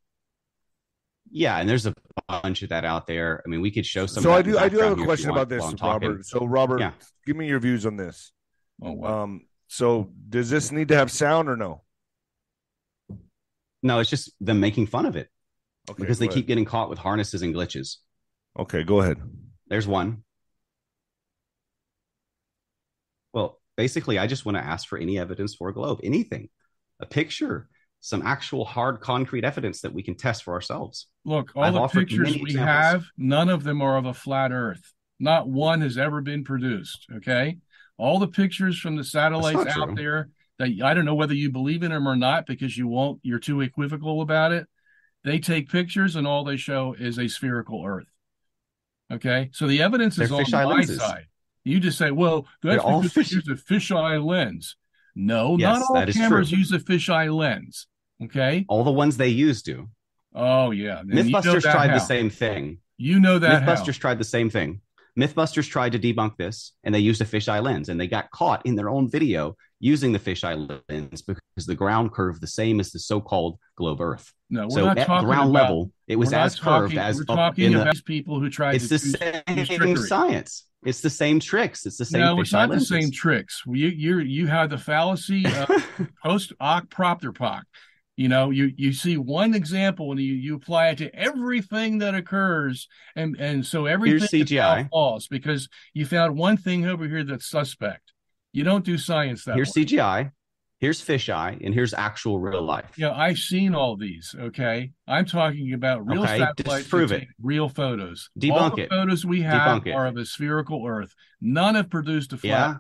Yeah, 1.33 1.59
and 1.59 1.68
there's 1.68 1.87
a 1.87 1.95
bunch 2.28 2.62
of 2.62 2.68
that 2.68 2.85
out 2.85 3.09
there. 3.09 3.43
I 3.45 3.49
mean, 3.49 3.61
we 3.61 3.72
could 3.72 3.87
show 3.87 4.07
some. 4.07 4.22
so 4.22 4.30
of 4.30 4.37
I 4.37 4.43
do. 4.43 4.59
I 4.59 4.68
do 4.68 4.78
have 4.78 4.99
a 5.01 5.05
question 5.05 5.30
about 5.30 5.49
this, 5.49 5.62
while 5.62 5.72
talking. 5.72 6.11
Robert. 6.11 6.26
So 6.26 6.45
Robert, 6.45 6.78
Yeah. 6.80 6.93
give 7.26 7.37
me 7.37 7.49
your 7.49 7.59
views 7.59 7.87
on 7.87 7.97
this. 7.97 8.30
Oh, 8.80 8.93
wow. 8.93 9.22
Um, 9.22 9.47
so 9.66 10.12
does 10.28 10.49
this 10.49 10.70
need 10.70 10.89
to 10.89 10.97
have 10.97 11.11
sound 11.11 11.49
or 11.49 11.57
no? 11.57 11.83
No, 13.83 13.99
it's 13.99 14.11
just 14.11 14.33
them 14.41 14.61
making 14.61 14.87
fun 14.87 15.07
of 15.07 15.16
it 15.16 15.28
Okay, 15.91 16.01
because 16.01 16.18
they 16.18 16.28
go 16.28 16.35
keep 16.35 16.47
getting 16.47 16.64
caught 16.64 16.89
with 16.89 16.99
harnesses 16.99 17.43
and 17.43 17.55
glitches. 17.55 17.97
Okay, 18.59 18.85
go 18.85 19.01
ahead. 19.01 19.18
There's 19.68 19.87
one. 19.87 20.22
Well, 23.33 23.61
basically, 23.76 24.18
I 24.18 24.26
just 24.26 24.45
want 24.45 24.57
to 24.57 24.64
ask 24.64 24.87
for 24.87 24.99
any 24.99 25.18
evidence 25.18 25.55
for 25.55 25.68
a 25.68 25.74
globe, 25.74 26.01
anything, 26.03 26.51
a 27.01 27.07
picture, 27.07 27.68
some 28.01 28.22
actual 28.26 28.64
hard 28.64 29.01
concrete 29.01 29.45
evidence 29.45 29.80
that 29.80 29.95
we 29.95 30.03
can 30.03 30.14
test 30.14 30.45
for 30.45 30.55
ourselves. 30.55 31.07
Look, 31.24 31.53
all 31.55 31.64
I've 31.64 31.74
the 31.74 31.89
pictures 31.89 32.35
we 32.35 32.43
examples. 32.43 32.66
have, 32.66 33.05
none 33.16 33.49
of 33.49 33.64
them 33.64 33.80
are 33.80 33.97
of 33.97 34.07
a 34.07 34.14
flat 34.14 34.53
Earth. 34.53 34.93
Not 35.18 35.49
one 35.49 35.80
has 35.80 35.97
ever 35.97 36.20
been 36.20 36.45
produced. 36.45 37.07
Okay, 37.16 37.59
all 37.97 38.18
the 38.18 38.28
pictures 38.28 38.78
from 38.78 38.97
the 38.97 39.05
satellites 39.05 39.57
not 39.57 39.68
out 39.68 39.87
true. 39.87 39.95
there 39.95 40.30
that 40.59 40.70
I 40.85 40.95
don't 40.95 41.05
know 41.05 41.14
whether 41.14 41.35
you 41.35 41.51
believe 41.51 41.83
in 41.83 41.93
them 41.93 42.09
or 42.09 42.16
not 42.16 42.47
because 42.47 42.76
you 42.76 42.89
won't. 42.89 43.20
You're 43.22 43.39
too 43.39 43.61
equivocal 43.61 44.20
about 44.20 44.53
it. 44.53 44.66
They 45.25 45.39
take 45.39 45.70
pictures 45.70 46.16
and 46.16 46.27
all 46.27 46.45
they 46.45 46.57
show 46.57 46.95
is 46.99 47.18
a 47.18 47.29
spherical 47.29 47.85
Earth. 47.87 48.07
Okay, 49.12 49.51
so 49.53 49.66
the 49.66 49.83
evidence 49.83 50.18
is 50.18 50.31
They're 50.31 50.39
on 50.39 50.45
fisheye 50.45 50.53
my 50.53 50.64
lenses. 50.64 50.99
side. 50.99 51.27
You 51.64 51.79
just 51.81 51.99
say, 51.99 52.11
"Well, 52.11 52.47
that's 52.62 52.83
They're 52.83 52.97
because 53.01 53.12
fish- 53.12 53.33
use 53.33 53.49
a 53.49 53.55
fisheye 53.55 54.25
lens." 54.25 54.77
No, 55.14 55.57
Yes, 55.59 55.81
not 55.81 55.83
all 56.07 56.07
cameras 56.12 56.49
true. 56.49 56.59
use 56.59 56.73
a 56.73 56.79
fisheye 56.79 57.35
lens. 57.35 57.87
Okay. 58.23 58.64
All 58.68 58.83
the 58.85 58.91
ones 58.93 59.16
they 59.16 59.29
use 59.29 59.62
do. 59.62 59.91
Oh 60.35 60.70
yeah. 60.70 61.01
And 61.01 61.11
you 61.12 61.14
know 61.31 61.41
Mythbusters 61.41 61.61
tried 61.62 61.91
how. 61.91 61.95
the 61.99 62.01
same 62.05 62.31
thing. 62.31 62.79
You 62.97 63.20
know 63.20 63.39
that 63.39 63.62
how. 63.62 63.75
Mythbusters 63.75 63.99
tried 63.99 64.18
the 64.18 64.25
same 64.25 64.49
thing. 64.49 64.81
Mythbusters 65.18 65.68
tried 65.68 65.93
to 65.93 65.99
debunk 65.99 66.39
this, 66.39 66.73
and 66.85 66.95
they 66.95 66.99
used 67.01 67.20
a 67.20 67.27
fisheye 67.27 67.62
lens, 67.62 67.91
and 67.91 68.01
they 68.01 68.07
got 68.09 68.31
caught 68.31 68.64
in 68.64 68.75
their 68.77 68.89
own 68.89 69.11
video 69.11 69.57
using 69.79 70.12
the 70.12 70.18
fisheye 70.18 70.81
lens 70.89 71.20
because 71.20 71.66
the 71.66 71.75
ground 71.75 72.12
curved 72.12 72.41
the 72.41 72.47
same 72.47 72.81
as 72.81 72.93
the 72.93 72.99
so-called 72.99 73.59
globe 73.77 74.01
Earth. 74.01 74.33
No, 74.53 74.65
we're 74.65 74.71
So 74.71 74.85
not 74.85 74.99
at 74.99 75.07
talking 75.07 75.27
ground 75.29 75.51
about, 75.51 75.63
level, 75.63 75.93
it 76.07 76.17
was 76.17 76.33
as 76.35 76.61
curved 76.61 76.97
as 76.99 77.17
we're 77.17 77.25
talking 77.25 77.73
in 77.73 77.73
the. 77.73 78.03
people 78.05 78.39
who 78.39 78.51
tried 78.51 78.75
It's 78.75 78.89
to 78.89 78.99
the 78.99 79.07
use 79.57 79.67
same 79.67 79.67
trickery. 79.67 80.07
science. 80.07 80.67
It's 80.85 81.01
the 81.01 81.09
same 81.11 81.41
tricks. 81.41 81.87
It's 81.87 81.97
the 81.97 82.05
same. 82.05 82.21
no, 82.21 82.39
it's 82.41 82.53
not 82.53 82.69
lenses. 82.69 82.89
the 82.91 83.01
same 83.01 83.11
tricks. 83.11 83.63
You 83.67 83.89
you 83.89 84.19
you 84.19 84.47
have 84.49 84.69
the 84.69 84.77
fallacy 84.77 85.47
of 85.47 85.71
post 86.23 86.53
hoc 86.61 86.91
propter 86.91 87.33
hoc. 87.37 87.65
You 88.17 88.29
know, 88.29 88.51
you 88.51 88.73
you 88.77 88.93
see 88.93 89.17
one 89.17 89.55
example 89.55 90.11
and 90.11 90.21
you 90.21 90.35
you 90.35 90.55
apply 90.55 90.89
it 90.89 90.99
to 90.99 91.15
everything 91.15 91.99
that 91.99 92.15
occurs, 92.15 92.89
and 93.17 93.37
and 93.39 93.65
so 93.65 93.87
everything 93.87 94.19
Here's 94.19 94.35
is 94.35 94.51
CGI. 94.51 94.91
false 94.91 95.29
because 95.29 95.71
you 95.95 96.05
found 96.05 96.37
one 96.37 96.59
thing 96.59 96.85
over 96.87 97.09
here 97.09 97.25
that's 97.25 97.49
suspect. 97.49 98.13
You 98.53 98.65
don't 98.65 98.85
do 98.85 98.99
science 98.99 99.45
that 99.45 99.55
Here's 99.55 99.75
way. 99.75 99.87
CGI. 99.87 100.33
Here's 100.83 101.01
fisheye, 101.01 101.64
and 101.64 101.72
here's 101.72 101.95
actual 101.95 102.41
real 102.41 102.61
life. 102.61 102.91
Yeah, 102.97 103.12
I've 103.12 103.39
seen 103.39 103.72
all 103.72 103.97
these. 103.97 104.35
Okay, 104.37 104.91
I'm 105.07 105.24
talking 105.26 105.74
about 105.74 106.05
real 106.05 106.24
Okay, 106.24 106.39
satellites 106.39 106.83
disprove 106.83 107.12
it. 107.12 107.28
real 107.41 107.68
photos. 107.68 108.30
Debunk 108.37 108.51
all 108.61 108.70
the 108.74 108.83
it. 108.83 108.89
Photos 108.91 109.24
we 109.24 109.43
have 109.43 109.61
Debunk 109.83 109.87
it. 109.87 109.93
are 109.93 110.09
of 110.09 110.16
a 110.16 110.26
spherical 110.26 110.85
Earth. 110.85 111.14
None 111.41 111.76
have 111.76 111.89
produced 111.89 112.33
a 112.33 112.37
flat. 112.37 112.51
Yeah, 112.51 112.74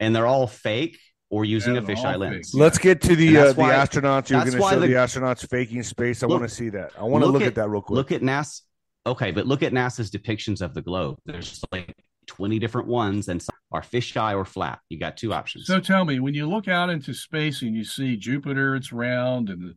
and 0.00 0.16
they're 0.16 0.26
all 0.26 0.46
fake 0.46 0.98
or 1.28 1.44
using 1.44 1.74
Yeah, 1.74 1.82
a 1.82 1.84
fisheye 1.84 2.18
lens. 2.18 2.52
fake. 2.52 2.58
Let's 2.58 2.78
get 2.78 3.02
to 3.02 3.16
the 3.16 3.36
uh, 3.36 3.52
the 3.52 3.60
why- 3.60 3.74
astronauts. 3.74 4.30
You're 4.30 4.40
that's 4.40 4.52
going 4.52 4.56
to 4.56 4.58
why 4.62 4.70
show 4.72 4.80
the, 4.80 4.86
the- 4.86 4.94
astronauts 4.94 5.46
faking 5.50 5.82
space. 5.82 6.22
I 6.22 6.26
want 6.26 6.42
to 6.42 6.48
see 6.48 6.70
that. 6.70 6.92
I 6.98 7.02
want 7.02 7.20
to 7.22 7.26
look 7.26 7.34
look, 7.34 7.42
at- 7.42 7.48
at, 7.48 7.54
that 7.56 7.68
real 7.68 7.82
quick. 7.82 7.96
Look 7.96 8.12
at 8.12 8.22
NASA. 8.22 8.62
Okay, 9.06 9.30
but 9.30 9.46
look 9.46 9.62
at 9.62 9.72
NASA's 9.74 10.10
depictions 10.10 10.62
of 10.62 10.72
the 10.72 10.80
globe. 10.80 11.18
There's 11.26 11.62
like 11.70 11.94
20 12.28 12.58
different 12.60 12.88
ones, 12.88 13.28
and 13.28 13.42
some 13.42 13.51
are 13.72 13.80
fisheye 13.80 14.36
or 14.36 14.44
flat. 14.44 14.78
You 14.88 14.98
got 14.98 15.16
two 15.16 15.32
options. 15.32 15.66
So 15.66 15.80
tell 15.80 16.04
me, 16.04 16.20
when 16.20 16.34
you 16.34 16.48
look 16.48 16.68
out 16.68 16.90
into 16.90 17.14
space 17.14 17.62
and 17.62 17.74
you 17.74 17.84
see 17.84 18.16
Jupiter, 18.16 18.76
it's 18.76 18.92
round, 18.92 19.48
and 19.48 19.62
the 19.62 19.74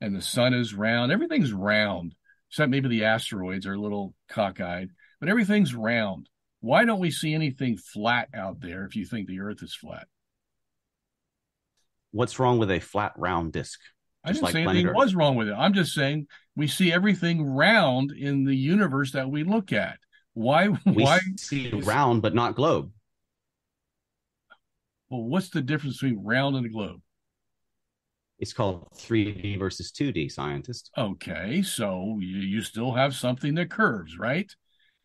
and 0.00 0.14
the 0.14 0.22
sun 0.22 0.54
is 0.54 0.74
round. 0.74 1.10
Everything's 1.10 1.52
round, 1.52 2.14
except 2.50 2.70
maybe 2.70 2.88
the 2.88 3.04
asteroids 3.04 3.66
are 3.66 3.74
a 3.74 3.80
little 3.80 4.14
cockeyed, 4.28 4.90
but 5.18 5.28
everything's 5.28 5.74
round. 5.74 6.28
Why 6.60 6.84
don't 6.84 7.00
we 7.00 7.10
see 7.10 7.34
anything 7.34 7.76
flat 7.78 8.28
out 8.34 8.60
there? 8.60 8.84
If 8.84 8.94
you 8.94 9.04
think 9.04 9.26
the 9.26 9.40
Earth 9.40 9.62
is 9.62 9.74
flat, 9.74 10.06
What's 12.10 12.38
wrong 12.38 12.58
with 12.58 12.70
a 12.70 12.80
flat 12.80 13.12
round 13.16 13.52
disc? 13.52 13.80
I 14.24 14.32
didn't 14.32 14.44
like 14.44 14.52
say 14.52 14.62
anything 14.62 14.86
Earth. 14.88 14.96
was 14.96 15.14
wrong 15.14 15.36
with 15.36 15.48
it. 15.48 15.54
I'm 15.54 15.74
just 15.74 15.94
saying 15.94 16.26
we 16.56 16.66
see 16.66 16.92
everything 16.92 17.42
round 17.42 18.12
in 18.12 18.44
the 18.44 18.56
universe 18.56 19.12
that 19.12 19.30
we 19.30 19.44
look 19.44 19.72
at. 19.72 19.98
Why? 20.34 20.68
We 20.86 21.04
why? 21.04 21.20
see 21.36 21.70
round 21.70 22.22
but 22.22 22.34
not 22.34 22.54
globe. 22.54 22.92
Well, 25.10 25.22
what's 25.22 25.50
the 25.50 25.62
difference 25.62 26.00
between 26.00 26.22
round 26.24 26.56
and 26.56 26.66
a 26.66 26.68
globe? 26.68 27.00
It's 28.38 28.52
called 28.52 28.88
3D 28.96 29.58
versus 29.58 29.90
2D, 29.90 30.30
scientist. 30.30 30.90
Okay, 30.96 31.62
so 31.62 32.18
you, 32.20 32.38
you 32.38 32.62
still 32.62 32.92
have 32.92 33.14
something 33.14 33.54
that 33.56 33.70
curves, 33.70 34.18
right? 34.18 34.50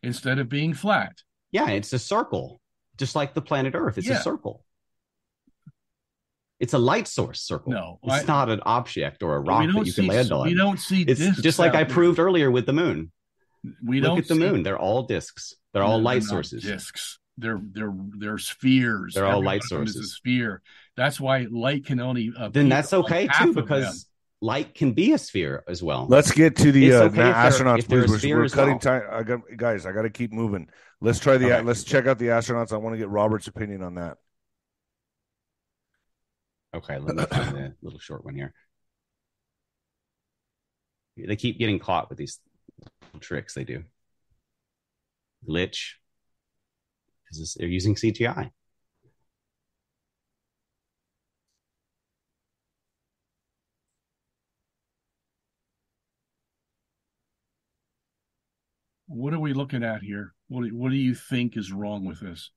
instead 0.02 0.38
of 0.38 0.50
being 0.50 0.74
flat. 0.74 1.16
Yeah, 1.50 1.70
it's 1.70 1.90
a 1.94 1.98
circle, 1.98 2.60
just 2.98 3.16
like 3.16 3.32
the 3.32 3.40
planet 3.40 3.74
Earth. 3.74 3.96
It's 3.96 4.06
Yeah. 4.06 4.18
a 4.18 4.22
circle. 4.22 4.62
It's 6.60 6.74
a 6.74 6.78
light 6.78 7.08
source 7.08 7.40
circle. 7.40 7.72
No, 7.72 7.98
it's 8.02 8.22
I- 8.24 8.26
not 8.26 8.50
an 8.50 8.60
object 8.66 9.22
or 9.22 9.36
a 9.36 9.40
rock 9.40 9.64
that 9.72 9.86
you 9.86 9.92
can 9.94 10.06
land 10.06 10.30
on. 10.30 10.46
We 10.46 10.52
don't 10.52 10.78
see 10.78 11.02
it's 11.02 11.18
discs 11.20 11.40
just 11.40 11.58
like 11.58 11.74
I 11.74 11.84
proved 11.84 12.18
earlier 12.18 12.50
with 12.50 12.66
the 12.66 12.74
moon. 12.74 13.12
We 13.82 14.00
Look 14.02 14.08
don't 14.10 14.18
at 14.18 14.28
the 14.28 14.34
see- 14.34 14.40
moon; 14.40 14.62
they're 14.62 14.78
all 14.78 15.04
disks. 15.04 15.54
They're 15.72 15.82
all 15.82 16.02
light 16.02 16.22
sources. 16.22 16.62
Discs. 16.62 17.18
They're 17.36 17.60
they're 17.60 17.92
they're 18.16 18.38
spheres. 18.38 19.14
They're 19.14 19.24
all 19.26 19.38
Every 19.38 19.46
light 19.46 19.62
one 19.62 19.64
of 19.64 19.70
them 19.70 19.82
is 19.88 19.94
sources. 19.94 20.10
A 20.12 20.14
sphere. 20.14 20.62
That's 20.96 21.18
why 21.20 21.46
light 21.50 21.84
can 21.86 22.00
only. 22.00 22.28
appear 22.28 22.50
Then 22.50 22.68
that's 22.68 22.92
okay 22.92 23.26
too, 23.26 23.48
of 23.48 23.54
them. 23.54 23.64
because 23.64 24.06
light 24.40 24.74
can 24.74 24.92
be 24.92 25.12
a 25.12 25.18
sphere 25.18 25.64
as 25.66 25.82
well. 25.82 26.06
Let's 26.08 26.30
get 26.30 26.56
to 26.56 26.70
the 26.70 26.92
uh, 26.92 27.02
okay 27.04 27.16
na- 27.16 27.34
astronauts, 27.34 27.78
if 27.80 27.88
they're 27.88 28.00
a 28.00 28.02
please. 28.04 28.10
We're, 28.10 28.18
sphere 28.18 28.38
we're 28.38 28.48
cutting 28.48 28.74
well. 28.74 28.78
time. 28.78 29.02
I 29.10 29.22
got 29.24 29.40
guys. 29.56 29.86
I 29.86 29.92
got 29.92 30.02
to 30.02 30.10
keep 30.10 30.32
moving. 30.32 30.68
Let's 31.00 31.18
try 31.18 31.36
the. 31.36 31.52
Okay. 31.52 31.62
Let's 31.62 31.82
check 31.82 32.06
out 32.06 32.18
the 32.18 32.26
astronauts. 32.26 32.72
I 32.72 32.76
want 32.76 32.94
to 32.94 32.98
get 32.98 33.08
Robert's 33.08 33.48
opinion 33.48 33.82
on 33.82 33.96
that. 33.96 34.18
Okay, 36.74 36.98
let 36.98 37.14
me 37.16 37.24
find 37.24 37.56
the 37.56 37.74
little 37.82 38.00
short 38.00 38.24
one 38.24 38.34
here. 38.34 38.52
They 41.16 41.36
keep 41.36 41.58
getting 41.58 41.78
caught 41.78 42.08
with 42.08 42.18
these 42.18 42.40
tricks 43.20 43.54
they 43.54 43.64
do. 43.64 43.84
Glitch. 45.48 45.92
Because 47.24 47.54
they're 47.54 47.68
using 47.68 47.94
CGI. 47.94 48.50
What 59.06 59.34
are 59.34 59.38
we 59.38 59.52
looking 59.52 59.84
at 59.84 60.02
here? 60.02 60.34
What 60.48 60.64
do, 60.64 60.74
what 60.76 60.90
do 60.90 60.96
you 60.96 61.14
think 61.14 61.56
is 61.56 61.72
wrong 61.72 62.04
with 62.04 62.20
this? 62.20 62.50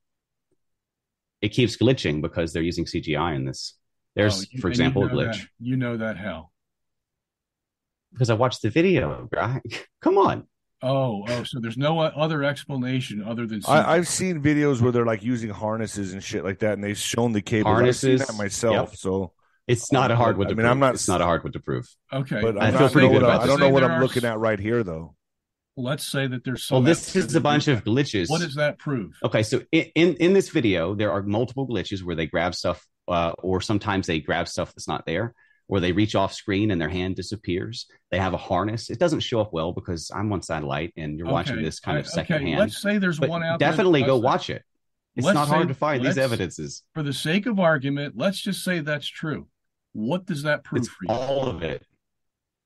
It 1.41 1.49
keeps 1.49 1.78
glitching 1.78 2.22
because 2.22 2.53
they're 2.53 2.63
using 2.63 2.86
CGI 2.86 3.36
in 3.36 3.45
this. 3.45 3.76
There's, 4.15 4.41
Oh, 4.41 4.45
you- 4.51 4.61
for 4.61 4.68
and 4.68 4.78
you 4.78 4.84
example, 4.84 5.05
a 5.05 5.09
glitch. 5.09 5.34
that- 5.39 5.47
you 5.59 5.78
know 5.78 5.97
that 5.97 6.18
hell. 6.18 6.51
Because 8.13 8.30
I 8.30 8.34
watched 8.36 8.61
the 8.61 8.70
video, 8.70 9.28
guy. 9.32 9.61
Come 10.01 10.18
on. 10.18 10.47
Oh, 10.84 11.23
oh, 11.28 11.43
so 11.43 11.59
there's 11.59 11.78
no 11.78 11.99
other 11.99 12.43
explanation 12.43 13.23
other 13.23 13.47
than 13.47 13.61
I, 13.67 13.95
I've 13.95 14.07
seen 14.07 14.41
videos 14.43 14.80
where 14.80 14.91
they're 14.91 15.05
like 15.05 15.23
using 15.23 15.49
harnesses 15.49 16.13
and 16.13 16.23
shit 16.23 16.43
like 16.43 16.59
that, 16.59 16.73
and 16.73 16.84
they've 16.84 16.97
shown 16.97 17.32
the 17.34 17.41
cables. 17.41 17.71
I've 17.82 17.95
seen 17.95 18.11
Harnesses, 18.11 18.28
that 18.28 18.36
myself. 18.38 18.89
yep. 18.91 18.95
So, 18.97 19.34
It's 19.67 19.91
not 19.91 20.11
a 20.11 20.15
hard 20.15 20.38
one 20.38 20.47
I 20.47 20.49
to 20.51 20.55
mean, 20.55 20.63
prove. 20.65 20.71
I'm 20.71 20.80
not- 20.80 20.93
It's 20.93 21.07
not 21.07 21.19
a 21.21 21.23
hard 21.25 21.43
one 21.43 21.53
to 21.53 21.59
prove. 21.59 21.88
okay. 22.13 22.41
but 22.41 22.61
I 22.61 22.67
I'm 22.67 22.78
feel 22.78 22.89
pretty 22.89 23.07
good 23.07 23.23
what 23.23 23.32
I, 23.32 23.36
about 23.36 23.43
I 23.43 23.47
don't 23.47 23.59
know 23.59 23.69
what 23.69 23.84
I'm 23.84 23.91
are 23.91 24.01
looking 24.01 24.23
s- 24.23 24.32
at 24.32 24.38
right 24.39 24.59
here, 24.59 24.84
though. 24.84 25.15
Let's 25.80 26.05
say 26.05 26.25
that 26.28 26.43
there's 26.43 26.69
Well, 26.71 26.82
this 26.82 27.15
is 27.15 27.34
a 27.36 27.41
bunch 27.41 27.67
of 27.67 27.84
glitches. 27.84 28.25
glitches. 28.25 28.30
What 28.30 28.41
does 28.41 28.55
that 28.55 28.78
prove? 28.80 29.17
Okay, 29.23 29.43
so 29.43 29.61
in, 29.71 29.86
in 29.95 30.13
in 30.15 30.34
this 30.34 30.49
video, 30.49 30.93
there 30.95 31.11
are 31.11 31.21
multiple 31.23 31.67
glitches 31.67 32.03
where 32.03 32.15
they 32.15 32.25
grab 32.28 32.55
stuff, 32.55 32.84
uh, 33.07 33.34
or 33.39 33.61
sometimes 33.61 34.07
they 34.07 34.19
grab 34.19 34.47
stuff 34.47 34.73
that's 34.73 34.88
not 34.88 35.05
there, 35.05 35.34
or 35.68 35.80
they 35.80 35.91
reach 35.91 36.15
off 36.15 36.34
screen 36.34 36.72
and 36.72 36.80
their 36.80 36.89
hand 36.89 37.15
disappears. 37.15 37.88
They 38.11 38.20
have 38.20 38.34
a 38.34 38.38
harness. 38.38 38.89
It 38.89 38.99
doesn't 38.99 39.20
show 39.20 39.41
up 39.41 39.51
well 39.53 39.74
because 39.74 40.09
I'm 40.15 40.32
on 40.32 40.41
satellite 40.41 40.93
and 40.95 41.18
you're 41.18 41.28
watching 41.28 41.61
this 41.61 41.80
kind 41.80 41.97
I- 41.97 42.01
of 42.01 42.07
secondhand. 42.07 42.47
Okay, 42.53 42.59
let's 42.59 42.82
say 42.82 42.97
there's 42.97 43.20
but 43.20 43.30
one 43.30 43.43
out 43.43 43.59
there. 43.59 43.70
definitely 43.70 44.03
go 44.03 44.18
watch 44.18 44.49
it. 44.49 44.63
It's 45.15 45.26
let's 45.26 45.36
not 45.36 45.47
say- 45.47 45.55
hard 45.55 45.68
to 45.68 45.74
find 45.74 46.05
these 46.05 46.18
evidences. 46.18 46.84
For 46.93 47.03
the 47.03 47.13
sake 47.13 47.45
of 47.47 47.59
argument, 47.59 48.13
let's 48.18 48.39
just 48.39 48.63
say 48.63 48.80
that's 48.80 49.07
true. 49.07 49.47
What 49.93 50.26
does 50.26 50.43
that 50.43 50.63
prove 50.63 50.82
It's 50.84 50.88
for 50.89 51.05
you? 51.05 51.09
all 51.09 51.47
of 51.47 51.63
it. 51.63 51.84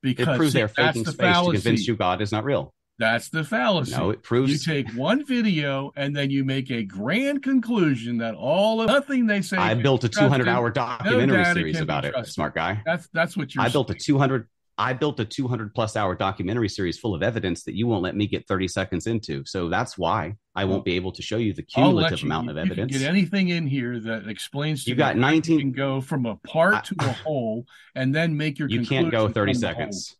Because 0.02 0.28
It 0.28 0.36
proves 0.36 0.52
they're 0.52 0.68
faking 0.68 1.04
the 1.04 1.12
space 1.12 1.36
to 1.36 1.52
convince 1.52 1.86
you 1.88 1.96
God 1.96 2.20
is 2.20 2.30
not 2.32 2.44
real. 2.44 2.74
That's 3.02 3.30
the 3.30 3.42
fallacy. 3.42 3.96
No, 3.96 4.10
it 4.10 4.22
proves 4.22 4.52
you 4.52 4.58
take 4.58 4.88
one 4.92 5.24
video 5.24 5.90
and 5.96 6.14
then 6.14 6.30
you 6.30 6.44
make 6.44 6.70
a 6.70 6.84
grand 6.84 7.42
conclusion 7.42 8.18
that 8.18 8.36
all 8.36 8.80
of 8.80 8.86
nothing 8.86 9.26
they 9.26 9.42
say. 9.42 9.56
I 9.56 9.74
built 9.74 10.04
a 10.04 10.08
200 10.08 10.46
hour 10.46 10.70
documentary 10.70 11.38
data 11.38 11.52
series 11.52 11.80
about 11.80 12.04
it. 12.04 12.14
Smart 12.28 12.54
guy. 12.54 12.80
That's 12.86 13.08
that's 13.12 13.36
what 13.36 13.56
you're. 13.56 13.64
I 13.64 13.70
built 13.70 13.90
a 13.90 13.94
200 13.94 14.46
I 14.78 14.92
built 14.92 15.18
a 15.18 15.24
200 15.24 15.74
plus 15.74 15.96
hour 15.96 16.14
documentary 16.14 16.68
series 16.68 16.96
full 16.96 17.12
of 17.12 17.24
evidence 17.24 17.64
that 17.64 17.74
you 17.74 17.88
won't 17.88 18.04
let 18.04 18.14
me 18.14 18.28
get 18.28 18.46
30 18.46 18.68
seconds 18.68 19.08
into. 19.08 19.44
So 19.46 19.68
that's 19.68 19.98
why 19.98 20.36
I 20.54 20.64
won't 20.64 20.84
be 20.84 20.94
able 20.94 21.10
to 21.10 21.22
show 21.22 21.38
you 21.38 21.54
the 21.54 21.64
cumulative 21.64 22.20
you, 22.20 22.28
amount 22.28 22.50
of 22.50 22.56
evidence. 22.56 22.96
get 22.96 23.02
anything 23.02 23.48
in 23.48 23.66
here 23.66 23.98
that 23.98 24.28
explains 24.28 24.84
to 24.84 24.90
You 24.90 24.96
got 24.96 25.16
19 25.16 25.54
You 25.54 25.60
can 25.60 25.72
go 25.72 26.00
from 26.00 26.24
a 26.24 26.36
part 26.36 26.84
to 26.84 26.94
a 27.00 27.12
whole 27.12 27.66
and 27.96 28.14
then 28.14 28.36
make 28.36 28.60
your. 28.60 28.68
you 28.68 28.86
can't 28.86 29.10
go 29.10 29.28
30 29.28 29.54
from 29.54 29.60
the 29.60 29.66
whole. 29.66 29.74
seconds 29.74 30.16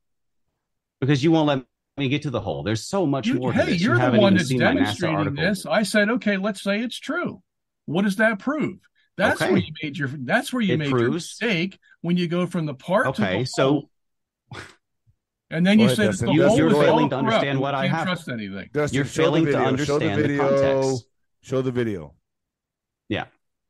because 1.00 1.22
you 1.22 1.30
won't 1.30 1.46
let 1.46 1.64
me 1.98 2.08
get 2.08 2.22
to 2.22 2.30
the 2.30 2.40
hole. 2.40 2.62
There's 2.62 2.84
so 2.86 3.06
much 3.06 3.26
You- 3.26 3.34
more 3.34 3.52
to 3.52 3.58
hey, 3.64 3.72
this. 3.72 3.82
you're 3.82 3.96
you 4.02 4.10
the 4.10 4.18
one 4.18 4.34
that's 4.34 4.48
seen 4.48 4.60
my 4.60 4.66
NASA 4.72 4.74
demonstrating 4.98 5.34
this. 5.34 5.66
I 5.66 5.82
said, 5.82 6.08
okay, 6.10 6.36
let's 6.36 6.62
say 6.62 6.80
it's 6.80 6.98
true. 6.98 7.42
What 7.86 8.02
does 8.02 8.16
that 8.16 8.38
prove? 8.38 8.78
That's 9.18 9.42
Okay. 9.42 9.52
where 9.52 9.60
you 9.60 9.72
made 9.82 9.98
your. 9.98 10.08
That's 10.08 10.52
where 10.52 10.62
you 10.62 10.74
It 10.74 10.78
made 10.78 10.88
your 10.90 11.10
mistake 11.10 11.78
when 12.00 12.16
you 12.16 12.28
go 12.28 12.46
from 12.46 12.64
the 12.66 12.74
part 12.74 13.04
to 13.16 13.22
Okay, 13.22 13.40
the 13.40 13.46
so- 13.46 13.90
And 15.50 15.66
then 15.66 15.78
you 15.78 15.88
Go 15.88 15.92
ahead, 15.92 15.96
say 15.96 16.02
that 16.04 16.10
Dustin. 16.12 16.26
the 16.28 16.32
You're- 16.32 16.48
whole 16.48 16.66
is 16.66 16.72
failing 16.72 16.88
all 17.04 17.08
to 17.10 17.16
corrupt. 17.16 17.26
understand 17.26 17.58
You 17.58 17.62
what 17.62 17.74
I 17.74 17.86
have. 17.88 18.06
trust 18.06 18.28
anything. 18.30 18.70
Dustin, 18.72 18.96
You're 18.96 19.04
failing 19.04 19.44
to 19.44 19.58
understand 19.58 19.86
show 20.02 20.22
the 20.22 20.28
the 20.28 20.38
context. 20.38 21.04
Show 21.42 21.60
the 21.60 21.72
video. 21.72 22.14
Yeah. 23.10 23.26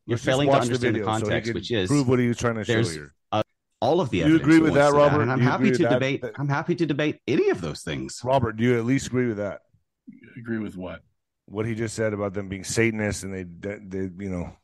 You're 0.07 0.15
Let's 0.17 0.25
failing 0.25 0.47
to 0.47 0.51
watch 0.53 0.61
the 0.61 0.67
understand 0.67 0.95
the, 0.95 0.99
video 1.01 1.07
so 1.15 1.21
context, 1.23 1.47
can 1.49 1.55
which 1.55 1.71
is 1.73 1.89
prove 1.89 2.07
what 2.09 2.21
he 2.21 2.29
was 2.29 2.37
trying 2.39 2.55
to 2.55 2.65
show 2.65 2.73
there's- 2.75 2.95
here. 2.95 3.13
All 3.83 4.01
of 4.01 4.11
the 4.11 4.19
You 4.19 4.37
agree 4.37 4.61
with 4.61 4.75
that, 4.75 4.91
to 4.91 4.97
Robert? 4.97 5.23
And 5.23 5.33
I'm 5.33 5.41
You 5.41 5.45
happy 5.45 5.71
to 5.73 5.83
that? 5.83 5.91
debate. 5.91 6.23
That- 6.23 6.39
I'm 6.39 6.49
happy 6.49 6.75
to 6.77 6.87
debate 6.87 7.19
any 7.27 7.51
of 7.51 7.61
those 7.61 7.83
things. 7.83 8.21
Robert, 8.25 8.57
do 8.57 8.63
you 8.65 8.79
at 8.79 8.85
least 8.85 9.09
agree 9.09 9.27
with 9.27 9.39
that? 9.39 9.61
Agree 10.39 10.59
with 10.59 10.77
what? 10.77 11.01
What 11.47 11.67
he 11.67 11.75
just 11.75 11.95
said 11.95 12.13
about 12.15 12.33
them 12.33 12.49
being 12.49 12.65
Satanists 12.65 13.25
and 13.25 13.35
they, 13.35 13.43
they, 13.45 14.09
you 14.25 14.31
know, 14.31 14.57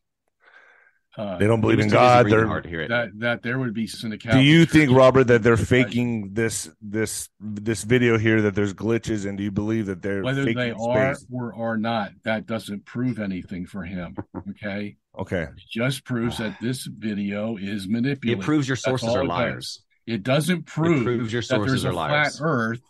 Uh, 1.16 1.36
they 1.36 1.48
don't 1.48 1.60
believe 1.60 1.80
in 1.80 1.88
God. 1.88 2.30
They're 2.30 2.46
hard 2.46 2.62
to 2.62 2.70
hear 2.70 2.82
it. 2.82 2.88
that 2.90 3.08
that 3.18 3.42
there 3.42 3.58
would 3.58 3.74
be 3.74 3.88
syndicate. 3.88 4.30
Do 4.30 4.40
you 4.40 4.64
think, 4.64 4.92
Robert, 4.92 5.24
that 5.24 5.42
they're 5.42 5.56
faking 5.56 6.32
this 6.34 6.70
this 6.80 7.28
this 7.40 7.82
video 7.82 8.18
here? 8.18 8.40
That 8.42 8.54
there's 8.54 8.72
glitches, 8.72 9.26
and 9.26 9.36
do 9.36 9.42
you 9.42 9.50
believe 9.50 9.86
that 9.86 10.00
they're 10.00 10.22
whether 10.22 10.44
faking 10.44 10.62
they 10.62 10.70
are 10.70 11.14
space? 11.16 11.26
or 11.32 11.52
are 11.56 11.76
not? 11.76 12.12
That 12.22 12.46
doesn't 12.46 12.84
prove 12.84 13.18
anything 13.18 13.66
for 13.66 13.82
him. 13.82 14.14
Okay, 14.50 14.96
Okay, 15.18 15.42
it 15.42 15.62
just 15.70 16.04
proves 16.04 16.38
that 16.38 16.54
this 16.60 16.84
video 16.86 17.56
is 17.56 17.88
manipulated. 17.88 18.42
it 18.42 18.44
proves 18.44 18.68
your 18.68 18.76
sources 18.76 19.16
are 19.16 19.24
it 19.24 19.28
does. 19.28 19.28
liars. 19.28 19.82
It 20.06 20.22
doesn't 20.22 20.66
It 20.66 20.66
prove 20.66 21.04
proves 21.04 21.32
your 21.32 21.42
that 21.48 21.62
there's 21.64 21.82
sources 21.82 21.84
a 21.84 21.88
are 21.88 21.92
liars. 21.92 22.38
flat 22.38 22.46
Earth 22.46 22.80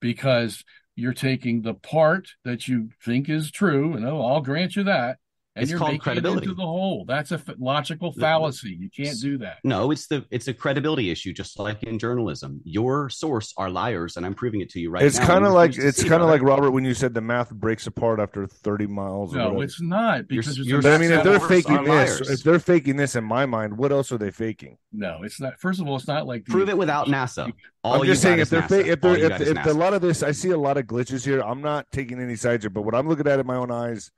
because 0.00 0.64
you're 0.96 1.12
taking 1.14 1.62
the 1.62 1.74
part 1.74 2.28
that 2.44 2.68
you 2.68 2.90
think 3.04 3.28
is 3.28 3.50
true, 3.50 3.94
and 3.94 4.06
oh, 4.06 4.20
I'll 4.24 4.40
grant 4.42 4.76
you 4.76 4.84
that, 4.84 5.18
and 5.54 5.62
It's 5.64 5.70
you're 5.70 5.78
called 5.78 5.90
making 5.90 6.00
credibility. 6.00 6.46
it 6.46 6.50
into 6.50 6.54
the 6.54 6.62
hole. 6.66 7.04
That's 7.06 7.30
a 7.30 7.34
f- 7.34 7.50
logical 7.58 8.12
fallacy. 8.14 8.74
You 8.80 8.88
can't 8.88 9.20
do 9.20 9.36
that. 9.38 9.58
No, 9.64 9.90
it's 9.90 10.06
the 10.06 10.24
it's 10.30 10.48
a 10.48 10.54
credibility 10.54 11.10
issue, 11.10 11.32
just 11.34 11.58
like 11.58 11.82
in 11.82 11.98
journalism. 11.98 12.60
Your 12.64 13.10
source 13.10 13.52
are 13.58 13.68
liars, 13.68 14.16
and 14.16 14.24
I'm 14.24 14.32
proving 14.34 14.62
it 14.62 14.70
to 14.70 14.80
you 14.80 14.88
right 14.90 15.02
it's 15.04 15.18
now. 15.18 15.26
kind 15.26 15.44
of 15.44 15.50
You 15.50 15.56
like 15.56 15.68
refuse 15.76 15.82
to 15.96 16.00
it's 16.00 16.08
kind 16.08 16.22
of 16.22 16.28
like 16.30 16.40
Robert 16.42 16.70
when 16.70 16.84
you 16.86 16.94
said 16.94 17.12
the 17.12 17.20
math 17.20 17.50
breaks 17.50 17.86
apart 17.86 18.18
after 18.18 18.46
30 18.46 18.86
miles. 18.86 19.34
or 19.34 19.38
No, 19.38 19.60
it's 19.60 19.80
not 19.80 20.26
because 20.26 20.56
You're- 20.56 20.82
you're 20.82 20.92
I 20.94 20.96
mean, 20.96 21.10
if 21.12 21.22
they're 21.22 21.38
faking 21.40 21.84
this, 21.84 22.20
liars. 22.20 22.30
if 22.30 22.42
they're 22.42 22.58
faking 22.58 22.96
this 22.96 23.14
in 23.14 23.24
my 23.24 23.44
mind, 23.44 23.76
what 23.76 23.92
else 23.92 24.10
are 24.10 24.18
they 24.18 24.30
faking? 24.30 24.78
no, 24.92 25.20
it's 25.22 25.38
not. 25.40 25.60
First 25.60 25.80
of 25.80 25.86
all, 25.86 25.96
it's 25.96 26.08
not 26.08 26.26
like 26.26 26.44
the- 26.46 26.50
prove 26.52 26.68
it 26.70 26.78
without 26.78 27.08
NASA. 27.08 27.52
All 27.84 27.94
I'm 27.94 28.00
you 28.00 28.06
just 28.06 28.22
saying 28.22 28.38
if 28.38 28.48
they're 28.48 28.62
NASA. 28.62 28.86
if 28.86 29.00
they're 29.02 29.18
you 29.18 29.26
if, 29.26 29.40
if 29.40 29.66
a 29.66 29.70
lot 29.72 29.92
of 29.92 30.00
this, 30.00 30.22
I 30.22 30.32
see 30.32 30.50
a 30.50 30.56
lot 30.58 30.76
of 30.78 30.86
glitches 30.86 31.24
here. 31.26 31.40
I'm 31.42 31.60
not 31.60 31.90
taking 31.92 32.20
any 32.22 32.36
sides 32.36 32.64
here, 32.64 32.70
but 32.70 32.82
what 32.82 32.94
I'm 32.94 33.06
looking 33.08 33.26
at 33.26 33.38
in 33.38 33.46
my 33.46 33.56
own 33.56 33.70
eyes, 33.70 34.10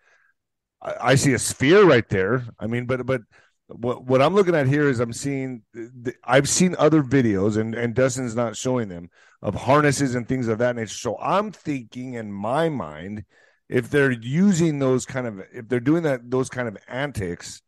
I, 0.85 0.95
I 1.13 1.15
see 1.17 1.33
a 1.33 1.39
sphere 1.39 1.85
right 1.85 2.09
there. 2.09 2.45
I 2.59 2.67
mean, 2.67 2.87
but 2.87 3.07
but 3.07 3.23
what 3.69 4.05
what 4.05 4.23
I'm 4.23 4.35
looking 4.35 4.55
at 4.55 4.67
here 4.69 4.89
is 4.89 5.01
I'm 5.01 5.13
seeing 5.13 5.63
the, 5.73 6.15
I've 6.25 6.49
seen 6.49 6.77
other 6.79 7.03
videos 7.03 7.57
and 7.57 7.75
and 7.75 7.95
Dustin's 7.95 8.35
not 8.37 8.57
showing 8.57 8.89
them 8.89 9.11
of 9.43 9.55
harnesses 9.55 10.15
and 10.15 10.29
things 10.29 10.49
of 10.49 10.59
that 10.59 10.77
nature. 10.77 10.95
So 10.95 11.19
I'm 11.19 11.53
thinking 11.53 12.15
in 12.15 12.33
my 12.33 12.69
mind, 12.69 13.25
if 13.69 13.91
they're 13.91 14.11
using 14.13 14.79
those 14.79 15.07
kind 15.07 15.27
of 15.27 15.41
if 15.53 15.69
they're 15.69 15.81
doing 15.81 16.03
that 16.05 16.31
those 16.31 16.49
kind 16.51 16.69
of 16.69 16.77
antics. 16.89 17.63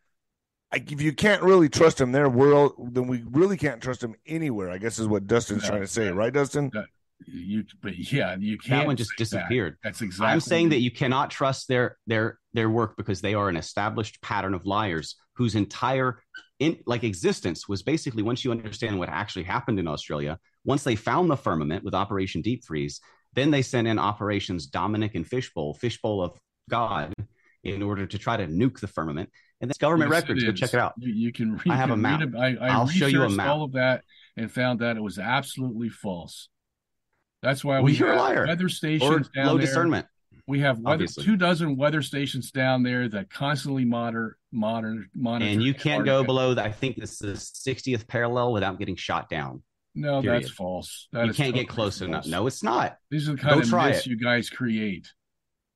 Like 0.72 0.90
if 0.92 1.00
you 1.00 1.12
can't 1.12 1.42
really 1.42 1.68
trust 1.68 1.98
them 1.98 2.12
there, 2.12 2.28
we're 2.28 2.68
then 2.90 3.06
we 3.06 3.22
really 3.30 3.56
can't 3.56 3.80
trust 3.82 4.00
them 4.00 4.14
anywhere. 4.26 4.70
I 4.70 4.78
guess 4.78 4.98
is 4.98 5.06
what 5.08 5.26
Dustin's 5.26 5.62
No, 5.62 5.68
trying 5.68 5.80
to 5.82 5.86
say, 5.86 6.10
no. 6.10 6.14
right, 6.14 6.32
Dustin? 6.32 6.72
you. 7.26 7.64
But 7.82 7.96
yeah, 7.98 8.36
you 8.38 8.58
can't. 8.58 8.80
that 8.80 8.86
one 8.86 8.96
just 8.96 9.10
say 9.10 9.14
that. 9.30 9.48
disappeared. 9.48 9.78
That's 9.82 10.02
exactly. 10.02 10.32
I'm 10.32 10.40
saying 10.40 10.70
that 10.70 10.80
you 10.80 10.90
cannot 10.90 11.30
trust 11.30 11.68
their 11.68 11.98
their 12.06 12.38
their 12.56 12.68
work 12.70 12.96
because 12.96 13.20
they 13.20 13.34
are 13.34 13.48
an 13.48 13.56
established 13.56 14.20
pattern 14.22 14.54
of 14.54 14.66
liars 14.66 15.14
whose 15.34 15.54
entire 15.54 16.20
in 16.58 16.78
like 16.86 17.04
existence 17.04 17.68
was 17.68 17.82
basically 17.82 18.22
once 18.22 18.44
you 18.44 18.50
understand 18.50 18.98
what 18.98 19.08
actually 19.10 19.44
happened 19.44 19.78
in 19.78 19.86
Australia, 19.86 20.38
once 20.64 20.82
they 20.82 20.96
found 20.96 21.30
the 21.30 21.36
firmament 21.36 21.84
with 21.84 21.94
Operation 21.94 22.40
Deep 22.42 22.64
Freeze, 22.64 23.00
then 23.34 23.50
they 23.50 23.62
sent 23.62 23.86
in 23.86 23.98
Operations 23.98 24.66
Dominic 24.66 25.14
and 25.14 25.26
Fishbowl, 25.26 25.74
Fishbowl 25.74 26.22
of 26.22 26.38
God, 26.70 27.12
in 27.62 27.82
order 27.82 28.06
to 28.06 28.18
try 28.18 28.36
to 28.36 28.46
nuke 28.46 28.80
the 28.80 28.88
firmament. 28.88 29.28
And 29.60 29.68
that's 29.70 29.78
government 29.78 30.10
Yes, 30.10 30.22
records. 30.22 30.44
Go 30.44 30.52
check 30.52 30.72
it 30.74 30.80
out. 30.80 30.94
You, 30.98 31.12
you 31.12 31.32
can 31.32 31.52
read. 31.52 31.68
I 31.68 31.76
have 31.76 31.90
a 31.90 31.96
map. 31.96 32.22
it. 32.22 32.30
I, 32.34 32.56
I 32.56 32.68
I'll 32.68 32.86
show 32.88 33.06
you 33.06 33.22
a 33.22 33.28
map. 33.28 33.48
all 33.48 33.62
of 33.64 33.72
that 33.72 34.02
and 34.36 34.50
found 34.50 34.80
that 34.80 34.96
it 34.96 35.02
was 35.02 35.18
absolutely 35.18 35.88
false. 35.90 36.48
That's 37.42 37.62
why 37.64 37.76
Well, 37.76 37.84
we 37.84 37.92
you're 37.92 38.12
a 38.12 38.16
liar. 38.16 38.46
weather 38.46 38.66
Or 38.66 38.68
stations 38.70 39.28
down 39.34 39.46
low 39.46 39.56
there. 39.58 39.66
discernment. 39.66 40.06
We 40.48 40.60
have 40.60 40.78
weather, 40.78 40.92
Obviously. 40.94 41.24
two 41.24 41.36
dozen 41.36 41.76
weather 41.76 42.02
stations 42.02 42.52
down 42.52 42.82
there 42.84 43.08
that 43.08 43.30
constantly 43.30 43.84
monitor, 43.84 44.38
monitor, 44.52 45.06
monitor. 45.14 45.50
and 45.50 45.62
you 45.62 45.74
can't 45.74 46.04
go 46.04 46.22
below. 46.22 46.54
the- 46.54 46.62
I 46.64 46.70
think 46.70 46.96
this 46.96 47.20
is 47.20 47.50
the 47.62 47.70
60th 47.72 48.06
parallel 48.06 48.52
without 48.52 48.78
getting 48.78 48.94
shot 48.96 49.28
down. 49.28 49.62
No, 49.96 50.20
period. 50.22 50.42
that's 50.44 50.52
false. 50.52 51.08
That 51.12 51.24
you 51.24 51.30
is 51.30 51.36
can't 51.36 51.54
get 51.54 51.62
totally 51.62 51.74
close 51.74 52.00
enough. 52.02 52.26
No, 52.26 52.46
it's 52.46 52.62
not. 52.62 52.96
These 53.10 53.28
are 53.28 53.32
the 53.32 53.38
kind 53.38 53.54
Go 53.54 53.60
of 53.62 53.68
try 53.68 53.88
myths 53.90 54.00
it. 54.06 54.10
you 54.10 54.16
guys 54.18 54.48
create. 54.50 55.12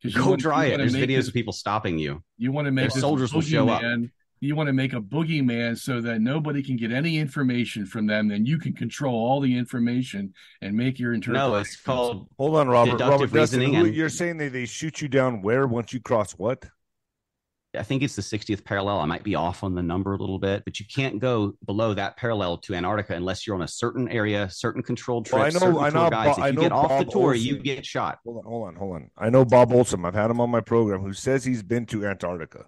you 0.02 0.12
Go 0.12 0.28
want- 0.30 0.40
try 0.40 0.66
it. 0.66 0.76
There's 0.78 0.94
videos 0.94 1.16
this- 1.16 1.28
of 1.28 1.34
people 1.34 1.52
stopping 1.52 1.98
you. 1.98 2.22
You 2.38 2.52
want 2.52 2.66
to 2.66 2.70
make 2.72 2.90
soldiers 2.92 3.32
will 3.34 3.40
show 3.40 3.68
up. 3.68 3.82
Boogeyman- 4.42 4.46
You 4.48 4.56
want 4.56 4.66
to 4.68 4.72
make 4.72 4.92
a 4.92 5.00
boogeyman 5.00 5.78
so 5.78 6.00
that 6.00 6.20
nobody 6.20 6.62
can 6.62 6.76
get 6.76 6.92
any 6.92 7.18
information 7.18 7.86
from 7.86 8.06
them. 8.06 8.28
Then 8.28 8.46
you 8.46 8.58
can 8.58 8.72
control 8.72 9.14
all 9.14 9.40
the 9.40 9.56
information 9.56 10.32
and 10.62 10.74
make 10.76 10.98
your 10.98 11.12
interpretation. 11.12 11.50
No, 11.52 11.56
it's 11.56 11.76
called 11.80 12.26
Hold 12.38 12.56
on, 12.56 12.68
Robert. 12.68 12.92
Deductive 12.92 13.10
Robert, 13.10 13.32
Dustin, 13.32 13.60
reasoning 13.60 13.74
who- 13.80 13.86
and- 13.86 13.94
you're 13.94 14.08
saying 14.08 14.38
that 14.38 14.52
they 14.52 14.66
shoot 14.66 15.00
you 15.00 15.08
down 15.08 15.42
where 15.42 15.66
once 15.66 15.92
you 15.92 16.00
cross 16.00 16.32
what? 16.32 16.64
I 17.78 17.84
think 17.84 18.02
it's 18.02 18.16
the 18.16 18.22
60th 18.22 18.64
parallel. 18.64 18.98
I 18.98 19.04
might 19.04 19.22
be 19.22 19.36
off 19.36 19.62
on 19.62 19.76
the 19.76 19.82
number 19.82 20.12
a 20.12 20.16
little 20.18 20.40
bit, 20.40 20.64
but 20.64 20.80
you 20.80 20.86
can't 20.92 21.20
go 21.20 21.54
below 21.66 21.94
that 21.94 22.16
parallel 22.16 22.56
to 22.58 22.74
Antarctica 22.74 23.14
unless 23.14 23.46
you're 23.46 23.54
on 23.54 23.62
a 23.62 23.68
certain 23.68 24.08
area, 24.08 24.50
certain 24.50 24.82
controlled 24.82 25.28
Well, 25.30 25.42
I 25.42 25.50
know- 25.50 25.78
I 25.78 25.88
know 25.90 26.10
guides. 26.10 26.26
Bo- 26.26 26.32
if 26.32 26.38
I 26.40 26.48
you 26.48 26.52
know 26.54 26.60
get 26.62 26.72
off 26.72 26.98
the 26.98 27.04
tour, 27.12 27.28
Olson. 27.34 27.42
you 27.46 27.58
get 27.58 27.86
shot. 27.86 28.18
Hold 28.24 28.38
on, 28.38 28.44
hold 28.44 28.66
on, 28.68 28.74
hold 28.74 28.96
on. 28.96 29.10
I 29.16 29.30
know 29.30 29.44
Bob 29.44 29.72
Olson. 29.72 30.04
I've 30.04 30.14
had 30.14 30.32
him 30.32 30.40
on 30.40 30.50
my 30.50 30.60
program 30.60 31.00
who 31.02 31.12
says 31.12 31.44
he's 31.44 31.62
been 31.62 31.86
to 31.86 32.04
Antarctica. 32.04 32.66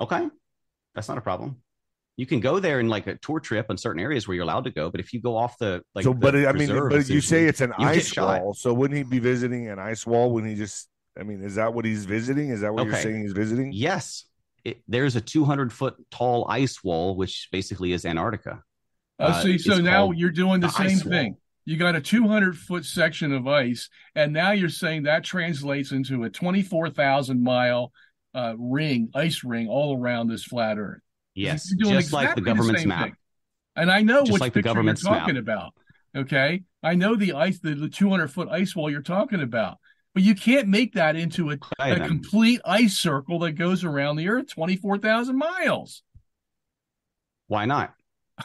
Okay, 0.00 0.28
that's 0.94 1.08
not 1.08 1.18
a 1.18 1.20
problem. 1.20 1.60
You 2.16 2.26
can 2.26 2.38
go 2.40 2.60
there 2.60 2.78
in 2.78 2.88
like 2.88 3.06
a 3.08 3.16
tour 3.16 3.40
trip 3.40 3.66
on 3.70 3.76
certain 3.76 4.00
areas 4.00 4.28
where 4.28 4.36
you're 4.36 4.44
allowed 4.44 4.64
to 4.64 4.70
go, 4.70 4.88
but 4.90 5.00
if 5.00 5.12
you 5.12 5.20
go 5.20 5.36
off 5.36 5.58
the 5.58 5.82
like, 5.94 6.04
so, 6.04 6.12
the 6.12 6.18
but 6.18 6.34
I 6.36 6.52
mean, 6.52 6.68
but 6.88 7.08
you 7.08 7.20
say 7.20 7.46
it's 7.46 7.60
an 7.60 7.72
you 7.78 7.90
get 7.90 7.96
ice 7.96 8.06
shot. 8.06 8.40
wall. 8.42 8.54
So 8.54 8.72
wouldn't 8.72 8.96
he 8.96 9.02
be 9.02 9.18
visiting 9.18 9.68
an 9.68 9.78
ice 9.78 10.06
wall 10.06 10.32
when 10.32 10.44
he 10.46 10.54
just? 10.54 10.88
I 11.18 11.22
mean, 11.22 11.42
is 11.42 11.56
that 11.56 11.74
what 11.74 11.84
he's 11.84 12.04
visiting? 12.04 12.50
Is 12.50 12.60
that 12.62 12.72
what 12.72 12.84
you're 12.86 12.94
saying 12.96 13.22
he's 13.22 13.32
visiting? 13.32 13.72
yes, 13.72 14.26
it, 14.64 14.82
there's 14.88 15.16
a 15.16 15.20
200 15.20 15.72
foot 15.72 15.94
tall 16.10 16.46
ice 16.48 16.82
wall, 16.82 17.16
which 17.16 17.48
basically 17.52 17.92
is 17.92 18.04
Antarctica. 18.04 18.62
Oh, 19.18 19.26
Uh, 19.26 19.42
see, 19.42 19.58
so 19.58 19.78
now 19.80 20.10
you're 20.10 20.30
doing 20.30 20.60
the 20.60 20.66
the 20.68 20.72
same 20.72 20.98
thing. 20.98 21.32
wall. 21.32 21.40
You 21.66 21.76
got 21.78 21.96
a 21.96 22.00
200 22.00 22.56
foot 22.58 22.84
section 22.84 23.32
of 23.32 23.46
ice, 23.46 23.88
and 24.14 24.32
now 24.32 24.50
you're 24.52 24.68
saying 24.68 25.04
that 25.04 25.24
translates 25.24 25.92
into 25.92 26.24
a 26.24 26.30
24,000 26.30 27.42
mile 27.42 27.92
uh, 28.34 28.54
ring, 28.58 29.10
ice 29.14 29.44
ring, 29.44 29.68
all 29.68 29.96
around 29.98 30.28
this 30.28 30.44
flat 30.44 30.78
Earth. 30.78 31.00
Yes, 31.34 31.72
just 31.78 32.12
like 32.12 32.34
the 32.34 32.40
government's 32.40 32.82
same 32.82 32.88
map. 32.88 33.04
thing. 33.04 33.16
And 33.76 33.90
I 33.90 34.02
know 34.02 34.20
Just 34.20 34.32
which 34.32 34.40
like 34.40 34.52
the 34.52 34.62
government's 34.62 35.02
you're 35.02 35.12
talking 35.12 35.34
map. 35.34 35.42
about. 35.42 35.74
Okay, 36.16 36.62
I 36.82 36.94
know 36.94 37.16
the 37.16 37.32
ice, 37.32 37.58
the, 37.58 37.74
the 37.74 37.88
200 37.88 38.28
foot 38.28 38.48
ice 38.48 38.76
wall 38.76 38.88
you're 38.88 39.02
talking 39.02 39.40
about, 39.40 39.78
but 40.14 40.22
you 40.22 40.36
can't 40.36 40.68
make 40.68 40.94
that 40.94 41.16
into 41.16 41.50
a, 41.50 41.58
a 41.80 42.06
complete 42.06 42.60
ice 42.64 42.96
circle 42.96 43.40
that 43.40 43.52
goes 43.52 43.82
around 43.82 44.16
the 44.16 44.28
Earth 44.28 44.48
24,000 44.54 45.36
miles 45.36 46.04
Why 47.48 47.64
not? 47.64 47.94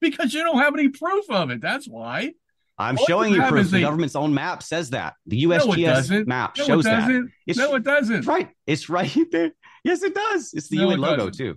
because 0.00 0.32
you 0.32 0.42
don't 0.42 0.60
have 0.60 0.72
any 0.74 0.88
proof 0.88 1.28
of 1.28 1.50
it. 1.50 1.60
That's 1.60 1.86
why. 1.86 2.32
I'm 2.80 2.98
All 2.98 3.06
showing 3.06 3.34
you 3.34 3.42
proof. 3.42 3.70
The 3.70 3.76
a- 3.78 3.80
government's 3.82 4.16
own 4.16 4.32
map 4.34 4.62
says 4.62 4.90
that. 4.90 5.14
The 5.26 5.46
No, 5.46 5.52
it 5.54 5.60
USGS 5.62 5.84
doesn't. 5.94 6.28
map 6.28 6.56
No, 6.58 6.64
shows 6.64 6.86
it 6.86 6.88
that. 6.90 7.00
doesn't. 7.00 7.32
It's, 7.46 7.58
no, 7.58 7.74
it 7.74 7.84
doesn't. 7.84 8.26
right. 8.26 8.48
It's 8.66 8.88
right 8.88 9.16
there. 9.32 9.52
Yes, 9.84 10.02
it 10.02 10.14
does. 10.14 10.52
It's 10.54 10.68
the 10.68 10.78
No, 10.78 10.84
UN 10.90 10.94
it 10.94 11.00
logo 11.02 11.30
too. 11.30 11.56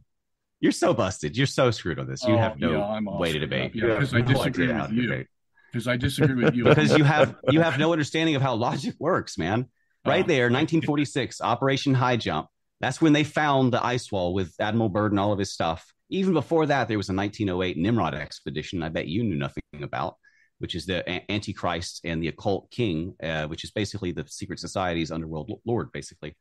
You're 0.59 0.71
so 0.71 0.93
busted. 0.93 1.35
You're 1.37 1.47
so 1.47 1.71
screwed 1.71 1.99
on 1.99 2.07
this. 2.07 2.23
You 2.23 2.35
Oh, 2.35 2.37
have 2.37 2.59
no 2.59 2.71
yeah, 2.71 2.99
way 3.17 3.33
to 3.33 3.39
debate. 3.39 3.71
up. 3.71 3.75
Yeah, 3.75 3.95
I 3.95 4.21
no 4.21 4.33
disagree 4.33 4.67
with 4.71 4.91
you. 4.91 5.25
Because 5.71 5.87
I 5.87 5.97
disagree 5.97 6.43
with 6.43 6.55
you. 6.55 6.63
because 6.65 6.97
you 6.97 7.03
have 7.03 7.35
you 7.49 7.61
have 7.61 7.77
no 7.79 7.91
understanding 7.93 8.35
of 8.35 8.41
how 8.41 8.55
logic 8.55 8.95
works, 8.99 9.37
man. 9.37 9.65
Right 10.05 10.23
Oh. 10.25 10.27
there, 10.27 10.43
1946, 10.49 11.41
Operation 11.41 11.93
High 11.93 12.17
Jump. 12.17 12.47
That's 12.81 13.01
when 13.01 13.13
they 13.13 13.23
found 13.23 13.71
the 13.73 13.83
ice 13.83 14.11
wall 14.11 14.33
with 14.33 14.53
Admiral 14.59 14.89
Byrd 14.89 15.11
and 15.13 15.19
all 15.19 15.31
of 15.31 15.39
his 15.39 15.53
stuff. 15.53 15.85
Even 16.09 16.33
before 16.33 16.65
that, 16.65 16.87
there 16.89 16.97
was 16.97 17.07
a 17.09 17.13
1908 17.13 17.77
Nimrod 17.77 18.13
expedition. 18.13 18.83
I 18.83 18.89
bet 18.89 19.07
you 19.07 19.23
knew 19.23 19.35
nothing 19.37 19.63
about, 19.81 20.17
which 20.59 20.75
is 20.75 20.85
the 20.85 21.03
A- 21.09 21.31
Antichrist 21.31 22.01
and 22.03 22.21
the 22.21 22.27
occult 22.29 22.69
king, 22.71 23.15
uh, 23.21 23.47
which 23.47 23.63
is 23.63 23.71
basically 23.71 24.11
the 24.11 24.25
secret 24.27 24.59
society's 24.59 25.11
underworld 25.11 25.49
l- 25.49 25.61
lord, 25.65 25.91
basically, 25.91 26.35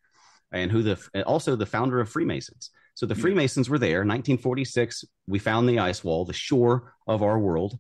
and 0.53 0.71
who 0.71 0.83
the 0.83 0.99
and 1.15 1.25
also 1.25 1.57
the 1.57 1.67
founder 1.67 2.01
of 2.01 2.09
Freemasons. 2.09 2.71
So 2.95 3.07
the 3.07 3.15
Freemasons 3.15 3.71
were 3.71 3.79
there. 3.79 4.05
1946, 4.05 5.05
we 5.27 5.39
found 5.39 5.69
the 5.69 5.79
ice 5.79 6.05
wall, 6.05 6.25
the 6.25 6.33
shore 6.33 6.93
of 7.07 7.23
our 7.23 7.39
world. 7.39 7.79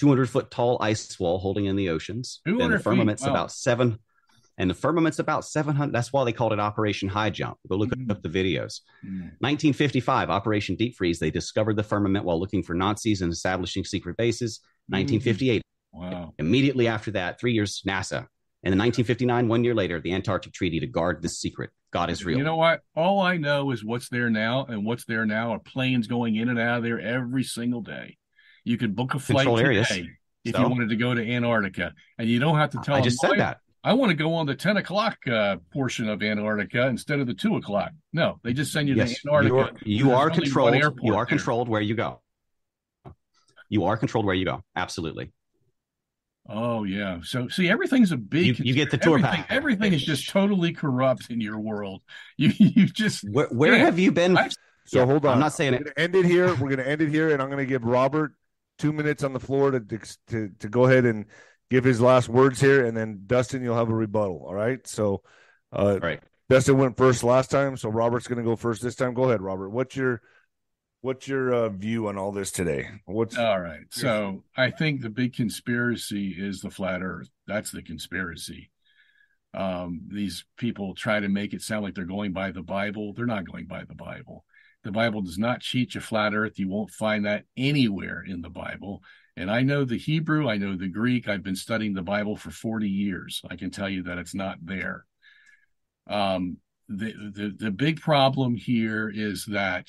200 0.00 0.28
foot 0.28 0.50
tall 0.50 0.78
ice 0.80 1.20
wall 1.20 1.38
holding 1.38 1.66
in 1.66 1.76
the 1.76 1.90
oceans. 1.90 2.40
And 2.46 2.56
200 2.56 2.78
the 2.78 2.82
firmament's 2.82 3.22
wow. 3.22 3.30
about 3.30 3.52
seven, 3.52 3.98
and 4.58 4.68
the 4.70 4.74
firmament's 4.74 5.18
about 5.20 5.44
700. 5.44 5.92
That's 5.92 6.12
why 6.12 6.24
they 6.24 6.32
called 6.32 6.52
it 6.52 6.58
Operation 6.60 7.08
High 7.08 7.30
Jump. 7.30 7.58
Go 7.68 7.76
look 7.76 7.90
Mhm. 7.90 8.10
up 8.10 8.22
the 8.22 8.28
videos. 8.28 8.80
Mm. 9.06 9.32
1955, 9.40 10.30
Operation 10.30 10.74
Deep 10.76 10.96
Freeze. 10.96 11.18
They 11.20 11.30
discovered 11.30 11.76
the 11.76 11.82
firmament 11.84 12.24
while 12.24 12.40
looking 12.40 12.62
for 12.62 12.74
Nazis 12.74 13.20
and 13.22 13.32
establishing 13.32 13.84
secret 13.84 14.16
bases. 14.16 14.58
Mm-hmm. 14.58 14.94
1958, 14.94 15.62
Wow. 15.94 16.34
immediately 16.38 16.88
after 16.88 17.12
that, 17.12 17.38
three 17.40 17.52
years, 17.52 17.82
NASA. 17.86 18.26
And 18.66 18.72
then 18.72 18.78
1959, 18.78 19.48
one 19.48 19.62
year 19.62 19.74
later, 19.74 20.00
the 20.00 20.14
Antarctic 20.14 20.52
Treaty 20.52 20.80
to 20.80 20.86
guard 20.86 21.22
this 21.22 21.38
secret. 21.38 21.70
God 21.92 22.10
is 22.10 22.24
real. 22.24 22.38
You 22.38 22.44
know 22.44 22.56
what? 22.56 22.80
All 22.96 23.20
I 23.20 23.36
know 23.36 23.70
is 23.70 23.84
what's 23.84 24.08
there 24.08 24.30
now, 24.30 24.64
and 24.64 24.84
what's 24.84 25.04
there 25.04 25.24
now 25.26 25.52
are 25.52 25.58
planes 25.60 26.06
going 26.06 26.34
in 26.36 26.48
and 26.48 26.58
out 26.58 26.78
of 26.78 26.82
there 26.82 26.98
every 26.98 27.44
single 27.44 27.82
day. 27.82 28.16
You 28.64 28.76
could 28.78 28.96
book 28.96 29.14
a 29.14 29.18
flight 29.18 29.44
Controlled 29.46 29.58
today 29.58 29.66
areas. 29.68 29.90
if 30.44 30.54
So? 30.56 30.62
you 30.62 30.68
wanted 30.68 30.88
to 30.88 30.96
go 30.96 31.14
to 31.14 31.22
Antarctica, 31.22 31.92
and 32.18 32.28
you 32.28 32.40
don't 32.40 32.56
have 32.56 32.70
to 32.70 32.78
tell 32.82 32.94
I 32.96 32.98
them, 32.98 33.04
just 33.04 33.20
said 33.20 33.32
"Oh, 33.34 33.36
that. 33.36 33.58
I 33.84 33.92
want 33.92 34.08
to 34.10 34.16
go 34.16 34.34
on 34.34 34.46
the 34.46 34.54
10 34.54 34.78
o'clock 34.78 35.18
uh, 35.30 35.56
portion 35.72 36.08
of 36.08 36.22
Antarctica 36.22 36.86
instead 36.86 37.20
of 37.20 37.26
the 37.26 37.34
2 37.34 37.56
o'clock. 37.56 37.92
No, 38.14 38.40
they 38.42 38.54
just 38.54 38.72
send 38.72 38.88
you 38.88 38.94
Yes, 38.94 39.20
to 39.20 39.28
Antarctica. 39.28 39.54
you 39.84 40.10
are, 40.10 40.10
you 40.10 40.12
are 40.16 40.30
controlled. 40.30 40.74
You 40.74 41.14
are 41.14 41.16
there. 41.18 41.26
controlled 41.26 41.68
where 41.68 41.82
you 41.82 41.94
go. 41.94 42.22
You 43.68 43.84
are 43.84 43.96
controlled 43.98 44.24
where 44.26 44.34
you 44.34 44.44
go. 44.46 44.62
Absolutely. 44.74 45.32
Oh 46.48 46.84
yeah. 46.84 47.20
So 47.22 47.48
see, 47.48 47.68
everything's 47.70 48.12
a 48.12 48.16
big. 48.16 48.58
You- 48.58 48.64
you 48.66 48.74
get 48.74 48.90
the 48.90 48.98
tour 48.98 49.18
everything, 49.18 49.42
package. 49.42 49.56
Everything 49.56 49.92
is 49.94 50.04
just 50.04 50.28
totally 50.28 50.72
corrupt 50.72 51.30
in 51.30 51.40
your 51.40 51.58
world. 51.58 52.02
You 52.36 52.52
you 52.58 52.86
just 52.86 53.24
Where, 53.30 53.46
where 53.46 53.78
have 53.78 53.98
you 53.98 54.12
been? 54.12 54.36
I- 54.36 54.48
So 54.86 55.00
Yeah, 55.00 55.06
hold 55.06 55.24
on. 55.24 55.34
I'm 55.34 55.40
not 55.40 55.52
saying 55.54 55.72
We're 55.72 55.78
it. 55.78 55.84
gonna 55.96 56.04
end 56.04 56.14
it 56.16 56.24
here. 56.26 56.54
We're 56.56 56.68
gonna 56.70 56.82
end 56.82 57.00
it 57.00 57.08
here, 57.08 57.30
and 57.32 57.40
I'm 57.40 57.48
gonna 57.48 57.64
give 57.64 57.84
Robert 57.84 58.32
two 58.78 58.92
minutes 58.92 59.22
on 59.24 59.32
the 59.32 59.40
floor 59.40 59.70
to 59.70 59.80
to 60.28 60.50
to 60.58 60.68
go 60.68 60.84
ahead 60.84 61.06
and 61.06 61.24
give 61.70 61.84
his 61.84 62.00
last 62.00 62.28
words 62.28 62.60
here, 62.60 62.84
and 62.84 62.94
then 62.96 63.22
Dustin, 63.26 63.62
you'll 63.62 63.76
have 63.76 63.88
a 63.88 63.94
rebuttal. 63.94 64.44
All 64.46 64.54
right. 64.54 64.86
So, 64.86 65.22
uh, 65.72 65.76
All 65.94 65.98
right. 66.00 66.22
Dustin 66.50 66.76
went 66.76 66.98
first 66.98 67.24
last 67.24 67.50
time, 67.50 67.78
so 67.78 67.88
Robert's 67.88 68.26
gonna 68.28 68.42
go 68.42 68.54
first 68.56 68.82
this 68.82 68.96
time. 68.96 69.14
Go 69.14 69.24
ahead, 69.24 69.40
Robert. 69.40 69.70
What's 69.70 69.96
your 69.96 70.20
what's 71.04 71.28
your 71.28 71.52
uh, 71.52 71.68
view 71.68 72.08
on 72.08 72.16
all 72.16 72.32
this 72.32 72.50
today? 72.50 72.88
What's 73.04 73.36
all 73.36 73.60
right. 73.60 73.84
So 73.90 74.42
I 74.56 74.70
think 74.70 75.02
the 75.02 75.10
big 75.10 75.34
conspiracy 75.34 76.34
is 76.36 76.62
the 76.62 76.70
flat 76.70 77.02
Earth. 77.02 77.28
That's 77.46 77.70
the 77.70 77.82
conspiracy. 77.82 78.70
Um, 79.52 80.00
these 80.08 80.46
people 80.56 80.94
try 80.94 81.20
to 81.20 81.28
make 81.28 81.52
it 81.52 81.60
sound 81.60 81.84
like 81.84 81.94
they're 81.94 82.06
going 82.06 82.32
by 82.32 82.52
the 82.52 82.62
Bible. 82.62 83.12
They're 83.12 83.26
not 83.26 83.46
going 83.46 83.66
by 83.66 83.84
the 83.84 83.94
Bible. 83.94 84.46
The 84.82 84.92
Bible 84.92 85.20
does 85.20 85.36
not 85.36 85.62
teach 85.62 85.94
a 85.94 86.00
flat 86.00 86.34
Earth. 86.34 86.58
You 86.58 86.70
won't 86.70 86.90
find 86.90 87.26
that 87.26 87.44
anywhere 87.54 88.24
in 88.26 88.40
the 88.40 88.50
Bible. 88.50 89.02
And 89.36 89.50
I 89.50 89.60
know 89.60 89.84
the 89.84 89.98
Hebrew. 89.98 90.48
I 90.48 90.56
know 90.56 90.74
the 90.74 90.88
Greek. 90.88 91.28
I've 91.28 91.42
been 91.42 91.54
studying 91.54 91.92
the 91.92 92.02
Bible 92.02 92.34
for 92.34 92.50
40 92.50 92.88
years. 92.88 93.42
I 93.50 93.56
can 93.56 93.70
tell 93.70 93.90
you 93.90 94.04
that 94.04 94.16
it's 94.16 94.34
not 94.34 94.56
there. 94.62 95.04
Um, 96.06 96.56
the, 96.88 97.12
the 97.34 97.54
the 97.58 97.70
big 97.70 98.00
problem 98.00 98.54
here 98.54 99.10
is 99.14 99.46
that 99.46 99.86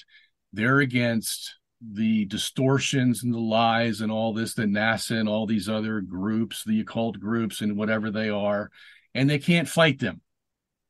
they're 0.56 0.80
against 0.80 1.56
the 1.82 2.26
distortions 2.26 3.24
and 3.24 3.34
the 3.34 3.40
lies 3.40 4.02
and 4.02 4.12
all 4.12 4.34
this 4.34 4.54
that 4.56 4.70
NASA 4.70 5.20
and 5.20 5.30
all 5.30 5.46
these 5.46 5.70
other 5.70 6.02
groups, 6.02 6.64
the 6.64 6.80
occult 6.80 7.20
groups 7.20 7.62
and 7.62 7.78
whatever 7.78 8.10
they 8.10 8.30
are, 8.30 8.72
and 9.14 9.30
they 9.30 9.40
can't 9.40 9.68
fight 9.68 10.00
them. 10.00 10.22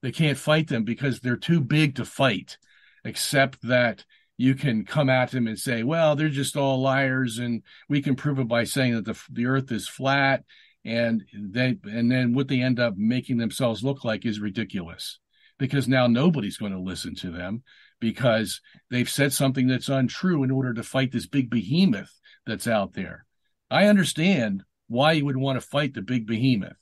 They 0.01 0.11
can't 0.11 0.37
fight 0.37 0.67
them 0.67 0.83
because 0.83 1.19
they're 1.19 1.35
too 1.35 1.61
big 1.61 1.95
to 1.95 2.05
fight, 2.05 2.57
except 3.03 3.61
that 3.63 4.05
you 4.37 4.53
can 4.53 4.85
come 4.85 5.09
at 5.09 5.31
them 5.31 5.47
and 5.47 5.57
say, 5.57 5.83
well, 5.83 6.15
they're 6.15 6.29
just 6.29 6.55
all 6.55 6.81
liars, 6.81 7.39
and 7.39 7.63
we 7.89 8.01
can 8.01 8.15
prove 8.15 8.39
it 8.39 8.47
by 8.47 8.63
saying 8.63 8.93
that 8.95 9.05
the 9.05 9.19
the 9.31 9.47
earth 9.47 9.71
is 9.71 9.87
flat. 9.87 10.43
And 10.83 11.23
they 11.33 11.77
and 11.85 12.11
then 12.11 12.33
what 12.33 12.47
they 12.47 12.61
end 12.61 12.79
up 12.79 12.95
making 12.95 13.37
themselves 13.37 13.83
look 13.83 14.03
like 14.03 14.25
is 14.25 14.39
ridiculous 14.39 15.19
because 15.57 15.87
now 15.87 16.05
nobody's 16.05 16.57
going 16.57 16.73
to 16.73 16.79
listen 16.79 17.15
to 17.15 17.31
them 17.31 17.63
because 17.99 18.61
they've 18.89 19.09
said 19.09 19.33
something 19.33 19.67
that's 19.67 19.89
untrue 19.89 20.43
in 20.43 20.51
order 20.51 20.73
to 20.73 20.83
fight 20.83 21.11
this 21.11 21.27
big 21.27 21.49
behemoth 21.49 22.19
that's 22.45 22.67
out 22.67 22.93
there. 22.93 23.25
I 23.69 23.87
understand 23.87 24.63
why 24.87 25.13
you 25.13 25.25
would 25.25 25.37
want 25.37 25.59
to 25.59 25.67
fight 25.67 25.93
the 25.93 26.01
big 26.01 26.27
behemoth 26.27 26.77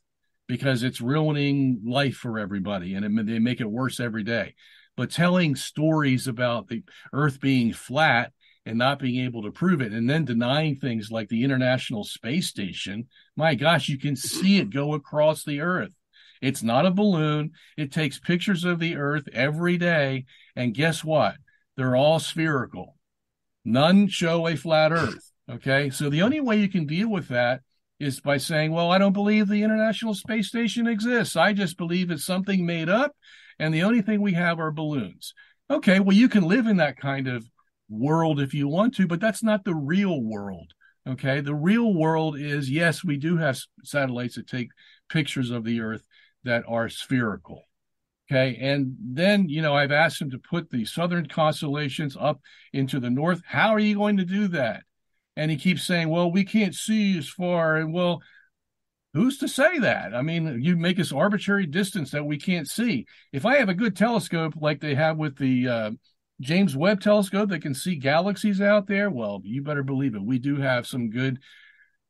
because 0.47 0.83
it's 0.83 1.01
ruining 1.01 1.81
life 1.85 2.15
for 2.15 2.37
everybody 2.37 2.93
and 2.95 3.19
it, 3.19 3.25
they 3.25 3.39
make 3.39 3.61
it 3.61 3.69
worse 3.69 3.99
every 3.99 4.23
day. 4.23 4.55
But 4.95 5.11
telling 5.11 5.55
stories 5.55 6.27
about 6.27 6.67
the 6.67 6.83
earth 7.13 7.39
being 7.39 7.73
flat 7.73 8.31
and 8.65 8.77
not 8.77 8.99
being 8.99 9.23
able 9.25 9.43
to 9.43 9.51
prove 9.51 9.81
it 9.81 9.91
and 9.91 10.09
then 10.09 10.25
denying 10.25 10.75
things 10.75 11.09
like 11.09 11.29
the 11.29 11.43
International 11.43 12.03
Space 12.03 12.47
Station, 12.47 13.07
my 13.35 13.55
gosh, 13.55 13.89
you 13.89 13.97
can 13.97 14.15
see 14.15 14.59
it 14.59 14.69
go 14.69 14.93
across 14.93 15.43
the 15.43 15.61
earth 15.61 15.91
It's 16.43 16.61
not 16.61 16.85
a 16.85 16.91
balloon. 16.91 17.51
It 17.77 17.93
takes 17.93 18.19
pictures 18.19 18.65
of 18.65 18.77
the 18.77 18.97
earth 18.97 19.29
every 19.31 19.77
day. 19.77 20.25
And 20.57 20.73
guess 20.73 21.01
what? 21.01 21.35
They're 21.77 21.95
all 21.95 22.19
spherical. 22.19 22.97
None 23.63 24.09
show 24.09 24.45
a 24.45 24.57
flat 24.57 24.91
earth. 24.91 25.31
Okay. 25.49 25.89
So 25.89 26.09
the 26.09 26.21
only 26.21 26.41
way 26.41 26.57
you 26.57 26.67
can 26.67 26.85
deal 26.85 27.09
with 27.09 27.29
that 27.29 27.61
is 27.97 28.19
by 28.19 28.35
saying, 28.35 28.73
well, 28.73 28.91
I 28.91 28.97
don't 28.97 29.13
believe 29.13 29.47
the 29.47 29.63
International 29.63 30.13
Space 30.13 30.49
Station 30.49 30.85
exists. 30.85 31.37
I 31.37 31.53
just 31.53 31.77
believe 31.77 32.11
it's 32.11 32.25
something 32.25 32.65
made 32.65 32.89
up. 32.89 33.15
And 33.57 33.73
the 33.73 33.83
only 33.83 34.01
thing 34.01 34.21
we 34.21 34.33
have 34.33 34.59
are 34.59 34.71
balloons. 34.71 35.33
Okay. 35.69 36.01
Well, 36.01 36.15
you 36.15 36.27
can 36.27 36.43
live 36.43 36.67
in 36.67 36.75
that 36.77 36.97
kind 36.97 37.29
of 37.29 37.49
world 37.87 38.41
if 38.41 38.53
you 38.53 38.67
want 38.67 38.95
to, 38.95 39.07
but 39.07 39.21
that's 39.21 39.43
not 39.43 39.63
the 39.63 39.75
real 39.75 40.21
world. 40.21 40.73
Okay. 41.07 41.39
The 41.39 41.55
real 41.55 41.93
world 41.93 42.37
is 42.37 42.69
yes, 42.69 43.01
we 43.01 43.15
do 43.15 43.37
have 43.37 43.61
satellites 43.85 44.35
that 44.35 44.47
take 44.47 44.71
pictures 45.07 45.49
of 45.49 45.63
the 45.63 45.79
Earth 45.79 46.05
that 46.43 46.63
are 46.67 46.89
spherical. 46.89 47.63
Okay. 48.31 48.57
And 48.59 48.95
then, 48.99 49.49
you 49.49 49.61
know, 49.61 49.75
I've 49.75 49.91
asked 49.91 50.21
him 50.21 50.31
to 50.31 50.39
put 50.39 50.69
the 50.69 50.85
southern 50.85 51.27
constellations 51.27 52.15
up 52.19 52.39
into 52.71 52.99
the 52.99 53.09
north. 53.09 53.41
How 53.45 53.69
are 53.69 53.79
you 53.79 53.95
going 53.95 54.17
to 54.17 54.25
do 54.25 54.47
that? 54.49 54.83
And 55.35 55.51
he 55.51 55.57
keeps 55.57 55.83
saying, 55.83 56.09
well, 56.09 56.31
we 56.31 56.45
can't 56.45 56.73
see 56.73 57.17
as 57.17 57.27
far. 57.27 57.77
And 57.77 57.93
well, 57.93 58.21
who's 59.13 59.37
to 59.39 59.47
say 59.47 59.79
that? 59.79 60.13
I 60.15 60.21
mean, 60.21 60.61
you 60.61 60.77
make 60.77 60.97
this 60.97 61.11
arbitrary 61.11 61.65
distance 61.65 62.11
that 62.11 62.25
we 62.25 62.37
can't 62.37 62.67
see. 62.67 63.05
If 63.31 63.45
I 63.45 63.57
have 63.57 63.69
a 63.69 63.73
good 63.73 63.95
telescope 63.95 64.53
like 64.59 64.79
they 64.79 64.95
have 64.95 65.17
with 65.17 65.37
the 65.37 65.67
uh, 65.67 65.91
James 66.39 66.75
Webb 66.75 67.01
telescope 67.01 67.49
that 67.49 67.61
can 67.61 67.73
see 67.73 67.95
galaxies 67.95 68.61
out 68.61 68.87
there, 68.87 69.09
well, 69.09 69.41
you 69.43 69.61
better 69.61 69.83
believe 69.83 70.15
it. 70.15 70.23
We 70.23 70.39
do 70.39 70.55
have 70.57 70.87
some 70.87 71.09
good 71.09 71.39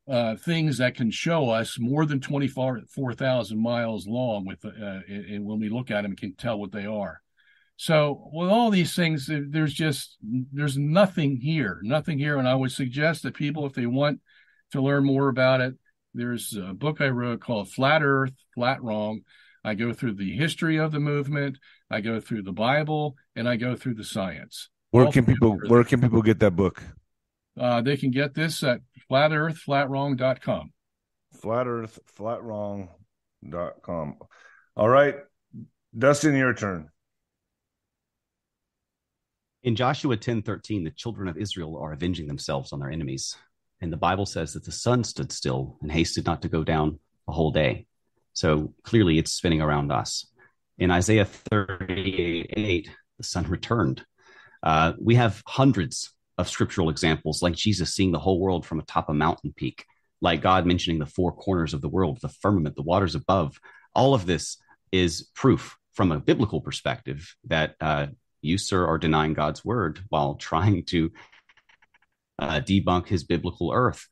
uh, 0.07 0.35
things 0.35 0.79
that 0.79 0.95
can 0.95 1.11
show 1.11 1.49
us 1.49 1.77
more 1.79 2.05
than 2.05 2.19
24,000 2.19 3.61
miles 3.61 4.05
long 4.05 4.45
with 4.45 4.65
uh, 4.65 4.99
and 5.07 5.45
when 5.45 5.59
we 5.59 5.69
look 5.69 5.91
at 5.91 6.01
them 6.01 6.15
can 6.15 6.35
tell 6.35 6.59
what 6.59 6.71
they 6.71 6.85
are. 6.85 7.21
So 7.77 8.29
with 8.33 8.49
all 8.49 8.69
these 8.69 8.95
things 8.95 9.29
there's 9.29 9.73
just 9.73 10.17
there's 10.21 10.77
nothing 10.77 11.37
here 11.37 11.79
nothing 11.83 12.19
here. 12.19 12.37
And 12.37 12.47
i 12.47 12.55
would 12.55 12.71
suggest 12.71 13.23
that 13.23 13.33
people 13.33 13.65
if 13.65 13.73
they 13.73 13.85
want 13.85 14.19
to 14.73 14.81
learn 14.81 15.05
more 15.05 15.29
about 15.29 15.61
it 15.61 15.75
there's 16.13 16.55
a 16.55 16.73
book 16.73 16.99
i 16.99 17.07
wrote 17.07 17.39
called 17.39 17.71
flat 17.71 18.03
earth 18.03 18.33
flat 18.53 18.83
wrong. 18.83 19.21
I 19.65 19.75
go 19.75 19.93
through 19.93 20.15
the 20.15 20.35
history 20.35 20.77
of 20.77 20.91
the 20.91 20.99
movement 20.99 21.57
i 21.89 22.01
go 22.01 22.19
through 22.19 22.43
the 22.43 22.51
bible 22.51 23.15
and 23.37 23.47
i 23.47 23.55
go 23.55 23.75
through 23.75 23.95
the 23.95 24.03
science. 24.03 24.69
Where 24.91 25.09
can 25.09 25.25
people 25.25 25.57
where 25.67 25.85
can 25.85 26.01
people 26.01 26.21
get 26.21 26.39
that 26.41 26.57
book? 26.57 26.83
Uh, 27.59 27.81
they 27.81 27.97
can 27.97 28.11
get 28.11 28.33
this 28.33 28.63
at 28.63 28.81
flatearthflatwrong.com. 29.11 30.71
Flatearthflatwrong.com. 31.41 34.15
All 34.75 34.89
right. 34.89 35.15
Dustin, 35.97 36.35
your 36.35 36.53
turn. 36.53 36.89
In 39.63 39.75
Joshua 39.75 40.17
10 40.17 40.41
13, 40.41 40.83
the 40.83 40.91
children 40.91 41.27
of 41.27 41.37
Israel 41.37 41.77
are 41.77 41.93
avenging 41.93 42.27
themselves 42.27 42.73
on 42.73 42.79
their 42.79 42.91
enemies. 42.91 43.35
And 43.79 43.91
the 43.91 43.97
Bible 43.97 44.25
says 44.25 44.53
that 44.53 44.65
the 44.65 44.71
sun 44.71 45.03
stood 45.03 45.31
still 45.31 45.77
and 45.81 45.91
hasted 45.91 46.25
not 46.25 46.41
to 46.43 46.49
go 46.49 46.63
down 46.63 46.99
a 47.27 47.31
whole 47.31 47.51
day. 47.51 47.85
So 48.33 48.73
clearly 48.83 49.19
it's 49.19 49.31
spinning 49.31 49.61
around 49.61 49.91
us. 49.91 50.25
In 50.77 50.91
Isaiah 50.91 51.25
38 51.25 52.53
8, 52.55 52.89
the 53.17 53.23
sun 53.23 53.45
returned. 53.45 54.03
Uh, 54.61 54.93
we 54.99 55.15
have 55.15 55.43
hundreds 55.45 56.12
of 56.37 56.49
scriptural 56.49 56.89
examples, 56.89 57.41
like 57.41 57.53
Jesus 57.53 57.93
seeing 57.93 58.11
the 58.11 58.19
whole 58.19 58.39
world 58.39 58.65
from 58.65 58.79
atop 58.79 59.09
a 59.09 59.13
mountain 59.13 59.53
peak, 59.55 59.85
like 60.21 60.41
God 60.41 60.65
mentioning 60.65 60.99
the 60.99 61.05
four 61.05 61.31
corners 61.31 61.73
of 61.73 61.81
the 61.81 61.89
world, 61.89 62.19
the 62.21 62.29
firmament, 62.29 62.75
the 62.75 62.81
waters 62.81 63.15
above. 63.15 63.59
All 63.93 64.13
of 64.13 64.25
this 64.25 64.57
is 64.91 65.29
proof 65.35 65.77
from 65.93 66.11
a 66.11 66.19
biblical 66.19 66.61
perspective 66.61 67.35
that 67.45 67.75
uh, 67.79 68.07
you, 68.41 68.57
sir, 68.57 68.85
are 68.87 68.97
denying 68.97 69.33
God's 69.33 69.63
word 69.63 69.99
while 70.09 70.35
trying 70.35 70.85
to 70.85 71.11
uh, 72.39 72.59
debunk 72.61 73.07
his 73.07 73.23
biblical 73.23 73.71
earth. 73.73 74.07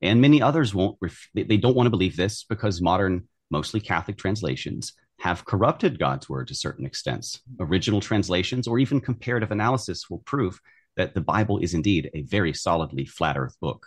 And 0.00 0.20
many 0.20 0.42
others 0.42 0.74
won't, 0.74 0.96
ref- 1.00 1.28
they 1.34 1.56
don't 1.56 1.74
want 1.74 1.86
to 1.86 1.90
believe 1.90 2.16
this 2.16 2.44
because 2.44 2.80
modern, 2.80 3.28
mostly 3.50 3.80
Catholic 3.80 4.16
translations 4.16 4.92
have 5.20 5.44
corrupted 5.44 5.98
God's 5.98 6.28
word 6.28 6.48
to 6.48 6.54
certain 6.54 6.86
extents. 6.86 7.40
Original 7.58 8.00
translations 8.00 8.68
or 8.68 8.78
even 8.78 9.00
comparative 9.00 9.50
analysis 9.50 10.10
will 10.10 10.18
prove 10.18 10.60
that 10.96 11.14
the 11.14 11.20
Bible 11.20 11.58
is 11.58 11.74
indeed 11.74 12.10
a 12.14 12.22
very 12.22 12.52
solidly 12.52 13.04
flat 13.04 13.36
earth 13.36 13.56
book. 13.60 13.86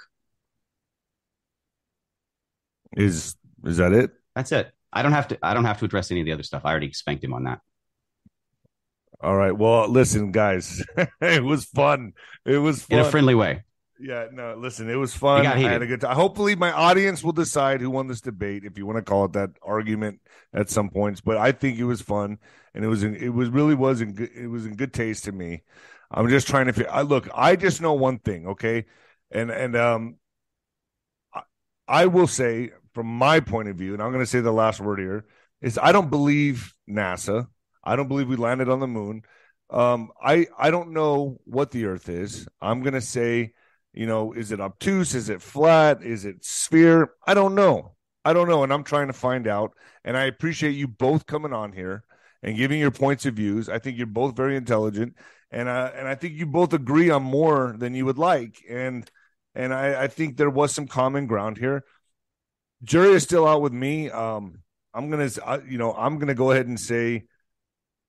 Is 2.95 3.35
is 3.65 3.77
that 3.77 3.93
it? 3.93 4.11
That's 4.35 4.51
it. 4.51 4.71
I 4.91 5.01
don't 5.01 5.11
have 5.11 5.27
to 5.29 5.37
I 5.41 5.53
don't 5.53 5.65
have 5.65 5.79
to 5.79 5.85
address 5.85 6.11
any 6.11 6.21
of 6.21 6.25
the 6.25 6.31
other 6.31 6.43
stuff. 6.43 6.63
I 6.65 6.71
already 6.71 6.91
spanked 6.93 7.23
him 7.23 7.33
on 7.33 7.43
that. 7.45 7.59
All 9.21 9.35
right. 9.35 9.51
Well, 9.51 9.87
listen, 9.89 10.31
guys. 10.31 10.83
it 11.21 11.43
was 11.43 11.65
fun. 11.65 12.13
It 12.45 12.57
was 12.57 12.83
fun. 12.83 12.99
In 12.99 13.05
a 13.05 13.09
friendly 13.09 13.35
way. 13.35 13.63
Yeah, 13.99 14.27
no, 14.31 14.55
listen, 14.55 14.89
it 14.89 14.95
was 14.95 15.15
fun. 15.15 15.47
I 15.47 15.57
had 15.57 15.81
a 15.81 15.87
good 15.87 16.01
time. 16.01 16.15
Hopefully 16.15 16.55
my 16.55 16.71
audience 16.71 17.23
will 17.23 17.31
decide 17.31 17.81
who 17.81 17.89
won 17.89 18.07
this 18.07 18.21
debate, 18.21 18.63
if 18.63 18.77
you 18.77 18.85
want 18.85 18.97
to 18.97 19.01
call 19.01 19.25
it 19.25 19.33
that 19.33 19.49
argument 19.63 20.21
at 20.53 20.69
some 20.69 20.89
points. 20.89 21.19
But 21.19 21.37
I 21.37 21.51
think 21.51 21.79
it 21.79 21.83
was 21.83 21.99
fun 21.99 22.37
and 22.75 22.85
it 22.85 22.87
was 22.87 23.01
in, 23.01 23.15
it 23.15 23.29
was 23.29 23.49
really 23.49 23.73
was 23.73 24.01
in 24.01 24.13
good 24.13 24.29
it 24.35 24.47
was 24.47 24.65
in 24.67 24.75
good 24.75 24.93
taste 24.93 25.23
to 25.23 25.31
me. 25.31 25.63
I'm 26.11 26.29
just 26.29 26.47
trying 26.47 26.67
to 26.67 26.73
figure. 26.73 26.91
I 26.91 27.01
look. 27.01 27.27
I 27.33 27.55
just 27.55 27.81
know 27.81 27.93
one 27.93 28.19
thing, 28.19 28.47
okay, 28.47 28.85
and 29.31 29.51
and 29.51 29.75
um, 29.75 30.17
I, 31.33 31.41
I 31.87 32.05
will 32.07 32.27
say 32.27 32.71
from 32.93 33.07
my 33.07 33.39
point 33.39 33.69
of 33.69 33.75
view, 33.75 33.93
and 33.93 34.01
I'm 34.01 34.11
going 34.11 34.23
to 34.23 34.29
say 34.29 34.39
the 34.39 34.51
last 34.51 34.79
word 34.79 34.99
here 34.99 35.25
is 35.61 35.77
I 35.81 35.91
don't 35.91 36.09
believe 36.09 36.73
NASA. 36.89 37.47
I 37.83 37.95
don't 37.95 38.07
believe 38.07 38.27
we 38.27 38.35
landed 38.35 38.69
on 38.69 38.79
the 38.79 38.87
moon. 38.87 39.23
Um, 39.69 40.11
I 40.21 40.47
I 40.57 40.71
don't 40.71 40.91
know 40.91 41.39
what 41.45 41.71
the 41.71 41.85
Earth 41.85 42.09
is. 42.09 42.47
I'm 42.61 42.81
going 42.81 42.93
to 42.93 43.01
say, 43.01 43.53
you 43.93 44.05
know, 44.05 44.33
is 44.33 44.51
it 44.51 44.61
obtuse? 44.61 45.13
Is 45.13 45.29
it 45.29 45.41
flat? 45.41 46.03
Is 46.03 46.25
it 46.25 46.43
sphere? 46.45 47.11
I 47.25 47.33
don't 47.33 47.55
know. 47.55 47.95
I 48.23 48.33
don't 48.33 48.47
know, 48.47 48.63
and 48.63 48.73
I'm 48.73 48.83
trying 48.83 49.07
to 49.07 49.13
find 49.13 49.47
out. 49.47 49.73
And 50.03 50.17
I 50.17 50.23
appreciate 50.25 50.71
you 50.71 50.87
both 50.87 51.25
coming 51.25 51.53
on 51.53 51.73
here 51.73 52.03
and 52.43 52.57
giving 52.57 52.79
your 52.79 52.91
points 52.91 53.25
of 53.25 53.35
views. 53.35 53.69
I 53.69 53.79
think 53.79 53.97
you're 53.97 54.07
both 54.07 54.35
very 54.35 54.55
intelligent 54.55 55.15
and 55.51 55.69
uh, 55.69 55.91
and 55.95 56.07
I 56.07 56.15
think 56.15 56.35
you 56.35 56.45
both 56.45 56.73
agree 56.73 57.09
on 57.09 57.23
more 57.23 57.75
than 57.77 57.93
you 57.93 58.05
would 58.05 58.17
like, 58.17 58.63
and 58.69 59.09
and 59.55 59.73
I, 59.73 60.03
I 60.03 60.07
think 60.07 60.37
there 60.37 60.49
was 60.49 60.73
some 60.73 60.87
common 60.87 61.27
ground 61.27 61.57
here. 61.57 61.83
Jury 62.83 63.13
is 63.13 63.23
still 63.23 63.47
out 63.47 63.61
with 63.61 63.73
me. 63.73 64.09
Um, 64.09 64.59
I'm 64.93 65.09
gonna, 65.09 65.29
you 65.67 65.77
know, 65.77 65.93
I'm 65.93 66.19
gonna 66.19 66.35
go 66.35 66.51
ahead 66.51 66.67
and 66.67 66.79
say, 66.79 67.25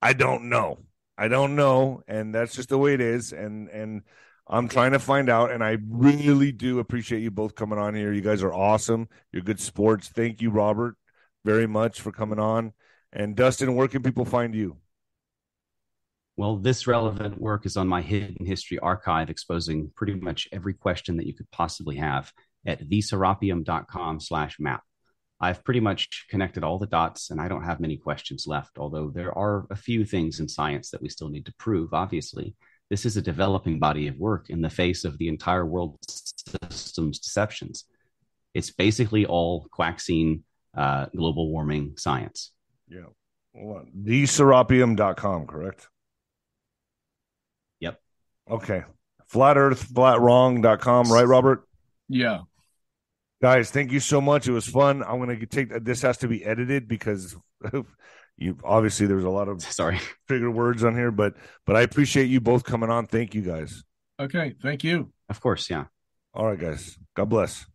I 0.03 0.13
don't 0.13 0.49
know, 0.49 0.79
I 1.17 1.29
don't 1.29 1.57
know, 1.57 2.03
and 2.09 2.35
that's 2.35 2.55
just 2.55 2.69
the 2.69 2.79
way 2.79 2.95
it 2.95 3.01
is, 3.01 3.33
and 3.33 3.69
and 3.69 4.03
I'm 4.49 4.69
trying 4.69 4.93
to 4.93 4.99
find 4.99 5.29
out, 5.29 5.51
and 5.51 5.63
I 5.63 5.77
really 5.89 6.53
do 6.53 6.79
appreciate 6.79 7.21
you 7.23 7.31
both 7.31 7.55
coming 7.55 7.79
on 7.79 7.95
here. 7.95 8.13
You 8.13 8.23
guys 8.23 8.43
are 8.43 8.53
awesome. 8.53 9.09
You're 9.33 9.43
good 9.43 9.61
sports. 9.61 10.09
Thank 10.09 10.41
you, 10.41 10.51
Robert, 10.51 10.97
very 11.45 11.67
much 11.67 12.01
for 12.01 12.13
coming 12.13 12.39
on. 12.39 12.73
And 13.13 13.37
Dustin, 13.37 13.75
where 13.75 13.89
can 13.89 14.03
people 14.03 14.25
find 14.25 14.55
you? 14.55 14.79
Well, 16.39 16.57
this 16.57 16.87
relevant 16.87 17.41
work 17.41 17.67
is 17.67 17.77
on 17.77 17.89
my 17.89 18.01
Hidden 18.01 18.47
History 18.47 18.79
archive, 18.79 19.29
exposing 19.29 19.91
pretty 19.97 20.15
much 20.15 20.47
every 20.53 20.73
question 20.73 21.17
that 21.17 21.27
you 21.27 21.35
could 21.35 21.51
possibly 21.51 21.97
have 21.97 22.33
at 22.65 22.89
theserapeum.com 22.89 24.21
slash 24.21 24.61
map. 24.61 24.85
I've 25.41 25.65
pretty 25.65 25.81
much 25.81 26.27
connected 26.31 26.63
all 26.63 26.79
the 26.79 26.87
dots 26.87 27.31
and 27.31 27.41
I 27.41 27.49
don't 27.49 27.65
have 27.65 27.81
many 27.81 27.97
questions 27.97 28.47
left, 28.47 28.79
although 28.79 29.11
there 29.11 29.37
are 29.37 29.67
a 29.71 29.75
few 29.75 30.05
things 30.05 30.39
in 30.39 30.49
science 30.49 30.91
that 30.91 31.03
we 31.03 31.09
still 31.09 31.29
need 31.29 31.45
to 31.47 31.55
prove, 31.59 31.93
obviously. 31.93 32.55
This 32.89 33.05
is 33.05 33.17
a 33.17 33.23
developing 33.23 33.81
body 33.81 34.07
of 34.07 34.17
work 34.17 34.49
in 34.49 34.61
the 34.61 34.71
face 34.71 35.05
of 35.05 35.19
the 35.19 35.27
entire 35.27 35.67
world 35.67 35.99
system's 36.09 37.19
deceptions. 37.19 37.85
It's 38.55 38.71
basically 38.71 39.27
all 39.27 39.67
quaxine 39.77 40.43
uh, 40.77 41.07
global 41.07 41.51
warming 41.51 41.95
science. 41.97 42.53
Yeah. 42.89 43.07
Well, 43.55 43.87
theserapeum.com, 44.05 45.49
correct? 45.49 45.89
Okay. 48.51 48.83
Flat 49.27 49.59
Earth, 49.59 49.93
flatwrong.com, 49.93 51.13
right, 51.13 51.27
Robert? 51.27 51.69
Yeah. 52.09 52.41
Guys, 53.43 53.71
thank 53.71 53.93
you 53.93 54.01
so 54.01 54.21
much. 54.21 54.49
It 54.49 54.53
was 54.53 54.67
fun. 54.67 55.03
I'm 55.03 55.19
going 55.19 55.39
to 55.39 55.47
take 55.47 55.85
this 55.85 56.03
has 56.03 56.19
to 56.19 56.29
be 56.29 56.45
edited 56.45 56.89
because 56.89 57.37
you 58.37 58.59
obviously 58.65 59.07
there's 59.07 59.25
a 59.25 59.31
lot 59.31 59.49
of 59.49 59.63
sorry 59.63 60.01
trigger 60.29 60.51
words 60.51 60.83
on 60.83 60.97
here, 60.97 61.11
but 61.11 61.35
but 61.65 61.77
I 61.77 61.83
appreciate 61.83 62.25
you 62.25 62.41
both 62.41 62.65
coming 62.65 62.91
on. 62.91 63.07
Thank 63.07 63.35
you 63.35 63.43
guys. 63.43 63.85
Okay, 64.19 64.55
thank 64.61 64.83
you. 64.83 65.13
Of 65.29 65.41
course, 65.41 65.71
yeah. 65.71 65.85
All 66.35 66.47
right, 66.47 66.59
guys. 66.59 66.99
God 67.15 67.29
bless. 67.29 67.67